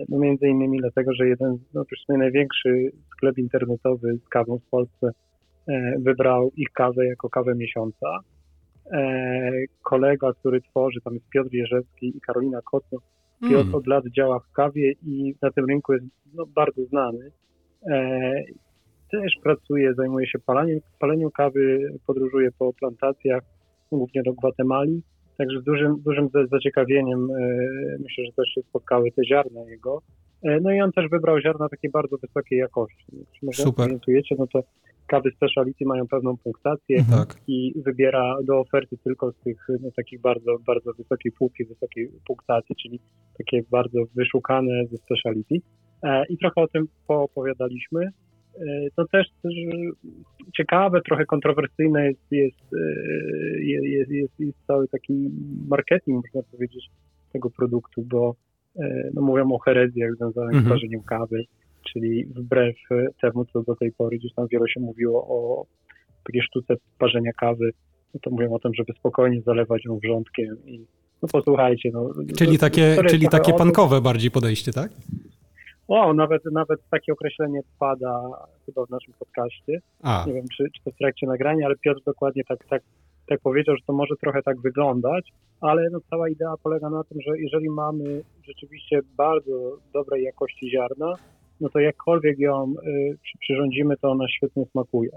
No 0.08 0.18
między 0.18 0.48
innymi 0.48 0.78
dlatego, 0.78 1.14
że 1.14 1.28
jeden, 1.28 1.58
no 1.74 1.84
największy 2.08 2.90
sklep 3.12 3.38
internetowy 3.38 4.18
z 4.26 4.28
kawą 4.28 4.58
w 4.58 4.70
Polsce 4.70 5.10
wybrał 5.98 6.50
ich 6.56 6.68
kawę 6.72 7.06
jako 7.06 7.28
kawę 7.30 7.54
miesiąca. 7.54 8.06
E, 8.92 9.52
kolega, 9.82 10.32
który 10.32 10.60
tworzy, 10.60 11.00
tam 11.00 11.14
jest 11.14 11.28
Piotr 11.28 11.52
Jerzewski 11.52 12.16
i 12.16 12.20
Karolina 12.20 12.60
Kotno. 12.62 12.98
Piotr 13.40 13.60
mm. 13.60 13.74
od 13.74 13.86
lat 13.86 14.04
działa 14.16 14.38
w 14.38 14.52
kawie 14.52 14.92
i 15.06 15.34
na 15.42 15.50
tym 15.50 15.66
rynku 15.66 15.92
jest 15.92 16.04
no, 16.34 16.46
bardzo 16.46 16.84
znany. 16.84 17.30
E, 17.86 18.32
też 19.10 19.32
pracuje, 19.42 19.94
zajmuje 19.94 20.26
się 20.26 20.38
paleniem, 20.38 20.80
paleniem 20.98 21.30
kawy, 21.30 21.92
podróżuje 22.06 22.50
po 22.58 22.72
plantacjach, 22.72 23.42
głównie 23.92 24.22
do 24.22 24.32
Gwatemali. 24.32 25.02
Także 25.40 25.60
z 25.60 25.64
dużym, 25.64 26.02
dużym 26.04 26.28
zaciekawieniem 26.52 27.28
e, 27.30 27.58
myślę, 28.00 28.24
że 28.24 28.32
też 28.32 28.48
się 28.54 28.62
spotkały 28.62 29.12
te 29.12 29.24
ziarna 29.24 29.60
jego. 29.70 30.02
No 30.62 30.72
i 30.72 30.80
on 30.80 30.92
też 30.92 31.08
wybrał 31.10 31.40
ziarna 31.40 31.68
takiej 31.68 31.90
bardzo 31.90 32.16
wysokiej 32.16 32.58
jakości. 32.58 33.04
Jeśli 33.12 33.46
może 33.46 33.62
Super. 33.62 33.84
orientujecie, 33.84 34.34
no 34.38 34.46
to 34.46 34.62
kawy 35.06 35.30
speciality 35.36 35.84
mają 35.84 36.08
pewną 36.08 36.36
punktację 36.36 36.98
mhm. 36.98 37.18
tak. 37.18 37.36
i 37.46 37.72
wybiera 37.76 38.36
do 38.44 38.60
oferty 38.60 38.96
tylko 39.04 39.32
z 39.32 39.36
tych 39.44 39.66
no, 39.80 39.90
takich 39.96 40.20
bardzo, 40.20 40.58
bardzo 40.66 40.92
wysokiej 40.92 41.32
półki, 41.32 41.64
wysokiej 41.64 42.10
punktacji, 42.26 42.76
czyli 42.82 43.00
takie 43.38 43.62
bardzo 43.70 43.98
wyszukane 44.14 44.86
ze 44.90 44.96
speciality. 44.96 45.54
E, 46.02 46.24
I 46.28 46.38
trochę 46.38 46.60
o 46.60 46.68
tym 46.68 46.88
poopowiadaliśmy. 47.06 48.08
E, 48.58 48.90
to 48.96 49.06
też, 49.06 49.26
też 49.42 49.54
ciekawe, 50.56 51.00
trochę 51.02 51.26
kontrowersyjne 51.26 52.06
jest, 52.06 52.20
jest, 52.30 52.74
e, 52.74 53.62
jest, 53.62 54.10
jest, 54.10 54.40
jest 54.40 54.58
cały 54.66 54.88
taki 54.88 55.30
marketing, 55.68 56.24
można 56.24 56.50
powiedzieć, 56.52 56.90
tego 57.32 57.50
produktu, 57.50 58.02
bo 58.02 58.34
e, 58.76 59.10
no, 59.14 59.22
mówią 59.22 59.52
o 59.52 59.58
herezjach 59.58 60.14
związanych 60.14 60.54
mhm. 60.54 60.66
z 60.66 60.68
parzeniem 60.68 61.02
kawy 61.02 61.44
czyli 61.92 62.24
wbrew 62.24 62.76
temu, 63.20 63.44
co 63.52 63.62
do 63.62 63.76
tej 63.76 63.92
pory 63.92 64.18
gdzieś 64.18 64.34
tam 64.34 64.46
wiele 64.52 64.68
się 64.68 64.80
mówiło 64.80 65.26
o 65.28 65.66
takiej 66.24 66.42
sztuce 66.42 66.74
parzenia 66.98 67.32
kawy, 67.32 67.70
no 68.14 68.20
to 68.22 68.30
mówią 68.30 68.52
o 68.52 68.58
tym, 68.58 68.74
żeby 68.74 68.92
spokojnie 68.98 69.42
zalewać 69.42 69.84
ją 69.84 69.98
wrzątkiem 69.98 70.56
i 70.66 70.86
no 71.22 71.28
posłuchajcie. 71.28 71.90
No, 71.92 72.10
czyli 72.38 72.58
takie, 72.58 72.96
czyli 73.08 73.28
takie 73.28 73.52
pankowe 73.52 74.00
bardziej 74.00 74.30
podejście, 74.30 74.72
tak? 74.72 74.92
O, 75.90 76.14
nawet, 76.14 76.44
nawet 76.44 76.80
takie 76.90 77.12
określenie 77.12 77.60
pada 77.78 78.22
chyba 78.66 78.86
w 78.86 78.90
naszym 78.90 79.14
podcaście. 79.18 79.80
A. 80.02 80.24
Nie 80.26 80.32
wiem, 80.32 80.44
czy, 80.56 80.64
czy 80.76 80.84
to 80.84 80.90
w 80.90 80.96
trakcie 80.96 81.26
nagrania, 81.26 81.66
ale 81.66 81.76
Piotr 81.76 82.00
dokładnie 82.06 82.42
tak, 82.44 82.58
tak, 82.68 82.82
tak 83.28 83.40
powiedział, 83.40 83.76
że 83.76 83.82
to 83.86 83.92
może 83.92 84.14
trochę 84.16 84.42
tak 84.42 84.60
wyglądać, 84.60 85.32
ale 85.60 85.90
no, 85.92 85.98
cała 86.10 86.28
idea 86.28 86.54
polega 86.62 86.90
na 86.90 87.04
tym, 87.04 87.18
że 87.20 87.38
jeżeli 87.38 87.70
mamy 87.70 88.22
rzeczywiście 88.46 89.00
bardzo 89.16 89.76
dobrej 89.92 90.22
jakości 90.22 90.70
ziarna, 90.70 91.14
no 91.60 91.68
to 91.68 91.78
jakkolwiek 91.78 92.38
ją 92.38 92.74
y, 92.86 93.18
przyrządzimy, 93.40 93.96
to 93.96 94.10
ona 94.10 94.28
świetnie 94.28 94.64
smakuje. 94.72 95.10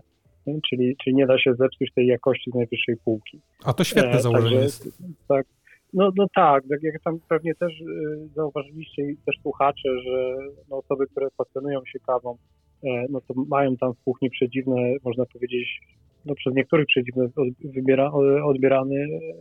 Czyli, 0.70 0.96
czyli 1.04 1.16
nie 1.16 1.28
da 1.28 1.40
się 1.40 1.54
zepsuć 1.54 1.94
tej 1.96 2.08
jakości 2.08 2.52
z 2.52 2.56
najwyższej 2.56 2.96
półki. 3.06 3.42
A 3.66 3.74
to 3.74 3.84
świetne 3.84 4.12
e, 4.12 4.22
założenie 4.22 4.56
jest. 4.56 5.04
Tak, 5.28 5.46
no, 5.94 6.10
no 6.16 6.26
tak, 6.36 6.64
tak 6.70 6.84
jak 6.84 7.02
tam 7.04 7.20
pewnie 7.30 7.56
też 7.56 7.82
y, 7.82 8.28
zauważyliście 8.36 9.02
i 9.02 9.18
też 9.26 9.36
słuchacze, 9.42 9.90
że 10.06 10.38
no, 10.70 10.78
osoby, 10.78 11.08
które 11.08 11.28
pasjonują 11.38 11.80
się 11.86 12.00
kawą, 12.00 12.38
e, 12.84 13.06
no 13.10 13.22
to 13.22 13.34
mają 13.48 13.78
tam 13.78 13.94
w 13.94 14.04
kuchni 14.04 14.30
przedziwne, 14.30 14.76
można 15.04 15.26
powiedzieć, 15.26 15.82
no 16.26 16.36
przez 16.36 16.54
niektórych 16.54 16.86
przedziwne 16.88 17.28
wybiera, 17.64 18.12
odbierane 18.44 18.96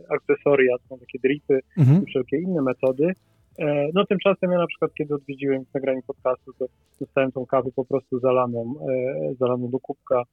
akcesoria, 0.09 0.75
są 0.89 0.99
takie 0.99 1.19
dripy 1.19 1.59
mhm. 1.77 2.03
i 2.03 2.05
wszelkie 2.05 2.37
inne 2.37 2.61
metody, 2.61 3.13
E, 3.59 3.87
no 3.93 4.05
tymczasem 4.05 4.51
ja 4.51 4.57
na 4.57 4.67
przykład, 4.67 4.91
kiedy 4.93 5.15
odwiedziłem 5.15 5.65
w 5.65 5.73
nagraniu 5.73 6.01
podcastu, 6.07 6.53
to 6.59 6.65
dostałem 6.99 7.31
tą 7.31 7.45
kawę 7.45 7.69
po 7.75 7.85
prostu 7.85 8.19
zalaną, 8.19 8.73
e, 8.89 9.35
zalaną 9.39 9.69
do 9.69 9.79
kubka, 9.79 10.23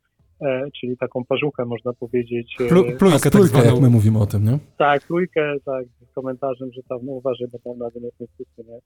czyli 0.80 0.96
taką 0.96 1.24
parzuchę, 1.24 1.64
można 1.64 1.92
powiedzieć. 1.92 2.56
plujkę 2.98 3.30
tak 3.30 3.42
zwaną. 3.42 3.64
jak 3.64 3.80
my 3.80 3.90
mówimy 3.90 4.18
o 4.18 4.26
tym, 4.26 4.44
nie? 4.44 4.58
Tak, 4.78 5.06
plujkę, 5.06 5.54
tak, 5.64 5.84
z 6.10 6.14
komentarzem, 6.14 6.72
że 6.72 6.82
tam, 6.88 6.98
no 7.02 7.12
uważaj, 7.12 7.48
bo 7.52 7.58
tam 7.58 7.78
na 7.78 7.88
nie. 7.94 8.78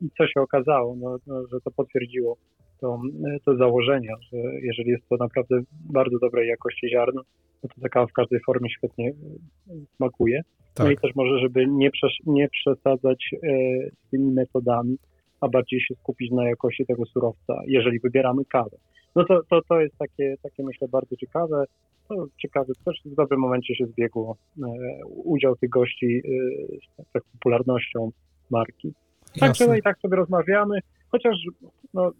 I 0.00 0.10
co 0.18 0.26
się 0.26 0.40
okazało, 0.40 0.96
no, 0.96 1.18
no, 1.26 1.46
że 1.52 1.60
to 1.64 1.70
potwierdziło 1.70 2.36
to, 2.80 3.00
to 3.44 3.56
założenia, 3.56 4.14
że 4.32 4.38
jeżeli 4.62 4.90
jest 4.90 5.08
to 5.08 5.16
naprawdę 5.16 5.60
bardzo 5.90 6.18
dobrej 6.18 6.48
jakości 6.48 6.88
ziarno, 6.90 7.22
no 7.62 7.68
to 7.74 7.80
ta 7.80 7.88
kawa 7.88 8.06
w 8.06 8.12
każdej 8.12 8.40
formie 8.46 8.70
świetnie 8.70 9.12
smakuje. 9.96 10.42
Tak. 10.74 10.86
No 10.86 10.92
i 10.92 10.96
też 10.96 11.10
może, 11.14 11.38
żeby 11.38 11.66
nie, 11.66 11.90
nie 12.26 12.48
przesadzać 12.48 13.30
z 14.06 14.10
tymi 14.10 14.32
metodami, 14.32 14.96
a 15.40 15.48
bardziej 15.48 15.80
się 15.80 15.94
skupić 15.94 16.30
na 16.30 16.48
jakości 16.48 16.86
tego 16.86 17.06
surowca, 17.06 17.62
jeżeli 17.66 18.00
wybieramy 18.00 18.44
kawę. 18.44 18.76
No 19.16 19.24
to, 19.24 19.40
to, 19.50 19.60
to 19.68 19.80
jest 19.80 19.98
takie, 19.98 20.34
takie, 20.42 20.62
myślę, 20.62 20.88
bardzo 20.88 21.16
ciekawe. 21.16 21.64
To 22.08 22.26
ciekawe, 22.38 22.72
też 22.84 23.00
w 23.04 23.14
dobrym 23.14 23.40
momencie 23.40 23.74
się 23.74 23.86
zbiegło 23.86 24.36
e, 24.62 24.66
udział 25.06 25.56
tych 25.56 25.70
gości 25.70 26.22
e, 26.24 27.02
z 27.06 27.12
tak 27.12 27.22
popularnością 27.32 28.10
marki. 28.50 28.92
Także 29.40 29.66
no 29.66 29.74
i 29.74 29.82
tak 29.82 29.98
sobie 29.98 30.16
rozmawiamy, 30.16 30.78
chociaż 31.08 31.36
no, 31.94 32.12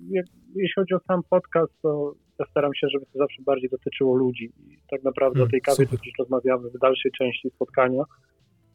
jeśli 0.55 0.75
chodzi 0.75 0.95
o 0.95 1.01
sam 1.01 1.21
podcast, 1.31 1.73
to 1.83 2.15
ja 2.39 2.47
staram 2.51 2.75
się, 2.75 2.87
żeby 2.93 3.07
to 3.07 3.19
zawsze 3.19 3.43
bardziej 3.43 3.71
dotyczyło 3.71 4.17
ludzi. 4.17 4.45
I 4.45 4.79
tak 4.91 5.03
naprawdę 5.03 5.35
hmm, 5.35 5.49
o 5.49 5.51
tej 5.51 5.61
kawie 5.61 5.87
to 5.87 5.97
dziś 6.05 6.13
rozmawiamy 6.19 6.71
w 6.71 6.79
dalszej 6.79 7.13
części 7.19 7.51
spotkania, 7.51 8.03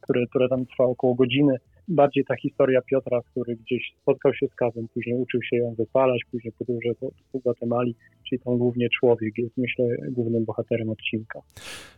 które, 0.06 0.26
które 0.26 0.48
tam 0.48 0.66
trwa 0.66 0.84
około 0.84 1.14
godziny 1.14 1.56
bardziej 1.88 2.24
ta 2.24 2.36
historia 2.36 2.80
Piotra, 2.82 3.20
który 3.30 3.56
gdzieś 3.56 3.94
spotkał 4.02 4.34
się 4.34 4.46
z 4.46 4.54
kawą, 4.54 4.86
później 4.94 5.16
uczył 5.16 5.42
się 5.42 5.56
ją 5.56 5.74
wypalać, 5.74 6.20
później 6.30 6.52
podróże 6.58 6.88
po, 7.00 7.08
po 7.32 7.38
Gwatemali, 7.38 7.94
czyli 8.28 8.40
to 8.40 8.56
głównie 8.56 8.88
człowiek 9.00 9.38
jest, 9.38 9.56
myślę, 9.56 9.84
głównym 10.10 10.44
bohaterem 10.44 10.90
odcinka. 10.90 11.40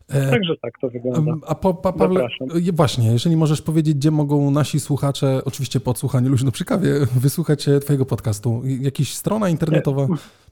E, 0.09 0.30
Także 0.30 0.54
tak 0.62 0.72
to 0.80 0.88
wygląda. 0.88 1.34
A 1.46 1.54
po, 1.54 1.74
pa, 1.74 1.92
Pawle, 1.92 2.28
właśnie, 2.72 3.12
jeżeli 3.12 3.36
możesz 3.36 3.62
powiedzieć, 3.62 3.94
gdzie 3.94 4.11
mogą 4.11 4.50
nasi 4.50 4.80
słuchacze, 4.80 5.40
oczywiście 5.44 5.80
po 5.80 5.90
odsłuchaniu 5.90 6.28
Luźno 6.28 6.50
przy 6.50 6.64
kawie, 6.64 6.90
wysłuchać 7.20 7.68
e, 7.68 7.80
twojego 7.80 8.06
podcastu? 8.06 8.62
Jakaś 8.80 9.12
strona 9.12 9.48
internetowa? 9.48 10.02
E, 10.02 10.06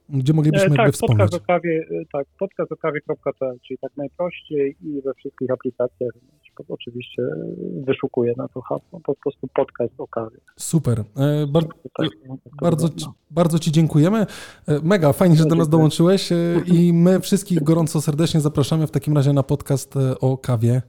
gdzie 0.09 0.32
moglibyśmy 0.32 0.74
e, 0.74 0.76
tak, 0.76 0.92
wspomnieć? 0.92 1.18
Podcast 1.18 1.44
o 1.44 1.46
kawie, 1.46 1.86
tak, 2.12 2.26
podcastokawie.pl, 2.38 3.59
czyli 3.68 3.78
tak 3.78 3.96
najprościej 3.96 4.76
i 4.82 5.02
we 5.02 5.14
wszystkich 5.14 5.50
aplikacjach 5.50 6.12
oczywiście 6.68 7.22
wyszukuję 7.86 8.34
na 8.36 8.48
to 8.48 8.61
hasło, 8.61 9.00
po 9.04 9.14
prostu 9.14 9.48
podcast 9.54 9.92
o 9.98 10.09
kawie. 10.09 10.36
Super. 10.57 11.00
E, 11.00 11.46
bar 11.46 11.64
tak, 11.98 12.09
bardzo, 12.61 12.88
ci, 12.88 13.07
bardzo 13.30 13.59
Ci 13.59 13.72
dziękujemy. 13.72 14.18
E, 14.18 14.80
mega, 14.82 15.12
fajnie, 15.12 15.36
że 15.36 15.44
do 15.44 15.54
nas 15.54 15.68
dołączyłeś 15.68 16.32
e, 16.32 16.36
i 16.76 16.92
my 16.92 17.20
wszystkich 17.20 17.62
gorąco 17.62 18.00
serdecznie 18.00 18.40
zapraszamy 18.40 18.86
w 18.86 18.90
takim 18.90 19.16
razie 19.16 19.32
na 19.32 19.42
podcast 19.42 19.94
o 20.20 20.38
kawie 20.38 20.82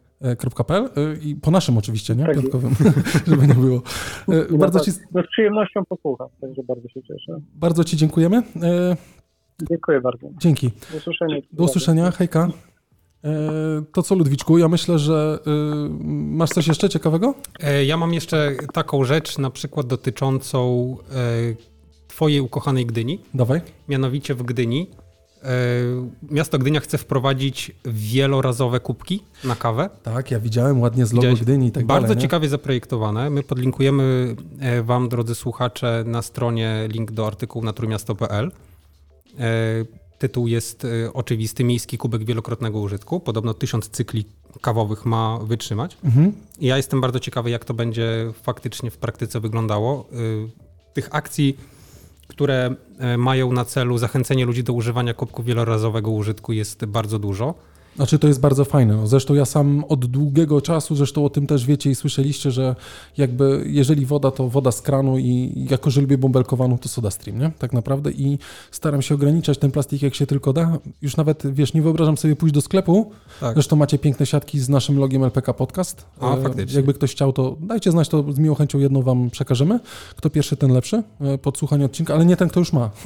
.pl 0.68 0.90
i 1.22 1.36
po 1.36 1.52
naszym 1.52 1.78
oczywiście, 1.78 2.16
nie? 2.16 2.26
Tak 2.26 2.36
Piątkowym, 2.36 2.72
żeby 3.28 3.48
nie 3.48 3.54
było. 3.54 3.82
No 4.28 4.58
bardzo 4.58 4.80
tak, 4.80 4.86
ci... 4.86 4.92
No 5.14 5.24
z 5.24 5.28
przyjemnością 5.28 5.86
posłucham, 5.86 6.28
także 6.42 6.64
bardzo 6.64 6.90
się 6.90 7.04
cieszę. 7.04 7.40
Bardzo 7.56 7.84
Ci 7.84 7.98
dziękujemy. 7.98 8.44
Dziękuję 9.70 10.02
bardzo. 10.02 10.28
Dzięki. 10.38 10.72
Do 10.92 10.98
usłyszenia. 10.98 11.38
Do 11.52 11.64
usłyszenia. 11.64 12.12
Hejka. 12.12 12.48
E, 13.24 13.30
to 13.94 14.04
co, 14.04 14.16
Ludwiczku? 14.16 14.58
Ja 14.58 14.68
myślę, 14.68 15.00
że 15.00 15.40
y, 15.48 15.90
masz 16.10 16.50
coś 16.50 16.68
jeszcze 16.68 16.90
ciekawego? 16.90 17.34
E, 17.60 17.86
ja 17.86 17.98
mam 17.98 18.14
jeszcze 18.14 18.56
taką 18.74 19.04
rzecz, 19.04 19.38
na 19.38 19.50
przykład 19.50 19.88
dotyczącą 19.88 20.96
e, 21.12 21.16
Twojej 22.08 22.42
ukochanej 22.42 22.86
Gdyni. 22.86 23.20
Dawaj. 23.34 23.62
Mianowicie 23.90 24.36
w 24.36 24.44
Gdyni. 24.44 24.90
Miasto 26.32 26.60
Gdynia 26.60 26.80
chce 26.80 26.98
wprowadzić 26.98 27.72
wielorazowe 27.86 28.80
kubki 28.80 29.24
na 29.44 29.56
kawę. 29.56 29.90
Tak, 30.04 30.32
ja 30.32 30.40
widziałem 30.40 30.82
ładnie 30.82 31.06
z 31.06 31.14
logo 31.14 31.22
Widziałeś? 31.22 31.42
Gdyni 31.42 31.68
i 31.68 31.72
tak 31.72 31.86
Bardzo 31.86 32.08
dalej, 32.08 32.22
ciekawie 32.22 32.50
zaprojektowane. 32.50 33.30
My 33.30 33.44
podlinkujemy 33.44 34.36
Wam, 34.84 35.10
drodzy 35.10 35.36
słuchacze, 35.36 36.04
na 36.08 36.22
stronie 36.22 36.88
link 36.92 37.12
do 37.12 37.28
artykułu 37.28 37.66
na 37.66 37.74
trójmiasto.pl. 37.74 38.52
Tytuł 40.20 40.48
jest 40.48 40.86
y, 40.86 41.14
oczywisty, 41.14 41.64
miejski 41.64 41.98
kubek 41.98 42.24
wielokrotnego 42.24 42.80
użytku. 42.80 43.20
Podobno 43.20 43.54
tysiąc 43.54 43.90
cykli 43.90 44.26
kawowych 44.62 45.06
ma 45.06 45.40
wytrzymać. 45.44 45.98
Mhm. 46.04 46.34
Ja 46.62 46.78
jestem 46.78 47.02
bardzo 47.02 47.20
ciekawy, 47.20 47.50
jak 47.50 47.66
to 47.66 47.74
będzie 47.74 48.34
faktycznie 48.44 48.92
w 48.92 48.98
praktyce 48.98 49.40
wyglądało. 49.40 50.08
Y, 50.14 50.68
tych 50.94 51.16
akcji, 51.16 51.58
które 52.28 52.76
y, 53.14 53.18
mają 53.18 53.52
na 53.52 53.66
celu 53.66 53.98
zachęcenie 53.98 54.46
ludzi 54.46 54.64
do 54.64 54.74
używania 54.74 55.14
kubku 55.14 55.44
wielorazowego 55.44 56.12
użytku 56.12 56.54
jest 56.54 56.86
bardzo 56.86 57.20
dużo. 57.20 57.54
Znaczy 57.98 58.20
to 58.20 58.28
jest 58.28 58.40
bardzo 58.40 58.66
fajne. 58.66 59.08
Zresztą 59.08 59.34
ja 59.34 59.46
sam 59.46 59.84
od 59.90 60.06
długiego 60.06 60.62
czasu, 60.62 60.96
zresztą 60.96 61.26
o 61.26 61.30
tym 61.30 61.48
też 61.48 61.66
wiecie 61.66 61.90
i 61.90 61.96
słyszeliście, 61.96 62.52
że 62.52 62.76
jakby 63.18 63.64
jeżeli 63.68 64.06
woda, 64.06 64.32
to 64.32 64.50
woda 64.50 64.72
z 64.72 64.82
kranu 64.82 65.18
i 65.18 65.66
jako, 65.70 65.90
że 65.90 66.02
lubię 66.02 66.18
bąbelkowaną, 66.18 66.78
to 66.78 66.90
soda 66.90 67.12
stream, 67.12 67.40
nie? 67.40 67.52
Tak 67.60 67.74
naprawdę 67.74 68.12
i 68.12 68.40
staram 68.72 69.02
się 69.02 69.16
ograniczać 69.16 69.58
ten 69.58 69.72
plastik 69.72 70.02
jak 70.02 70.16
się 70.16 70.26
tylko 70.26 70.54
da. 70.54 70.78
Już 71.02 71.18
nawet, 71.18 71.54
wiesz, 71.54 71.74
nie 71.74 71.82
wyobrażam 71.82 72.18
sobie 72.18 72.36
pójść 72.36 72.56
do 72.56 72.62
sklepu. 72.62 73.12
Tak. 73.40 73.54
Zresztą 73.54 73.76
macie 73.76 74.00
piękne 74.00 74.26
siatki 74.26 74.60
z 74.60 74.70
naszym 74.70 75.00
logiem 75.00 75.24
LPK 75.24 75.54
Podcast. 75.54 76.06
A, 76.20 76.36
e, 76.36 76.42
faktycznie. 76.42 76.76
Jakby 76.76 76.94
ktoś 76.94 77.12
chciał, 77.12 77.34
to 77.34 77.58
dajcie 77.60 77.92
znać, 77.92 78.10
to 78.10 78.34
z 78.34 78.40
miłą 78.40 78.56
chęcią 78.56 78.80
jedną 78.80 79.02
wam 79.02 79.30
przekażemy. 79.30 79.80
Kto 80.16 80.30
pierwszy, 80.30 80.58
ten 80.58 80.72
lepszy. 80.72 81.04
E, 81.22 81.38
Podsłuchanie 81.38 81.86
odcinka, 81.86 82.14
ale 82.14 82.26
nie 82.26 82.38
ten, 82.38 82.50
kto 82.50 82.60
już 82.60 82.74
ma. 82.74 82.90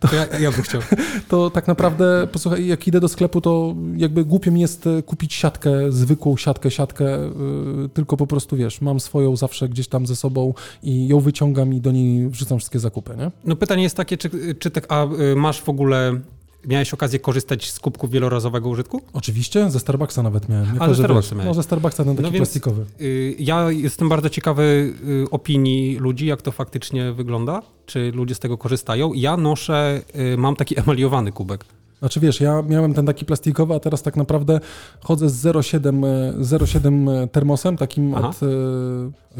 To, 0.00 0.08
to 0.08 0.16
ja, 0.16 0.26
ja 0.38 0.50
bym 0.50 0.62
chciał. 0.62 0.80
To 1.28 1.50
tak 1.50 1.68
naprawdę, 1.68 2.26
posłuchaj, 2.32 2.66
jak 2.66 2.88
idę 2.88 3.00
do 3.00 3.08
sklepu, 3.08 3.40
to 3.40 3.74
jakby 3.96 4.21
głupio 4.24 4.50
mi 4.50 4.60
jest 4.60 4.86
e, 4.86 5.02
kupić 5.02 5.34
siatkę, 5.34 5.92
zwykłą 5.92 6.36
siatkę, 6.36 6.70
siatkę, 6.70 7.04
yy, 7.04 7.88
tylko 7.94 8.16
po 8.16 8.26
prostu 8.26 8.56
wiesz, 8.56 8.80
mam 8.80 9.00
swoją 9.00 9.36
zawsze 9.36 9.68
gdzieś 9.68 9.88
tam 9.88 10.06
ze 10.06 10.16
sobą 10.16 10.54
i 10.82 11.08
ją 11.08 11.20
wyciągam 11.20 11.74
i 11.74 11.80
do 11.80 11.92
niej 11.92 12.28
wrzucam 12.28 12.58
wszystkie 12.58 12.78
zakupy, 12.78 13.16
nie? 13.18 13.30
No 13.44 13.56
pytanie 13.56 13.82
jest 13.82 13.96
takie, 13.96 14.16
czy, 14.16 14.30
czy 14.58 14.70
tak, 14.70 14.86
a 14.88 15.04
y, 15.04 15.36
masz 15.36 15.60
w 15.60 15.68
ogóle 15.68 16.20
Miałeś 16.66 16.94
okazję 16.94 17.18
korzystać 17.18 17.70
z 17.70 17.80
kubków 17.80 18.10
wielorazowego 18.10 18.68
użytku? 18.68 19.02
Oczywiście, 19.12 19.70
ze 19.70 19.80
Starbucksa 19.80 20.22
nawet 20.22 20.48
miałem. 20.48 20.82
A, 20.82 20.88
ze 20.88 20.94
Starbucksa 20.94 21.34
miałem. 21.34 21.48
No, 21.48 21.54
ze 21.54 21.62
Starbucksa 21.62 22.04
ten 22.04 22.16
taki 22.16 22.30
no 22.30 22.36
plastikowy. 22.36 22.84
Y, 23.00 23.36
ja 23.38 23.70
jestem 23.70 24.08
bardzo 24.08 24.30
ciekawy 24.30 24.94
y, 25.24 25.30
opinii 25.30 25.96
ludzi, 25.96 26.26
jak 26.26 26.42
to 26.42 26.52
faktycznie 26.52 27.12
wygląda, 27.12 27.62
czy 27.86 28.12
ludzie 28.14 28.34
z 28.34 28.38
tego 28.38 28.58
korzystają. 28.58 29.12
Ja 29.12 29.36
noszę, 29.36 30.02
y, 30.34 30.36
mam 30.36 30.56
taki 30.56 30.80
emaliowany 30.80 31.32
kubek. 31.32 31.64
Znaczy 32.02 32.20
wiesz, 32.20 32.40
ja 32.40 32.62
miałem 32.62 32.94
ten 32.94 33.06
taki 33.06 33.24
plastikowy, 33.24 33.74
a 33.74 33.80
teraz 33.80 34.02
tak 34.02 34.16
naprawdę 34.16 34.60
chodzę 35.00 35.28
z 35.28 35.44
0,7, 35.44 36.00
0,7 36.40 37.10
e, 37.10 37.26
termosem, 37.26 37.76
takim 37.76 38.14
Aha. 38.14 38.28
od, 38.28 38.42
e, 38.42 38.46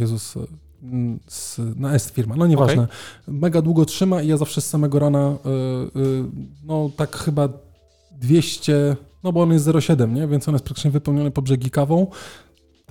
Jezus, 0.01 0.35
z, 1.27 1.61
na 1.77 1.95
S 1.95 2.13
firma, 2.13 2.37
no 2.37 2.47
nieważne. 2.47 2.83
Okay. 2.83 2.97
Mega 3.29 3.63
długo 3.63 3.85
trzyma 3.85 4.23
i 4.23 4.29
ja 4.29 4.37
zawsze 4.37 4.61
z 4.61 4.69
samego 4.69 4.99
rana, 4.99 5.37
no 6.65 6.91
tak 6.97 7.17
chyba 7.17 7.49
200, 8.21 8.97
no 9.25 9.33
bo 9.33 9.43
on 9.43 9.53
jest 9.53 9.67
0,7, 9.67 10.13
nie? 10.13 10.29
Więc 10.29 10.49
on 10.49 10.55
jest 10.55 10.65
praktycznie 10.65 10.91
wypełniony 10.91 11.31
po 11.31 11.43
brzegi 11.43 11.71
kawą, 11.71 12.07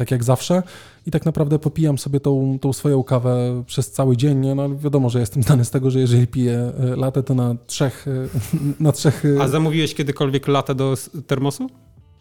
tak 0.02 0.12
jak 0.12 0.24
zawsze. 0.24 0.64
I 1.06 1.12
tak 1.12 1.26
naprawdę 1.26 1.60
popijam 1.60 1.98
sobie 1.98 2.20
tą, 2.20 2.60
tą 2.62 2.74
swoją 2.74 3.04
kawę 3.04 3.64
przez 3.68 3.92
cały 3.92 4.18
dzień. 4.18 4.40
Nie? 4.40 4.56
No 4.56 4.78
wiadomo, 4.78 5.10
że 5.10 5.20
jestem 5.20 5.44
znany 5.44 5.66
z 5.66 5.72
tego, 5.72 5.92
że 5.92 6.00
jeżeli 6.00 6.28
piję 6.28 6.72
y, 6.94 6.96
latę, 6.96 7.24
to 7.24 7.36
na 7.36 7.56
trzech, 7.68 8.06
na 8.80 8.92
trzech... 8.92 9.24
A 9.42 9.48
zamówiłeś 9.48 9.96
kiedykolwiek 9.96 10.48
latę 10.48 10.76
do 10.76 10.96
termosu? 11.28 11.70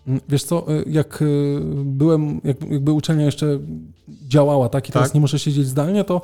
Mm, 0.07 0.20
wiesz 0.28 0.45
co, 0.45 0.66
jak 0.87 1.24
byłem, 1.85 2.41
jak, 2.45 2.70
jakby 2.70 2.93
uczelnia 2.93 3.24
jeszcze 3.24 3.59
działała, 4.28 4.68
tak, 4.68 4.89
i 4.89 4.93
teraz 4.93 5.09
tak. 5.09 5.14
nie 5.14 5.20
muszę 5.20 5.39
siedzieć 5.39 5.66
zdalnie, 5.66 6.05
to 6.05 6.20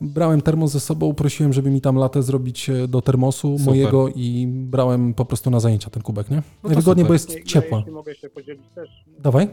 brałem 0.00 0.42
termos 0.42 0.72
ze 0.72 0.80
sobą, 0.80 1.14
prosiłem, 1.14 1.52
żeby 1.52 1.70
mi 1.70 1.80
tam 1.80 1.96
latę 1.96 2.22
zrobić 2.22 2.70
e, 2.70 2.88
do 2.88 3.02
termosu 3.02 3.58
super. 3.58 3.66
mojego 3.66 4.08
i 4.08 4.46
brałem 4.48 5.14
po 5.14 5.24
prostu 5.24 5.50
na 5.50 5.60
zajęcia 5.60 5.90
ten 5.90 6.02
kubek, 6.02 6.30
nie? 6.30 6.42
No 6.62 6.68
Najwygodniej, 6.68 7.06
bo 7.06 7.12
jest 7.12 7.44
ciepła. 7.44 7.82
Ja, 7.86 7.92
mogę 7.92 8.14
się 8.14 8.30
podzielić 8.30 8.66
też. 8.74 9.04
Dawaj. 9.18 9.48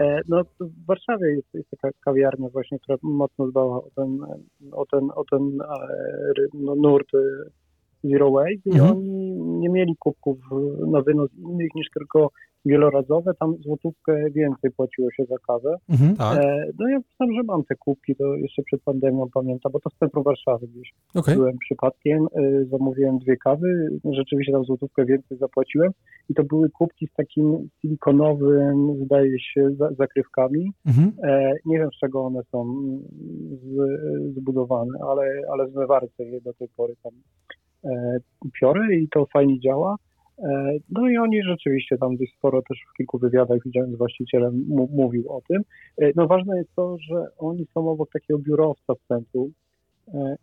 E, 0.00 0.20
no, 0.28 0.44
w 0.60 0.86
Warszawie 0.86 1.30
jest, 1.30 1.54
jest, 1.54 1.70
taka 1.70 1.98
kawiarnia 2.04 2.48
właśnie, 2.48 2.78
która 2.78 2.98
mocno 3.02 3.46
dbała 3.46 3.76
o 3.76 3.90
ten, 3.96 4.18
o 4.72 4.86
ten, 4.86 5.10
o 5.14 5.24
ten 5.24 5.60
e, 5.60 6.46
no, 6.54 6.74
nurt 6.74 7.08
Zero 8.04 8.30
Waste 8.30 8.70
i 8.70 8.72
mhm. 8.72 8.90
oni 8.90 9.08
nie 9.38 9.68
mieli 9.68 9.96
kubków 9.96 10.38
na 10.86 11.02
wynos 11.02 11.30
innych 11.34 11.74
niż 11.74 11.86
tylko 11.94 12.30
wielorazowe, 12.64 13.34
tam 13.40 13.56
złotówkę 13.60 14.30
więcej 14.30 14.70
płaciło 14.70 15.10
się 15.10 15.24
za 15.24 15.36
kawę. 15.46 15.76
Mhm, 15.90 16.16
tak. 16.16 16.38
e, 16.38 16.64
no 16.78 16.88
ja 16.88 16.98
sam, 17.18 17.28
że 17.36 17.42
mam 17.42 17.64
te 17.64 17.74
kubki, 17.74 18.16
to 18.16 18.34
jeszcze 18.34 18.62
przed 18.62 18.82
pandemią 18.82 19.28
pamiętam, 19.34 19.72
bo 19.72 19.80
to 19.80 19.90
z 19.90 19.98
centrum 19.98 20.24
Warszawy 20.24 20.66
gdzieś 20.66 20.92
okay. 21.14 21.34
byłem 21.34 21.58
przypadkiem, 21.58 22.26
e, 22.36 22.64
zamówiłem 22.64 23.18
dwie 23.18 23.36
kawy, 23.36 23.88
rzeczywiście 24.12 24.52
tam 24.52 24.64
złotówkę 24.64 25.04
więcej 25.04 25.38
zapłaciłem 25.38 25.90
i 26.28 26.34
to 26.34 26.44
były 26.44 26.70
kubki 26.70 27.06
z 27.06 27.12
takim 27.16 27.68
silikonowym, 27.80 29.04
zdaje 29.04 29.40
się, 29.40 29.70
za, 29.78 29.90
zakrywkami. 29.98 30.72
Mhm. 30.86 31.12
E, 31.22 31.52
nie 31.66 31.78
wiem 31.78 31.88
z 31.96 31.98
czego 31.98 32.24
one 32.24 32.42
są 32.52 32.76
z, 33.62 33.76
zbudowane, 34.36 34.98
ale, 35.08 35.42
ale 35.52 35.66
w 35.66 35.72
zmywarce 35.72 36.24
je 36.24 36.40
do 36.40 36.54
tej 36.54 36.68
pory 36.76 36.94
tam 37.02 37.12
e, 37.84 38.18
piory 38.60 38.96
i 38.96 39.08
to 39.08 39.26
fajnie 39.26 39.60
działa. 39.60 39.96
E, 40.38 40.76
no 40.90 41.08
i 41.08 41.16
oni 41.16 41.42
rzeczywiście 41.42 41.98
tam 41.98 42.16
dość 42.16 42.34
sporo 42.34 42.62
też 42.62 42.78
w 42.92 42.96
kilku 42.96 43.18
wywiadach 43.18 43.58
widziałem 43.64 43.94
z 43.94 43.98
właścicielem 43.98 44.64
mówił 44.90 45.32
o 45.32 45.40
tym. 45.48 45.62
E, 45.98 46.10
no 46.16 46.26
ważne 46.26 46.58
jest 46.58 46.74
to, 46.76 46.96
że 46.98 47.26
oni 47.38 47.66
są 47.74 47.90
obok 47.90 48.10
takiego 48.12 48.38
biurowca 48.38 48.94
w 48.94 49.08
centrum, 49.08 49.52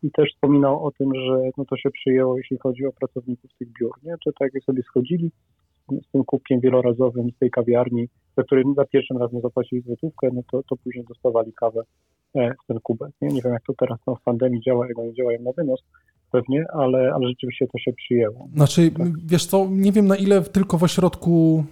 i 0.04 0.12
też 0.12 0.34
wspominał 0.34 0.86
o 0.86 0.92
tym, 0.92 1.16
że 1.16 1.50
no 1.58 1.66
to 1.66 1.78
się 1.78 1.90
przyjęło, 1.90 2.38
jeśli 2.38 2.58
chodzi 2.58 2.86
o 2.86 2.92
pracowników 2.92 3.52
tych 3.60 3.68
biur, 3.80 3.92
nie? 4.04 4.16
że 4.26 4.32
tak 4.40 4.54
jak 4.54 4.64
sobie 4.64 4.84
schodzili 4.84 5.32
z 5.92 6.12
tym 6.12 6.24
kubkiem 6.24 6.60
wielorazowym 6.60 7.32
z 7.32 7.38
tej 7.38 7.52
kawiarni, 7.52 8.10
za 8.38 8.44
który 8.44 8.64
za 8.76 8.86
pierwszym 8.86 9.18
razem 9.18 9.42
zapłacili 9.42 9.82
złotówkę, 9.82 10.30
no 10.34 10.42
to, 10.52 10.64
to 10.70 10.76
później 10.84 11.06
dostawali 11.10 11.54
kawę 11.54 11.82
w 12.36 12.68
ten 12.68 12.80
kubek. 12.80 13.12
Nie, 13.22 13.28
nie 13.28 13.42
wiem, 13.42 13.54
jak 13.54 13.64
to 13.68 13.74
teraz 13.74 14.00
no, 14.08 14.16
w 14.16 14.22
pandemii 14.22 14.62
działa, 14.62 14.88
jak 14.88 15.00
oni 15.00 15.14
działają 15.14 15.42
na 15.42 15.52
wynos, 15.52 15.84
pewnie, 16.36 16.66
ale, 16.74 17.12
ale 17.16 17.28
rzeczywiście 17.28 17.68
to 17.68 17.78
się 17.80 17.92
przyjęło. 17.94 18.48
Znaczy, 18.56 18.92
tak. 18.92 19.08
wiesz 19.26 19.46
co, 19.46 19.68
nie 19.72 19.92
wiem 19.92 20.08
na 20.08 20.16
ile 20.16 20.42
tylko 20.42 20.78
w 20.78 20.84
ośrodku 20.84 21.64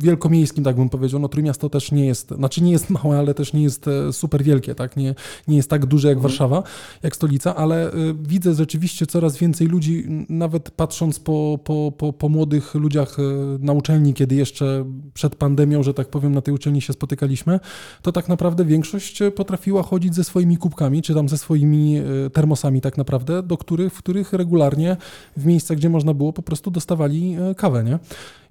wielkomiejskim, 0.00 0.64
tak 0.64 0.76
bym 0.76 0.88
powiedział. 0.88 1.20
No 1.20 1.28
Trójmiasto 1.28 1.68
też 1.70 1.92
nie 1.92 2.06
jest, 2.06 2.30
znaczy 2.30 2.62
nie 2.62 2.72
jest 2.72 2.90
małe, 3.04 3.18
ale 3.18 3.34
też 3.34 3.52
nie 3.52 3.62
jest 3.62 3.88
e, 3.88 4.12
super 4.12 4.42
wielkie, 4.42 4.74
tak? 4.74 4.96
Nie, 4.96 5.14
nie 5.48 5.56
jest 5.56 5.70
tak 5.70 5.86
duże 5.86 6.08
jak 6.08 6.16
mhm. 6.16 6.30
Warszawa, 6.30 6.62
jak 7.02 7.16
stolica, 7.16 7.56
ale 7.56 7.94
y, 7.94 8.14
widzę 8.22 8.54
rzeczywiście 8.54 9.06
coraz 9.06 9.36
więcej 9.36 9.66
ludzi, 9.66 10.04
nawet 10.28 10.70
patrząc 10.70 11.18
po, 11.18 11.58
po, 11.64 11.92
po, 11.98 12.12
po 12.12 12.28
młodych 12.28 12.74
ludziach 12.74 13.18
y, 13.18 13.22
na 13.60 13.72
uczelni, 13.72 14.14
kiedy 14.14 14.34
jeszcze 14.34 14.84
przed 15.14 15.36
pandemią, 15.36 15.82
że 15.82 15.94
tak 15.94 16.08
powiem, 16.08 16.34
na 16.34 16.40
tej 16.40 16.54
uczelni 16.54 16.80
się 16.80 16.92
spotykaliśmy, 16.92 17.60
to 18.02 18.12
tak 18.12 18.28
naprawdę 18.28 18.64
większość 18.64 19.18
potrafiła 19.36 19.82
chodzić 19.82 20.14
ze 20.14 20.24
swoimi 20.24 20.56
kubkami, 20.56 21.02
czy 21.02 21.14
tam 21.14 21.28
ze 21.28 21.38
swoimi 21.38 21.98
y, 22.26 22.30
termosami 22.30 22.80
tak 22.80 22.98
naprawdę, 22.98 23.42
do 23.42 23.56
których, 23.56 23.92
w 23.92 23.98
których 23.98 24.32
regularnie 24.32 24.96
w 25.36 25.46
miejscach, 25.46 25.76
gdzie 25.76 25.88
można 25.88 26.14
było, 26.14 26.32
po 26.32 26.42
prostu 26.42 26.70
dostawali 26.70 27.36
kawę, 27.56 27.84
nie? 27.84 27.98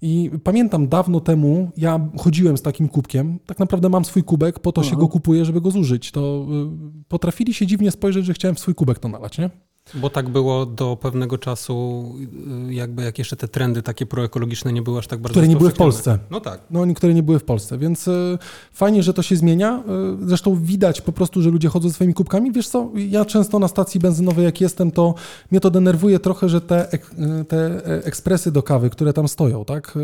I 0.01 0.31
pamiętam 0.43 0.87
dawno 0.87 1.19
temu, 1.19 1.71
ja 1.77 2.09
chodziłem 2.17 2.57
z 2.57 2.61
takim 2.61 2.87
kubkiem. 2.87 3.39
Tak 3.45 3.59
naprawdę 3.59 3.89
mam 3.89 4.05
swój 4.05 4.23
kubek, 4.23 4.59
po 4.59 4.71
to 4.71 4.81
Aha. 4.81 4.89
się 4.89 4.95
go 4.95 5.07
kupuję, 5.07 5.45
żeby 5.45 5.61
go 5.61 5.71
zużyć. 5.71 6.11
To 6.11 6.47
y, 7.01 7.03
potrafili 7.07 7.53
się 7.53 7.67
dziwnie 7.67 7.91
spojrzeć, 7.91 8.25
że 8.25 8.33
chciałem 8.33 8.55
w 8.55 8.59
swój 8.59 8.75
kubek 8.75 8.99
to 8.99 9.07
nalać, 9.07 9.37
nie? 9.37 9.49
Bo 9.93 10.09
tak 10.09 10.29
było 10.29 10.65
do 10.65 10.97
pewnego 11.01 11.37
czasu, 11.37 12.05
y, 12.69 12.73
jakby 12.73 13.03
jak 13.03 13.19
jeszcze 13.19 13.35
te 13.35 13.47
trendy 13.47 13.81
takie 13.81 14.05
proekologiczne 14.05 14.73
nie 14.73 14.81
były 14.81 14.99
aż 14.99 15.07
tak 15.07 15.19
bardzo 15.19 15.33
Które 15.33 15.47
nie 15.47 15.55
były 15.55 15.69
w 15.69 15.73
Polsce. 15.73 16.19
No 16.31 16.39
tak. 16.39 16.61
No, 16.69 16.85
niektóre 16.85 17.13
nie 17.13 17.23
były 17.23 17.39
w 17.39 17.43
Polsce, 17.43 17.77
więc 17.77 18.07
y, 18.07 18.37
fajnie, 18.73 19.03
że 19.03 19.13
to 19.13 19.21
się 19.21 19.35
zmienia. 19.35 19.83
Y, 20.23 20.27
zresztą 20.27 20.55
widać 20.55 21.01
po 21.01 21.11
prostu, 21.11 21.41
że 21.41 21.49
ludzie 21.49 21.69
chodzą 21.69 21.89
ze 21.89 21.93
swoimi 21.93 22.13
kubkami. 22.13 22.51
Wiesz 22.51 22.67
co, 22.67 22.91
ja 22.95 23.25
często 23.25 23.59
na 23.59 23.67
stacji 23.67 23.99
benzynowej 23.99 24.45
jak 24.45 24.61
jestem, 24.61 24.91
to 24.91 25.15
mnie 25.51 25.59
to 25.59 25.71
denerwuje 25.71 26.19
trochę, 26.19 26.49
że 26.49 26.61
te, 26.61 26.87
te 27.47 27.57
e, 27.57 28.05
ekspresy 28.05 28.51
do 28.51 28.63
kawy, 28.63 28.89
które 28.89 29.13
tam 29.13 29.27
stoją, 29.27 29.65
tak, 29.65 29.97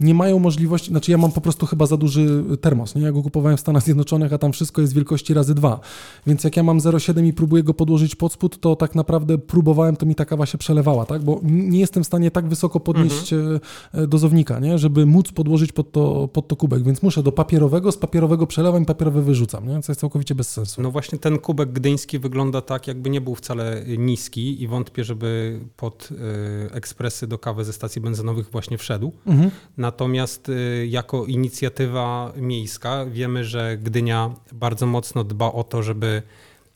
nie 0.00 0.14
mają 0.14 0.38
możliwości, 0.38 0.88
znaczy 0.88 1.10
ja 1.10 1.18
mam 1.18 1.32
po 1.32 1.40
prostu 1.40 1.66
chyba 1.66 1.86
za 1.86 1.96
duży 1.96 2.44
termos, 2.60 2.94
nie? 2.94 3.02
Ja 3.02 3.12
go 3.12 3.22
kupowałem 3.22 3.56
w 3.56 3.60
Stanach 3.60 3.82
Zjednoczonych, 3.82 4.32
a 4.32 4.38
tam 4.38 4.52
wszystko 4.52 4.80
jest 4.80 4.94
wielkości 4.94 5.34
razy 5.34 5.54
dwa. 5.54 5.80
Więc 6.26 6.44
jak 6.44 6.56
ja 6.56 6.62
mam 6.62 6.78
0,7 6.78 7.26
i 7.26 7.32
próbuję 7.32 7.62
go 7.62 7.74
podłożyć 7.74 8.16
pod 8.16 8.32
spód, 8.32 8.60
to 8.60 8.76
tak 8.76 8.94
naprawdę 8.94 9.13
naprawdę 9.14 9.38
próbowałem, 9.38 9.96
to 9.96 10.06
mi 10.06 10.14
ta 10.14 10.24
kawa 10.24 10.46
się 10.46 10.58
przelewała, 10.58 11.06
tak? 11.06 11.22
Bo 11.22 11.40
nie 11.42 11.80
jestem 11.80 12.04
w 12.04 12.06
stanie 12.06 12.30
tak 12.30 12.48
wysoko 12.48 12.80
podnieść 12.80 13.32
mhm. 13.32 13.60
E, 13.92 14.06
dozownika, 14.06 14.58
nie? 14.58 14.78
Żeby 14.78 15.06
móc 15.06 15.32
podłożyć 15.32 15.72
pod 15.72 15.92
to, 15.92 16.28
pod 16.28 16.48
to 16.48 16.56
kubek, 16.56 16.82
więc 16.82 17.02
muszę 17.02 17.22
do 17.22 17.32
papierowego, 17.32 17.92
z 17.92 17.96
papierowego 17.96 18.46
przelewam 18.46 18.82
i 18.82 18.86
papierowy 18.86 19.22
wyrzucam, 19.22 19.68
nie? 19.68 19.82
Co 19.82 19.92
jest 19.92 20.00
całkowicie 20.00 20.34
bez 20.34 20.48
sensu. 20.48 20.82
No 20.82 20.90
właśnie 20.90 21.18
ten 21.18 21.38
kubek 21.38 21.72
gdyński 21.72 22.18
wygląda 22.18 22.60
tak, 22.60 22.86
jakby 22.86 23.10
nie 23.10 23.20
był 23.20 23.34
wcale 23.34 23.82
niski 23.98 24.62
i 24.62 24.68
wątpię, 24.68 25.04
żeby 25.04 25.60
pod 25.76 26.08
y, 26.10 26.72
ekspresy 26.72 27.26
do 27.26 27.38
kawy 27.38 27.64
ze 27.64 27.72
stacji 27.72 28.00
benzynowych 28.00 28.50
właśnie 28.50 28.78
wszedł. 28.78 29.12
Mhm. 29.26 29.50
Natomiast 29.76 30.50
jako 30.88 31.26
inicjatywa 31.26 32.32
miejska 32.36 33.06
wiemy, 33.06 33.44
że 33.44 33.78
Gdynia 33.82 34.34
bardzo 34.52 34.86
mocno 34.86 35.24
dba 35.24 35.52
o 35.52 35.64
to, 35.64 35.82
żeby 35.82 36.22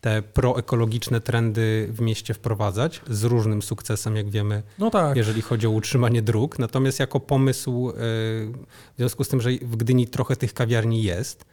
te 0.01 0.23
proekologiczne 0.23 1.21
trendy 1.21 1.89
w 1.91 2.01
mieście 2.01 2.35
wprowadzać 2.35 3.01
z 3.11 3.25
różnym 3.25 3.63
sukcesem, 3.63 4.17
jak 4.17 4.31
wiemy, 4.31 4.63
no 4.79 4.91
tak. 4.91 5.17
jeżeli 5.17 5.43
chodzi 5.43 5.67
o 5.67 5.71
utrzymanie 5.71 6.23
dróg. 6.23 6.59
Natomiast 6.59 7.01
jako 7.01 7.21
pomysł, 7.21 7.91
e, 7.91 7.93
w 7.95 8.97
związku 8.97 9.25
z 9.25 9.29
tym, 9.29 9.41
że 9.41 9.51
w 9.51 9.77
Gdyni 9.77 10.09
trochę 10.09 10.37
tych 10.37 10.55
kawiarni 10.55 11.03
jest 11.03 11.45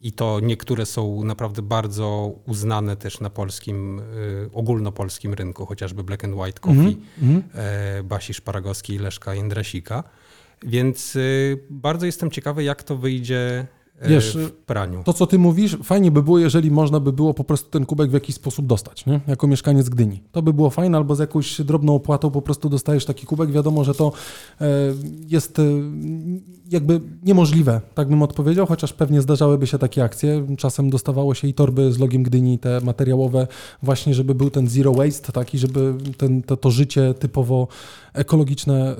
i 0.00 0.12
to 0.12 0.40
niektóre 0.40 0.86
są 0.86 1.24
naprawdę 1.24 1.62
bardzo 1.62 2.32
uznane 2.46 2.96
też 2.96 3.20
na 3.20 3.30
polskim, 3.30 4.00
e, 4.00 4.02
ogólnopolskim 4.52 5.34
rynku, 5.34 5.66
chociażby 5.66 6.04
Black 6.04 6.24
and 6.24 6.34
White 6.34 6.60
Coffee, 6.60 6.98
mm 7.22 7.42
-hmm. 7.42 7.42
Basi 8.04 8.34
Szparagowskiej 8.34 8.96
i 8.96 8.98
Leszka 8.98 9.34
Jędrasika. 9.34 10.04
Więc 10.62 11.18
bardzo 11.70 12.06
jestem 12.06 12.30
ciekawy, 12.30 12.64
jak 12.64 12.82
to 12.82 12.96
wyjdzie 12.96 13.66
Wiesz, 14.02 14.36
w 14.36 14.52
praniu. 14.52 15.02
To, 15.04 15.12
co 15.12 15.26
ty 15.26 15.38
mówisz, 15.38 15.76
fajnie 15.82 16.10
by 16.10 16.22
było, 16.22 16.38
jeżeli 16.38 16.70
można 16.70 17.00
by 17.00 17.12
było 17.12 17.34
po 17.34 17.44
prostu 17.44 17.70
ten 17.70 17.86
kubek 17.86 18.10
w 18.10 18.12
jakiś 18.12 18.34
sposób 18.34 18.66
dostać, 18.66 19.06
nie? 19.06 19.20
jako 19.26 19.46
mieszkaniec 19.46 19.88
Gdyni. 19.88 20.22
To 20.32 20.42
by 20.42 20.52
było 20.52 20.70
fajne, 20.70 20.98
albo 20.98 21.14
z 21.14 21.18
jakąś 21.18 21.60
drobną 21.60 21.94
opłatą 21.94 22.30
po 22.30 22.42
prostu 22.42 22.68
dostajesz 22.68 23.04
taki 23.04 23.26
kubek. 23.26 23.50
Wiadomo, 23.50 23.84
że 23.84 23.94
to 23.94 24.12
e, 24.60 24.66
jest 25.28 25.58
e, 25.58 25.62
jakby 26.70 27.00
niemożliwe, 27.22 27.80
tak 27.94 28.08
bym 28.08 28.22
odpowiedział, 28.22 28.66
chociaż 28.66 28.92
pewnie 28.92 29.22
zdarzałyby 29.22 29.66
się 29.66 29.78
takie 29.78 30.04
akcje. 30.04 30.46
Czasem 30.58 30.90
dostawało 30.90 31.34
się 31.34 31.48
i 31.48 31.54
torby 31.54 31.92
z 31.92 31.98
logiem 31.98 32.22
Gdyni, 32.22 32.58
te 32.58 32.80
materiałowe, 32.80 33.46
właśnie 33.82 34.14
żeby 34.14 34.34
był 34.34 34.50
ten 34.50 34.68
zero 34.68 34.92
waste, 34.92 35.32
taki, 35.32 35.58
żeby 35.58 35.94
ten, 36.16 36.42
to, 36.42 36.56
to 36.56 36.70
życie 36.70 37.14
typowo 37.14 37.68
ekologiczne 38.12 38.96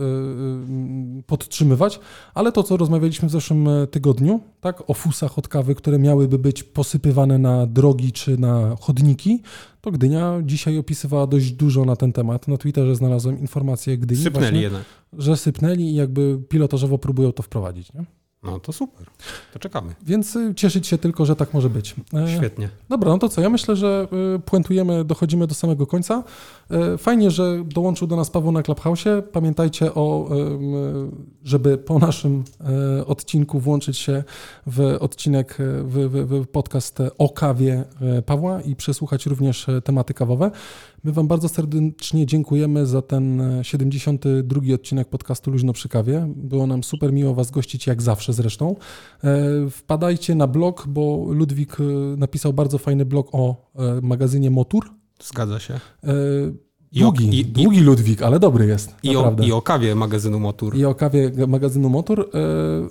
podtrzymywać. 1.26 2.00
Ale 2.34 2.52
to, 2.52 2.62
co 2.62 2.76
rozmawialiśmy 2.76 3.28
w 3.28 3.32
zeszłym 3.32 3.68
tygodniu, 3.90 4.40
tak, 4.60 4.90
o 4.90 4.94
fusach 4.94 5.38
od 5.38 5.48
kawy, 5.48 5.74
które 5.74 5.98
miałyby 5.98 6.38
być 6.38 6.62
posypywane 6.62 7.38
na 7.38 7.66
drogi 7.66 8.12
czy 8.12 8.38
na 8.38 8.76
chodniki, 8.80 9.42
to 9.86 9.92
Gdynia 9.92 10.40
dzisiaj 10.42 10.78
opisywała 10.78 11.26
dość 11.26 11.52
dużo 11.52 11.84
na 11.84 11.96
ten 11.96 12.12
temat. 12.12 12.48
Na 12.48 12.56
Twitterze 12.56 12.96
znalazłem 12.96 13.38
informację 13.38 13.98
Gdyni, 13.98 14.22
sypnęli 14.22 14.42
właśnie, 14.42 14.60
jednak. 14.60 14.84
że 15.12 15.36
sypnęli 15.36 15.82
i 15.82 15.94
jakby 15.94 16.38
pilotażowo 16.48 16.98
próbują 16.98 17.32
to 17.32 17.42
wprowadzić. 17.42 17.92
Nie? 17.92 18.04
No 18.46 18.60
to 18.60 18.72
super, 18.72 19.06
to 19.52 19.58
czekamy. 19.58 19.94
Więc 20.02 20.36
y, 20.36 20.54
cieszyć 20.54 20.86
się 20.86 20.98
tylko, 20.98 21.26
że 21.26 21.36
tak 21.36 21.54
może 21.54 21.70
być. 21.70 21.94
E, 22.14 22.36
Świetnie. 22.36 22.68
Dobra, 22.88 23.10
no 23.10 23.18
to 23.18 23.28
co? 23.28 23.40
Ja 23.40 23.50
myślę, 23.50 23.76
że 23.76 24.08
y, 24.36 24.38
puentujemy, 24.38 25.04
dochodzimy 25.04 25.46
do 25.46 25.54
samego 25.54 25.86
końca. 25.86 26.24
E, 26.70 26.98
fajnie, 26.98 27.30
że 27.30 27.64
dołączył 27.64 28.08
do 28.08 28.16
nas 28.16 28.30
Paweł 28.30 28.52
na 28.52 28.62
Clubhouse. 28.62 29.04
Pamiętajcie 29.32 29.94
o, 29.94 30.28
żeby 31.44 31.78
po 31.78 31.98
naszym 31.98 32.44
e, 32.98 33.06
odcinku 33.06 33.60
włączyć 33.60 33.98
się 33.98 34.24
w 34.66 34.96
odcinek, 35.00 35.56
w, 35.84 36.08
w, 36.08 36.44
w 36.44 36.46
podcast 36.46 36.98
o 37.18 37.28
kawie 37.28 37.84
Pawła 38.26 38.60
i 38.60 38.76
przesłuchać 38.76 39.26
również 39.26 39.66
tematy 39.84 40.14
kawowe. 40.14 40.50
My 41.04 41.12
Wam 41.12 41.28
bardzo 41.28 41.48
serdecznie 41.48 42.26
dziękujemy 42.26 42.86
za 42.86 43.02
ten 43.02 43.42
72 43.62 44.74
odcinek 44.74 45.08
podcastu 45.08 45.50
Luźno 45.50 45.72
przy 45.72 45.88
kawie. 45.88 46.32
Było 46.36 46.66
nam 46.66 46.84
super 46.84 47.12
miło 47.12 47.34
Was 47.34 47.50
gościć, 47.50 47.86
jak 47.86 48.02
zawsze 48.02 48.32
zresztą. 48.36 48.76
E, 49.24 49.70
wpadajcie 49.70 50.34
na 50.34 50.46
blog, 50.46 50.86
bo 50.88 51.26
Ludwik 51.30 51.80
e, 51.80 51.82
napisał 52.16 52.52
bardzo 52.52 52.78
fajny 52.78 53.04
blog 53.04 53.28
o 53.32 53.70
e, 53.74 54.00
magazynie 54.02 54.50
Motur. 54.50 54.90
Zgadza 55.22 55.60
się. 55.60 55.80
Długi, 56.92 57.40
i, 57.40 57.44
długi 57.44 57.80
Ludwik, 57.80 58.22
ale 58.22 58.38
dobry 58.38 58.66
jest. 58.66 58.94
I 59.02 59.16
o, 59.16 59.36
I 59.42 59.52
o, 59.52 59.62
kawie 59.62 59.94
magazynu 59.94 60.40
Motor. 60.40 60.76
I 60.76 60.84
o 60.84 60.94
kawie 60.94 61.30
magazynu 61.48 61.88
Motor. 61.88 62.30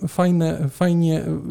E, 0.03 0.07
fajne, 0.07 0.69
fajnie. 0.69 1.21
E, 1.21 1.41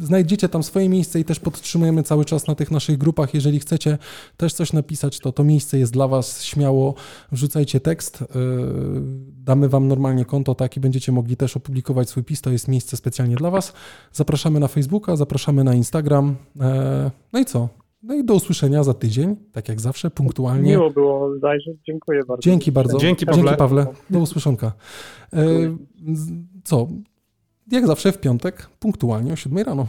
znajdziecie 0.00 0.48
tam 0.48 0.62
swoje 0.62 0.88
miejsce 0.88 1.20
i 1.20 1.24
też 1.24 1.40
podtrzymujemy 1.40 2.02
cały 2.02 2.24
czas 2.24 2.46
na 2.46 2.54
tych 2.54 2.70
naszych 2.70 2.98
grupach. 2.98 3.34
Jeżeli 3.34 3.60
chcecie 3.60 3.98
też 4.36 4.52
coś 4.52 4.72
napisać, 4.72 5.18
to 5.18 5.32
to 5.32 5.44
miejsce 5.44 5.78
jest 5.78 5.92
dla 5.92 6.08
Was. 6.08 6.42
Śmiało 6.42 6.94
wrzucajcie 7.32 7.80
tekst. 7.80 8.22
E, 8.22 8.26
damy 9.44 9.68
Wam 9.68 9.88
normalnie 9.88 10.24
konto, 10.24 10.54
tak, 10.54 10.76
i 10.76 10.80
będziecie 10.80 11.12
mogli 11.12 11.36
też 11.36 11.56
opublikować 11.56 12.08
swój 12.08 12.24
pis. 12.24 12.40
To 12.40 12.50
jest 12.50 12.68
miejsce 12.68 12.96
specjalnie 12.96 13.36
dla 13.36 13.50
Was. 13.50 13.72
Zapraszamy 14.12 14.60
na 14.60 14.68
Facebooka, 14.68 15.16
zapraszamy 15.16 15.64
na 15.64 15.74
Instagram. 15.74 16.36
No 17.32 17.40
i 17.40 17.44
co? 17.44 17.79
No 18.02 18.14
i 18.14 18.24
do 18.24 18.34
usłyszenia 18.34 18.82
za 18.82 18.94
tydzień, 18.94 19.36
tak 19.52 19.68
jak 19.68 19.80
zawsze, 19.80 20.10
punktualnie. 20.10 20.70
Miło 20.70 20.90
było 20.90 21.38
zajrzeć, 21.38 21.76
dziękuję 21.86 22.20
bardzo. 22.28 22.42
Dzięki 22.42 22.72
bardzo. 22.72 22.98
Dzięki 22.98 23.26
Pawle. 23.26 23.42
Dzięki 23.42 23.56
Pawle. 23.58 23.86
Do 24.10 24.18
usłyszonka. 24.18 24.72
E, 25.32 25.46
co? 26.64 26.88
Jak 27.70 27.86
zawsze 27.86 28.12
w 28.12 28.18
piątek, 28.18 28.70
punktualnie 28.78 29.32
o 29.32 29.36
7 29.36 29.58
rano. 29.58 29.86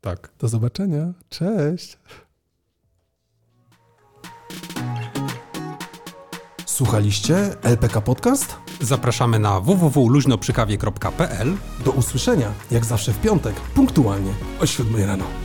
Tak. 0.00 0.32
Do 0.38 0.48
zobaczenia. 0.48 1.12
Cześć. 1.28 1.98
Słuchaliście 6.66 7.36
LPK 7.62 8.00
Podcast? 8.00 8.56
Zapraszamy 8.80 9.38
na 9.38 9.60
www.luźnoprzykawie.pl 9.60 11.52
Do 11.84 11.90
usłyszenia, 11.90 12.52
jak 12.70 12.84
zawsze 12.84 13.12
w 13.12 13.20
piątek, 13.20 13.54
punktualnie 13.74 14.32
o 14.60 14.66
7 14.66 14.96
rano. 15.06 15.43